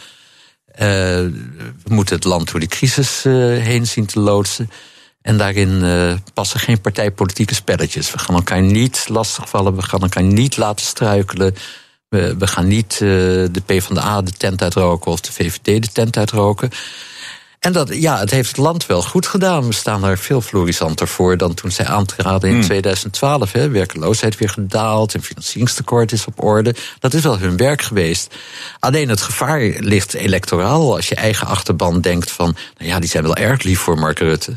Uh, 0.72 0.78
we 0.78 1.90
moeten 1.90 2.16
het 2.16 2.24
land 2.24 2.52
door 2.52 2.60
die 2.60 2.70
crisis 2.70 3.26
uh, 3.26 3.34
heen 3.64 3.88
zien 3.88 4.06
te 4.06 4.20
loodsen. 4.20 4.70
En 5.22 5.38
daarin 5.38 5.70
uh, 5.70 6.14
passen 6.34 6.60
geen 6.60 6.82
partijpolitieke 6.82 7.56
spelletjes. 7.56 8.12
We 8.12 8.20
gaan 8.20 8.36
elkaar 8.36 8.62
niet 8.62 9.06
lastigvallen, 9.10 9.76
we 9.76 9.82
gaan 9.82 10.02
elkaar 10.02 10.24
niet 10.24 10.58
laten 10.58 10.86
struikelen. 10.86 11.56
We, 12.10 12.36
we 12.38 12.48
gaan 12.48 12.68
niet 12.68 12.98
de 12.98 13.62
PvdA 13.66 14.22
de 14.22 14.32
tent 14.32 14.62
uitroken 14.62 15.12
of 15.12 15.20
de 15.20 15.32
VVD 15.32 15.64
de 15.64 15.92
tent 15.94 16.18
uitroken. 16.18 16.70
En 17.62 17.72
dat, 17.72 17.96
ja, 17.96 18.20
het 18.20 18.32
heeft 18.32 18.48
het 18.48 18.58
land 18.58 18.86
wel 18.86 19.02
goed 19.02 19.28
gedaan. 19.28 19.68
We 19.68 19.74
staan 19.74 20.04
er 20.04 20.18
veel 20.18 20.42
florisanter 20.42 21.08
voor 21.08 21.38
dan 21.38 21.54
toen 21.54 21.72
zij 21.72 21.86
aantraden 21.86 22.50
in 22.50 22.56
mm. 22.56 22.62
2012. 22.62 23.52
Hè. 23.52 23.70
Werkeloosheid 23.70 24.38
weer 24.38 24.50
gedaald, 24.50 25.14
en 25.14 25.24
financieringstekort 25.24 26.12
is 26.12 26.26
op 26.26 26.44
orde. 26.44 26.76
Dat 27.00 27.14
is 27.14 27.24
wel 27.24 27.40
hun 27.40 27.58
werk 27.58 27.82
geweest. 27.82 28.36
Alleen 28.80 29.10
het 29.10 29.22
gevaar 29.22 29.60
ligt 29.62 30.14
electoraal. 30.14 30.96
Als 30.96 31.10
je 31.10 31.16
eigen 31.16 31.48
achterban 31.48 32.02
denkt 32.02 32.32
van, 32.32 32.56
nou 32.78 32.90
ja, 32.90 33.00
die 33.00 33.10
zijn 33.10 33.24
wel 33.24 33.36
erg 33.36 33.64
lief 33.64 33.80
voor 33.80 33.98
Mark 34.00 34.20
Rutte. 34.20 34.56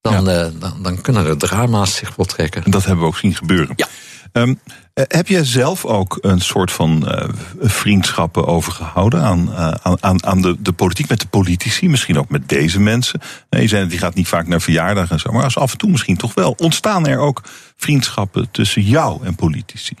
Dan, 0.00 0.24
ja. 0.24 0.44
uh, 0.44 0.50
dan, 0.58 0.82
dan, 0.82 1.00
kunnen 1.00 1.26
er 1.26 1.38
drama's 1.38 1.94
zich 1.94 2.16
wel 2.16 2.26
trekken. 2.26 2.70
Dat 2.70 2.84
hebben 2.84 3.00
we 3.02 3.10
ook 3.10 3.18
zien 3.18 3.34
gebeuren. 3.34 3.72
Ja. 3.76 3.88
Um, 4.32 4.60
heb 4.94 5.28
jij 5.28 5.44
zelf 5.44 5.84
ook 5.84 6.18
een 6.20 6.40
soort 6.40 6.72
van 6.72 7.04
uh, 7.06 7.28
vriendschappen 7.60 8.46
overgehouden 8.46 9.22
aan, 9.22 9.48
uh, 9.48 9.94
aan, 10.00 10.24
aan 10.24 10.42
de, 10.42 10.56
de 10.58 10.72
politiek 10.72 11.08
met 11.08 11.20
de 11.20 11.26
politici? 11.26 11.88
Misschien 11.88 12.18
ook 12.18 12.28
met 12.28 12.48
deze 12.48 12.80
mensen? 12.80 13.20
Nee, 13.50 13.68
zei 13.68 13.88
die 13.88 13.98
gaat 13.98 14.14
niet 14.14 14.28
vaak 14.28 14.46
naar 14.46 14.60
verjaardagen 14.60 15.10
en 15.10 15.20
zo. 15.20 15.32
Maar 15.32 15.44
als 15.44 15.58
af 15.58 15.72
en 15.72 15.78
toe 15.78 15.90
misschien 15.90 16.16
toch 16.16 16.34
wel. 16.34 16.54
Ontstaan 16.58 17.06
er 17.06 17.18
ook 17.18 17.42
vriendschappen 17.76 18.50
tussen 18.50 18.82
jou 18.82 19.24
en 19.24 19.34
politici? 19.34 19.94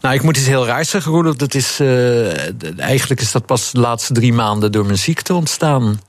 Nou, 0.00 0.14
ik 0.14 0.22
moet 0.22 0.36
iets 0.36 0.46
heel 0.46 0.66
raars 0.66 0.90
zeggen, 0.90 1.12
Roelof. 1.12 1.36
Dat 1.36 1.54
is, 1.54 1.80
eigenlijk 2.76 3.20
is 3.20 3.32
dat 3.32 3.46
pas 3.46 3.72
de 3.72 3.80
laatste 3.80 4.12
drie 4.12 4.32
maanden 4.32 4.72
door 4.72 4.86
mijn 4.86 4.98
ziekte 4.98 5.34
ontstaan. 5.34 6.00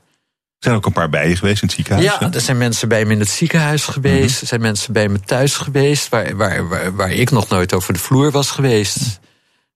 Er 0.58 0.64
zijn 0.64 0.76
ook 0.76 0.86
een 0.86 0.92
paar 0.92 1.10
bij 1.10 1.28
je 1.28 1.36
geweest 1.36 1.62
in 1.62 1.68
het 1.68 1.76
ziekenhuis. 1.76 2.06
Ja, 2.06 2.18
hè? 2.18 2.34
er 2.34 2.40
zijn 2.40 2.58
mensen 2.58 2.88
bij 2.88 3.04
me 3.04 3.12
in 3.12 3.18
het 3.18 3.28
ziekenhuis 3.28 3.84
geweest. 3.84 4.20
Mm 4.20 4.28
-hmm. 4.28 4.40
Er 4.40 4.46
zijn 4.46 4.60
mensen 4.60 4.92
bij 4.92 5.08
me 5.08 5.20
thuis 5.20 5.56
geweest. 5.56 6.08
Waar, 6.08 6.36
waar, 6.36 6.68
waar, 6.68 6.96
waar, 6.96 7.12
ik 7.12 7.30
nog 7.30 7.48
nooit 7.48 7.74
over 7.74 7.92
de 7.92 7.98
vloer 7.98 8.30
was 8.30 8.50
geweest. 8.50 9.20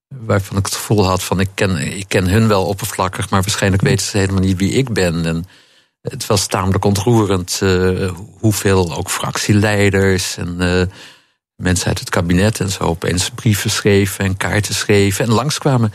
Waarvan 0.09 0.57
ik 0.57 0.65
het 0.65 0.75
gevoel 0.75 1.07
had 1.07 1.23
van 1.23 1.41
ik 1.41 1.49
ken, 1.55 1.97
ik 1.97 2.09
ken 2.09 2.29
hun 2.29 2.49
wel 2.49 2.67
oppervlakkig. 2.67 3.31
Maar 3.31 3.41
waarschijnlijk 3.43 3.83
weten 3.83 4.07
ze 4.07 4.19
helemaal 4.19 4.43
niet 4.43 4.59
wie 4.59 4.73
ik 4.73 4.93
ben. 4.93 5.27
En 5.27 5.45
het 6.01 6.27
was 6.27 6.47
tamelijk 6.47 6.85
ontroerend 6.85 7.61
uh, 7.63 8.11
hoeveel 8.39 8.95
ook 8.97 9.11
fractieleiders 9.11 10.37
en 10.37 10.57
uh, 10.59 10.83
mensen 11.57 11.87
uit 11.87 11.99
het 11.99 12.11
kabinet 12.11 12.61
en 12.61 12.71
zo 12.71 12.83
opeens 12.83 13.31
brieven 13.31 13.71
schreven 13.71 14.25
en 14.25 14.37
kaarten 14.37 14.75
schreven 14.75 15.25
en 15.25 15.33
langskwamen. 15.33 15.93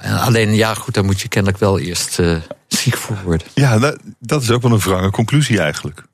Alleen, 0.00 0.54
ja, 0.54 0.74
goed, 0.74 0.94
daar 0.94 1.04
moet 1.04 1.20
je 1.20 1.28
kennelijk 1.28 1.60
wel 1.60 1.78
eerst 1.78 2.18
uh, 2.18 2.36
ziek 2.68 2.96
voor 2.96 3.18
worden. 3.24 3.46
Ja, 3.54 3.78
dat, 3.78 3.98
dat 4.18 4.42
is 4.42 4.50
ook 4.50 4.62
wel 4.62 4.72
een 4.72 4.78
wrange 4.78 5.10
conclusie 5.10 5.60
eigenlijk. 5.60 6.04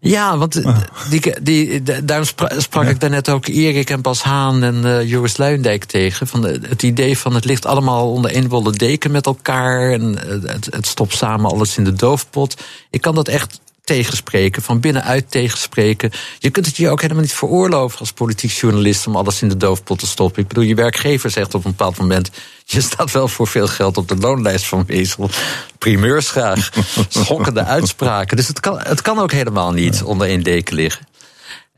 Ja, 0.00 0.38
want 0.38 0.64
oh. 0.64 0.78
die, 1.10 1.42
die, 1.42 1.82
die, 1.82 2.04
daarom 2.04 2.26
sprak 2.58 2.84
ja. 2.84 2.90
ik 2.90 3.00
daarnet 3.00 3.28
ook 3.28 3.46
Erik 3.46 3.90
en 3.90 4.00
Bas 4.00 4.22
Haan 4.22 4.62
en 4.62 4.74
uh, 4.84 5.08
Joris 5.08 5.36
Luindijk 5.36 5.84
tegen. 5.84 6.26
Van 6.26 6.40
de, 6.40 6.60
het 6.68 6.82
idee 6.82 7.18
van 7.18 7.34
het 7.34 7.44
ligt 7.44 7.66
allemaal 7.66 8.12
onder 8.12 8.30
één 8.30 8.48
wollen 8.48 8.72
deken 8.72 9.10
met 9.10 9.26
elkaar. 9.26 9.92
En 9.92 10.18
het, 10.46 10.66
het 10.70 10.86
stopt 10.86 11.16
samen 11.16 11.50
alles 11.50 11.76
in 11.76 11.84
de 11.84 11.92
doofpot. 11.92 12.62
Ik 12.90 13.00
kan 13.00 13.14
dat 13.14 13.28
echt 13.28 13.60
tegenspreken, 13.84 14.62
van 14.62 14.80
binnenuit 14.80 15.30
tegenspreken. 15.30 16.10
Je 16.38 16.50
kunt 16.50 16.66
het 16.66 16.76
je 16.76 16.88
ook 16.88 17.00
helemaal 17.00 17.22
niet 17.22 17.32
veroorloven 17.32 17.98
als 17.98 18.12
politiek 18.12 18.50
journalist 18.50 19.06
om 19.06 19.16
alles 19.16 19.42
in 19.42 19.48
de 19.48 19.56
doofpot 19.56 19.98
te 19.98 20.06
stoppen. 20.06 20.42
Ik 20.42 20.48
bedoel, 20.48 20.64
je 20.64 20.74
werkgever 20.74 21.30
zegt 21.30 21.54
op 21.54 21.64
een 21.64 21.70
bepaald 21.70 21.98
moment: 21.98 22.30
je 22.64 22.80
staat 22.80 23.10
wel 23.10 23.28
voor 23.28 23.46
veel 23.46 23.66
geld 23.66 23.96
op 23.96 24.08
de 24.08 24.16
loonlijst 24.16 24.66
van 24.66 24.84
Wezel. 24.86 25.30
Primeurs 25.78 26.30
graag. 26.30 26.70
Schokkende 27.08 27.64
uitspraken. 27.64 28.36
Dus 28.36 28.48
het 28.48 28.60
kan, 28.60 28.78
het 28.80 29.02
kan 29.02 29.18
ook 29.18 29.32
helemaal 29.32 29.72
niet 29.72 30.02
onder 30.02 30.28
één 30.28 30.42
deken 30.42 30.74
liggen. 30.74 31.06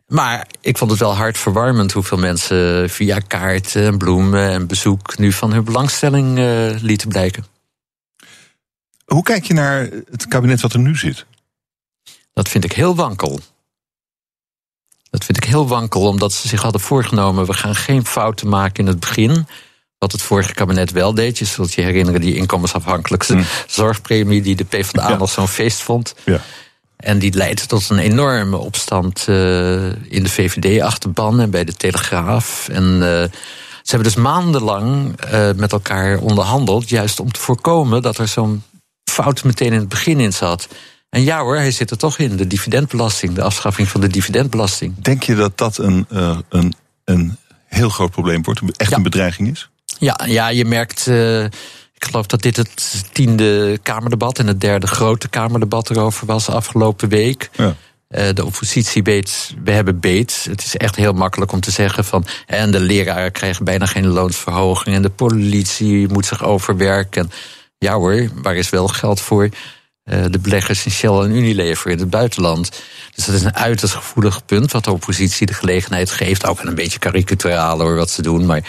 Maar 0.07 0.47
ik 0.61 0.79
vond 0.79 0.91
het 0.91 1.01
wel 1.01 1.15
hartverwarmend 1.15 1.93
hoeveel 1.93 2.19
mensen 2.19 2.91
via 2.91 3.19
kaarten 3.19 3.85
en 3.85 3.99
bloemen 3.99 4.51
en 4.51 4.67
bezoek 4.67 5.19
nu 5.19 5.33
van 5.33 5.53
hun 5.53 5.65
belangstelling 5.65 6.39
uh, 6.39 6.71
lieten 6.81 7.09
blijken. 7.09 7.47
Hoe 9.05 9.23
kijk 9.23 9.45
je 9.45 9.55
naar 9.55 9.89
het 10.11 10.29
kabinet 10.29 10.61
wat 10.61 10.73
er 10.73 10.79
nu 10.79 10.97
zit? 10.97 11.27
Dat 12.37 12.49
vind 12.49 12.65
ik 12.65 12.73
heel 12.73 12.95
wankel. 12.95 13.41
Dat 15.11 15.25
vind 15.25 15.37
ik 15.37 15.45
heel 15.45 15.69
wankel, 15.69 16.03
omdat 16.03 16.33
ze 16.33 16.49
zich 16.49 16.63
hadden 16.63 16.81
voorgenomen: 16.81 17.47
we 17.47 17.53
gaan 17.53 17.75
geen 17.75 18.07
fouten 18.07 18.49
maken 18.49 18.85
in 18.85 18.87
het 18.87 19.01
begin. 19.01 19.47
Wat 19.99 20.13
het 20.13 20.23
vorige 20.23 20.55
kabinet 20.55 20.91
wel 20.91 21.15
deed. 21.15 21.39
Je 21.39 21.45
zult 21.45 21.73
je 21.73 21.83
herinneren, 21.83 22.21
die 22.21 22.35
inkomensafhankelijke 22.35 23.35
mm. 23.35 23.45
zorgpremie, 23.67 24.43
die 24.43 24.57
de 24.57 24.65
PvdA 24.65 25.09
ja. 25.09 25.17
nog 25.17 25.31
zo'n 25.31 25.49
feest 25.49 25.83
vond. 25.83 26.15
Ja. 26.25 26.41
En 26.97 27.19
die 27.19 27.35
leidde 27.35 27.67
tot 27.67 27.91
een 27.91 27.99
enorme 27.99 28.57
opstand 28.57 29.27
uh, 29.29 29.37
in 29.87 30.23
de 30.23 30.29
VVD-achterban 30.29 31.41
en 31.41 31.51
bij 31.51 31.65
de 31.65 31.75
Telegraaf. 31.75 32.69
En 32.69 32.85
uh, 32.93 33.01
ze 33.01 33.31
hebben 33.83 34.13
dus 34.13 34.23
maandenlang 34.23 35.21
uh, 35.33 35.51
met 35.53 35.73
elkaar 35.73 36.19
onderhandeld, 36.19 36.89
juist 36.89 37.21
om 37.21 37.33
te 37.33 37.41
voorkomen 37.41 38.03
dat 38.03 38.19
er 38.19 38.29
zo'n 38.29 38.63
fout 39.05 39.45
meteen 39.45 39.73
in 39.73 39.79
het 39.79 39.89
begin 39.89 40.21
in 40.21 40.33
zat. 40.33 40.69
En 41.11 41.23
ja 41.23 41.41
hoor, 41.41 41.57
hij 41.57 41.71
zit 41.71 41.91
er 41.91 41.99
toch 41.99 42.19
in. 42.19 42.37
De 42.37 42.47
dividendbelasting, 42.47 43.35
de 43.35 43.43
afschaffing 43.43 43.89
van 43.89 44.01
de 44.01 44.09
dividendbelasting. 44.09 44.95
Denk 44.99 45.23
je 45.23 45.35
dat 45.35 45.59
dat 45.59 45.79
een, 45.79 46.07
uh, 46.13 46.39
een, 46.49 46.75
een 47.05 47.37
heel 47.67 47.89
groot 47.89 48.11
probleem 48.11 48.43
wordt? 48.43 48.77
Echt 48.77 48.91
ja. 48.91 48.97
een 48.97 49.03
bedreiging 49.03 49.51
is? 49.51 49.71
Ja, 49.99 50.21
ja 50.27 50.49
je 50.49 50.65
merkt. 50.65 51.07
Uh, 51.07 51.45
Ik 51.97 52.05
geloof 52.05 52.27
dat 52.27 52.43
dit 52.43 52.57
het 52.57 53.05
tiende 53.13 53.79
Kamerdebat 53.83 54.39
en 54.39 54.47
het 54.47 54.61
derde 54.61 54.87
grote 54.87 55.29
Kamerdebat 55.29 55.91
erover 55.91 56.27
was 56.27 56.49
afgelopen 56.49 57.09
week. 57.09 57.51
Ja. 57.53 57.75
Uh, 58.11 58.29
de 58.35 58.45
oppositie 58.45 59.03
weet, 59.03 59.55
we 59.65 59.71
hebben 59.71 60.01
beet. 60.01 60.47
Het 60.51 60.65
is 60.65 60.77
echt 60.77 60.97
heel 60.97 61.13
makkelijk 61.13 61.53
om 61.53 61.61
te 61.61 61.71
zeggen 61.71 62.05
van. 62.05 62.27
En 62.47 62.71
de 62.71 62.81
leraren 62.81 63.33
krijgen 63.33 63.65
bijna 63.65 63.87
geen 63.87 64.07
loonsverhoging. 64.07 64.97
En 64.97 65.03
de 65.03 65.11
politie 65.11 66.09
moet 66.09 66.27
zich 66.27 66.45
overwerken. 66.45 67.31
Ja 67.79 67.95
hoor, 67.95 68.29
waar 68.35 68.57
is 68.57 68.71
wel 68.71 68.89
geld 68.89 69.21
voor? 69.21 69.49
Uh, 70.07 70.25
de 70.31 70.39
beleggers 70.39 70.85
in 70.85 70.91
Shell 70.91 71.11
en 71.11 71.31
Unilever 71.31 71.91
in 71.91 71.99
het 71.99 72.11
buitenland. 72.11 72.83
Dus 73.15 73.25
dat 73.25 73.35
is 73.35 73.43
een 73.43 73.57
uiterst 73.57 73.95
gevoelig 73.95 74.45
punt. 74.45 74.73
Wat 74.73 74.85
de 74.85 74.91
oppositie 74.91 75.47
de 75.47 75.55
gelegenheid 75.55 76.11
geeft. 76.11 76.47
Ook 76.47 76.61
een 76.61 76.75
beetje 76.75 76.99
karikaturaal 76.99 77.81
hoor 77.81 77.97
wat 77.97 78.11
ze 78.11 78.23
doen. 78.23 78.47
Maar 78.47 78.63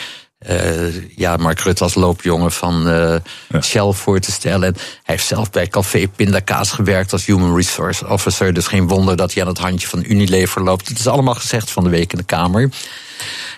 uh, 0.50 1.18
ja, 1.18 1.38
Mark 1.38 1.60
Rutte 1.60 1.84
als 1.84 1.96
loopjongen 1.96 2.52
van 2.52 2.88
uh, 2.88 3.16
ja. 3.50 3.62
Shell 3.62 3.92
voor 3.92 4.20
te 4.20 4.32
stellen. 4.32 4.68
En 4.68 4.74
hij 4.76 4.84
heeft 5.04 5.28
zelf 5.28 5.50
bij 5.50 5.68
Café 5.68 6.08
Pindakaas 6.08 6.72
gewerkt 6.72 7.12
als 7.12 7.26
Human 7.26 7.56
Resource 7.56 8.08
Officer. 8.08 8.54
Dus 8.54 8.68
geen 8.68 8.88
wonder 8.88 9.16
dat 9.16 9.34
hij 9.34 9.44
aan 9.44 9.50
het 9.50 9.58
handje 9.58 9.88
van 9.88 10.04
Unilever 10.08 10.64
loopt. 10.64 10.88
Het 10.88 11.00
is 11.00 11.08
allemaal 11.08 11.36
gezegd 11.36 11.72
van 11.72 11.84
de 11.84 11.90
week 11.90 12.12
in 12.12 12.18
de 12.18 12.24
Kamer. 12.24 12.70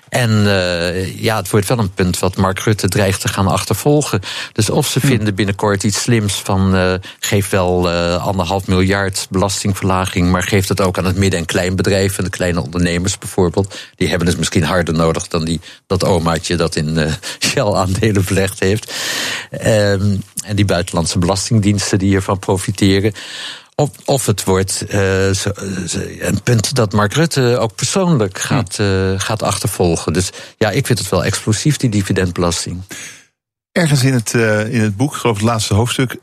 En 0.09 0.29
uh, 0.29 1.21
ja, 1.21 1.37
het 1.37 1.49
wordt 1.49 1.67
wel 1.67 1.79
een 1.79 1.93
punt 1.93 2.19
wat 2.19 2.35
Mark 2.35 2.59
Rutte 2.59 2.87
dreigt 2.87 3.21
te 3.21 3.27
gaan 3.27 3.47
achtervolgen. 3.47 4.21
Dus 4.53 4.69
of 4.69 4.87
ze 4.87 4.99
hm. 4.99 5.07
vinden 5.07 5.35
binnenkort 5.35 5.83
iets 5.83 6.01
slims 6.01 6.33
van 6.33 6.75
uh, 6.75 6.93
geef 7.19 7.49
wel 7.49 7.91
uh, 7.91 8.25
anderhalf 8.25 8.67
miljard 8.67 9.27
belastingverlaging, 9.29 10.31
maar 10.31 10.43
geeft 10.43 10.69
het 10.69 10.81
ook 10.81 10.97
aan 10.97 11.05
het 11.05 11.17
midden- 11.17 11.39
en 11.39 11.45
kleinbedrijf 11.45 12.17
en 12.17 12.23
de 12.23 12.29
kleine 12.29 12.61
ondernemers 12.61 13.17
bijvoorbeeld. 13.17 13.75
Die 13.95 14.07
hebben 14.07 14.27
het 14.27 14.37
misschien 14.37 14.63
harder 14.63 14.93
nodig 14.93 15.27
dan 15.27 15.45
die, 15.45 15.59
dat 15.87 16.05
omaatje 16.05 16.55
dat 16.55 16.75
in 16.75 16.97
Shell 17.47 17.73
aandelen 17.73 18.25
belegd 18.25 18.59
heeft. 18.59 18.93
Um, 19.65 20.23
en 20.45 20.55
die 20.55 20.65
buitenlandse 20.65 21.19
belastingdiensten 21.19 21.99
die 21.99 22.09
hiervan 22.09 22.39
profiteren. 22.39 23.13
Of, 23.79 23.89
of 24.05 24.25
het 24.25 24.43
wordt 24.43 24.83
uh, 24.93 25.27
een 26.19 26.41
punt 26.43 26.75
dat 26.75 26.93
Mark 26.93 27.13
Rutte 27.13 27.57
ook 27.57 27.75
persoonlijk 27.75 28.39
gaat, 28.39 28.77
uh, 28.81 29.13
gaat 29.17 29.43
achtervolgen. 29.43 30.13
Dus 30.13 30.29
ja, 30.57 30.69
ik 30.69 30.85
vind 30.85 30.99
het 30.99 31.09
wel 31.09 31.23
explosief, 31.23 31.77
die 31.77 31.89
dividendbelasting. 31.89 32.81
Ergens 33.71 34.03
in 34.03 34.13
het, 34.13 34.33
uh, 34.33 34.73
in 34.73 34.81
het 34.81 34.97
boek, 34.97 35.15
geloof 35.15 35.35
ik 35.35 35.41
het 35.41 35.51
laatste 35.51 35.73
hoofdstuk, 35.73 36.17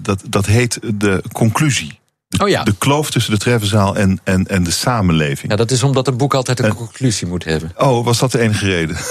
dat, 0.00 0.22
dat 0.28 0.46
heet 0.46 0.78
de 0.94 1.22
conclusie. 1.32 2.00
Oh 2.40 2.48
ja. 2.48 2.62
De 2.62 2.74
kloof 2.78 3.10
tussen 3.10 3.32
de 3.32 3.38
treffenzaal 3.38 3.96
en, 3.96 4.20
en, 4.24 4.46
en 4.46 4.62
de 4.62 4.70
samenleving. 4.70 5.50
Ja, 5.50 5.56
dat 5.56 5.70
is 5.70 5.82
omdat 5.82 6.06
een 6.06 6.16
boek 6.16 6.34
altijd 6.34 6.60
een 6.60 6.74
conclusie 6.74 7.26
moet 7.26 7.44
hebben. 7.44 7.72
Oh, 7.76 8.04
was 8.04 8.18
dat 8.18 8.32
de 8.32 8.38
enige 8.38 8.66
reden? 8.66 8.96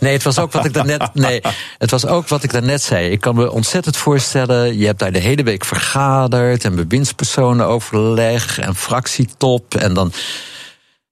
Nee, 0.00 0.12
het 0.12 0.22
was 0.22 0.38
ook 0.38 0.52
wat 0.52 0.64
ik 0.64 0.72
daarnet. 0.72 1.14
Nee, 1.14 1.40
het 1.78 1.90
was 1.90 2.06
ook 2.06 2.28
wat 2.28 2.42
ik 2.42 2.52
daarnet 2.52 2.82
zei. 2.82 3.10
Ik 3.10 3.20
kan 3.20 3.34
me 3.34 3.50
ontzettend 3.50 3.96
voorstellen. 3.96 4.78
Je 4.78 4.86
hebt 4.86 4.98
daar 4.98 5.12
de 5.12 5.18
hele 5.18 5.42
week 5.42 5.64
vergaderd 5.64 6.64
en 6.64 6.74
bewindspersonen 6.74 7.66
overleg 7.66 8.58
en 8.58 8.74
fractietop. 8.74 9.74
En 9.74 9.94
dan 9.94 10.12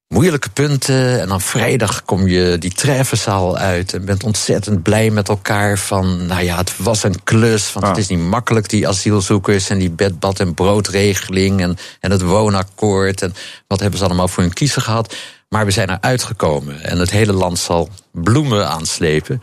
moeilijke 0.09 0.50
punten. 0.50 1.20
En 1.20 1.28
dan 1.28 1.40
vrijdag 1.40 2.05
kom 2.05 2.26
je 2.26 2.59
die 2.59 2.72
treffenzaal 2.72 3.57
uit 3.57 3.94
en 3.94 4.05
bent 4.05 4.24
ontzettend 4.24 4.82
blij 4.82 5.11
met 5.11 5.28
elkaar. 5.28 5.78
Van, 5.78 6.26
nou 6.26 6.42
ja, 6.42 6.57
het 6.57 6.76
was 6.76 7.02
een 7.02 7.22
klus. 7.24 7.72
Want 7.72 7.86
het 7.86 7.96
is 7.96 8.09
niet 8.09 8.18
makkelijk, 8.18 8.68
die 8.68 8.88
asielzoekers 8.88 9.68
en 9.68 9.78
die 9.78 9.90
bed, 9.90 10.18
bad 10.18 10.40
en 10.40 10.55
broodregeling. 10.55 11.61
En, 11.61 11.76
en 12.00 12.11
het 12.11 12.22
woonakkoord. 12.22 13.22
En 13.22 13.34
wat 13.66 13.80
hebben 13.80 13.98
ze 13.98 14.05
allemaal 14.05 14.28
voor 14.28 14.42
hun 14.42 14.52
kiezer 14.52 14.82
gehad. 14.82 15.14
Maar 15.48 15.64
we 15.64 15.70
zijn 15.70 15.88
er 15.88 15.98
uitgekomen. 16.00 16.82
En 16.82 16.98
het 16.98 17.11
hele 17.11 17.32
land 17.32 17.59
zal 17.59 17.88
bloemen 18.12 18.68
aanslepen. 18.68 19.42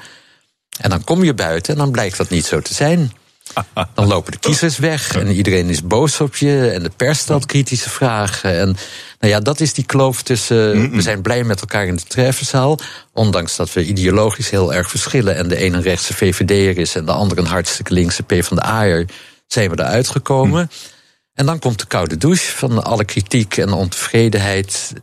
En 0.79 0.89
dan 0.89 1.03
kom 1.03 1.23
je 1.23 1.33
buiten 1.33 1.73
en 1.73 1.79
dan 1.79 1.91
blijkt 1.91 2.17
dat 2.17 2.29
niet 2.29 2.45
zo 2.45 2.59
te 2.59 2.73
zijn. 2.73 3.11
Dan 3.93 4.07
lopen 4.07 4.31
de 4.31 4.37
kiezers 4.37 4.77
weg 4.77 5.15
en 5.15 5.27
iedereen 5.27 5.69
is 5.69 5.83
boos 5.83 6.21
op 6.21 6.35
je 6.35 6.69
en 6.69 6.83
de 6.83 6.91
pers 6.95 7.19
stelt 7.19 7.45
kritische 7.45 7.89
vragen. 7.89 8.59
En 8.59 8.75
nou 9.19 9.33
ja, 9.33 9.39
dat 9.39 9.59
is 9.59 9.73
die 9.73 9.85
kloof 9.85 10.21
tussen. 10.21 10.91
We 10.91 11.01
zijn 11.01 11.21
blij 11.21 11.43
met 11.43 11.61
elkaar 11.61 11.85
in 11.85 11.95
de 11.95 12.03
treffenzaal. 12.07 12.79
Ondanks 13.13 13.55
dat 13.55 13.73
we 13.73 13.85
ideologisch 13.85 14.49
heel 14.49 14.73
erg 14.73 14.89
verschillen. 14.89 15.35
En 15.35 15.47
de 15.47 15.55
ene 15.55 15.77
een 15.77 15.83
rechtse 15.83 16.13
VVD'er 16.13 16.77
is 16.77 16.95
en 16.95 17.05
de 17.05 17.11
andere 17.11 17.41
een 17.41 17.47
hartstikke 17.47 17.93
linkse 17.93 18.23
P 18.23 18.43
van 18.43 18.57
de 18.57 18.63
Aaier. 18.63 19.05
Zijn 19.47 19.69
we 19.69 19.79
eruit 19.79 20.09
gekomen. 20.09 20.69
En 21.33 21.45
dan 21.45 21.59
komt 21.59 21.79
de 21.79 21.85
koude 21.85 22.17
douche 22.17 22.57
van 22.57 22.83
alle 22.83 23.05
kritiek 23.05 23.57
en 23.57 23.71
ontevredenheid. 23.71 24.93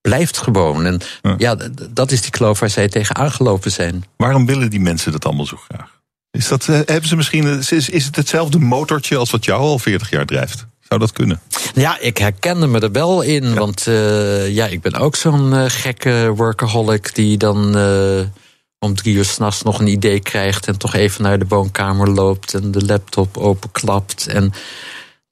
Blijft 0.00 0.38
gewoon. 0.38 0.84
En 0.84 1.00
ja, 1.38 1.56
dat 1.90 2.10
is 2.10 2.20
die 2.20 2.30
kloof 2.30 2.60
waar 2.60 2.70
zij 2.70 2.88
tegen 2.88 3.16
aangelopen 3.16 3.70
zijn. 3.70 4.04
Waarom 4.16 4.46
willen 4.46 4.70
die 4.70 4.80
mensen 4.80 5.12
dat 5.12 5.24
allemaal 5.24 5.46
zo 5.46 5.56
graag? 5.56 5.95
Is, 6.36 6.48
dat, 6.48 6.66
hebben 6.66 7.06
ze 7.06 7.16
misschien, 7.16 7.46
is, 7.46 7.88
is 7.88 8.04
het 8.04 8.16
hetzelfde 8.16 8.58
motortje 8.58 9.16
als 9.16 9.30
wat 9.30 9.44
jou 9.44 9.60
al 9.60 9.78
40 9.78 10.10
jaar 10.10 10.26
drijft? 10.26 10.66
Zou 10.88 11.00
dat 11.00 11.12
kunnen? 11.12 11.40
Ja, 11.74 11.98
ik 12.00 12.18
herkende 12.18 12.66
me 12.66 12.80
er 12.80 12.92
wel 12.92 13.22
in. 13.22 13.54
Want 13.54 13.86
uh, 13.86 14.54
ja, 14.54 14.66
ik 14.66 14.80
ben 14.80 14.94
ook 14.94 15.16
zo'n 15.16 15.52
uh, 15.52 15.64
gekke 15.68 16.32
workaholic 16.36 17.14
die 17.14 17.36
dan 17.36 17.78
uh, 17.78 18.20
om 18.78 18.94
drie 18.94 19.14
uur 19.14 19.24
s'nachts 19.24 19.62
nog 19.62 19.80
een 19.80 19.86
idee 19.86 20.20
krijgt 20.20 20.66
en 20.66 20.78
toch 20.78 20.94
even 20.94 21.22
naar 21.22 21.38
de 21.38 21.46
woonkamer 21.48 22.10
loopt 22.10 22.54
en 22.54 22.70
de 22.70 22.84
laptop 22.84 23.36
openklapt. 23.36 24.26
En 24.26 24.52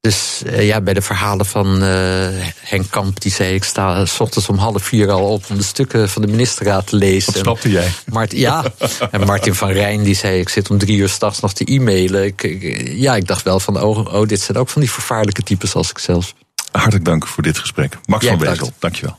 dus 0.05 0.43
uh, 0.47 0.67
ja, 0.67 0.81
bij 0.81 0.95
de 0.95 1.03
verhalen 1.03 1.47
van 1.47 1.83
uh, 1.83 2.29
Henk 2.61 2.91
Kamp, 2.91 3.21
die 3.21 3.33
zei: 3.33 3.55
Ik 3.55 3.65
sta 3.65 4.05
s 4.05 4.21
ochtends 4.21 4.49
om 4.49 4.59
half 4.59 4.83
vier 4.83 5.11
al 5.11 5.33
op 5.33 5.45
om 5.51 5.57
de 5.57 5.63
stukken 5.63 6.09
van 6.09 6.23
de 6.23 6.29
ministerraad 6.29 6.87
te 6.87 6.97
lezen. 6.97 7.33
Wat 7.33 7.43
snapte 7.43 7.71
jij? 7.71 7.93
Martin, 8.07 8.39
ja, 8.39 8.65
en 9.11 9.27
Martin 9.27 9.55
van 9.55 9.71
Rijn 9.71 10.03
die 10.03 10.15
zei: 10.15 10.41
Ik 10.41 10.49
zit 10.49 10.71
om 10.71 10.79
drie 10.79 10.97
uur 10.97 11.09
s'nachts 11.09 11.41
nog 11.41 11.53
te 11.53 11.65
e-mailen. 11.65 12.25
Ik, 12.25 12.43
ja, 12.85 13.17
ik 13.17 13.27
dacht 13.27 13.43
wel 13.43 13.61
van: 13.61 13.83
oh, 13.83 14.15
oh, 14.15 14.27
dit 14.27 14.41
zijn 14.41 14.59
ook 14.59 14.69
van 14.69 14.81
die 14.81 14.91
vervaarlijke 14.91 15.43
types 15.43 15.75
als 15.75 15.91
ik 15.91 15.99
zelf. 15.99 16.35
Hartelijk 16.73 17.05
dank 17.05 17.27
voor 17.27 17.43
dit 17.43 17.59
gesprek. 17.59 17.99
Max 18.07 18.27
van 18.27 18.39
Wezel, 18.39 18.73
dankjewel. 18.79 19.19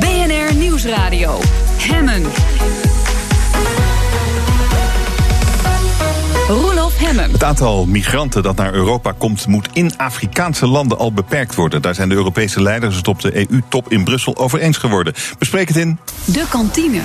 BNR 0.00 0.54
Nieuwsradio. 0.54 1.40
Hemmen. 1.76 2.57
Roelof 6.48 6.98
Hemmen. 6.98 7.30
Het 7.30 7.42
aantal 7.42 7.86
migranten 7.86 8.42
dat 8.42 8.56
naar 8.56 8.74
Europa 8.74 9.12
komt, 9.12 9.46
moet 9.46 9.68
in 9.72 9.96
Afrikaanse 9.96 10.66
landen 10.66 10.98
al 10.98 11.12
beperkt 11.12 11.54
worden. 11.54 11.82
Daar 11.82 11.94
zijn 11.94 12.08
de 12.08 12.14
Europese 12.14 12.62
leiders 12.62 12.96
het 12.96 13.08
op 13.08 13.20
de 13.20 13.36
EU-top 13.36 13.92
in 13.92 14.04
Brussel 14.04 14.36
over 14.36 14.58
eens 14.58 14.76
geworden. 14.76 15.14
Bespreek 15.38 15.68
het 15.68 15.76
in. 15.76 15.98
De 16.24 16.46
kantine. 16.50 17.00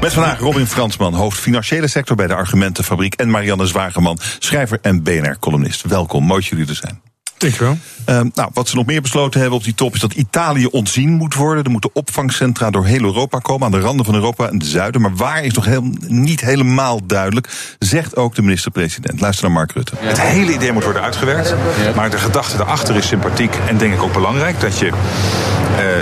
Met 0.00 0.12
vandaag 0.12 0.38
Robin 0.38 0.66
Fransman, 0.66 1.14
hoofd 1.14 1.38
financiële 1.38 1.88
sector 1.88 2.16
bij 2.16 2.26
de 2.26 2.34
Argumentenfabriek. 2.34 3.14
En 3.14 3.30
Marianne 3.30 3.66
Zwageman, 3.66 4.18
schrijver 4.38 4.78
en 4.82 5.02
BNR-columnist. 5.02 5.82
Welkom, 5.82 6.24
mooi 6.24 6.40
dat 6.40 6.48
jullie 6.48 6.68
er 6.68 6.74
zijn. 6.74 7.11
Dankjewel. 7.42 7.78
Uh, 8.08 8.20
nou, 8.34 8.50
wat 8.52 8.68
ze 8.68 8.76
nog 8.76 8.86
meer 8.86 9.02
besloten 9.02 9.40
hebben 9.40 9.58
op 9.58 9.64
die 9.64 9.74
top 9.74 9.94
is 9.94 10.00
dat 10.00 10.12
Italië 10.12 10.66
ontzien 10.66 11.12
moet 11.12 11.34
worden. 11.34 11.64
Er 11.64 11.70
moeten 11.70 11.90
opvangcentra 11.92 12.70
door 12.70 12.84
heel 12.84 13.02
Europa 13.02 13.38
komen, 13.38 13.66
aan 13.66 13.72
de 13.72 13.80
randen 13.80 14.04
van 14.04 14.14
Europa 14.14 14.48
en 14.48 14.54
het 14.54 14.66
zuiden. 14.66 15.00
Maar 15.00 15.14
waar 15.14 15.44
is 15.44 15.52
nog 15.52 15.64
heel, 15.64 15.90
niet 16.06 16.40
helemaal 16.40 17.06
duidelijk, 17.06 17.48
zegt 17.78 18.16
ook 18.16 18.34
de 18.34 18.42
minister-president. 18.42 19.20
Luister 19.20 19.44
naar 19.44 19.54
Mark 19.54 19.72
Rutte. 19.72 19.92
Het 19.98 20.20
hele 20.20 20.52
idee 20.52 20.72
moet 20.72 20.84
worden 20.84 21.02
uitgewerkt. 21.02 21.54
Maar 21.96 22.10
de 22.10 22.18
gedachte 22.18 22.56
daarachter 22.56 22.96
is 22.96 23.06
sympathiek 23.06 23.54
en 23.68 23.78
denk 23.78 23.94
ik 23.94 24.02
ook 24.02 24.12
belangrijk. 24.12 24.60
Dat 24.60 24.78
je 24.78 24.90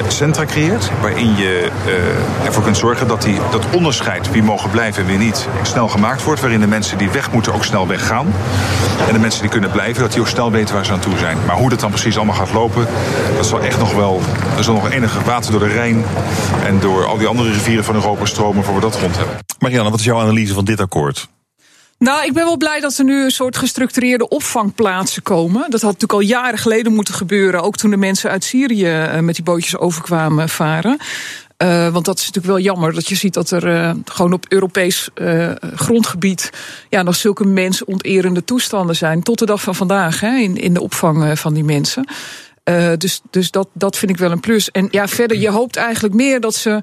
centra 0.08 0.44
creëert 0.44 0.90
waarin 1.00 1.36
je 1.36 1.70
uh, 1.86 2.46
ervoor 2.46 2.62
kunt 2.62 2.76
zorgen 2.76 3.08
dat 3.08 3.22
die, 3.22 3.38
dat 3.50 3.64
onderscheid 3.74 4.30
wie 4.30 4.42
mogen 4.42 4.70
blijven 4.70 5.02
en 5.02 5.08
wie 5.08 5.18
niet 5.18 5.48
snel 5.62 5.88
gemaakt 5.88 6.22
wordt. 6.22 6.40
Waarin 6.40 6.60
de 6.60 6.66
mensen 6.66 6.98
die 6.98 7.10
weg 7.10 7.32
moeten 7.32 7.54
ook 7.54 7.64
snel 7.64 7.86
weggaan. 7.86 8.26
En 9.06 9.12
de 9.12 9.18
mensen 9.18 9.40
die 9.40 9.50
kunnen 9.50 9.70
blijven, 9.70 10.02
dat 10.02 10.12
die 10.12 10.20
ook 10.20 10.28
snel 10.28 10.50
weten 10.50 10.74
waar 10.74 10.84
ze 10.84 10.92
aan 10.92 11.00
toe 11.00 11.18
zijn. 11.18 11.38
Maar 11.46 11.56
hoe 11.56 11.68
dat 11.68 11.80
dan 11.80 11.90
precies 11.90 12.16
allemaal 12.16 12.34
gaat 12.34 12.52
lopen, 12.52 12.86
dat 13.36 13.46
zal 13.46 13.60
echt 13.60 13.78
nog 13.78 13.94
wel. 13.94 14.20
Er 14.56 14.64
zal 14.64 14.74
nog 14.74 14.90
enige 14.90 15.24
water 15.24 15.50
door 15.50 15.60
de 15.60 15.74
Rijn 15.74 16.04
en 16.64 16.80
door 16.80 17.06
al 17.06 17.18
die 17.18 17.26
andere 17.26 17.52
rivieren 17.52 17.84
van 17.84 17.94
Europa 17.94 18.24
stromen 18.24 18.64
voor 18.64 18.74
we 18.74 18.80
dat 18.80 18.96
rond 18.96 19.16
hebben. 19.16 19.36
Marianne, 19.58 19.90
wat 19.90 19.98
is 19.98 20.04
jouw 20.04 20.20
analyse 20.20 20.54
van 20.54 20.64
dit 20.64 20.80
akkoord? 20.80 21.28
Nou, 22.00 22.24
ik 22.24 22.32
ben 22.32 22.44
wel 22.44 22.56
blij 22.56 22.80
dat 22.80 22.98
er 22.98 23.04
nu 23.04 23.24
een 23.24 23.30
soort 23.30 23.56
gestructureerde 23.56 24.28
opvangplaatsen 24.28 25.22
komen. 25.22 25.70
Dat 25.70 25.80
had 25.80 25.92
natuurlijk 25.92 26.12
al 26.12 26.20
jaren 26.20 26.58
geleden 26.58 26.92
moeten 26.92 27.14
gebeuren. 27.14 27.62
Ook 27.62 27.76
toen 27.76 27.90
de 27.90 27.96
mensen 27.96 28.30
uit 28.30 28.44
Syrië 28.44 29.20
met 29.20 29.34
die 29.34 29.44
bootjes 29.44 29.76
overkwamen 29.76 30.48
varen. 30.48 30.98
Uh, 31.62 31.92
want 31.92 32.04
dat 32.04 32.18
is 32.18 32.26
natuurlijk 32.26 32.54
wel 32.54 32.64
jammer 32.64 32.94
dat 32.94 33.08
je 33.08 33.14
ziet 33.14 33.34
dat 33.34 33.50
er 33.50 33.66
uh, 33.66 33.90
gewoon 34.04 34.32
op 34.32 34.46
Europees 34.48 35.08
grondgebied 35.74 36.50
ja, 36.88 37.02
nog 37.02 37.16
zulke 37.16 37.44
mensonterende 37.44 38.44
toestanden 38.44 38.96
zijn. 38.96 39.22
Tot 39.22 39.38
de 39.38 39.46
dag 39.46 39.62
van 39.62 39.74
vandaag 39.74 40.20
hè, 40.20 40.36
in, 40.36 40.56
in 40.56 40.74
de 40.74 40.82
opvang 40.82 41.38
van 41.38 41.54
die 41.54 41.64
mensen. 41.64 42.08
dus 42.98 43.20
dus 43.30 43.50
dat, 43.50 43.68
dat 43.72 43.96
vind 43.96 44.10
ik 44.10 44.18
wel 44.18 44.30
een 44.30 44.40
plus. 44.40 44.70
En 44.70 44.88
ja, 44.90 45.08
verder, 45.08 45.36
je 45.36 45.50
hoopt 45.50 45.76
eigenlijk 45.76 46.14
meer 46.14 46.40
dat 46.40 46.54
ze 46.54 46.82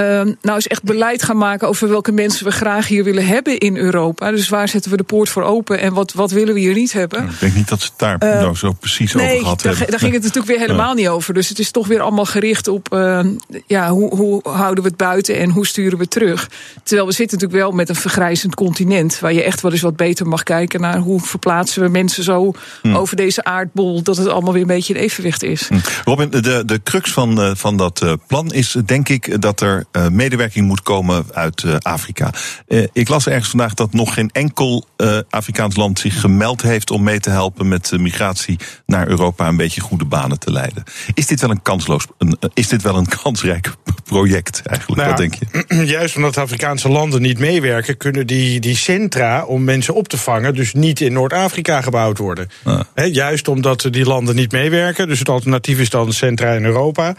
nou 0.00 0.54
eens 0.54 0.66
echt 0.66 0.82
beleid 0.82 1.22
gaan 1.22 1.36
maken 1.36 1.68
over 1.68 1.88
welke 1.88 2.12
mensen 2.12 2.44
we 2.44 2.52
graag 2.52 2.88
hier 2.88 3.04
willen 3.04 3.26
hebben 3.26 3.58
in 3.58 3.76
Europa. 3.76 4.30
Dus 4.30 4.48
waar 4.48 4.68
zetten 4.68 4.90
we 4.90 4.96
de 4.96 5.02
poort 5.02 5.28
voor 5.28 5.42
open 5.42 5.80
en 5.80 5.92
wat, 5.92 6.12
wat 6.12 6.30
willen 6.30 6.54
we 6.54 6.60
hier 6.60 6.74
niet 6.74 6.92
hebben? 6.92 7.24
Ik 7.24 7.40
denk 7.40 7.54
niet 7.54 7.68
dat 7.68 7.80
ze 7.80 7.88
het 7.88 7.98
daar 7.98 8.18
Eh, 8.18 8.40
nou 8.40 8.56
zo 8.56 8.72
precies 8.72 9.12
nee, 9.14 9.26
over 9.26 9.40
gehad 9.40 9.60
daar, 9.62 9.70
hebben. 9.70 9.90
daar 9.90 9.98
ging 10.00 10.12
het 10.12 10.22
natuurlijk 10.22 10.48
weer 10.48 10.66
helemaal 10.66 10.94
niet 10.94 11.08
over. 11.08 11.34
Dus 11.34 11.48
het 11.48 11.58
is 11.58 11.70
toch 11.70 11.86
weer 11.86 12.00
allemaal 12.00 12.24
gericht 12.24 12.68
op 12.68 12.92
eh, 12.92 13.20
ja, 13.66 13.90
hoe, 13.90 14.16
hoe 14.16 14.40
houden 14.48 14.82
we 14.82 14.88
het 14.88 14.98
buiten 14.98 15.38
en 15.38 15.50
hoe 15.50 15.66
sturen 15.66 15.96
we 15.96 16.02
het 16.02 16.10
terug. 16.10 16.50
Terwijl 16.82 17.06
we 17.08 17.14
zitten 17.14 17.38
natuurlijk 17.38 17.64
wel 17.68 17.76
met 17.76 17.88
een 17.88 17.94
vergrijzend 17.94 18.54
continent. 18.54 19.20
Waar 19.20 19.32
je 19.32 19.42
echt 19.42 19.60
wel 19.60 19.72
eens 19.72 19.80
wat 19.80 19.96
beter 19.96 20.26
mag 20.26 20.42
kijken 20.42 20.80
naar 20.80 20.98
hoe 20.98 21.20
verplaatsen 21.20 21.82
we 21.82 21.88
mensen 21.88 22.22
zo 22.24 22.52
Hmm. 22.82 22.96
over 22.96 23.16
deze 23.16 23.44
aardbol. 23.44 24.02
Dat 24.02 24.16
het 24.16 24.28
allemaal 24.28 24.52
weer 24.52 24.62
een 24.62 24.68
beetje 24.68 24.94
in 24.94 25.00
evenwicht 25.00 25.42
is. 25.42 25.68
Robin, 26.04 26.30
de, 26.30 26.62
de 26.66 26.80
crux 26.84 27.12
van, 27.12 27.40
eh, 27.40 27.50
van 27.54 27.76
dat 27.76 28.02
eh, 28.02 28.12
plan 28.26 28.52
is 28.52 28.76
denk 28.84 29.08
ik 29.08 29.40
dat 29.42 29.60
er 29.60 29.83
eh, 29.90 30.08
medewerking 30.08 30.66
moet 30.66 30.82
komen 30.82 31.26
uit 31.32 31.62
eh, 31.62 31.76
Afrika. 31.78 32.30
Eh, 32.66 32.86
ik 32.92 33.08
las 33.08 33.26
ergens 33.26 33.48
vandaag 33.48 33.74
dat 33.74 33.92
nog 33.92 34.14
geen 34.14 34.30
enkel 34.32 34.86
Afrikaans 35.30 35.76
land 35.76 35.98
zich 35.98 36.20
gemeld 36.20 36.62
heeft 36.62 36.90
om 36.90 37.02
mee 37.02 37.20
te 37.20 37.30
helpen 37.30 37.68
met 37.68 37.88
de 37.88 37.98
migratie 37.98 38.58
naar 38.86 39.08
Europa 39.08 39.48
een 39.48 39.56
beetje 39.56 39.80
goede 39.80 40.04
banen 40.04 40.38
te 40.38 40.52
leiden. 40.52 40.84
Is 41.14 41.26
dit 41.26 41.40
wel 41.40 41.50
een 41.50 41.62
kansloos, 41.62 42.06
een, 42.18 42.38
is 42.54 42.68
dit 42.68 42.82
wel 42.82 42.96
een 42.96 43.08
kansrijk 43.22 43.72
project 44.04 44.62
eigenlijk? 44.66 45.00
Nou 45.00 45.12
Wat 45.12 45.18
denk 45.18 45.34
je? 45.34 45.84
Juist 45.96 46.16
omdat 46.16 46.38
Afrikaanse 46.38 46.88
landen 46.88 47.22
niet 47.22 47.38
meewerken, 47.38 47.96
kunnen 47.96 48.26
die, 48.26 48.60
die 48.60 48.76
centra 48.76 49.44
om 49.44 49.64
mensen 49.64 49.94
op 49.94 50.08
te 50.08 50.18
vangen, 50.18 50.54
dus 50.54 50.72
niet 50.72 51.00
in 51.00 51.12
Noord-Afrika 51.12 51.80
gebouwd 51.80 52.18
worden. 52.18 52.48
Hè, 52.94 53.04
juist 53.04 53.48
omdat 53.48 53.88
die 53.90 54.04
landen 54.04 54.34
niet 54.34 54.52
meewerken. 54.52 55.08
Dus 55.08 55.18
het 55.18 55.28
alternatief 55.28 55.78
is 55.78 55.90
dan 55.90 56.12
centra 56.12 56.52
in 56.52 56.64
Europa. 56.64 57.14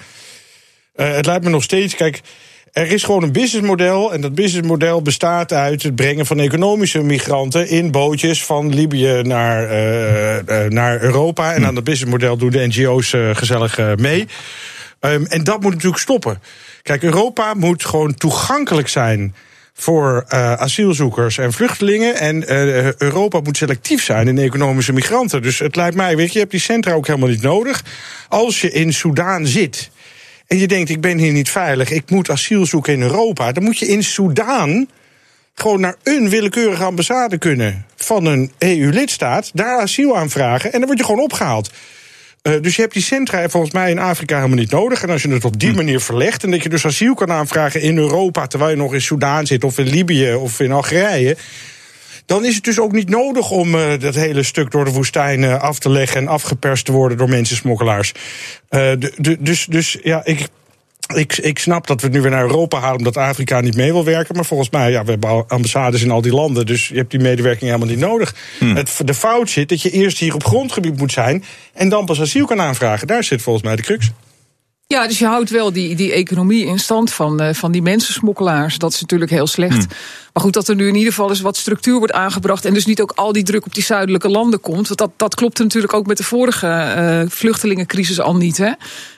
Het 0.96 1.26
lijkt 1.26 1.44
me 1.44 1.50
nog 1.50 1.64
steeds, 1.64 1.96
kijk. 1.96 2.22
Er 2.76 2.92
is 2.92 3.04
gewoon 3.04 3.24
een 3.24 3.32
businessmodel. 3.32 4.14
En 4.14 4.22
dat 4.22 4.36
businessmodel 4.36 5.02
bestaat 5.02 5.54
uit 5.54 5.84
het 5.84 5.96
brengen 5.96 6.26
van 6.26 6.40
economische 6.40 7.02
migranten 7.02 7.70
in 7.70 7.92
bootjes 7.92 8.44
van 8.44 8.74
Libië 8.74 9.22
naar, 9.22 9.70
eh, 9.70 10.38
eh, 10.38 10.72
naar 10.72 11.02
Europa. 11.02 11.54
En 11.54 11.66
aan 11.66 11.76
dat 11.76 11.84
businessmodel 11.84 12.38
doen 12.38 12.50
de 12.50 12.68
NGO's 12.68 13.14
eh, 13.14 13.36
gezellig 13.36 13.96
mee. 13.98 14.28
Ehm, 15.00 15.24
en 15.24 15.44
dat 15.44 15.62
moet 15.62 15.74
natuurlijk 15.74 16.02
stoppen. 16.02 16.42
Kijk, 16.82 17.04
Europa 17.04 17.54
moet 17.54 17.86
gewoon 17.86 18.14
toegankelijk 18.14 18.88
zijn 18.88 19.36
voor 19.74 20.26
asielzoekers 20.58 21.38
en 21.38 21.54
vluchtelingen. 21.54 22.16
En 22.16 22.52
Europa 23.02 23.40
moet 23.40 23.58
selectief 23.58 24.04
zijn 24.04 24.28
in 24.28 24.38
economische 24.38 24.94
migranten. 24.94 25.42
Dus 25.42 25.60
het 25.60 25.76
lijkt 25.76 25.96
mij, 25.96 26.16
weet 26.16 26.28
je, 26.28 26.34
je 26.34 26.40
hebt 26.40 26.52
die 26.52 26.60
centra 26.60 26.94
ook 26.94 27.08
helemaal 27.08 27.30
niet 27.30 27.42
nodig. 27.42 27.84
Als 28.30 28.62
je 28.62 28.72
in 28.72 28.94
Soudaan 28.94 29.48
zit 29.48 29.90
en 30.48 30.58
je 30.58 30.68
denkt, 30.68 30.90
ik 30.90 31.02
ben 31.02 31.18
hier 31.18 31.32
niet 31.32 31.50
veilig, 31.50 31.92
ik 31.92 32.10
moet 32.10 32.30
asiel 32.30 32.66
zoeken 32.66 32.94
in 32.94 33.02
Europa, 33.02 33.52
dan 33.52 33.64
moet 33.64 33.78
je 33.78 33.88
in 33.88 34.04
Soudaan 34.04 34.88
gewoon 35.56 35.80
naar 35.80 35.96
een 36.04 36.30
willekeurige 36.30 36.84
ambassade 36.84 37.38
kunnen 37.38 37.86
van 37.96 38.26
een 38.26 38.52
EU-lidstaat, 38.58 39.52
daar 39.54 39.80
asiel 39.80 40.18
aanvragen 40.18 40.72
en 40.74 40.78
dan 40.78 40.88
word 40.88 41.00
je 41.00 41.06
gewoon 41.06 41.24
opgehaald. 41.24 41.72
Eh, 42.42 42.54
dus 42.62 42.76
je 42.76 42.82
hebt 42.82 42.94
die 42.94 43.04
centra 43.04 43.50
volgens 43.50 43.74
mij 43.74 43.92
in 43.92 44.00
Afrika 44.00 44.36
helemaal 44.36 44.58
niet 44.58 44.72
nodig. 44.72 45.04
En 45.04 45.10
als 45.10 45.22
je 45.22 45.30
het 45.30 45.46
op 45.46 45.60
die 45.60 45.74
manier 45.74 46.00
verlegt 46.00 46.44
en 46.44 46.52
dat 46.52 46.64
je 46.64 46.70
dus 46.70 46.86
asiel 46.86 47.14
kan 47.14 47.32
aanvragen 47.32 47.82
in 47.82 47.98
Europa 47.98 48.48
terwijl 48.48 48.72
je 48.72 48.78
nog 48.78 48.94
in 48.94 49.02
Soudaan 49.02 49.48
zit 49.48 49.64
of 49.64 49.78
in 49.78 49.90
Libië 49.90 50.34
of 50.34 50.60
in 50.60 50.72
Algerije. 50.72 51.38
Dan 52.26 52.46
is 52.46 52.56
het 52.56 52.64
dus 52.64 52.80
ook 52.80 52.92
niet 52.92 53.10
nodig 53.10 53.52
om 53.52 53.76
eh, 53.76 54.00
dat 54.00 54.16
hele 54.16 54.44
stuk 54.44 54.72
door 54.72 54.86
de 54.86 54.92
woestijn 54.92 55.44
eh, 55.44 55.62
af 55.62 55.80
te 55.80 55.90
leggen 55.90 56.22
en 56.22 56.28
afgeperst 56.28 56.86
te 56.86 56.92
worden 56.92 57.18
door 57.18 57.30
mensensmokkelaars. 57.30 58.12
Eh, 58.70 58.92
dus, 59.40 59.66
dus 59.66 59.98
ja, 60.04 60.26
ik, 60.26 60.48
ik, 61.16 61.38
ik 61.38 61.60
snap 61.60 61.88
dat 61.88 62.02
we 62.02 62.08
het 62.08 62.16
nu 62.16 62.22
weer 62.22 62.32
naar 62.32 62.42
Europa 62.42 62.80
halen 62.80 62.98
omdat 62.98 63.18
Afrika 63.18 63.62
niet 63.62 63.76
mee 63.76 63.92
wil 63.92 64.04
werken. 64.04 64.36
Maar 64.36 64.46
volgens 64.46 64.70
mij, 64.70 64.92
ja, 64.92 65.04
we 65.04 65.10
hebben 65.10 65.48
ambassades 65.48 66.02
in 66.02 66.12
al 66.12 66.22
die 66.22 66.34
landen. 66.34 66.66
Dus 66.66 66.88
je 66.88 66.96
hebt 66.96 67.12
die 67.12 67.20
medewerking 67.20 67.66
helemaal 67.72 67.88
niet 67.88 68.00
nodig. 68.00 68.36
Het, 68.60 69.02
de 69.06 69.14
fout 69.14 69.50
zit 69.50 69.70
dat 69.70 69.82
je 69.82 69.92
eerst 69.92 70.18
hier 70.18 70.34
op 70.34 70.46
grondgebied 70.46 70.98
moet 70.98 71.12
zijn. 71.12 71.44
En 71.74 71.90
dan 71.90 72.06
pas 72.06 72.22
asiel 72.22 72.46
kan 72.46 72.62
aanvragen. 72.62 73.08
Daar 73.08 73.24
zit 73.24 73.42
volgens 73.42 73.66
mij 73.66 73.76
de 73.76 73.82
crux. 73.82 74.12
Ja, 74.88 75.08
dus 75.08 75.20
je 75.20 75.26
houdt 75.26 75.50
wel 75.50 75.74
die, 75.74 75.96
die 75.96 76.14
economie 76.14 76.66
in 76.66 76.80
stand 76.80 77.14
van, 77.14 77.40
eh, 77.40 77.54
van 77.54 77.72
die 77.72 77.82
mensensmokkelaars. 77.82 78.78
Dat 78.78 78.94
is 78.94 79.02
natuurlijk 79.02 79.32
heel 79.32 79.48
slecht. 79.48 79.86
Maar 80.36 80.44
goed, 80.44 80.54
dat 80.54 80.68
er 80.68 80.76
nu 80.76 80.88
in 80.88 80.96
ieder 80.96 81.14
geval 81.14 81.30
eens 81.30 81.42
wat 81.42 81.58
structuur 81.58 81.98
wordt 81.98 82.14
aangebracht. 82.14 82.66
En 82.66 82.74
dus 82.74 82.86
niet 82.86 83.02
ook 83.02 83.12
al 83.16 83.32
die 83.32 83.44
druk 83.44 83.66
op 83.66 83.74
die 83.74 83.84
zuidelijke 83.84 84.30
landen 84.30 84.60
komt. 84.60 84.88
Want 84.88 85.00
dat, 85.00 85.12
dat 85.18 85.36
klopt 85.36 85.60
natuurlijk 85.60 85.94
ook 85.94 86.08
met 86.08 86.18
de 86.18 86.24
vorige 86.24 86.68
eh, 86.68 87.22
vluchtelingencrisis 87.28 88.20
al 88.20 88.36
niet. 88.36 88.58
Hè? 88.58 88.72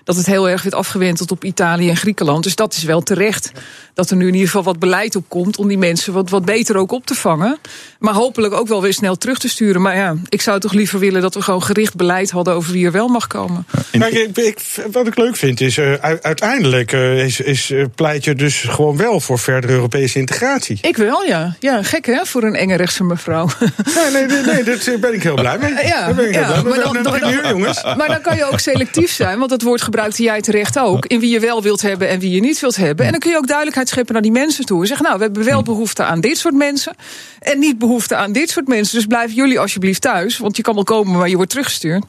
Dat 0.04 0.16
het 0.16 0.26
heel 0.26 0.50
erg 0.50 0.64
werd 0.64 0.76
afgewenteld 0.76 1.32
op 1.32 1.44
Italië 1.44 1.90
en 1.90 1.98
Griekenland. 1.98 2.44
Dus 2.44 2.56
dat 2.56 2.74
is 2.74 2.84
wel 2.84 3.02
terecht. 3.02 3.52
Dat 3.94 4.10
er 4.10 4.16
nu 4.16 4.28
in 4.28 4.34
ieder 4.34 4.48
geval 4.48 4.64
wat 4.64 4.80
beleid 4.80 5.16
op 5.16 5.26
komt 5.28 5.58
om 5.58 5.68
die 5.68 5.78
mensen 5.78 6.14
wat, 6.14 6.30
wat 6.30 6.46
beter 6.46 6.78
ook 6.78 6.92
op 6.92 7.06
te 7.06 7.16
vangen. 7.16 7.58
Maar 8.00 8.14
hopelijk 8.14 8.54
ook 8.54 8.68
wel 8.68 8.82
weer 8.82 8.94
snel 8.94 9.16
terug 9.16 9.38
te 9.38 9.50
sturen. 9.50 9.82
Maar 9.82 9.96
ja, 9.96 10.16
ik 10.30 10.42
zou 10.42 10.60
toch 10.60 10.74
liever 10.74 11.00
willen 11.00 11.22
dat 11.22 11.34
we 11.34 11.42
gewoon 11.42 11.64
gericht 11.64 11.96
beleid 11.96 12.32
hadden 12.32 12.54
over 12.54 12.72
wie 12.72 12.86
er 12.86 12.92
wel 12.92 13.08
mag 13.08 13.28
komen. 13.28 13.66
Kijk, 13.92 14.14
ik, 14.14 14.38
ik, 14.38 14.60
wat 14.92 15.08
ik 15.08 15.18
leuk 15.18 15.36
vind 15.36 15.62
is, 15.62 15.78
eh, 15.78 15.94
uiteindelijk 16.22 16.92
eh, 16.92 17.26
is, 17.26 17.40
is, 17.40 17.74
pleit 17.96 18.24
je 18.24 18.36
dus 18.36 18.62
gewoon 18.62 18.98
wel 18.98 19.20
voor 19.20 19.40
verdere 19.40 19.74
Europese 19.74 20.20
integratie. 20.20 20.78
Ik 20.82 20.98
wel, 21.08 21.24
ja. 21.24 21.56
Ja, 21.60 21.84
gek 21.84 22.06
hè, 22.06 22.26
voor 22.26 22.44
een 22.44 22.56
enge 22.56 22.76
rechtse 22.76 23.04
mevrouw. 23.04 23.48
Nee, 23.96 24.12
nee, 24.12 24.26
nee, 24.26 24.42
nee 24.42 24.64
daar 24.64 25.00
ben 25.00 25.14
ik 25.14 25.24
heel 25.24 25.36
blij 25.36 25.58
mee. 25.58 25.74
Ja, 25.88 26.06
Daar 26.06 26.16
ben 26.16 26.28
ik 26.28 26.36
heel 26.36 26.42
ja, 26.42 26.62
blij 26.62 26.64
mee. 26.64 27.04
maar 27.04 27.20
dan, 27.20 27.50
jongens. 27.50 27.84
maar 27.84 28.08
dan 28.08 28.22
kan 28.22 28.36
je 28.36 28.46
ook 28.46 28.60
selectief 28.60 29.12
zijn, 29.12 29.38
want 29.38 29.50
dat 29.50 29.62
woord 29.62 29.82
gebruikte 29.82 30.24
jij 30.24 30.42
terecht 30.42 30.80
ook. 30.80 31.06
In 31.06 31.20
wie 31.20 31.30
je 31.30 31.40
wel 31.40 31.62
wilt 31.62 31.82
hebben 31.82 32.10
en 32.10 32.20
wie 32.20 32.32
je 32.32 32.40
niet 32.40 32.60
wilt 32.60 32.76
hebben. 32.76 33.06
En 33.06 33.12
dan 33.12 33.20
kun 33.20 33.32
je 33.32 33.38
ook 33.38 33.48
duidelijkheid 33.48 33.90
scheppen 33.90 34.14
naar 34.14 34.24
die 34.24 34.32
mensen 34.32 34.66
toe. 34.66 34.82
En 34.82 34.88
zeggen, 34.88 35.06
nou, 35.06 35.18
we 35.18 35.24
hebben 35.24 35.44
wel 35.44 35.64
behoefte 35.64 36.04
aan 36.04 36.22
dit 36.22 36.38
soort 36.38 36.56
mensen. 36.56 36.96
En 37.40 37.60
niet 37.60 37.78
behoefte 37.78 38.16
aan 38.16 38.32
dit 38.32 38.50
soort 38.50 38.68
mensen. 38.68 38.96
Dus 38.96 39.06
blijven 39.06 39.36
jullie 39.36 39.60
alsjeblieft 39.60 40.02
thuis, 40.02 40.38
want 40.38 40.58
je 40.58 40.64
kan 40.64 40.76
wel 40.76 40.84
komen, 40.84 41.18
maar 41.18 41.30
je 41.30 41.36
wordt 41.36 41.50
teruggestuurd. 41.50 42.04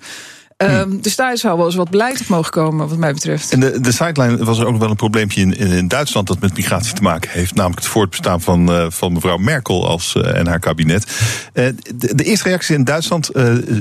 Ehm, 0.58 1.00
dus 1.00 1.16
daar 1.16 1.36
zou 1.36 1.56
wel 1.56 1.66
eens 1.66 1.74
wat 1.74 1.90
beleid 1.90 2.20
op 2.20 2.28
mogen 2.28 2.50
komen, 2.50 2.88
wat 2.88 2.98
mij 2.98 3.12
betreft. 3.12 3.52
En 3.52 3.60
de, 3.60 3.80
de 3.80 3.92
sideline 3.92 4.44
was 4.44 4.58
er 4.58 4.64
ook 4.64 4.70
nog 4.70 4.80
wel 4.80 4.90
een 4.90 4.96
probleempje 4.96 5.40
in, 5.40 5.56
in 5.56 5.88
Duitsland 5.88 6.26
dat 6.26 6.40
met 6.40 6.56
migratie 6.56 6.94
te 6.94 7.02
maken 7.02 7.30
heeft. 7.30 7.54
Namelijk 7.54 7.80
het 7.80 7.90
voortbestaan 7.90 8.40
van, 8.40 8.72
eh, 8.72 8.86
van 8.88 9.12
mevrouw 9.12 9.36
Merkel 9.36 9.88
als, 9.88 10.14
eh, 10.14 10.38
en 10.38 10.46
haar 10.46 10.58
kabinet. 10.58 11.06
Eh, 11.52 11.66
de, 11.94 12.14
de 12.14 12.24
eerste 12.24 12.48
reacties 12.48 12.76
in 12.76 12.84
Duitsland 12.84 13.30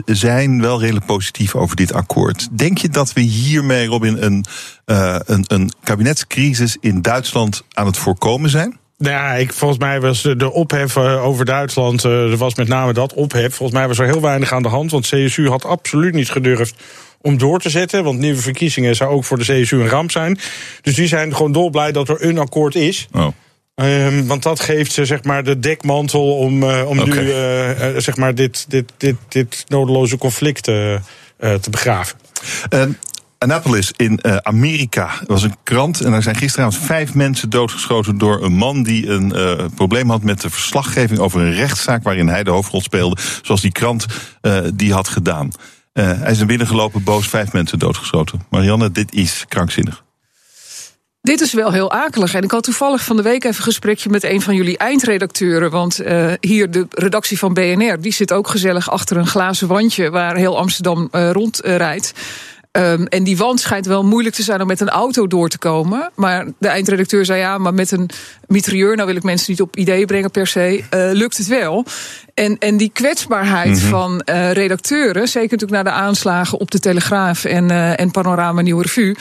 zijn 0.05 0.61
wel 0.61 0.79
redelijk 0.79 1.05
positief 1.05 1.55
over 1.55 1.75
dit 1.75 1.93
akkoord. 1.93 2.47
Denk 2.51 2.77
je 2.77 2.89
dat 2.89 3.13
we 3.13 3.21
hiermee, 3.21 3.87
Robin, 3.87 4.23
een, 4.23 4.45
een, 4.85 5.43
een 5.47 5.71
kabinetscrisis 5.83 6.77
in 6.79 7.01
Duitsland 7.01 7.63
aan 7.73 7.85
het 7.85 7.97
voorkomen 7.97 8.49
zijn? 8.49 8.77
Nou 8.97 9.15
ja, 9.15 9.33
ik, 9.33 9.53
volgens 9.53 9.79
mij 9.79 10.01
was 10.01 10.21
de, 10.21 10.51
ophef 10.51 10.95
eh, 10.95 11.25
over 11.25 11.45
Duitsland, 11.45 12.03
eh, 12.03 12.31
er 12.31 12.37
was 12.37 12.55
met 12.55 12.67
name 12.67 12.93
dat 12.93 13.13
ophef. 13.13 13.55
Volgens 13.55 13.77
mij 13.77 13.87
was 13.87 13.99
er 13.99 14.05
heel 14.05 14.21
weinig 14.21 14.53
aan 14.53 14.63
de 14.63 14.69
hand, 14.69 14.91
want 14.91 15.07
CSU 15.07 15.47
had 15.49 15.65
absoluut 15.65 16.13
niet 16.13 16.29
gedurfd 16.29 16.75
om 17.21 17.37
door 17.37 17.59
te 17.59 17.69
zetten. 17.69 18.03
Want 18.03 18.19
nieuwe 18.19 18.41
verkiezingen 18.41 18.95
zou 18.95 19.11
ook 19.11 19.25
voor 19.25 19.37
de 19.37 19.61
CSU 19.61 19.79
een 19.79 19.89
ramp 19.89 20.11
zijn. 20.11 20.39
Dus 20.81 20.95
die 20.95 21.07
zijn 21.07 21.35
gewoon 21.35 21.51
dolblij 21.51 21.91
dat 21.91 22.09
er 22.09 22.23
een 22.23 22.37
akkoord 22.37 22.75
is. 22.75 23.07
Oh. 23.11 23.27
Ehm, 23.75 24.25
want 24.25 24.43
dat 24.43 24.59
geeft 24.59 24.91
ze 24.91 25.05
zeg 25.05 25.23
maar 25.23 25.43
de 25.43 25.59
dekmantel 25.59 26.37
om, 26.37 26.63
eh, 26.63 26.89
om 26.89 27.03
nu 27.03 27.31
zeg 27.97 28.15
maar 28.15 28.35
dit, 28.35 28.65
dit, 28.69 28.91
dit, 28.97 29.15
dit 29.27 29.63
nodeloze 29.67 30.17
conflict 30.17 30.63
te 30.63 31.69
begraven. 31.69 32.17
Annapolis 33.37 33.91
in 33.95 34.19
eh, 34.19 34.35
Amerika 34.35 35.11
was 35.25 35.43
een 35.43 35.55
krant. 35.63 36.01
En 36.01 36.13
er 36.13 36.23
zijn 36.23 36.35
gisteravond 36.35 36.83
vijf 36.83 37.13
mensen 37.13 37.49
doodgeschoten 37.49 38.17
door 38.17 38.43
een 38.43 38.55
man 38.55 38.83
die 38.83 39.07
een 39.07 39.33
eh, 39.33 39.65
probleem 39.75 40.09
had 40.09 40.23
met 40.23 40.41
de 40.41 40.49
verslaggeving 40.49 41.19
over 41.19 41.41
een 41.41 41.53
rechtszaak 41.53 42.03
waarin 42.03 42.27
hij 42.27 42.43
de 42.43 42.51
hoofdrol 42.51 42.81
speelde. 42.81 43.17
Zoals 43.41 43.61
die 43.61 43.71
krant 43.71 44.05
eh, 44.41 44.59
die 44.73 44.93
had 44.93 45.07
gedaan. 45.07 45.51
Hij 45.93 46.31
is 46.31 46.37
naar 46.37 46.47
binnen 46.47 46.67
gelopen, 46.67 47.03
boos, 47.03 47.27
vijf 47.27 47.53
mensen 47.53 47.79
doodgeschoten. 47.79 48.41
Marianne, 48.49 48.91
dit 48.91 49.13
is 49.13 49.45
krankzinnig. 49.47 50.03
Dit 51.21 51.41
is 51.41 51.53
wel 51.53 51.71
heel 51.71 51.91
akelig. 51.91 52.33
En 52.33 52.43
ik 52.43 52.51
had 52.51 52.63
toevallig 52.63 53.03
van 53.03 53.15
de 53.15 53.21
week 53.21 53.43
even 53.43 53.57
een 53.57 53.63
gesprekje 53.63 54.09
met 54.09 54.23
een 54.23 54.41
van 54.41 54.55
jullie 54.55 54.77
eindredacteuren. 54.77 55.71
Want 55.71 56.01
hier 56.39 56.71
de 56.71 56.87
redactie 56.89 57.37
van 57.37 57.53
BNR, 57.53 58.01
die 58.01 58.13
zit 58.13 58.33
ook 58.33 58.47
gezellig 58.47 58.89
achter 58.89 59.17
een 59.17 59.27
glazen 59.27 59.67
wandje 59.67 60.09
waar 60.09 60.35
heel 60.35 60.57
Amsterdam 60.57 61.07
rondrijdt. 61.11 62.13
Ehm, 62.77 63.03
en 63.03 63.23
die 63.23 63.37
wand 63.37 63.59
schijnt 63.59 63.85
wel 63.85 64.03
moeilijk 64.03 64.35
te 64.35 64.43
zijn 64.43 64.61
om 64.61 64.67
met 64.67 64.79
een 64.81 64.89
auto 64.89 65.27
door 65.27 65.49
te 65.49 65.57
komen. 65.57 66.11
Maar 66.15 66.45
de 66.59 66.67
eindredacteur 66.67 67.25
zei 67.25 67.39
ja, 67.39 67.57
maar 67.57 67.73
met 67.73 67.91
een 67.91 68.09
mitrailleur, 68.47 68.95
nou 68.95 69.07
wil 69.07 69.15
ik 69.15 69.23
mensen 69.23 69.51
niet 69.51 69.61
op 69.61 69.75
ideeën 69.75 70.05
brengen 70.05 70.31
per 70.31 70.47
se, 70.47 70.83
eh, 70.89 71.09
lukt 71.11 71.37
het 71.37 71.47
wel. 71.47 71.85
En, 72.33 72.57
en 72.57 72.77
die 72.77 72.89
kwetsbaarheid 72.93 73.77
Mhm. 73.81 73.89
van 73.89 74.21
eh, 74.21 74.51
redacteuren, 74.51 75.27
zeker 75.27 75.51
natuurlijk 75.51 75.83
na 75.83 75.91
de 75.91 75.97
aanslagen 75.97 76.59
op 76.59 76.71
de 76.71 76.79
Telegraaf 76.79 77.43
en, 77.45 77.71
eh, 77.71 77.99
en 77.99 78.11
Panorama 78.11 78.61
Nieuwe 78.61 78.81
Revue. 78.81 79.15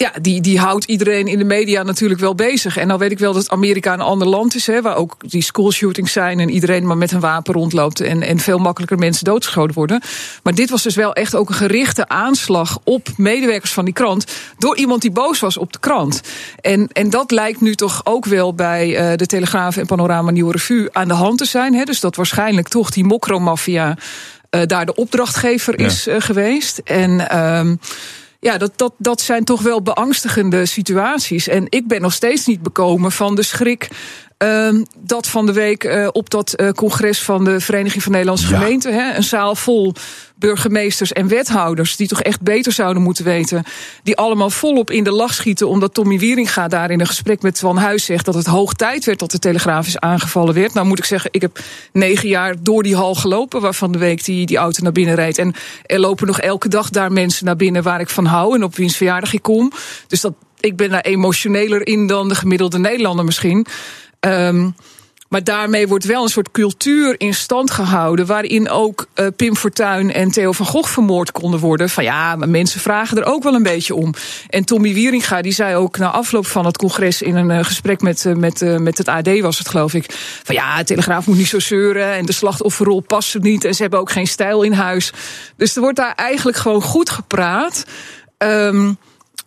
Ja, 0.00 0.12
die, 0.20 0.40
die 0.40 0.58
houdt 0.58 0.84
iedereen 0.84 1.26
in 1.26 1.38
de 1.38 1.44
media 1.44 1.82
natuurlijk 1.82 2.20
wel 2.20 2.34
bezig. 2.34 2.76
En 2.76 2.86
nou 2.86 2.98
weet 2.98 3.10
ik 3.10 3.18
wel 3.18 3.32
dat 3.32 3.50
Amerika 3.50 3.92
een 3.92 4.00
ander 4.00 4.28
land 4.28 4.54
is, 4.54 4.66
hè, 4.66 4.82
waar 4.82 4.96
ook 4.96 5.16
die 5.30 5.42
schoolshootings 5.42 6.12
zijn 6.12 6.40
en 6.40 6.50
iedereen 6.50 6.86
maar 6.86 6.96
met 6.96 7.12
een 7.12 7.20
wapen 7.20 7.54
rondloopt 7.54 8.00
en, 8.00 8.22
en 8.22 8.38
veel 8.38 8.58
makkelijker 8.58 8.98
mensen 8.98 9.24
doodgeschoten 9.24 9.74
worden. 9.74 10.02
Maar 10.42 10.54
dit 10.54 10.70
was 10.70 10.82
dus 10.82 10.94
wel 10.94 11.12
echt 11.14 11.34
ook 11.34 11.48
een 11.48 11.54
gerichte 11.54 12.08
aanslag 12.08 12.78
op 12.84 13.08
medewerkers 13.16 13.72
van 13.72 13.84
die 13.84 13.94
krant 13.94 14.26
door 14.58 14.76
iemand 14.76 15.02
die 15.02 15.10
boos 15.10 15.40
was 15.40 15.56
op 15.56 15.72
de 15.72 15.78
krant. 15.78 16.20
En, 16.60 16.88
en 16.92 17.10
dat 17.10 17.30
lijkt 17.30 17.60
nu 17.60 17.74
toch 17.74 18.00
ook 18.04 18.24
wel 18.24 18.54
bij 18.54 19.10
uh, 19.10 19.16
de 19.16 19.26
Telegraaf 19.26 19.76
en 19.76 19.86
Panorama 19.86 20.30
Nieuwe 20.30 20.52
Revue 20.52 20.88
aan 20.92 21.08
de 21.08 21.14
hand 21.14 21.38
te 21.38 21.44
zijn. 21.44 21.74
Hè, 21.74 21.84
dus 21.84 22.00
dat 22.00 22.16
waarschijnlijk 22.16 22.68
toch 22.68 22.90
die 22.90 23.04
mokromafia 23.04 23.96
uh, 24.50 24.62
daar 24.66 24.86
de 24.86 24.94
opdrachtgever 24.94 25.80
is 25.80 26.08
uh, 26.08 26.14
geweest. 26.18 26.78
En. 26.78 27.78
Ja, 28.40 28.58
dat, 28.58 28.72
dat, 28.76 28.94
dat 28.98 29.20
zijn 29.20 29.44
toch 29.44 29.62
wel 29.62 29.82
beangstigende 29.82 30.66
situaties. 30.66 31.48
En 31.48 31.66
ik 31.68 31.86
ben 31.86 32.00
nog 32.00 32.12
steeds 32.12 32.46
niet 32.46 32.62
bekomen 32.62 33.12
van 33.12 33.34
de 33.34 33.42
schrik 33.42 33.88
dat 34.98 35.26
van 35.26 35.46
de 35.46 35.52
week 35.52 35.84
uh, 35.84 36.08
op 36.12 36.30
dat 36.30 36.54
uh, 36.60 36.70
congres 36.70 37.22
van 37.22 37.44
de 37.44 37.60
Vereniging 37.60 38.02
van 38.02 38.12
Nederlandse 38.12 38.48
ja. 38.50 38.58
Gemeenten, 38.58 38.94
hè, 38.94 39.16
een 39.16 39.22
zaal 39.22 39.54
vol 39.54 39.94
burgemeesters 40.34 41.12
en 41.12 41.28
wethouders, 41.28 41.96
die 41.96 42.08
toch 42.08 42.22
echt 42.22 42.40
beter 42.40 42.72
zouden 42.72 43.02
moeten 43.02 43.24
weten, 43.24 43.64
die 44.02 44.16
allemaal 44.16 44.50
volop 44.50 44.90
in 44.90 45.04
de 45.04 45.10
lach 45.10 45.34
schieten, 45.34 45.68
omdat 45.68 45.94
Tommy 45.94 46.18
Wieringa 46.18 46.68
daar 46.68 46.90
in 46.90 47.00
een 47.00 47.06
gesprek 47.06 47.42
met 47.42 47.58
Van 47.58 47.76
Huis 47.76 48.04
zegt 48.04 48.24
dat 48.24 48.34
het 48.34 48.46
hoog 48.46 48.72
tijd 48.72 49.04
werd 49.04 49.18
dat 49.18 49.30
de 49.30 49.38
Telegraaf 49.38 49.86
is 49.86 49.98
aangevallen 49.98 50.54
werd. 50.54 50.74
Nou 50.74 50.86
moet 50.86 50.98
ik 50.98 51.04
zeggen, 51.04 51.30
ik 51.32 51.40
heb 51.40 51.60
negen 51.92 52.28
jaar 52.28 52.54
door 52.62 52.82
die 52.82 52.96
hal 52.96 53.14
gelopen, 53.14 53.60
waarvan 53.60 53.92
de 53.92 53.98
week 53.98 54.24
die, 54.24 54.46
die 54.46 54.56
auto 54.56 54.82
naar 54.82 54.92
binnen 54.92 55.14
rijdt. 55.14 55.38
En 55.38 55.54
er 55.86 56.00
lopen 56.00 56.26
nog 56.26 56.40
elke 56.40 56.68
dag 56.68 56.90
daar 56.90 57.12
mensen 57.12 57.44
naar 57.44 57.56
binnen 57.56 57.82
waar 57.82 58.00
ik 58.00 58.08
van 58.08 58.24
hou 58.24 58.54
en 58.54 58.64
op 58.64 58.76
wiens 58.76 58.96
verjaardag 58.96 59.32
ik 59.32 59.42
kom. 59.42 59.72
Dus 60.06 60.20
dat, 60.20 60.32
ik 60.60 60.76
ben 60.76 60.90
daar 60.90 61.00
emotioneler 61.00 61.86
in 61.86 62.06
dan 62.06 62.28
de 62.28 62.34
gemiddelde 62.34 62.78
Nederlander 62.78 63.24
misschien. 63.24 63.66
Um, 64.20 64.74
maar 65.28 65.44
daarmee 65.44 65.88
wordt 65.88 66.04
wel 66.04 66.22
een 66.22 66.28
soort 66.28 66.50
cultuur 66.50 67.14
in 67.18 67.34
stand 67.34 67.70
gehouden. 67.70 68.26
waarin 68.26 68.68
ook 68.68 69.06
uh, 69.14 69.26
Pim 69.36 69.56
Fortuyn 69.56 70.12
en 70.12 70.30
Theo 70.30 70.52
van 70.52 70.66
Gogh 70.66 70.88
vermoord 70.88 71.32
konden 71.32 71.60
worden. 71.60 71.90
Van 71.90 72.04
ja, 72.04 72.36
maar 72.36 72.48
mensen 72.48 72.80
vragen 72.80 73.16
er 73.18 73.24
ook 73.24 73.42
wel 73.42 73.54
een 73.54 73.62
beetje 73.62 73.94
om. 73.94 74.14
En 74.48 74.64
Tommy 74.64 74.94
Wieringa 74.94 75.42
die 75.42 75.52
zei 75.52 75.74
ook 75.74 75.98
na 75.98 76.10
afloop 76.10 76.46
van 76.46 76.66
het 76.66 76.76
congres. 76.76 77.22
in 77.22 77.36
een 77.36 77.50
uh, 77.50 77.64
gesprek 77.64 78.00
met, 78.00 78.24
uh, 78.24 78.34
met, 78.34 78.80
met 78.80 78.98
het 78.98 79.08
AD 79.08 79.40
was 79.40 79.58
het, 79.58 79.68
geloof 79.68 79.94
ik. 79.94 80.12
van 80.42 80.54
ja, 80.54 80.82
Telegraaf 80.82 81.26
moet 81.26 81.36
niet 81.36 81.48
zo 81.48 81.58
zeuren. 81.58 82.12
en 82.12 82.26
de 82.26 82.32
slachtofferrol 82.32 83.00
past 83.00 83.34
er 83.34 83.40
niet. 83.40 83.64
en 83.64 83.74
ze 83.74 83.82
hebben 83.82 84.00
ook 84.00 84.10
geen 84.10 84.26
stijl 84.26 84.62
in 84.62 84.72
huis. 84.72 85.12
Dus 85.56 85.74
er 85.74 85.80
wordt 85.80 85.96
daar 85.96 86.14
eigenlijk 86.14 86.56
gewoon 86.56 86.82
goed 86.82 87.10
gepraat. 87.10 87.84
Um, 88.38 88.98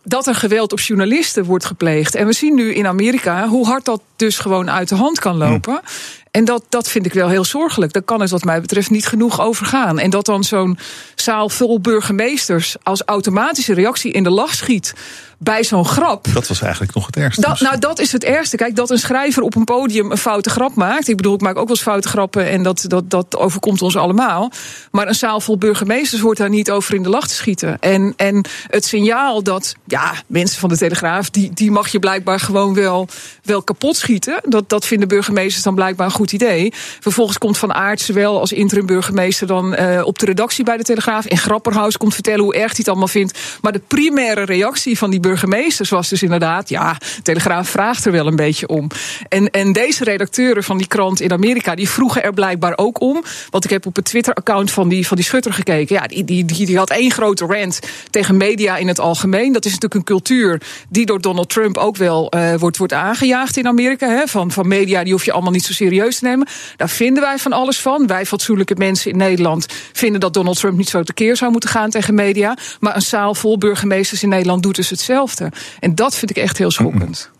dat 0.02 0.26
er 0.26 0.34
geweld 0.34 0.72
op 0.72 0.80
journalisten 0.80 1.44
wordt 1.44 1.64
gepleegd. 1.64 2.14
En 2.14 2.26
we 2.26 2.32
zien 2.32 2.54
nu 2.54 2.74
in 2.74 2.86
Amerika 2.86 3.48
hoe 3.48 3.66
hard 3.66 3.84
dat 3.84 4.00
dus 4.16 4.38
gewoon 4.38 4.70
uit 4.70 4.88
de 4.88 4.94
hand 4.94 5.18
kan 5.18 5.36
lopen. 5.36 5.80
Hm. 5.82 5.90
En 6.32 6.44
dat, 6.44 6.64
dat 6.68 6.88
vind 6.88 7.06
ik 7.06 7.12
wel 7.12 7.28
heel 7.28 7.44
zorgelijk. 7.44 7.92
Daar 7.92 8.02
kan 8.02 8.20
het 8.20 8.30
wat 8.30 8.44
mij 8.44 8.60
betreft 8.60 8.90
niet 8.90 9.06
genoeg 9.06 9.40
over 9.40 9.66
gaan. 9.66 9.98
En 9.98 10.10
dat 10.10 10.26
dan 10.26 10.44
zo'n 10.44 10.78
zaal 11.14 11.48
vol 11.48 11.80
burgemeesters 11.80 12.76
als 12.82 13.02
automatische 13.02 13.74
reactie 13.74 14.12
in 14.12 14.22
de 14.22 14.30
lach 14.30 14.54
schiet 14.54 14.94
bij 15.38 15.64
zo'n 15.64 15.84
grap. 15.84 16.26
Dat 16.32 16.48
was 16.48 16.62
eigenlijk 16.62 16.94
nog 16.94 17.06
het 17.06 17.16
ergste. 17.16 17.40
Dat, 17.40 17.60
nou, 17.60 17.78
dat 17.78 17.98
is 17.98 18.12
het 18.12 18.24
ergste. 18.24 18.56
Kijk, 18.56 18.76
dat 18.76 18.90
een 18.90 18.98
schrijver 18.98 19.42
op 19.42 19.54
een 19.54 19.64
podium 19.64 20.10
een 20.10 20.18
foute 20.18 20.50
grap 20.50 20.74
maakt. 20.74 21.08
Ik 21.08 21.16
bedoel, 21.16 21.34
ik 21.34 21.40
maak 21.40 21.56
ook 21.56 21.66
wel 21.66 21.76
eens 21.76 21.82
foute 21.82 22.08
grappen 22.08 22.48
en 22.48 22.62
dat, 22.62 22.84
dat, 22.88 23.10
dat 23.10 23.36
overkomt 23.36 23.82
ons 23.82 23.96
allemaal. 23.96 24.52
Maar 24.90 25.08
een 25.08 25.14
zaal 25.14 25.40
vol 25.40 25.58
burgemeesters 25.58 26.22
hoort 26.22 26.36
daar 26.36 26.48
niet 26.48 26.70
over 26.70 26.94
in 26.94 27.02
de 27.02 27.08
lach 27.08 27.26
te 27.26 27.34
schieten. 27.34 27.78
En, 27.80 28.12
en 28.16 28.44
het 28.66 28.84
signaal 28.84 29.42
dat, 29.42 29.74
ja, 29.92 30.14
mensen 30.26 30.60
van 30.60 30.68
de 30.68 30.76
Telegraaf, 30.76 31.30
die, 31.30 31.50
die 31.54 31.70
mag 31.70 31.88
je 31.88 31.98
blijkbaar 31.98 32.40
gewoon 32.40 32.74
wel, 32.74 33.08
wel 33.42 33.62
kapot 33.62 33.96
schieten. 33.96 34.40
Dat, 34.44 34.68
dat 34.68 34.86
vinden 34.86 35.08
burgemeesters 35.08 35.62
dan 35.62 35.74
blijkbaar 35.74 36.06
een 36.06 36.12
goed 36.12 36.32
idee. 36.32 36.72
Vervolgens 37.00 37.38
komt 37.38 37.58
Van 37.58 37.74
Aartsen 37.74 38.14
wel 38.14 38.40
als 38.40 38.52
interim 38.52 38.86
burgemeester 38.86 39.46
dan 39.46 39.80
uh, 39.80 40.02
op 40.04 40.18
de 40.18 40.26
redactie 40.26 40.64
bij 40.64 40.76
de 40.76 40.82
Telegraaf. 40.82 41.24
En 41.26 41.38
Grapperhaus 41.38 41.96
komt 41.96 42.14
vertellen 42.14 42.44
hoe 42.44 42.54
erg 42.54 42.66
hij 42.66 42.74
het 42.76 42.88
allemaal 42.88 43.08
vindt. 43.08 43.38
Maar 43.60 43.72
de 43.72 43.80
primaire 43.86 44.44
reactie 44.44 44.98
van 44.98 45.10
die 45.10 45.20
burgemeesters 45.20 45.90
was 45.90 46.08
dus 46.08 46.22
inderdaad, 46.22 46.68
ja, 46.68 46.96
Telegraaf 47.22 47.68
vraagt 47.68 48.04
er 48.04 48.12
wel 48.12 48.26
een 48.26 48.36
beetje 48.36 48.68
om. 48.68 48.90
En, 49.28 49.50
en 49.50 49.72
deze 49.72 50.04
redacteuren 50.04 50.64
van 50.64 50.78
die 50.78 50.86
krant 50.86 51.20
in 51.20 51.32
Amerika, 51.32 51.74
die 51.74 51.88
vroegen 51.88 52.22
er 52.22 52.32
blijkbaar 52.32 52.78
ook 52.78 53.00
om. 53.00 53.24
Want 53.50 53.64
ik 53.64 53.70
heb 53.70 53.86
op 53.86 53.96
het 53.96 54.04
Twitter-account 54.04 54.70
van 54.70 54.88
die, 54.88 55.06
van 55.06 55.16
die 55.16 55.26
schutter 55.26 55.52
gekeken. 55.52 55.96
Ja, 55.96 56.06
die, 56.06 56.24
die, 56.24 56.44
die, 56.44 56.66
die 56.66 56.78
had 56.78 56.90
één 56.90 57.10
grote 57.10 57.46
rant 57.46 57.80
tegen 58.10 58.36
media 58.36 58.76
in 58.76 58.88
het 58.88 59.00
algemeen. 59.00 59.52
Dat 59.52 59.64
is 59.64 59.80
natuurlijk 59.82 60.10
een 60.10 60.16
cultuur 60.16 60.62
die 60.88 61.06
door 61.06 61.20
Donald 61.20 61.48
Trump 61.48 61.76
ook 61.76 61.96
wel 61.96 62.32
uh, 62.34 62.54
wordt, 62.54 62.76
wordt 62.76 62.92
aangejaagd 62.92 63.56
in 63.56 63.66
Amerika. 63.66 64.08
Hè, 64.08 64.26
van, 64.26 64.50
van 64.50 64.68
media, 64.68 65.02
die 65.02 65.12
hoef 65.12 65.24
je 65.24 65.32
allemaal 65.32 65.52
niet 65.52 65.64
zo 65.64 65.72
serieus 65.72 66.18
te 66.18 66.24
nemen. 66.24 66.46
Daar 66.76 66.90
vinden 66.90 67.22
wij 67.22 67.38
van 67.38 67.52
alles 67.52 67.78
van. 67.78 68.06
Wij 68.06 68.26
fatsoenlijke 68.26 68.74
mensen 68.74 69.10
in 69.10 69.16
Nederland 69.16 69.66
vinden 69.92 70.20
dat 70.20 70.34
Donald 70.34 70.58
Trump 70.58 70.76
niet 70.76 70.88
zo 70.88 71.02
tekeer 71.02 71.36
zou 71.36 71.50
moeten 71.50 71.70
gaan 71.70 71.90
tegen 71.90 72.14
media. 72.14 72.56
Maar 72.80 72.96
een 72.96 73.02
zaal 73.02 73.34
vol 73.34 73.58
burgemeesters 73.58 74.22
in 74.22 74.28
Nederland 74.28 74.62
doet 74.62 74.76
dus 74.76 74.90
hetzelfde. 74.90 75.52
En 75.80 75.94
dat 75.94 76.16
vind 76.16 76.30
ik 76.30 76.36
echt 76.36 76.58
heel 76.58 76.70
schokkend. 76.70 77.30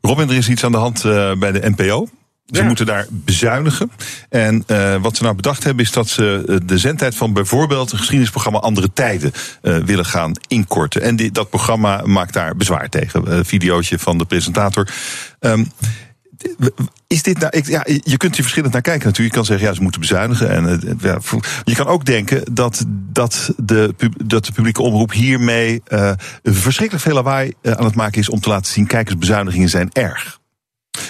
Robin, 0.00 0.28
er 0.28 0.36
is 0.36 0.48
iets 0.48 0.64
aan 0.64 0.72
de 0.72 0.78
hand 0.78 1.04
uh, 1.04 1.32
bij 1.34 1.52
de 1.52 1.72
NPO. 1.76 2.08
Ze 2.44 2.60
ja. 2.60 2.66
moeten 2.66 2.86
daar 2.86 3.06
bezuinigen. 3.10 3.90
En 4.28 4.64
uh, 4.66 4.96
wat 4.96 5.16
ze 5.16 5.22
nou 5.22 5.34
bedacht 5.34 5.64
hebben 5.64 5.84
is 5.84 5.92
dat 5.92 6.08
ze 6.08 6.60
de 6.64 6.78
zendtijd 6.78 7.14
van 7.14 7.32
bijvoorbeeld 7.32 7.92
een 7.92 7.98
geschiedenisprogramma 7.98 8.58
Andere 8.58 8.92
Tijden 8.92 9.32
uh, 9.62 9.76
willen 9.76 10.06
gaan 10.06 10.32
inkorten. 10.48 11.02
En 11.02 11.16
die, 11.16 11.30
dat 11.30 11.50
programma 11.50 12.02
maakt 12.04 12.32
daar 12.32 12.56
bezwaar 12.56 12.88
tegen. 12.88 13.32
Een 13.32 13.44
videootje 13.44 13.98
van 13.98 14.18
de 14.18 14.24
presentator. 14.24 14.88
Um, 15.40 15.66
is 17.06 17.22
dit 17.22 17.38
nou, 17.38 17.56
ik, 17.56 17.66
ja, 17.66 17.82
je 17.86 18.16
kunt 18.16 18.34
hier 18.34 18.42
verschillend 18.42 18.72
naar 18.72 18.82
kijken 18.82 19.06
natuurlijk. 19.06 19.34
Je 19.34 19.40
kan 19.40 19.44
zeggen, 19.44 19.66
ja, 19.68 19.74
ze 19.74 19.82
moeten 19.82 20.00
bezuinigen. 20.00 20.50
En, 20.50 20.98
ja, 21.00 21.18
je 21.64 21.74
kan 21.74 21.86
ook 21.86 22.04
denken 22.04 22.42
dat, 22.52 22.84
dat, 22.88 23.52
de, 23.56 23.94
dat 24.24 24.44
de 24.44 24.52
publieke 24.52 24.82
omroep 24.82 25.12
hiermee 25.12 25.82
uh, 25.88 26.12
verschrikkelijk 26.42 27.04
veel 27.04 27.14
lawaai 27.14 27.52
aan 27.62 27.84
het 27.84 27.94
maken 27.94 28.20
is 28.20 28.28
om 28.28 28.40
te 28.40 28.48
laten 28.48 28.72
zien: 28.72 28.86
kijk 28.86 29.08
eens, 29.08 29.18
bezuinigingen 29.18 29.68
zijn 29.68 29.92
erg. 29.92 30.42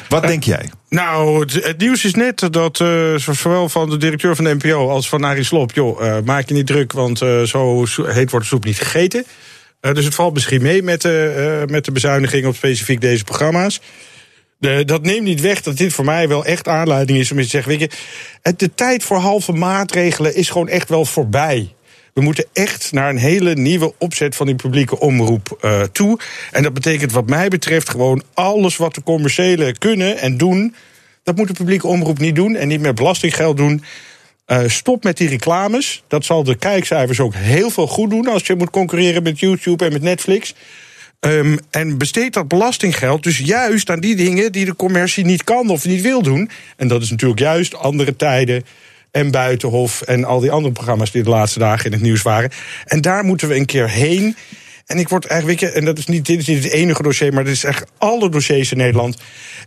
Wat 0.09 0.27
denk 0.27 0.45
jij? 0.45 0.71
Nou, 0.89 1.41
het, 1.41 1.79
nieuws 1.79 2.05
is 2.05 2.15
net 2.15 2.53
dat 2.53 2.81
uh, 2.81 3.17
zowel 3.17 3.69
van 3.69 3.91
de 3.91 3.97
directeur 3.97 4.37
van 4.37 4.45
de 4.45 4.55
NPO 4.55 4.89
als 4.89 5.09
van 5.09 5.25
Arie 5.25 5.45
Slob, 5.45 5.73
joh, 5.73 6.01
uh, 6.01 6.17
maak 6.25 6.49
je 6.49 6.55
niet 6.55 6.67
druk, 6.67 6.93
want 6.93 7.23
uh, 7.23 7.43
zo 7.43 7.85
heet 8.03 8.31
wordt 8.31 8.47
de 8.47 8.53
soep 8.53 8.65
niet 8.65 8.79
gegeten. 8.79 9.25
dus 9.81 10.05
het 10.05 10.15
valt 10.15 10.35
misschien 10.35 10.63
mee 10.63 10.83
met, 10.83 11.03
de 11.03 11.65
met 11.67 11.85
de 11.85 11.93
bezuiniging 11.93 12.47
op 12.47 12.55
specifiek 12.55 13.01
deze 13.01 13.25
programma's. 13.25 13.81
De, 14.59 14.85
dat 14.85 15.03
neemt 15.03 15.25
niet 15.25 15.41
weg 15.41 15.63
dat 15.63 15.77
dit 15.77 15.93
voor 15.93 16.05
mij 16.05 16.29
wel 16.29 16.45
echt 16.45 16.69
aanleiding 16.69 17.19
is 17.19 17.31
om 17.31 17.37
te 17.37 17.45
zeggen: 17.45 17.71
weet 17.71 17.81
je, 17.81 17.97
het, 18.43 18.59
de 18.59 18.75
tijd 18.75 19.05
voor 19.05 19.19
halve 19.19 19.53
maatregelen 19.53 20.35
is 20.35 20.51
gewoon 20.51 20.69
echt 20.69 20.89
wel 20.89 21.05
voorbij. 21.05 21.75
We 22.15 22.21
moeten 22.21 22.47
echt 22.53 22.93
naar 22.93 23.11
een 23.11 23.17
hele 23.17 23.55
nieuwe 23.55 23.95
opzet 23.99 24.37
van 24.37 24.47
die 24.47 24.55
publieke 24.55 24.99
omroep 24.99 25.59
uh, 25.63 25.83
toe. 25.83 26.19
En 26.51 26.63
dat 26.63 26.75
betekent, 26.75 27.13
wat 27.13 27.29
mij 27.29 27.49
betreft, 27.49 27.89
gewoon 27.89 28.23
alles 28.35 28.77
wat 28.77 28.95
de 28.95 29.03
commerciële 29.03 29.79
kunnen 29.79 30.19
en 30.19 30.37
doen. 30.37 30.75
Dat 31.23 31.37
moet 31.37 31.49
de 31.49 31.55
publieke 31.55 31.87
omroep 31.87 32.19
niet 32.19 32.35
doen 32.35 32.57
en 32.57 32.69
niet 32.69 32.81
met 32.81 32.95
belastinggeld 32.95 33.57
doen. 33.57 33.85
Uh, 34.47 34.61
stop 34.67 35.05
met 35.05 35.17
die 35.17 35.29
reclames. 35.29 36.03
Dat 36.09 36.25
zal 36.25 36.45
de 36.45 36.55
kijkcijfers 36.57 37.21
ook 37.21 37.35
heel 37.35 37.71
veel 37.71 37.87
goed 37.87 38.11
doen 38.11 38.29
als 38.29 38.47
je 38.47 38.55
moet 38.55 38.71
concurreren 38.71 39.23
met 39.23 39.41
YouTube 39.41 39.85
en 39.85 39.93
met 39.93 40.03
Netflix. 40.03 40.55
Um, 41.21 41.59
en 41.71 41.99
besteed 41.99 42.33
dat 42.33 42.49
belastinggeld 42.49 43.23
dus 43.23 43.39
juist 43.39 43.91
aan 43.91 44.01
die 44.01 44.17
dingen 44.17 44.53
die 44.53 44.65
de 44.65 44.77
commercie 44.77 45.25
niet 45.25 45.45
kan 45.45 45.71
of 45.71 45.85
niet 45.85 46.01
wil 46.01 46.23
doen. 46.23 46.51
En 46.77 46.89
dat 46.89 47.03
is 47.03 47.11
natuurlijk 47.11 47.41
juist 47.41 47.75
andere 47.75 48.17
tijden 48.17 48.65
en 49.15 49.31
Buitenhof 49.31 50.01
en 50.03 50.25
al 50.25 50.41
die 50.41 50.51
andere 50.51 50.73
programma's 50.73 51.11
die 51.11 51.23
de 51.23 51.29
laatste 51.29 51.59
dagen 51.59 51.87
in 51.87 51.93
het 51.93 52.01
nieuws 52.01 52.23
waren. 52.23 52.51
En 52.85 53.01
daar 53.01 53.25
moeten 53.25 53.49
we 53.49 53.57
een 53.57 53.67
keer 53.67 53.89
heen. 53.89 54.37
En 54.87 54.99
ik 54.99 55.09
word 55.09 55.27
eigenlijk, 55.27 55.63
en 55.63 55.85
dat 55.85 55.99
is 55.99 56.07
niet, 56.07 56.27
dit 56.27 56.39
is 56.39 56.47
niet 56.47 56.65
het 56.65 56.73
enige 56.73 57.03
dossier, 57.03 57.33
maar 57.33 57.45
dit 57.45 57.55
is 57.55 57.65
echt 57.65 57.85
alle 57.99 58.29
dossiers 58.29 58.71
in 58.71 58.77
Nederland. 58.77 59.19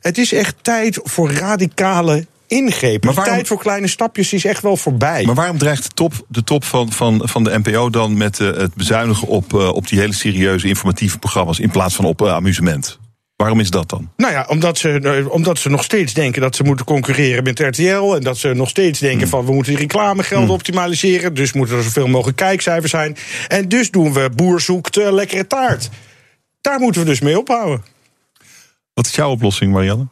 Het 0.02 0.18
is 0.18 0.34
echt 0.34 0.56
tijd 0.62 1.00
voor 1.04 1.32
radicale 1.32 2.26
ingrepen. 2.48 3.06
Maar 3.06 3.16
waarom, 3.16 3.34
de 3.34 3.40
tijd 3.40 3.48
voor 3.48 3.60
kleine 3.60 3.88
stapjes 3.88 4.34
is 4.34 4.46
echt 4.46 4.62
wel 4.62 4.78
voorbij. 4.78 5.26
Maar 5.26 5.36
waarom 5.36 5.58
dreigt 5.58 5.84
de 5.84 5.90
top, 5.94 6.14
de 6.28 6.44
top 6.44 6.64
van, 6.64 6.92
van, 6.92 7.22
van 7.24 7.44
de 7.44 7.60
NPO 7.64 7.90
dan 7.90 8.18
met 8.18 8.40
uh, 8.40 8.58
het 8.58 8.74
bezuinigen 8.76 9.28
op, 9.28 9.54
uh, 9.54 9.68
op 9.68 9.88
die 9.88 10.00
hele 10.00 10.14
serieuze 10.14 10.68
informatieve 10.68 11.18
programma's 11.18 11.60
in 11.60 11.72
plaats 11.72 11.96
van 11.96 12.06
op 12.06 12.22
uh, 12.22 12.34
amusement? 12.34 13.00
Waarom 13.38 13.60
is 13.60 13.70
dat 13.70 13.90
dan? 13.90 14.12
Nou 14.16 14.34
ja, 14.34 14.46
omdat 14.50 14.78
ze, 14.78 15.26
omdat 15.30 15.60
ze 15.60 15.70
nog 15.70 15.84
steeds 15.84 16.14
denken 16.14 16.42
dat 16.42 16.56
ze 16.56 16.64
moeten 16.64 16.86
concurreren 16.86 17.44
met 17.44 17.60
RTL. 17.60 18.16
En 18.16 18.22
dat 18.22 18.38
ze 18.38 18.54
nog 18.54 18.70
steeds 18.70 19.00
denken 19.00 19.20
hmm. 19.20 19.30
van 19.30 19.46
we 19.46 19.54
moeten 19.54 19.72
die 19.72 19.82
reclamegelden 19.82 20.46
hmm. 20.46 20.54
optimaliseren. 20.54 21.34
Dus 21.34 21.54
moeten 21.54 21.78
er 21.78 21.84
zoveel 21.84 22.08
mogelijk 22.08 22.38
kijkcijfers 22.38 22.92
zijn. 22.92 23.18
En 23.48 23.70
dus 23.70 23.92
doen 23.92 24.14
we 24.14 24.30
boer 24.36 24.62
zoekt 24.62 24.98
uh, 24.98 25.12
lekkere 25.12 25.48
taart. 25.48 25.90
Daar 26.62 26.80
moeten 26.80 27.02
we 27.02 27.08
dus 27.08 27.20
mee 27.20 27.40
ophouden. 27.40 27.84
Wat 28.94 29.06
is 29.06 29.16
jouw 29.16 29.32
oplossing, 29.32 29.72
Marianne? 29.72 30.08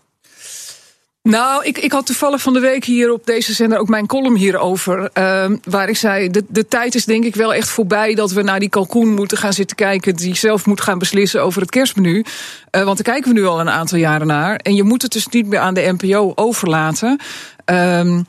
Nou, 1.27 1.63
ik, 1.63 1.77
ik 1.77 1.91
had 1.91 2.05
toevallig 2.05 2.41
van 2.41 2.53
de 2.53 2.59
week 2.59 2.83
hier 2.83 3.11
op 3.11 3.25
deze 3.25 3.53
zender 3.53 3.79
ook 3.79 3.87
mijn 3.87 4.07
column 4.07 4.35
hierover. 4.35 5.09
Uh, 5.13 5.45
waar 5.63 5.89
ik 5.89 5.97
zei, 5.97 6.29
de, 6.29 6.43
de 6.47 6.67
tijd 6.67 6.95
is 6.95 7.05
denk 7.05 7.23
ik 7.23 7.35
wel 7.35 7.53
echt 7.53 7.69
voorbij 7.69 8.15
dat 8.15 8.31
we 8.31 8.41
naar 8.41 8.59
die 8.59 8.69
kalkoen 8.69 9.13
moeten 9.13 9.37
gaan 9.37 9.53
zitten 9.53 9.75
kijken. 9.75 10.15
Die 10.15 10.35
zelf 10.35 10.65
moet 10.65 10.81
gaan 10.81 10.99
beslissen 10.99 11.41
over 11.43 11.61
het 11.61 11.69
kerstmenu. 11.69 12.25
Uh, 12.71 12.83
want 12.83 13.03
daar 13.03 13.13
kijken 13.13 13.33
we 13.33 13.39
nu 13.39 13.45
al 13.45 13.59
een 13.59 13.69
aantal 13.69 13.97
jaren 13.97 14.27
naar. 14.27 14.55
En 14.55 14.75
je 14.75 14.83
moet 14.83 15.01
het 15.01 15.11
dus 15.11 15.27
niet 15.27 15.47
meer 15.47 15.59
aan 15.59 15.73
de 15.73 15.95
NPO 15.97 16.31
overlaten. 16.35 17.19
Um, 17.65 18.25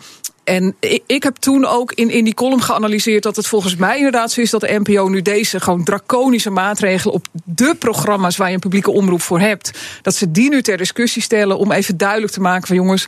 en 0.47 0.77
ik, 0.81 1.03
ik 1.07 1.23
heb 1.23 1.37
toen 1.37 1.65
ook 1.65 1.93
in, 1.93 2.11
in 2.11 2.25
die 2.25 2.35
column 2.35 2.63
geanalyseerd 2.63 3.23
dat 3.23 3.37
het 3.37 3.47
volgens 3.47 3.77
mij 3.77 3.97
inderdaad 3.97 4.33
zo 4.33 4.41
is 4.41 4.51
dat 4.51 4.61
de 4.61 4.81
NPO 4.85 5.09
nu 5.09 5.23
deze 5.23 5.61
gewoon 5.61 5.85
draconische 5.85 6.51
maatregelen 6.51 7.15
op 7.15 7.27
de 7.45 7.75
programma's 7.79 8.37
waar 8.37 8.49
je 8.49 8.55
een 8.55 8.61
publieke 8.61 8.91
omroep 8.91 9.23
voor 9.23 9.41
hebt, 9.41 9.71
dat 10.03 10.15
ze 10.15 10.31
die 10.31 10.49
nu 10.49 10.63
ter 10.63 10.77
discussie 10.77 11.23
stellen 11.23 11.59
om 11.59 11.73
even 11.73 11.97
duidelijk 11.97 12.33
te 12.33 12.41
maken 12.41 12.67
van 12.67 12.77
jongens, 12.77 13.07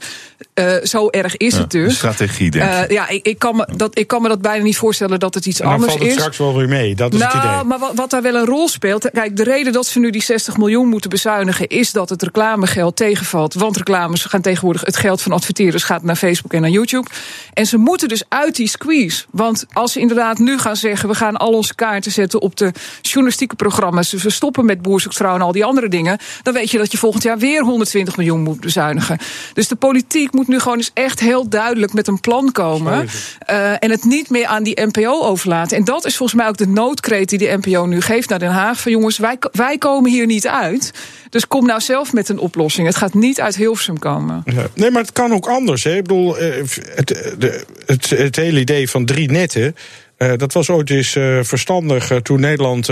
uh, 0.55 0.73
zo 0.82 1.09
erg 1.09 1.36
is 1.36 1.55
Ja, 1.55 1.60
het 1.60 1.70
dus. 1.70 1.85
een 1.85 1.90
strategie, 1.90 2.51
denk 2.51 2.65
ik. 2.65 2.90
Uh, 2.90 2.97
ja, 2.97 3.09
ik, 3.09 3.27
ik, 3.27 3.39
kan 3.39 3.56
me, 3.56 3.69
dat, 3.77 3.98
ik 3.98 4.06
kan 4.06 4.23
me 4.23 4.28
dat 4.28 4.40
bijna 4.40 4.65
niet 4.65 4.77
voorstellen 4.77 5.19
dat 5.19 5.35
het 5.35 5.47
iets 5.47 5.60
En 5.60 5.65
dan 5.65 5.74
anders 5.74 5.93
valt 5.93 6.05
het 6.05 6.12
is. 6.12 6.19
straks 6.19 6.39
wel 6.39 6.56
weer 6.56 6.69
mee. 6.69 6.94
Dat 6.94 7.12
is 7.12 7.19
nou, 7.19 7.36
het 7.36 7.44
idee. 7.44 7.65
maar 7.65 7.78
wat, 7.78 7.94
wat 7.94 8.10
daar 8.10 8.23
wel 8.23 8.35
een 8.35 8.47
rol 8.47 8.69
speelt. 8.69 9.10
Kijk, 9.10 9.36
de 9.36 9.44
reden 9.44 9.73
dat 9.73 9.86
ze 9.86 9.98
nu 9.98 10.10
die 10.10 10.23
60 10.23 10.56
miljoen 10.56 10.89
moeten 10.89 11.10
bezuinigen. 11.10 11.69
is 11.69 11.93
dat 11.93 12.09
het 12.09 12.23
reclamegeld 12.23 12.97
tegenvalt. 12.97 13.55
Want 13.55 13.77
reclames 13.77 14.24
gaan 14.24 14.40
tegenwoordig. 14.40 14.85
het 14.85 14.97
geld 14.97 15.23
van 15.23 15.32
adverteerders 15.32 15.85
gaat 15.85 16.02
naar 16.02 16.16
Facebook 16.16 16.52
en 16.52 16.60
naar 16.60 16.70
YouTube. 16.70 17.09
En 17.52 17.66
ze 17.66 17.76
moeten 17.76 18.09
dus 18.09 18.22
uit 18.28 18.56
die 18.56 18.68
squeeze. 18.68 19.24
Want 19.30 19.66
als 19.72 19.92
ze 19.92 20.00
inderdaad 20.00 20.38
nu 20.38 20.59
gaan 20.59 20.76
zeggen. 20.76 21.09
we 21.09 21.14
gaan 21.14 21.36
al 21.36 21.52
onze 21.52 21.74
kaarten 21.74 22.12
zetten 22.12 22.40
op 22.40 22.56
de 22.56 22.72
journalistieke 23.02 23.55
programma's. 23.55 24.10
dus 24.10 24.22
we 24.22 24.30
stoppen 24.30 24.64
met 24.64 24.82
Boer 24.82 25.00
zoekt 25.00 25.16
vrouw 25.16 25.34
en 25.34 25.40
al 25.40 25.52
die 25.52 25.64
andere 25.64 25.88
dingen. 25.88 26.18
dan 26.42 26.55
weet 26.55 26.70
je 26.70 26.78
dat 26.78 26.92
je 26.92 26.98
volgend 26.98 27.22
jaar 27.22 27.38
weer 27.38 27.62
120 27.62 28.16
miljoen 28.16 28.42
moet 28.42 28.60
bezuinigen. 28.60 29.18
Dus 29.52 29.68
de 29.68 29.76
politiek 29.76 30.32
moet 30.32 30.48
nu 30.48 30.59
gewoon 30.59 30.76
eens 30.76 30.90
echt 30.94 31.20
heel 31.20 31.48
duidelijk 31.48 31.92
met 31.92 32.09
een 32.09 32.20
plan 32.20 32.52
komen. 32.52 33.09
Uh, 33.50 33.70
en 33.70 33.90
het 33.90 34.05
niet 34.05 34.30
meer 34.30 34.46
aan 34.46 34.62
die 34.62 34.80
NPO 34.80 35.22
overlaten. 35.22 35.76
En 35.76 35.84
dat 35.84 36.05
is 36.05 36.16
volgens 36.16 36.38
mij 36.38 36.48
ook 36.48 36.56
de 36.56 36.66
noodkreet 36.66 37.28
die 37.28 37.38
de 37.38 37.59
NPO 37.60 37.86
nu 37.86 38.00
geeft 38.00 38.28
naar 38.28 38.38
Den 38.38 38.50
Haag. 38.50 38.80
Van 38.80 38.92
jongens, 38.92 39.18
wij, 39.18 39.38
wij 39.52 39.78
komen 39.78 40.10
hier 40.10 40.26
niet 40.26 40.46
uit. 40.46 40.92
Dus 41.30 41.48
kom 41.48 41.66
nou 41.66 41.80
zelf 41.80 42.12
met 42.12 42.28
een 42.28 42.38
oplossing. 42.38 42.86
Het 42.86 42.96
gaat 42.96 43.14
niet 43.14 43.40
uit 43.40 43.56
Hilversum 43.56 43.98
komen. 43.98 44.44
Nee, 44.74 44.90
maar 44.90 45.02
het 45.02 45.12
kan 45.12 45.32
ook 45.32 45.46
anders. 45.46 45.84
Hè. 45.84 45.96
Ik 45.96 46.02
bedoel, 46.02 46.38
eh, 46.38 46.62
het, 46.94 47.18
de, 47.39 47.65
het, 47.86 48.11
het 48.11 48.36
hele 48.36 48.61
idee 48.61 48.90
van 48.90 49.05
drie 49.05 49.31
netten. 49.31 49.77
Uh, 50.19 50.32
dat 50.36 50.53
was 50.53 50.70
ooit 50.70 50.90
eens 50.90 51.15
uh, 51.15 51.39
verstandig 51.43 52.11
uh, 52.11 52.19
toen 52.19 52.40
Nederland 52.40 52.85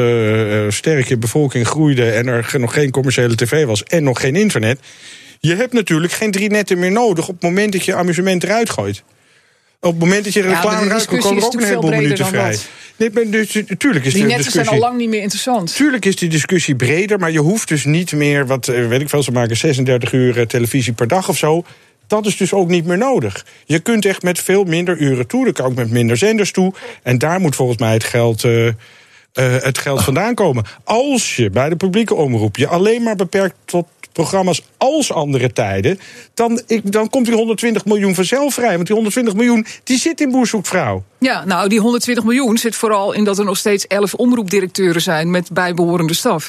sterk 0.75 1.11
in 1.11 1.21
bevolking 1.21 1.67
groeide 1.67 2.11
en 2.11 2.27
er 2.27 2.55
nog 2.59 2.73
geen 2.73 2.91
commerciële 2.91 3.35
tv 3.35 3.65
was 3.65 3.83
en 3.83 4.03
nog 4.05 4.21
geen 4.21 4.37
internet. 4.37 4.81
Je 5.41 5.55
hebt 5.55 5.73
natuurlijk 5.73 6.13
geen 6.13 6.31
drie 6.31 6.51
netten 6.51 6.79
meer 6.79 6.93
nodig 6.93 7.29
op 7.29 7.35
het 7.35 7.43
moment 7.43 7.73
dat 7.73 7.85
je 7.85 7.95
amusement 7.95 8.45
eruit 8.45 8.71
gooit. 8.71 9.03
Op 9.81 9.91
het 9.91 10.01
moment 10.01 10.25
dat 10.25 10.33
je 10.33 10.43
reclame 10.43 10.81
ja, 10.81 10.85
eruit 10.85 11.07
komt, 11.07 11.21
komen 11.21 11.43
er 11.43 11.47
ook 11.47 11.55
een 11.55 11.65
heleboel 11.67 11.91
minuten 11.91 12.27
vrij. 12.27 12.57
Nee, 12.97 13.11
maar 13.11 13.31
dus, 13.31 13.55
natuurlijk 13.67 14.05
is 14.05 14.13
die 14.13 14.23
de 14.23 14.29
netten 14.29 14.45
discussie... 14.45 14.51
zijn 14.51 14.69
al 14.69 14.79
lang 14.79 14.99
niet 14.99 15.09
meer 15.09 15.21
interessant. 15.21 15.75
Tuurlijk 15.75 16.05
is 16.05 16.17
die 16.17 16.29
discussie 16.29 16.77
breder, 16.77 17.19
maar 17.19 17.31
je 17.31 17.39
hoeft 17.39 17.69
dus 17.69 17.85
niet 17.85 18.13
meer... 18.13 18.47
wat 18.47 18.67
weet 18.67 19.01
ik 19.01 19.09
veel, 19.09 19.23
ze 19.23 19.33
maken 19.33 19.57
36 19.57 20.13
uur 20.13 20.47
televisie 20.47 20.93
per 20.93 21.09
dag 21.09 21.29
of 21.29 21.37
zo... 21.37 21.65
Dat 22.07 22.27
is 22.27 22.37
dus 22.37 22.53
ook 22.53 22.69
niet 22.69 22.87
meer 22.87 22.99
nodig. 22.99 23.47
Je 23.65 23.79
kunt 23.79 24.05
echt 24.05 24.23
met 24.23 24.39
veel 24.39 24.65
minder 24.65 24.99
uren 24.99 25.27
toe. 25.27 25.45
Dat 25.45 25.55
kan 25.55 25.67
ook 25.67 25.75
met 25.75 25.91
minder 25.91 26.17
zenders 26.17 26.53
toe. 26.53 26.73
En 27.03 27.19
daar 27.19 27.41
moet 27.41 27.57
volgens 27.57 27.79
mij 27.79 27.93
het 27.93 28.05
geld, 28.05 28.45
uh, 28.45 28.67
uh, 28.67 28.73
het 29.35 29.79
geld 29.79 30.03
vandaan 30.03 30.35
komen. 30.35 30.65
Als 30.85 31.37
je 31.37 31.51
bij 31.51 31.69
de 31.69 31.77
publieke 31.77 32.15
omroep 32.15 32.57
je 32.57 32.67
alleen 32.67 33.03
maar 33.03 33.17
beperkt 33.17 33.57
tot 33.65 33.87
programma's 34.13 34.63
als 34.77 35.13
andere 35.13 35.53
tijden, 35.53 35.99
dan, 36.35 36.63
ik, 36.67 36.93
dan 36.93 37.11
komt 37.11 37.27
die 37.27 37.35
120 37.35 37.85
miljoen 37.85 38.15
vanzelf 38.15 38.55
vrij. 38.55 38.75
Want 38.75 38.87
die 38.87 38.95
120 38.95 39.35
miljoen 39.35 39.67
die 39.85 39.99
zit 39.99 40.21
in 40.21 40.31
Boerzoekvrouw. 40.31 41.05
Ja, 41.19 41.45
nou, 41.45 41.69
die 41.69 41.81
120 41.81 42.25
miljoen 42.25 42.59
zit 42.59 42.77
vooral 42.77 43.13
in 43.13 43.25
dat 43.25 43.39
er 43.39 43.45
nog 43.45 43.57
steeds 43.57 43.87
11 43.87 44.15
omroepdirecteuren 44.15 45.03
zijn 45.03 45.31
met 45.31 45.53
bijbehorende 45.53 46.15
staf. 46.15 46.49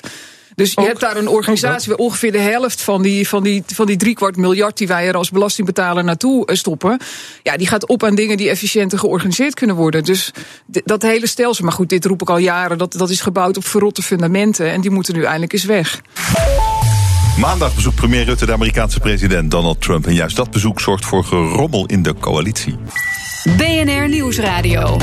Dus 0.58 0.72
je 0.74 0.78
Ook- 0.78 0.88
hebt 0.88 1.00
daar 1.00 1.18
een 1.18 1.28
organisatie 1.28 1.90
waar 1.90 1.98
ongeveer 1.98 2.32
de 2.32 2.40
helft 2.40 2.82
van 2.82 3.02
die, 3.02 3.28
van, 3.28 3.44
die, 3.44 3.64
van 3.66 3.86
die 3.86 3.98
driekwart 3.98 4.36
miljard 4.38 4.78
die 4.78 4.88
wij 4.88 5.08
er 5.08 5.16
als 5.16 5.30
belastingbetaler 5.30 6.04
naartoe 6.04 6.46
eh, 6.46 6.56
stoppen. 6.56 7.00
Ja, 7.44 7.58
die 7.58 7.68
gaat 7.68 7.88
op 7.88 8.04
aan 8.04 8.16
dingen 8.16 8.38
die 8.38 8.50
efficiënter 8.50 9.00
georganiseerd 9.00 9.54
kunnen 9.54 9.76
worden. 9.76 10.04
Dus 10.04 10.32
dat 10.66 11.02
hele 11.02 11.28
stelsel, 11.28 11.64
maar 11.64 11.74
goed, 11.74 11.90
dit 11.90 12.06
roep 12.06 12.22
ik 12.22 12.30
al 12.30 12.38
jaren, 12.38 12.78
dat, 12.78 12.94
dat 12.94 13.10
is 13.10 13.22
gebouwd 13.22 13.58
op 13.58 13.66
verrotte 13.66 14.02
fundamenten 14.02 14.72
en 14.72 14.82
die 14.82 14.92
moeten 14.92 15.14
nu 15.14 15.24
eindelijk 15.24 15.54
eens 15.54 15.64
weg. 15.64 16.02
Maandag 17.40 17.76
bezoekt 17.76 17.96
premier 17.96 18.24
Rutte 18.26 18.46
de 18.46 18.54
Amerikaanse 18.54 19.00
president 19.00 19.52
Donald 19.52 19.82
Trump. 19.82 20.08
En 20.08 20.14
juist 20.14 20.36
dat 20.36 20.52
bezoek 20.52 20.82
zorgt 20.82 21.06
voor 21.06 21.24
gerommel 21.24 21.86
in 21.86 22.04
de 22.04 22.14
coalitie. 22.20 22.76
BNR 23.58 24.10
Nieuwsradio. 24.10 24.98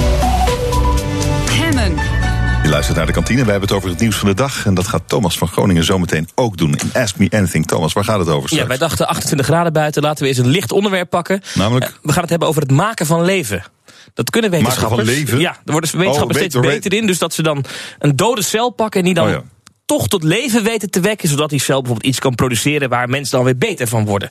Je 2.64 2.70
luistert 2.70 2.96
naar 2.96 3.06
de 3.06 3.12
kantine. 3.12 3.44
We 3.44 3.50
hebben 3.50 3.68
het 3.68 3.76
over 3.78 3.88
het 3.90 3.98
nieuws 4.00 4.16
van 4.16 4.28
de 4.28 4.34
dag. 4.34 4.66
En 4.66 4.74
dat 4.74 4.86
gaat 4.88 5.02
Thomas 5.08 5.38
van 5.38 5.48
Groningen 5.48 5.84
zometeen 5.84 6.28
ook 6.34 6.56
doen. 6.56 6.74
In 6.74 7.00
Ask 7.02 7.16
Me 7.18 7.28
Anything. 7.30 7.66
Thomas, 7.66 7.92
waar 7.92 8.04
gaat 8.04 8.18
het 8.18 8.28
over 8.28 8.54
Ja, 8.54 8.66
wij 8.66 8.76
dachten 8.78 9.06
28 9.08 9.46
graden 9.46 9.72
buiten. 9.72 10.02
Laten 10.02 10.22
we 10.22 10.28
eens 10.28 10.38
een 10.38 10.46
licht 10.46 10.72
onderwerp 10.72 11.10
pakken. 11.10 11.40
Namelijk? 11.54 11.84
Eh, 11.86 11.92
we 12.02 12.12
gaan 12.12 12.20
het 12.20 12.30
hebben 12.30 12.48
over 12.48 12.62
het 12.62 12.70
maken 12.70 13.06
van 13.06 13.24
leven. 13.24 13.64
Dat 14.14 14.30
kunnen 14.30 14.50
Maken 14.50 14.64
wetenschappers. 14.66 15.08
van 15.08 15.16
leven? 15.18 15.38
Ja, 15.40 15.50
daar 15.50 15.60
worden 15.64 15.90
wetenschappers 15.98 16.36
Oh, 16.38 16.44
steeds 16.44 16.54
weet- 16.66 16.80
beter 16.82 16.98
in. 16.98 17.06
Dus 17.06 17.18
dat 17.18 17.34
ze 17.34 17.42
dan 17.42 17.64
een 17.98 18.16
dode 18.16 18.42
cel 18.42 18.70
pakken 18.70 19.00
en 19.00 19.06
die 19.06 19.14
dan 19.14 19.26
Oh 19.26 19.30
ja. 19.32 19.42
Toch 19.84 20.08
tot 20.08 20.22
leven 20.22 20.62
weten 20.62 20.90
te 20.90 21.00
wekken. 21.00 21.28
Zodat 21.28 21.50
die 21.50 21.60
cel 21.60 21.80
bijvoorbeeld 21.80 22.10
iets 22.10 22.18
kan 22.18 22.34
produceren 22.34 22.88
waar 22.88 23.08
mensen 23.08 23.36
dan 23.36 23.44
weer 23.44 23.56
beter 23.56 23.88
van 23.88 24.04
worden. 24.04 24.28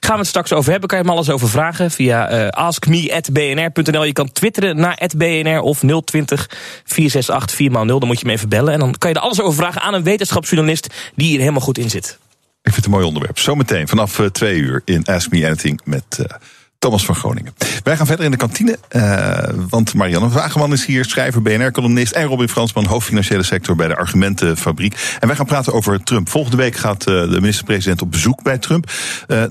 Gaan 0.00 0.14
we 0.14 0.20
het 0.20 0.26
straks 0.26 0.52
over 0.52 0.70
hebben. 0.70 0.88
Kan 0.88 0.98
je 0.98 1.04
hem 1.04 1.14
alles 1.14 1.30
over 1.30 1.48
vragen 1.48 1.90
via 1.90 2.28
eh 2.28 2.48
askme.bnr.nl. 2.48 4.04
Je 4.04 4.12
kan 4.12 4.32
twitteren 4.32 4.76
naar 4.76 5.02
@bnr 5.16 5.60
of 5.60 5.78
020 6.04 6.50
468 6.84 7.56
4x0. 7.56 7.98
Dan 7.98 8.06
moet 8.06 8.20
je 8.20 8.26
me 8.26 8.32
even 8.32 8.48
bellen. 8.48 8.72
En 8.72 8.78
dan 8.78 8.94
kan 8.98 9.10
je 9.10 9.16
er 9.16 9.22
alles 9.22 9.40
over 9.40 9.54
vragen 9.54 9.80
aan 9.80 9.94
een 9.94 10.02
wetenschapsjournalist 10.02 10.86
die 11.14 11.28
hier 11.28 11.38
helemaal 11.38 11.60
goed 11.60 11.78
in 11.78 11.90
zit. 11.90 12.18
Ik 12.62 12.72
vind 12.72 12.76
het 12.76 12.84
een 12.84 12.90
mooi 12.90 13.06
onderwerp. 13.06 13.38
Zometeen 13.38 13.88
vanaf 13.88 14.18
eh, 14.18 14.26
twee 14.26 14.56
uur 14.56 14.82
in 14.84 15.04
Ask 15.04 15.30
Me 15.30 15.46
Anything 15.46 15.80
met 15.84 16.04
eh, 16.18 16.36
Thomas 16.82 17.04
van 17.04 17.14
Groningen. 17.14 17.54
Wij 17.82 17.96
gaan 17.96 18.06
verder 18.06 18.24
in 18.24 18.30
de 18.30 18.36
kantine, 18.36 18.78
eh, 18.88 19.38
want 19.68 19.94
Marianne 19.94 20.28
Wageman 20.28 20.72
is 20.72 20.86
hier, 20.86 21.04
schrijver, 21.04 21.42
BNR-columnist... 21.42 22.12
en 22.12 22.24
Robin 22.24 22.48
Fransman, 22.48 22.84
hoofdfinanciële 22.84 23.42
sector 23.42 23.76
bij 23.76 23.88
de 23.88 23.96
Argumentenfabriek. 23.96 25.16
En 25.20 25.26
wij 25.26 25.36
gaan 25.36 25.46
praten 25.46 25.72
over 25.72 26.02
Trump. 26.02 26.28
Volgende 26.28 26.56
week 26.56 26.76
gaat 26.76 27.06
eh, 27.06 27.14
de 27.14 27.40
minister-president 27.40 28.02
op 28.02 28.10
bezoek 28.10 28.42
bij 28.42 28.58
Trump. 28.58 28.90
Eh, 29.26 29.42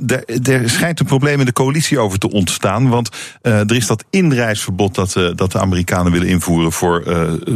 er, 0.48 0.70
schijnt 0.70 1.00
een 1.00 1.06
probleem 1.06 1.40
in 1.40 1.46
de 1.46 1.54
coalitie 1.54 2.00
over 2.00 2.20
te 2.20 2.32
ontstaan... 2.32 2.90
want 2.90 3.10
er 3.42 3.76
is 3.76 3.88
dat 3.88 4.04
inreisverbod 4.10 4.96
dat, 4.96 5.14
dat 5.36 5.52
de 5.52 5.60
Amerikanen 5.60 6.12
willen 6.12 6.28
invoeren... 6.28 6.72
voor 6.72 7.04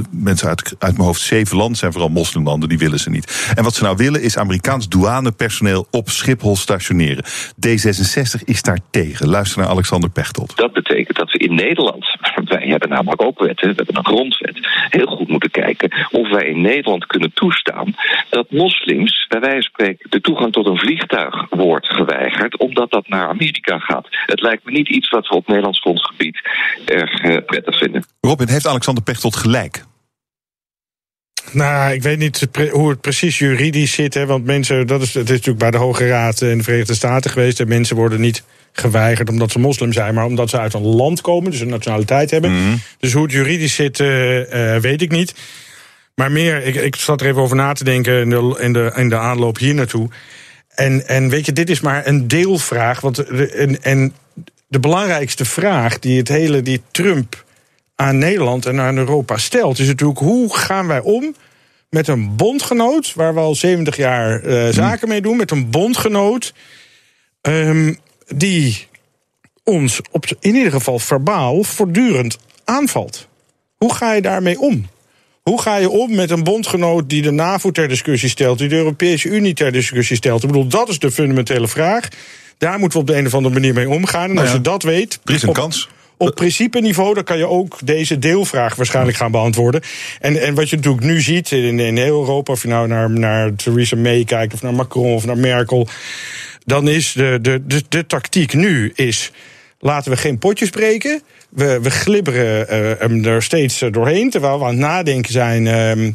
mensen 0.09 0.47
uit, 0.47 0.75
uit 0.79 0.93
mijn 0.93 1.07
hoofd 1.07 1.21
zeven 1.21 1.57
landen, 1.57 1.77
zijn 1.77 1.91
vooral 1.91 2.09
moslimlanden, 2.09 2.69
die 2.69 2.77
willen 2.77 2.99
ze 2.99 3.09
niet. 3.09 3.51
En 3.55 3.63
wat 3.63 3.75
ze 3.75 3.83
nou 3.83 3.95
willen 3.95 4.21
is 4.21 4.37
Amerikaans 4.37 4.89
douanepersoneel 4.89 5.87
op 5.91 6.09
Schiphol 6.09 6.55
stationeren. 6.55 7.25
D66 7.67 8.43
is 8.43 8.61
daar 8.61 8.79
tegen. 8.91 9.27
Luister 9.27 9.59
naar 9.59 9.64
Alexander 9.67 10.09
Pechtold. 10.09 10.57
Dat 10.57 10.73
betekent 10.73 11.17
dat 11.17 11.31
we 11.31 11.37
in 11.37 11.55
Nederland, 11.55 12.05
wij 12.55 12.67
hebben 12.67 12.89
namelijk 12.89 13.21
ook 13.21 13.39
wetten, 13.39 13.69
we 13.69 13.75
hebben 13.75 13.97
een 13.97 14.05
grondwet, 14.05 14.59
heel 14.89 15.05
goed 15.05 15.27
moeten 15.27 15.51
kijken 15.51 16.07
of 16.11 16.29
wij 16.29 16.45
in 16.45 16.61
Nederland 16.61 17.05
kunnen 17.05 17.33
toestaan 17.33 17.95
dat 18.29 18.51
moslims, 18.51 19.25
bij 19.27 19.39
wijze 19.39 19.55
van 19.55 19.61
spreken, 19.61 20.09
de 20.09 20.21
toegang 20.21 20.51
tot 20.51 20.65
een 20.65 20.77
vliegtuig 20.77 21.45
wordt 21.49 21.87
geweigerd, 21.87 22.57
omdat 22.57 22.91
dat 22.91 23.07
naar 23.07 23.27
Amerika 23.27 23.79
gaat. 23.79 24.07
Het 24.09 24.41
lijkt 24.41 24.65
me 24.65 24.71
niet 24.71 24.89
iets 24.89 25.09
wat 25.09 25.27
we 25.27 25.35
op 25.35 25.47
Nederlands 25.47 25.79
grondgebied 25.79 26.41
erg 26.85 27.21
eh, 27.21 27.37
prettig 27.45 27.77
vinden. 27.77 28.05
Robin, 28.21 28.47
heeft 28.47 28.67
Alexander 28.67 29.03
Pechtold 29.03 29.35
gelijk? 29.35 29.83
Nou, 31.51 31.93
ik 31.93 32.03
weet 32.03 32.17
niet 32.17 32.47
hoe 32.71 32.89
het 32.89 33.01
precies 33.01 33.37
juridisch 33.37 33.93
zit. 33.93 34.13
Hè, 34.13 34.25
want 34.25 34.45
mensen, 34.45 34.87
dat 34.87 35.01
is, 35.01 35.13
het 35.13 35.23
is 35.23 35.29
natuurlijk 35.29 35.59
bij 35.59 35.71
de 35.71 35.77
Hoge 35.77 36.07
Raad 36.07 36.41
in 36.41 36.57
de 36.57 36.63
Verenigde 36.63 36.93
Staten 36.93 37.31
geweest. 37.31 37.59
En 37.59 37.67
mensen 37.67 37.95
worden 37.95 38.21
niet 38.21 38.43
geweigerd 38.71 39.29
omdat 39.29 39.51
ze 39.51 39.59
moslim 39.59 39.93
zijn, 39.93 40.13
maar 40.13 40.25
omdat 40.25 40.49
ze 40.49 40.59
uit 40.59 40.73
een 40.73 40.85
land 40.85 41.21
komen, 41.21 41.51
dus 41.51 41.59
een 41.59 41.67
nationaliteit 41.67 42.31
hebben. 42.31 42.81
Dus 42.99 43.13
hoe 43.13 43.23
het 43.23 43.31
juridisch 43.31 43.75
zit, 43.75 43.99
eh, 43.99 44.75
eh, 44.75 44.81
weet 44.81 45.01
ik 45.01 45.11
niet. 45.11 45.33
Maar 46.15 46.31
meer, 46.31 46.63
ik, 46.63 46.75
ik 46.75 46.95
zat 46.95 47.21
er 47.21 47.27
even 47.27 47.41
over 47.41 47.55
na 47.55 47.73
te 47.73 47.83
denken 47.83 48.21
in 48.21 48.29
de, 48.29 48.57
in 48.59 48.73
de, 48.73 48.91
in 48.95 49.09
de 49.09 49.17
aanloop 49.17 49.57
hier 49.57 49.73
naartoe. 49.73 50.09
En, 50.69 51.07
en 51.07 51.29
weet 51.29 51.45
je, 51.45 51.53
dit 51.53 51.69
is 51.69 51.79
maar 51.79 52.07
een 52.07 52.27
deelvraag. 52.27 53.01
Want 53.01 53.15
de, 53.15 53.47
en, 53.47 53.83
en 53.83 54.13
de 54.67 54.79
belangrijkste 54.79 55.45
vraag 55.45 55.99
die 55.99 56.17
het 56.17 56.27
hele, 56.27 56.61
die 56.61 56.81
Trump 56.91 57.44
aan 57.95 58.17
Nederland 58.17 58.65
en 58.65 58.79
aan 58.79 58.97
Europa 58.97 59.37
stelt, 59.37 59.79
is 59.79 59.87
natuurlijk 59.87 60.19
hoe 60.19 60.55
gaan 60.57 60.87
wij 60.87 60.99
om 60.99 61.35
met 61.89 62.07
een 62.07 62.35
bondgenoot, 62.35 63.13
waar 63.13 63.33
we 63.33 63.39
al 63.39 63.55
70 63.55 63.97
jaar 63.97 64.43
eh, 64.43 64.73
zaken 64.73 65.07
mee 65.07 65.21
doen, 65.21 65.37
met 65.37 65.51
een 65.51 65.69
bondgenoot 65.69 66.53
ehm, 67.41 67.93
die 68.27 68.87
ons 69.63 70.01
op, 70.11 70.25
in 70.39 70.55
ieder 70.55 70.71
geval 70.71 70.99
verbaal 70.99 71.63
voortdurend 71.63 72.37
aanvalt. 72.65 73.27
Hoe 73.75 73.93
ga 73.93 74.13
je 74.13 74.21
daarmee 74.21 74.59
om? 74.59 74.87
Hoe 75.41 75.61
ga 75.61 75.75
je 75.77 75.89
om 75.89 76.15
met 76.15 76.29
een 76.31 76.43
bondgenoot 76.43 77.09
die 77.09 77.21
de 77.21 77.31
NAVO 77.31 77.71
ter 77.71 77.87
discussie 77.87 78.29
stelt, 78.29 78.57
die 78.57 78.67
de 78.67 78.75
Europese 78.75 79.27
Unie 79.29 79.53
ter 79.53 79.71
discussie 79.71 80.15
stelt? 80.15 80.41
Ik 80.43 80.47
bedoel, 80.47 80.67
dat 80.67 80.89
is 80.89 80.99
de 80.99 81.11
fundamentele 81.11 81.67
vraag. 81.67 82.07
Daar 82.57 82.79
moeten 82.79 82.99
we 82.99 83.05
op 83.05 83.11
de 83.13 83.17
een 83.19 83.25
of 83.25 83.33
andere 83.33 83.53
manier 83.53 83.73
mee 83.73 83.89
omgaan. 83.89 84.23
En 84.23 84.27
Nou 84.29 84.39
als 84.39 84.49
ja, 84.49 84.55
je 84.55 84.61
dat 84.61 84.83
weet. 84.83 85.19
er 85.25 85.33
is 85.33 85.41
een 85.41 85.49
op- 85.49 85.55
kans. 85.55 85.89
Op 86.17 86.35
principe-niveau 86.35 87.13
dan 87.13 87.23
kan 87.23 87.37
je 87.37 87.47
ook 87.47 87.77
deze 87.83 88.19
deelvraag 88.19 88.75
waarschijnlijk 88.75 89.17
gaan 89.17 89.31
beantwoorden. 89.31 89.81
En, 90.19 90.41
en 90.41 90.53
wat 90.53 90.69
je 90.69 90.75
natuurlijk 90.75 91.03
nu 91.03 91.21
ziet 91.21 91.51
in, 91.51 91.79
in 91.79 91.97
heel 91.97 92.19
Europa, 92.19 92.51
of 92.51 92.61
je 92.61 92.67
nou 92.67 92.87
naar, 92.87 93.09
naar 93.09 93.55
Theresa 93.55 93.95
May 93.95 94.23
kijkt, 94.23 94.53
of 94.53 94.61
naar 94.61 94.73
Macron 94.73 95.13
of 95.13 95.25
naar 95.25 95.37
Merkel, 95.37 95.87
dan 96.65 96.87
is 96.87 97.11
de, 97.11 97.39
de, 97.41 97.83
de, 97.89 98.05
tactiek 98.05 98.53
nu 98.53 98.91
is. 98.95 99.31
Laten 99.79 100.11
we 100.11 100.17
geen 100.17 100.37
potjes 100.37 100.69
breken. 100.69 101.21
We, 101.49 101.79
we 101.81 101.91
glibberen 101.91 102.65
hem 102.99 103.25
er 103.25 103.43
steeds 103.43 103.81
eh, 103.81 103.91
doorheen. 103.91 104.29
Terwijl 104.29 104.57
we 104.57 104.63
aan 104.63 104.69
het 104.69 104.79
nadenken 104.79 105.31
zijn 105.31 105.67
ehm, 105.67 106.11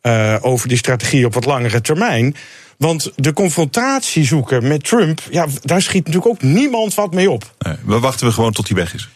eh, 0.00 0.36
over 0.40 0.68
die 0.68 0.78
strategie 0.78 1.26
op 1.26 1.34
wat 1.34 1.44
langere 1.44 1.80
termijn. 1.80 2.34
Want 2.78 3.12
de 3.16 3.32
confrontatie 3.32 4.24
zoeken 4.24 4.68
met 4.68 4.84
Trump, 4.84 5.20
ja, 5.30 5.46
daar 5.62 5.82
schiet 5.82 6.06
natuurlijk 6.06 6.32
ook 6.32 6.42
niemand 6.42 6.94
wat 6.94 7.14
mee 7.14 7.30
op. 7.30 7.54
We 7.84 7.98
wachten 7.98 8.26
we 8.26 8.32
gewoon 8.32 8.52
tot 8.52 8.68
hij 8.68 8.76
weg 8.76 8.94
is. 8.94 9.08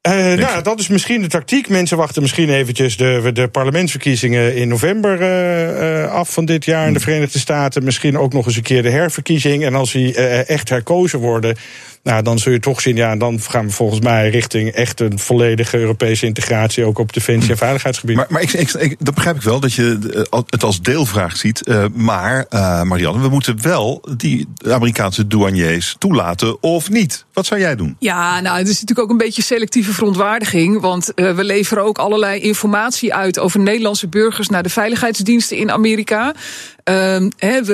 Eh, 0.00 0.32
nou, 0.32 0.62
dat 0.62 0.78
is 0.78 0.88
misschien 0.88 1.22
de 1.22 1.28
tactiek. 1.28 1.68
Mensen 1.68 1.96
wachten 1.96 2.22
misschien 2.22 2.50
eventjes 2.50 2.96
de, 2.96 3.30
de 3.32 3.48
parlementsverkiezingen 3.48 4.56
in 4.56 4.68
november 4.68 5.20
eh, 5.20 6.02
eh, 6.02 6.12
af 6.12 6.32
van 6.32 6.44
dit 6.44 6.64
jaar 6.64 6.86
in 6.86 6.92
de 6.92 7.00
Verenigde 7.00 7.38
Staten. 7.38 7.84
Misschien 7.84 8.18
ook 8.18 8.32
nog 8.32 8.46
eens 8.46 8.56
een 8.56 8.62
keer 8.62 8.82
de 8.82 8.90
herverkiezing. 8.90 9.64
En 9.64 9.74
als 9.74 9.92
die 9.92 10.14
echt 10.44 10.68
herkozen 10.68 11.18
worden, 11.18 11.56
nou, 12.02 12.22
dan 12.22 12.38
zul 12.38 12.52
je 12.52 12.60
toch 12.60 12.80
zien, 12.80 12.96
ja, 12.96 13.16
dan 13.16 13.40
gaan 13.40 13.66
we 13.66 13.72
volgens 13.72 14.00
mij 14.00 14.30
richting 14.30 14.70
echt 14.70 15.00
een 15.00 15.18
volledige 15.18 15.78
Europese 15.78 16.26
integratie, 16.26 16.84
ook 16.84 16.98
op 16.98 17.12
defensie- 17.12 17.50
en 17.50 17.56
veiligheidsgebied. 17.56 18.16
Maar, 18.16 18.26
maar 18.28 18.42
ik, 18.42 18.52
ik, 18.52 18.72
ik- 18.72 18.96
dat 18.98 19.14
begrijp 19.14 19.36
ik 19.36 19.42
wel, 19.42 19.60
dat 19.60 19.72
je 19.72 19.98
eh, 20.30 20.40
het 20.46 20.62
als 20.64 20.80
deelvraag 20.82 21.36
ziet. 21.36 21.62
eh, 21.66 21.84
maar, 21.94 22.46
eh, 22.48 22.82
Marianne, 22.82 23.20
we 23.22 23.28
moeten 23.28 23.62
wel 23.62 24.08
die 24.16 24.48
Amerikaanse 24.68 25.26
douaniers 25.26 25.96
toelaten 25.98 26.62
of 26.62 26.90
niet. 26.90 27.24
Wat 27.32 27.46
zou 27.46 27.60
jij 27.60 27.76
doen? 27.76 27.96
Ja, 27.98 28.40
nou, 28.40 28.58
het 28.58 28.68
is 28.68 28.80
natuurlijk 28.80 29.00
ook 29.00 29.10
een 29.10 29.24
beetje 29.26 29.42
selectieve 29.42 29.92
verontwaardiging. 29.92 30.80
Want 30.80 31.14
eh, 31.14 31.34
we 31.34 31.44
leveren 31.44 31.84
ook 31.84 31.98
allerlei 31.98 32.40
informatie 32.40 33.14
uit 33.14 33.38
over 33.38 33.60
Nederlandse 33.60 34.08
burgers 34.08 34.48
naar 34.48 34.62
de 34.62 34.68
veiligheidsdiensten 34.68 35.56
in 35.56 35.70
Amerika. 35.70 36.34
Ehm, 36.90 37.28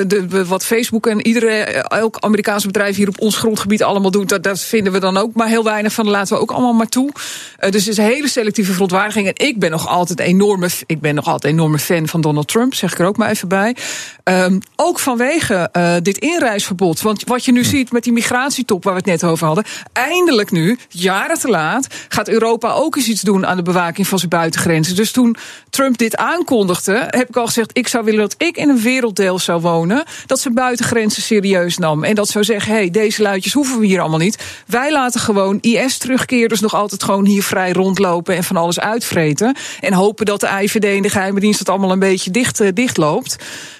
de, 0.09 0.26
we- 0.28 0.47
wat 0.47 0.64
Facebook 0.64 1.06
en 1.06 1.26
iedere, 1.26 1.51
eh, 1.51 1.98
elk 1.98 2.16
Amerikaanse 2.20 2.66
bedrijf 2.66 2.97
hier 2.97 3.09
op 3.09 3.20
ons 3.20 3.36
grondgebied 3.36 3.82
allemaal 3.82 4.10
doet, 4.10 4.28
dat, 4.28 4.43
dat 4.43 4.60
vinden 4.60 4.93
we 4.93 5.01
dan 5.01 5.16
ook 5.16 5.34
maar 5.34 5.48
heel 5.48 5.64
weinig 5.64 5.93
van. 5.93 6.05
Dat 6.05 6.14
laten 6.14 6.34
we 6.34 6.40
ook 6.43 6.51
allemaal 6.51 6.72
maar 6.72 6.88
toe. 6.88 7.10
Eh, 7.56 7.70
dus 7.70 7.80
het 7.84 7.90
is 7.93 7.98
een 7.98 8.10
hele 8.10 8.28
selectieve 8.28 8.72
verontwaardiging. 8.72 9.26
En 9.26 9.47
ik 9.47 9.59
ben 9.59 9.70
nog 9.70 9.88
altijd 9.88 10.20
enorme, 10.20 10.68
ik 10.86 11.01
ben 11.01 11.14
nog 11.14 11.26
altijd 11.26 11.52
enorme 11.52 11.78
fan 11.78 12.09
van 12.09 12.20
Donald 12.20 12.48
Trump, 12.48 12.74
zeg 12.74 12.93
ik 12.93 12.98
er 12.98 13.06
ook 13.06 13.16
maar 13.16 13.30
even 13.30 13.48
bij. 13.48 13.76
Ehm, 14.22 14.59
ook 14.76 14.98
vanwege 14.98 15.68
eh, 15.72 15.94
dit 16.02 16.18
inreisverbod. 16.18 17.01
Want 17.01 17.24
wat 17.24 17.44
je 17.44 17.52
nu 17.52 17.64
ziet 17.64 17.93
met 17.93 18.02
die 18.05 18.12
migratietop 18.12 18.84
waar 18.84 18.93
we 18.93 18.98
het 18.98 19.09
net 19.20 19.30
over 19.30 19.47
hadden. 19.47 19.64
Eindelijk 19.93 20.51
nu, 20.51 20.78
jaren 20.88 21.38
te 21.38 21.48
laat, 21.48 21.86
gaat 22.09 22.28
Europa 22.28 22.72
ook 22.72 22.97
eens 22.97 23.09
iets 23.09 23.22
doen 23.22 23.47
aan 23.47 23.56
de 23.56 23.62
bewaking 23.62 24.06
van 24.06 24.18
zijn 24.18 24.30
buitengrenzen. 24.30 24.97
Dus 24.97 25.10
toen 25.10 25.36
Trump 25.70 25.98
dit 25.98 26.16
aankondigde, 26.16 27.05
heb 27.10 27.28
ik 27.28 27.36
al 27.36 27.47
gezegd: 27.47 27.70
ik 27.72 27.88
zou 27.88 28.05
willen 28.05 28.20
dat 28.20 28.34
ik 28.38 28.56
in 28.56 28.68
een 28.68 28.78
werelddeel 29.07 29.39
zou 29.39 29.61
wonen. 29.61 30.05
Dat 30.27 30.41
zijn 30.41 30.55
buitengrenzen 30.55 31.23
serieus 31.23 31.78
nam. 31.78 32.05
En 32.05 32.15
dat 32.15 32.28
zou 32.28 32.45
zeggen: 32.45 32.73
hé, 32.73 32.78
hey, 32.78 32.91
deze 32.91 33.23
luidjes 33.23 33.53
hoeven 33.53 33.78
we 33.78 33.87
hier 33.87 34.01
allemaal 34.01 34.19
niet. 34.19 34.45
Wij 34.66 34.93
laten 34.93 35.20
gewoon 35.20 35.59
IS-terugkeerders 35.61 36.61
nog 36.61 36.74
altijd 36.74 37.03
gewoon 37.03 37.27
hier 37.27 37.43
vrij 37.43 37.73
rondlopen 37.73 38.37
en 38.37 38.45
van 38.45 38.57
alles 38.57 38.81
uitvreten. 38.81 39.57
En 39.81 39.93
hopen 39.93 40.27
dat 40.27 40.41
de 40.41 40.49
IVD 40.62 40.85
en 40.85 41.03
de 41.03 41.09
geheime 41.09 41.41
dienst 41.41 41.59
het 41.59 41.69
allemaal 41.69 41.93
een 41.93 41.99
beetje 41.99 42.31
dicht, 42.31 42.61
eh, 42.61 42.69
dicht 42.74 42.97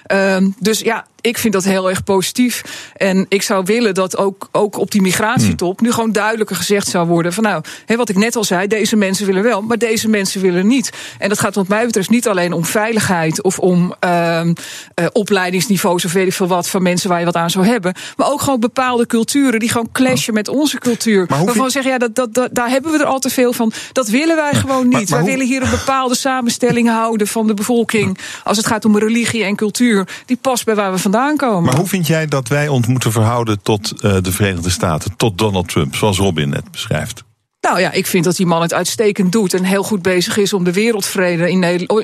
Ehm, 0.07 0.49
dus 0.59 0.79
ja, 0.79 1.05
ik 1.21 1.37
vind 1.37 1.53
dat 1.53 1.63
heel 1.63 1.89
erg 1.89 2.03
positief. 2.03 2.63
En 2.95 3.25
ik 3.29 3.41
zou 3.41 3.63
willen 3.65 3.93
dat 3.93 4.17
ook, 4.17 4.49
ook 4.51 4.77
op 4.77 4.91
die 4.91 5.01
migratietop 5.01 5.81
nu 5.81 5.91
gewoon 5.91 6.11
duidelijker 6.11 6.55
gezegd 6.55 6.87
zou 6.87 7.07
worden: 7.07 7.33
van 7.33 7.43
nou, 7.43 7.63
wat 7.85 8.09
ik 8.09 8.15
net 8.17 8.35
al 8.35 8.43
zei, 8.43 8.67
deze 8.67 8.95
mensen 8.95 9.25
willen 9.25 9.43
wel, 9.43 9.61
maar 9.61 9.77
deze 9.77 10.09
mensen 10.09 10.41
willen 10.41 10.67
niet. 10.67 10.91
En 11.19 11.29
dat 11.29 11.39
gaat 11.39 11.55
wat 11.55 11.67
mij 11.67 11.85
betreft 11.85 12.09
niet 12.09 12.27
alleen 12.27 12.53
om 12.53 12.65
veiligheid 12.65 13.41
of 13.41 13.59
om 13.59 13.93
ehm 13.99 14.53
eh, 14.93 15.05
opleidingsniveaus 15.11 16.05
of 16.05 16.13
weet 16.13 16.27
ik 16.27 16.33
veel 16.33 16.47
wat 16.47 16.69
van 16.69 16.83
mensen 16.83 17.09
waar 17.09 17.19
je 17.19 17.25
wat 17.25 17.35
aan 17.35 17.49
zou 17.49 17.65
hebben. 17.65 17.93
Maar 18.15 18.31
ook 18.31 18.41
gewoon 18.41 18.59
bepaalde 18.59 19.05
culturen 19.05 19.59
die 19.59 19.69
gewoon 19.69 19.89
clashen 19.91 20.33
met 20.33 20.47
onze 20.47 20.77
cultuur. 20.77 21.25
Waarvan 21.27 21.65
we 21.65 21.69
zeggen, 21.69 21.91
ja, 21.91 21.97
dat, 21.97 22.15
dat, 22.15 22.33
dat, 22.33 22.49
daar 22.55 22.69
hebben 22.69 22.91
we 22.91 22.97
er 22.97 23.05
al 23.05 23.19
te 23.19 23.29
veel 23.29 23.53
van. 23.53 23.71
Dat 23.91 24.07
willen 24.07 24.35
wij 24.35 24.53
gewoon 24.53 24.87
niet. 24.87 24.91
maar 24.93 25.05
wij 25.09 25.19
hoe- 25.19 25.29
willen 25.29 25.45
hier 25.47 25.61
een 25.61 25.69
bepaalde 25.69 26.15
samenstelling 26.15 26.89
houden 26.89 27.27
van 27.27 27.47
de 27.47 27.53
bevolking. 27.53 28.17
Als 28.43 28.57
het 28.57 28.65
gaat 28.65 28.85
om 28.85 28.97
religie 28.97 29.43
en 29.43 29.55
cultuur. 29.55 29.96
Die 30.25 30.37
past 30.41 30.65
bij 30.65 30.75
waar 30.75 30.91
we 30.91 30.97
vandaan 30.97 31.37
komen. 31.37 31.63
Maar 31.63 31.75
hoe 31.75 31.87
vind 31.87 32.07
jij 32.07 32.25
dat 32.25 32.47
wij 32.47 32.67
ons 32.67 32.87
moeten 32.87 33.11
verhouden 33.11 33.61
tot 33.61 34.01
eh, 34.01 34.17
de 34.21 34.31
Verenigde 34.31 34.69
Staten, 34.69 35.15
tot 35.17 35.37
Donald 35.37 35.67
Trump, 35.67 35.95
zoals 35.95 36.17
Robin 36.17 36.49
net 36.49 36.71
beschrijft? 36.71 37.25
Nou 37.61 37.79
ja, 37.79 37.91
ik 37.91 38.07
vind 38.07 38.23
dat 38.23 38.35
die 38.35 38.45
man 38.45 38.61
het 38.61 38.73
uitstekend 38.73 39.31
doet 39.31 39.53
en 39.53 39.63
heel 39.63 39.83
goed 39.83 40.01
bezig 40.01 40.37
is 40.37 40.53
om 40.53 40.63
de 40.63 40.73
wereldvrede 40.73 41.49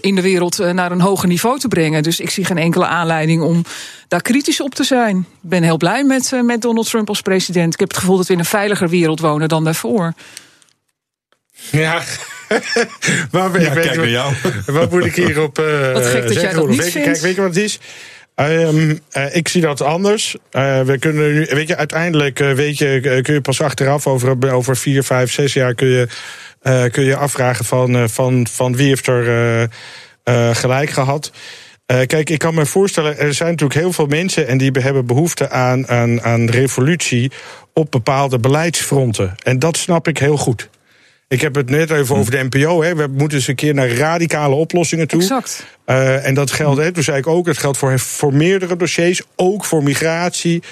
in 0.02 0.16
de, 0.16 0.22
wereld 0.22 0.60
eh, 0.60 0.72
naar 0.72 0.92
een 0.92 1.02
hoger 1.02 1.28
niveau 1.28 1.60
te 1.60 1.68
brengen. 1.68 2.04
Dus 2.04 2.20
ik 2.20 2.30
zie 2.30 2.46
geen 2.46 2.58
enkele 2.58 2.86
aanleiding 2.86 3.42
om 3.42 3.64
daar 4.08 4.22
kritisch 4.22 4.62
op 4.62 4.76
te 4.76 4.84
zijn. 4.84 5.18
Ik 5.18 5.50
ben 5.50 5.64
heel 5.64 5.78
blij 5.78 6.04
met, 6.04 6.34
eh, 6.34 6.42
met 6.42 6.62
Donald 6.62 6.90
Trump 6.90 7.10
als 7.10 7.22
president. 7.22 7.74
Ik 7.74 7.80
heb 7.80 7.90
het 7.90 7.98
gevoel 7.98 8.18
dat 8.18 8.28
we 8.28 8.34
in 8.34 8.40
een 8.40 8.46
veiliger 8.46 8.90
wereld 8.90 9.20
wonen 9.20 9.50
dan 9.50 9.64
daarvoor. 9.64 10.14
Ja. 11.72 12.02
maar 13.32 13.62
Ja, 13.62 13.74
kijk 13.74 13.96
naar 13.96 14.10
jou. 14.10 14.34
Wat 14.66 14.92
moet 14.92 15.06
ik 15.06 15.16
hierop 15.16 15.60
eh 15.60 15.92
Wat 15.92 16.06
gek 16.06 16.28
dat 16.28 16.42
jij 16.42 16.54
dat 16.54 16.68
niet 16.68 16.82
Weet 16.82 16.92
vindt. 16.92 17.08
Kijk, 17.08 17.20
weet 17.20 17.36
je 17.36 17.42
wat 17.42 17.56
het 17.56 17.64
is? 17.64 17.80
Ehm, 18.36 18.96
eh, 19.12 19.36
ik 19.36 19.48
zie 19.48 19.62
dat 19.62 19.82
anders. 19.82 20.36
Eh, 20.52 20.82
we 20.82 20.98
kunnen 21.00 21.34
nu, 21.34 21.48
weet 21.50 21.68
je, 21.68 21.76
uiteindelijk 21.78 22.40
eh, 22.40 22.52
weet 22.52 22.78
je, 22.78 23.00
eh, 23.04 23.24
kun 23.24 23.34
je 23.34 23.42
pas 23.42 23.62
achteraf 23.62 24.08
over, 24.08 24.54
over 24.54 24.78
vier, 24.78 25.04
vijf, 25.04 25.32
zes 25.32 25.54
jaar 25.54 25.74
kun 25.74 25.88
je, 25.88 26.08
eh, 26.62 26.84
kun 26.92 27.04
je 27.04 27.16
afvragen 27.16 27.66
van, 27.66 27.96
eh, 27.96 28.04
van, 28.08 28.48
van 28.52 28.76
wie 28.76 28.88
heeft 28.88 29.08
er 29.08 29.28
eh, 29.28 29.64
eh, 30.24 30.56
gelijk 30.56 30.90
gehad. 30.90 31.32
Eh, 31.86 32.06
kijk, 32.06 32.30
ik 32.30 32.40
kan 32.40 32.56
me 32.56 32.66
voorstellen, 32.66 33.18
er 33.18 33.34
zijn 33.34 33.50
natuurlijk 33.50 33.80
heel 33.80 33.94
veel 33.94 34.06
mensen 34.06 34.48
en 34.48 34.58
die 34.58 34.72
hebben 34.72 35.06
behoefte 35.06 35.50
aan, 35.50 35.88
aan, 35.88 36.22
aan 36.22 36.50
revolutie 36.50 37.32
op 37.74 37.92
bepaalde 37.92 38.40
beleidsfronten. 38.40 39.36
En 39.44 39.60
dat 39.60 39.78
snap 39.78 40.08
ik 40.08 40.18
heel 40.18 40.38
goed. 40.38 40.70
Ik 41.34 41.42
heb 41.42 41.56
het 41.56 41.70
net 41.70 41.92
even 41.92 42.16
over 42.16 42.32
de 42.32 42.48
NPO. 42.50 42.84
Hè. 42.84 42.96
We 42.96 43.08
moeten 43.08 43.38
eens 43.38 43.48
een 43.48 43.56
keer 43.56 43.74
naar 43.74 43.90
radicale 43.90 44.56
oplossingen 44.56 45.08
toe. 45.08 45.22
Exact. 45.22 45.66
Eh, 45.86 46.26
en 46.26 46.34
dat 46.34 46.52
geldt, 46.52 46.82
hè, 46.82 46.92
dus 46.92 47.08
eigenlijk 47.08 47.40
ook, 47.40 47.48
het 47.48 47.58
geldt 47.58 47.78
voor, 47.78 48.00
voor 48.00 48.34
meerdere 48.34 48.76
dossiers, 48.76 49.22
ook 49.36 49.66
voor 49.66 49.84
migratie. 49.84 50.64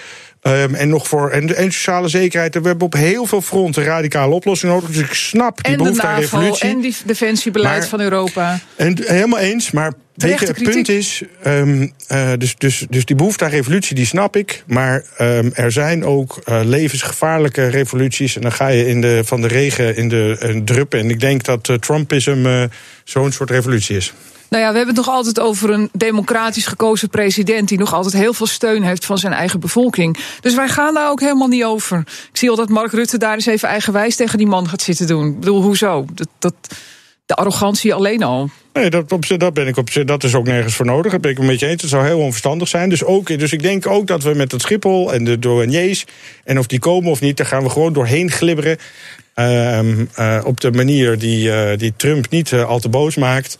Ehm, 0.41 0.73
en 0.75 0.89
nog 0.89 1.07
voor 1.07 1.29
en, 1.29 1.55
en 1.55 1.71
sociale 1.71 2.07
zekerheid. 2.07 2.53
We 2.55 2.67
hebben 2.67 2.85
op 2.85 2.93
heel 2.93 3.25
veel 3.25 3.41
fronten 3.41 3.83
radicale 3.83 4.33
oplossingen 4.33 4.75
nodig. 4.75 4.89
Dus 4.89 4.99
ik 5.01 5.13
snap 5.13 5.63
die 5.63 5.65
En 5.71 5.77
de 5.77 5.83
behoefte 5.83 6.07
aan 6.07 6.21
NAVO 6.21 6.37
revolutie. 6.37 6.69
en 6.69 6.81
die 6.81 6.95
defensiebeleid 7.05 7.79
Maar- 7.79 7.87
van 7.87 8.01
Europa. 8.01 8.59
En 8.75 8.97
helemaal 9.05 9.39
eens, 9.39 9.71
maar 9.71 9.93
weet 10.15 10.39
je, 10.39 10.45
het 10.45 10.63
punt 10.63 10.89
is, 10.89 11.21
ehm, 11.43 11.87
eh, 12.07 12.31
dus, 12.37 12.55
dus, 12.55 12.85
dus 12.89 13.05
die 13.05 13.15
behoefte 13.15 13.43
aan 13.43 13.49
revolutie, 13.49 13.95
die 13.95 14.05
snap 14.05 14.35
ik. 14.35 14.63
Maar 14.67 15.03
ehm, 15.17 15.49
er 15.53 15.71
zijn 15.71 16.05
ook 16.05 16.39
eh, 16.43 16.59
levensgevaarlijke 16.63 17.67
revoluties. 17.67 18.35
En 18.35 18.41
dan 18.41 18.51
ga 18.51 18.67
je 18.67 18.87
in 18.87 19.01
de, 19.01 19.21
van 19.25 19.41
de 19.41 19.47
regen 19.47 19.95
in 19.95 20.09
de 20.09 20.37
eh, 20.39 20.55
druppen. 20.65 20.99
En 20.99 21.09
ik 21.09 21.19
denk 21.19 21.43
dat 21.43 21.69
eh, 21.69 21.75
Trumpism 21.75 22.45
eh, 22.45 22.63
zo'n 23.03 23.31
soort 23.31 23.49
revolutie 23.49 23.95
is. 23.95 24.13
Nou 24.51 24.63
ja, 24.63 24.71
we 24.71 24.77
hebben 24.77 24.95
het 24.95 25.05
nog 25.05 25.15
altijd 25.15 25.39
over 25.39 25.69
een 25.69 25.89
democratisch 25.93 26.65
gekozen 26.65 27.09
president. 27.09 27.67
die 27.67 27.77
nog 27.77 27.93
altijd 27.93 28.13
heel 28.13 28.33
veel 28.33 28.47
steun 28.47 28.83
heeft 28.83 29.05
van 29.05 29.17
zijn 29.17 29.33
eigen 29.33 29.59
bevolking. 29.59 30.17
Dus 30.41 30.55
wij 30.55 30.67
gaan 30.67 30.93
daar 30.93 31.09
ook 31.09 31.19
helemaal 31.19 31.47
niet 31.47 31.63
over. 31.63 31.99
Ik 32.31 32.37
zie 32.37 32.49
al 32.49 32.55
dat 32.55 32.69
Mark 32.69 32.91
Rutte 32.91 33.17
daar 33.17 33.33
eens 33.33 33.45
even 33.45 33.67
eigenwijs 33.67 34.15
tegen 34.15 34.37
die 34.37 34.47
man 34.47 34.67
gaat 34.67 34.81
zitten 34.81 35.07
doen. 35.07 35.27
Ik 35.27 35.39
bedoel, 35.39 35.61
hoezo? 35.61 36.05
Dat, 36.13 36.27
dat, 36.39 36.53
de 37.25 37.35
arrogantie 37.35 37.93
alleen 37.93 38.23
al. 38.23 38.49
Nee, 38.73 38.89
dat, 38.89 39.11
op, 39.11 39.39
dat, 39.39 39.53
ben 39.53 39.67
ik 39.67 39.77
op, 39.77 39.89
dat 40.05 40.23
is 40.23 40.35
ook 40.35 40.45
nergens 40.45 40.75
voor 40.75 40.85
nodig. 40.85 41.11
Dat 41.11 41.21
ben 41.21 41.31
ik 41.31 41.39
een 41.39 41.47
beetje 41.47 41.67
eens. 41.67 41.81
Het 41.81 41.91
zou 41.91 42.05
heel 42.05 42.19
onverstandig 42.19 42.67
zijn. 42.67 42.89
Dus, 42.89 43.03
ook, 43.03 43.39
dus 43.39 43.51
ik 43.51 43.61
denk 43.61 43.87
ook 43.87 44.07
dat 44.07 44.23
we 44.23 44.33
met 44.33 44.51
het 44.51 44.61
Schiphol 44.61 45.13
en 45.13 45.23
de 45.23 45.39
douaniers... 45.39 46.05
en 46.43 46.59
of 46.59 46.67
die 46.67 46.79
komen 46.79 47.11
of 47.11 47.21
niet, 47.21 47.37
daar 47.37 47.45
gaan 47.45 47.63
we 47.63 47.69
gewoon 47.69 47.93
doorheen 47.93 48.31
glibberen. 48.31 48.77
Ehm, 49.33 50.05
eh, 50.15 50.41
op 50.45 50.61
de 50.61 50.71
manier 50.71 51.19
die, 51.19 51.51
eh, 51.51 51.77
die 51.77 51.93
Trump 51.95 52.29
niet 52.29 52.51
eh, 52.51 52.65
al 52.65 52.79
te 52.79 52.89
boos 52.89 53.15
maakt. 53.15 53.57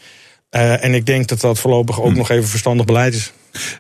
Eh, 0.52 0.84
en 0.84 0.94
ik 0.94 1.06
denk 1.06 1.28
dat 1.28 1.42
dat 1.42 1.60
voorlopig 1.60 2.02
ook 2.02 2.16
nog 2.16 2.30
even 2.30 2.50
verstandig 2.50 2.86
beleid 2.86 3.14
is. 3.14 3.32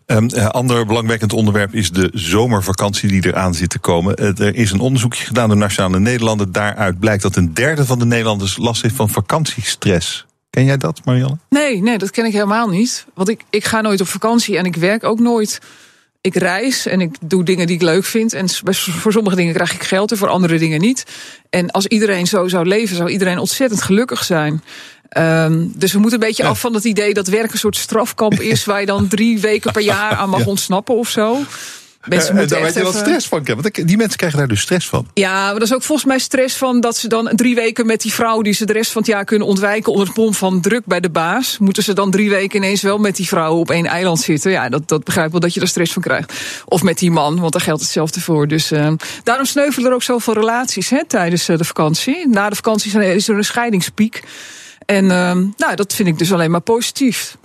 Een 0.05 0.33
ander 0.33 0.85
belangwekkend 0.85 1.33
onderwerp 1.33 1.73
is 1.75 1.91
de 1.91 2.09
zomervakantie 2.13 3.09
die 3.09 3.25
eraan 3.25 3.53
zit 3.53 3.69
te 3.69 3.79
komen. 3.79 4.15
Eh, 4.15 4.39
Er 4.39 4.55
is 4.55 4.71
een 4.71 4.79
onderzoekje 4.79 5.25
gedaan 5.25 5.47
door 5.47 5.57
Nationale 5.57 5.99
Nederlanden. 5.99 6.51
Daaruit 6.51 6.99
blijkt 6.99 7.21
dat 7.23 7.35
een 7.35 7.53
derde 7.53 7.85
van 7.85 7.99
de 7.99 8.05
Nederlanders 8.05 8.57
last 8.57 8.81
heeft 8.81 8.95
van 8.95 9.09
vakantiestress. 9.09 10.25
Ken 10.49 10.65
jij 10.65 10.77
dat, 10.77 11.01
Marianne? 11.05 11.37
Nee, 11.49 11.81
nee, 11.81 11.97
dat 11.97 12.11
ken 12.11 12.25
ik 12.25 12.33
helemaal 12.33 12.67
niet. 12.69 13.05
Want 13.13 13.29
ik, 13.29 13.41
ik 13.49 13.65
ga 13.65 13.81
nooit 13.81 14.01
op 14.01 14.07
vakantie 14.07 14.57
en 14.57 14.65
ik 14.65 14.75
werk 14.75 15.03
ook 15.03 15.19
nooit. 15.19 15.59
Ik 16.21 16.35
reis 16.35 16.85
en 16.85 17.01
ik 17.01 17.15
doe 17.21 17.43
dingen 17.43 17.67
die 17.67 17.75
ik 17.75 17.81
leuk 17.81 18.05
vind. 18.05 18.33
En 18.33 18.49
voor 18.75 19.11
sommige 19.11 19.35
dingen 19.35 19.53
krijg 19.53 19.73
ik 19.73 19.83
geld 19.83 20.11
en 20.11 20.17
voor 20.17 20.27
andere 20.27 20.57
dingen 20.57 20.81
niet. 20.81 21.05
En 21.49 21.71
als 21.71 21.85
iedereen 21.87 22.27
zo 22.27 22.47
zou 22.47 22.65
leven, 22.65 22.95
zou 22.95 23.09
iedereen 23.09 23.39
ontzettend 23.39 23.81
gelukkig 23.81 24.23
zijn. 24.23 24.63
Ehm, 25.11 25.65
dus 25.75 25.93
we 25.93 25.99
moeten 25.99 26.21
een 26.21 26.27
beetje 26.27 26.43
af 26.43 26.59
van 26.59 26.73
het 26.73 26.83
idee 26.83 27.13
dat 27.13 27.27
werk 27.27 27.51
een 27.51 27.57
soort 27.57 27.75
strafkamp 27.75 28.39
is... 28.41 28.65
waar 28.71 28.79
je 28.79 28.85
dan 28.85 29.07
drie 29.07 29.39
weken 29.39 29.71
per 29.71 29.81
jaar 29.81 30.11
aan 30.15 30.29
mag 30.29 30.39
Ja. 30.39 30.45
ontsnappen 30.45 30.95
of 30.95 31.09
zo. 31.09 31.37
Mensen 32.05 32.29
en 32.29 32.35
moeten 32.35 32.55
daar 32.55 32.65
weet 32.65 32.73
je 32.73 32.79
even- 32.81 32.93
stress 32.99 33.27
van. 33.27 33.43
Want 33.45 33.87
die 33.87 33.97
mensen 33.97 34.17
krijgen 34.17 34.39
daar 34.39 34.47
dus 34.47 34.61
stress 34.61 34.87
van. 34.87 35.07
Ja, 35.13 35.43
maar 35.43 35.53
dat 35.53 35.61
is 35.61 35.73
ook 35.73 35.83
volgens 35.83 36.07
mij 36.07 36.19
stress 36.19 36.55
van 36.55 36.79
dat 36.79 36.97
ze 36.97 37.07
dan 37.07 37.29
drie 37.35 37.55
weken 37.55 37.85
met 37.85 38.01
die 38.01 38.13
vrouw 38.13 38.41
die 38.41 38.53
ze 38.53 38.65
de 38.65 38.73
rest 38.73 38.91
van 38.91 39.01
het 39.01 39.11
jaar 39.11 39.25
kunnen 39.25 39.47
ontwijken 39.47 39.91
onder 39.91 40.07
het 40.07 40.15
bom 40.15 40.33
van 40.33 40.61
druk 40.61 40.85
bij 40.85 40.99
de 40.99 41.09
baas. 41.09 41.57
Moeten 41.57 41.83
ze 41.83 41.93
dan 41.93 42.11
drie 42.11 42.29
weken 42.29 42.57
ineens 42.63 42.81
wel 42.81 42.97
met 42.97 43.15
die 43.15 43.27
vrouw 43.27 43.55
op 43.55 43.69
één 43.71 43.85
eiland 43.85 44.19
zitten? 44.19 44.51
Ja, 44.51 44.69
dat, 44.69 44.87
dat 44.87 45.03
begrijp 45.03 45.25
ik 45.25 45.31
wel 45.31 45.41
dat 45.41 45.53
je 45.53 45.59
daar 45.59 45.69
stress 45.69 45.93
van 45.93 46.01
krijgt. 46.01 46.33
Of 46.65 46.83
met 46.83 46.97
die 46.97 47.11
man, 47.11 47.39
want 47.39 47.51
daar 47.51 47.61
geldt 47.61 47.81
hetzelfde 47.81 48.19
voor. 48.21 48.47
Dus 48.47 48.71
eh, 48.71 48.91
daarom 49.23 49.45
sneuvelen 49.45 49.89
er 49.89 49.95
ook 49.95 50.03
zoveel 50.03 50.33
relaties 50.33 50.89
hè, 50.89 51.05
tijdens 51.05 51.49
eh, 51.49 51.57
de 51.57 51.63
vakantie. 51.65 52.27
Na 52.27 52.49
de 52.49 52.55
vakantie 52.55 53.13
is 53.13 53.27
er 53.27 53.37
een 53.37 53.43
scheidingspiek. 53.43 54.23
En 54.91 55.11
eh, 55.11 55.35
nou, 55.57 55.75
dat 55.75 55.93
vind 55.93 56.07
ik 56.07 56.17
dus 56.17 56.33
alleen 56.33 56.51
maar 56.51 56.61
positief. 56.61 57.37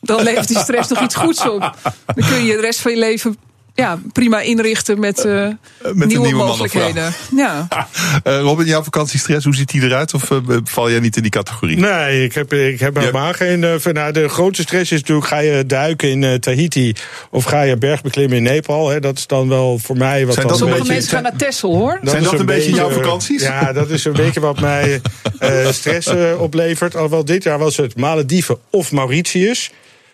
Dan 0.00 0.22
levert 0.22 0.48
die 0.48 0.58
stress 0.58 0.88
nog 0.88 1.00
iets 1.00 1.14
goeds 1.14 1.48
op. 1.48 1.74
Dan 2.14 2.28
kun 2.28 2.44
je 2.44 2.54
de 2.54 2.60
rest 2.60 2.80
van 2.80 2.90
je 2.90 2.98
leven 2.98 3.36
ja, 3.74 3.98
prima 4.12 4.40
inrichten 4.40 5.00
met, 5.00 5.24
eh, 5.24 5.32
een 5.32 5.56
nieuwe, 5.82 6.06
nieuwe 6.06 6.30
man 6.32 6.40
of 6.40 6.46
mogelijkheden. 6.48 7.12
Ja. 7.36 7.68
Eh, 8.22 8.40
Robin, 8.40 8.66
jouw 8.66 8.82
vakantiestress, 8.82 9.44
hoe 9.44 9.54
ziet 9.54 9.70
die 9.70 9.82
eruit? 9.82 10.14
Of 10.14 10.30
eh, 10.30 10.36
val 10.64 10.90
jij 10.90 11.00
niet 11.00 11.16
in 11.16 11.22
die 11.22 11.30
categorie? 11.30 11.76
Nee, 11.76 12.24
ik 12.24 12.34
heb, 12.34 12.52
ik 12.52 12.80
heb 12.80 12.96
helemaal 12.96 13.32
geen. 13.32 13.64
eh, 13.64 13.84
nou, 13.92 14.12
de 14.12 14.28
grootste 14.28 14.62
stress 14.62 14.92
is 14.92 15.00
natuurlijk: 15.00 15.26
ga 15.28 15.38
je 15.38 15.66
duiken 15.66 16.10
in 16.10 16.24
eh, 16.24 16.34
Tahiti 16.34 16.94
of 17.30 17.44
ga 17.44 17.62
je 17.62 17.76
bergbeklimmen 17.76 18.36
in 18.36 18.42
Nepal? 18.42 18.88
Hè? 18.88 19.00
Dat 19.00 19.18
is 19.18 19.26
dan 19.26 19.48
wel 19.48 19.78
voor 19.78 19.96
mij 19.96 20.26
wat. 20.26 20.34
Zijn 20.34 20.46
dat 20.46 20.60
een 20.60 20.68
beetje- 20.70 20.92
mensen 20.92 21.10
gaan 21.12 21.22
naar 21.22 21.36
Texel 21.36 21.76
hoor. 21.76 21.98
Zijn 22.02 22.22
is 22.22 22.30
dat 22.30 22.40
een 22.40 22.46
beetje 22.46 22.72
jouw 22.72 22.88
eh, 22.88 22.94
vakanties? 22.94 23.42
Ja, 23.42 23.72
dat 23.72 23.90
is 23.90 24.04
een 24.04 24.12
beetje 24.12 24.40
wat 24.40 24.60
mij 24.60 25.00
eh, 25.38 25.66
stress 25.80 26.06
eh, 26.06 26.40
oplevert. 26.40 26.94
Alhoewel 26.94 27.24
dit 27.24 27.42
jaar 27.42 27.58
was 27.58 27.76
het 27.76 27.96
Malediven 27.96 28.58
of 28.70 28.92
Mauritius. 28.92 29.70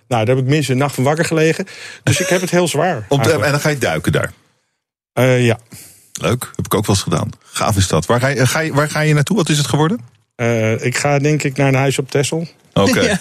Nou, 0.08 0.24
daar 0.24 0.34
heb 0.36 0.44
ik 0.44 0.50
minstens 0.50 0.68
een 0.68 0.78
nacht 0.82 0.94
van 0.94 1.04
wakker 1.04 1.24
gelegen. 1.24 1.66
Dus 2.02 2.20
ik 2.20 2.26
heb 2.28 2.40
het 2.40 2.50
heel 2.50 2.68
zwaar. 2.68 2.96
Om 2.96 3.02
te- 3.08 3.14
eigenlijk. 3.14 3.44
en 3.44 3.50
dan 3.50 3.60
ga 3.60 3.68
je 3.68 3.78
duiken 3.78 4.12
daar. 4.12 4.32
Eh, 5.12 5.44
ja. 5.44 5.58
Leuk, 6.20 6.50
heb 6.56 6.64
ik 6.66 6.74
ook 6.74 6.86
wel 6.86 6.94
eens 6.94 7.04
gedaan. 7.04 7.30
Gaaf 7.44 7.76
is 7.76 7.88
dat. 7.88 8.06
Waar 8.06 8.20
ga 8.20 8.26
je, 8.28 8.46
ga 8.46 8.60
je, 8.60 8.72
waar 8.72 8.90
ga 8.90 9.00
je 9.00 9.14
naartoe? 9.14 9.36
Wat 9.36 9.48
is 9.48 9.58
het 9.58 9.66
geworden? 9.66 10.00
Eh, 10.34 10.84
ik 10.84 10.96
ga 10.96 11.18
denk 11.18 11.42
ik 11.42 11.56
naar 11.56 11.68
een 11.68 11.74
huis 11.74 11.98
op 11.98 12.10
Texel. 12.10 12.48
Oké. 12.72 13.00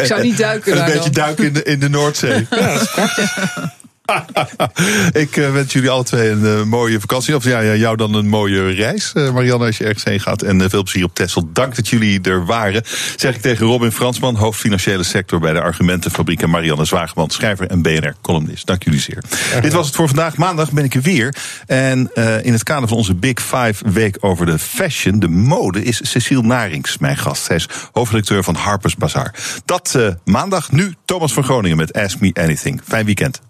Ik 0.00 0.06
zou 0.06 0.22
niet 0.22 0.38
duiken 0.38 0.72
Een 0.72 0.78
daar 0.78 0.86
beetje 0.86 1.10
dan. 1.10 1.24
duiken 1.24 1.44
in 1.44 1.52
de, 1.52 1.62
in 1.62 1.80
de 1.80 1.88
Noordzee. 1.88 2.46
ik 5.24 5.36
eh, 5.36 5.52
wens 5.52 5.72
jullie 5.72 5.90
alle 5.90 6.04
twee 6.04 6.30
een 6.30 6.46
eh, 6.46 6.62
mooie 6.62 7.00
vakantie. 7.00 7.36
Of 7.36 7.44
ja, 7.44 7.60
ja, 7.60 7.74
jou 7.74 7.96
dan 7.96 8.14
een 8.14 8.28
mooie 8.28 8.70
reis, 8.70 9.12
eh, 9.12 9.32
Marianne, 9.32 9.66
als 9.66 9.78
je 9.78 9.84
ergens 9.84 10.04
heen 10.04 10.20
gaat. 10.20 10.42
En 10.42 10.70
veel 10.70 10.82
plezier 10.82 11.04
op 11.04 11.14
Texel. 11.14 11.48
Dank 11.52 11.76
dat 11.76 11.88
jullie 11.88 12.20
er 12.20 12.46
waren. 12.46 12.82
Zeg 13.16 13.34
ik 13.34 13.40
tegen 13.40 13.66
Robin 13.66 13.92
Fransman, 13.92 14.36
hoofd 14.36 14.60
financiële 14.60 15.02
sector 15.02 15.40
bij 15.40 15.52
de 15.52 15.60
Argumentenfabriek. 15.60 16.42
En 16.42 16.50
Marianne 16.50 16.84
Zwageman, 16.84 17.30
schrijver 17.30 17.66
en 17.66 17.82
BNR-columnist. 17.82 18.66
Dank 18.66 18.82
jullie 18.82 19.00
zeer. 19.00 19.24
Dit 19.60 19.72
was 19.72 19.86
het 19.86 19.96
voor 19.96 20.06
vandaag. 20.06 20.36
Maandag 20.36 20.72
ben 20.72 20.84
ik 20.84 20.94
er 20.94 21.02
weer. 21.02 21.34
En 21.66 22.10
in 22.42 22.52
het 22.52 22.62
kader 22.62 22.88
van 22.88 22.96
onze 22.96 23.14
Big 23.14 23.42
Five 23.42 23.90
week 23.92 24.16
over 24.20 24.46
de 24.46 24.58
fashion, 24.58 25.18
de 25.18 25.28
mode, 25.28 25.82
is 25.82 26.00
Cecile 26.02 26.42
Narings 26.42 26.98
mijn 26.98 27.16
gast. 27.16 27.44
Zij 27.44 27.56
is 27.56 27.68
hoofdredacteur 27.92 28.44
van 28.44 28.54
Harper's 28.54 28.96
Bazaar. 28.96 29.34
Dat 29.64 29.98
maandag. 30.24 30.72
Nu 30.72 30.94
Thomas 31.04 31.32
van 31.32 31.44
Groningen 31.44 31.76
met 31.76 31.92
Ask 31.92 32.20
Me 32.20 32.30
Anything. 32.34 32.80
Fijn 32.84 33.04
weekend. 33.04 33.49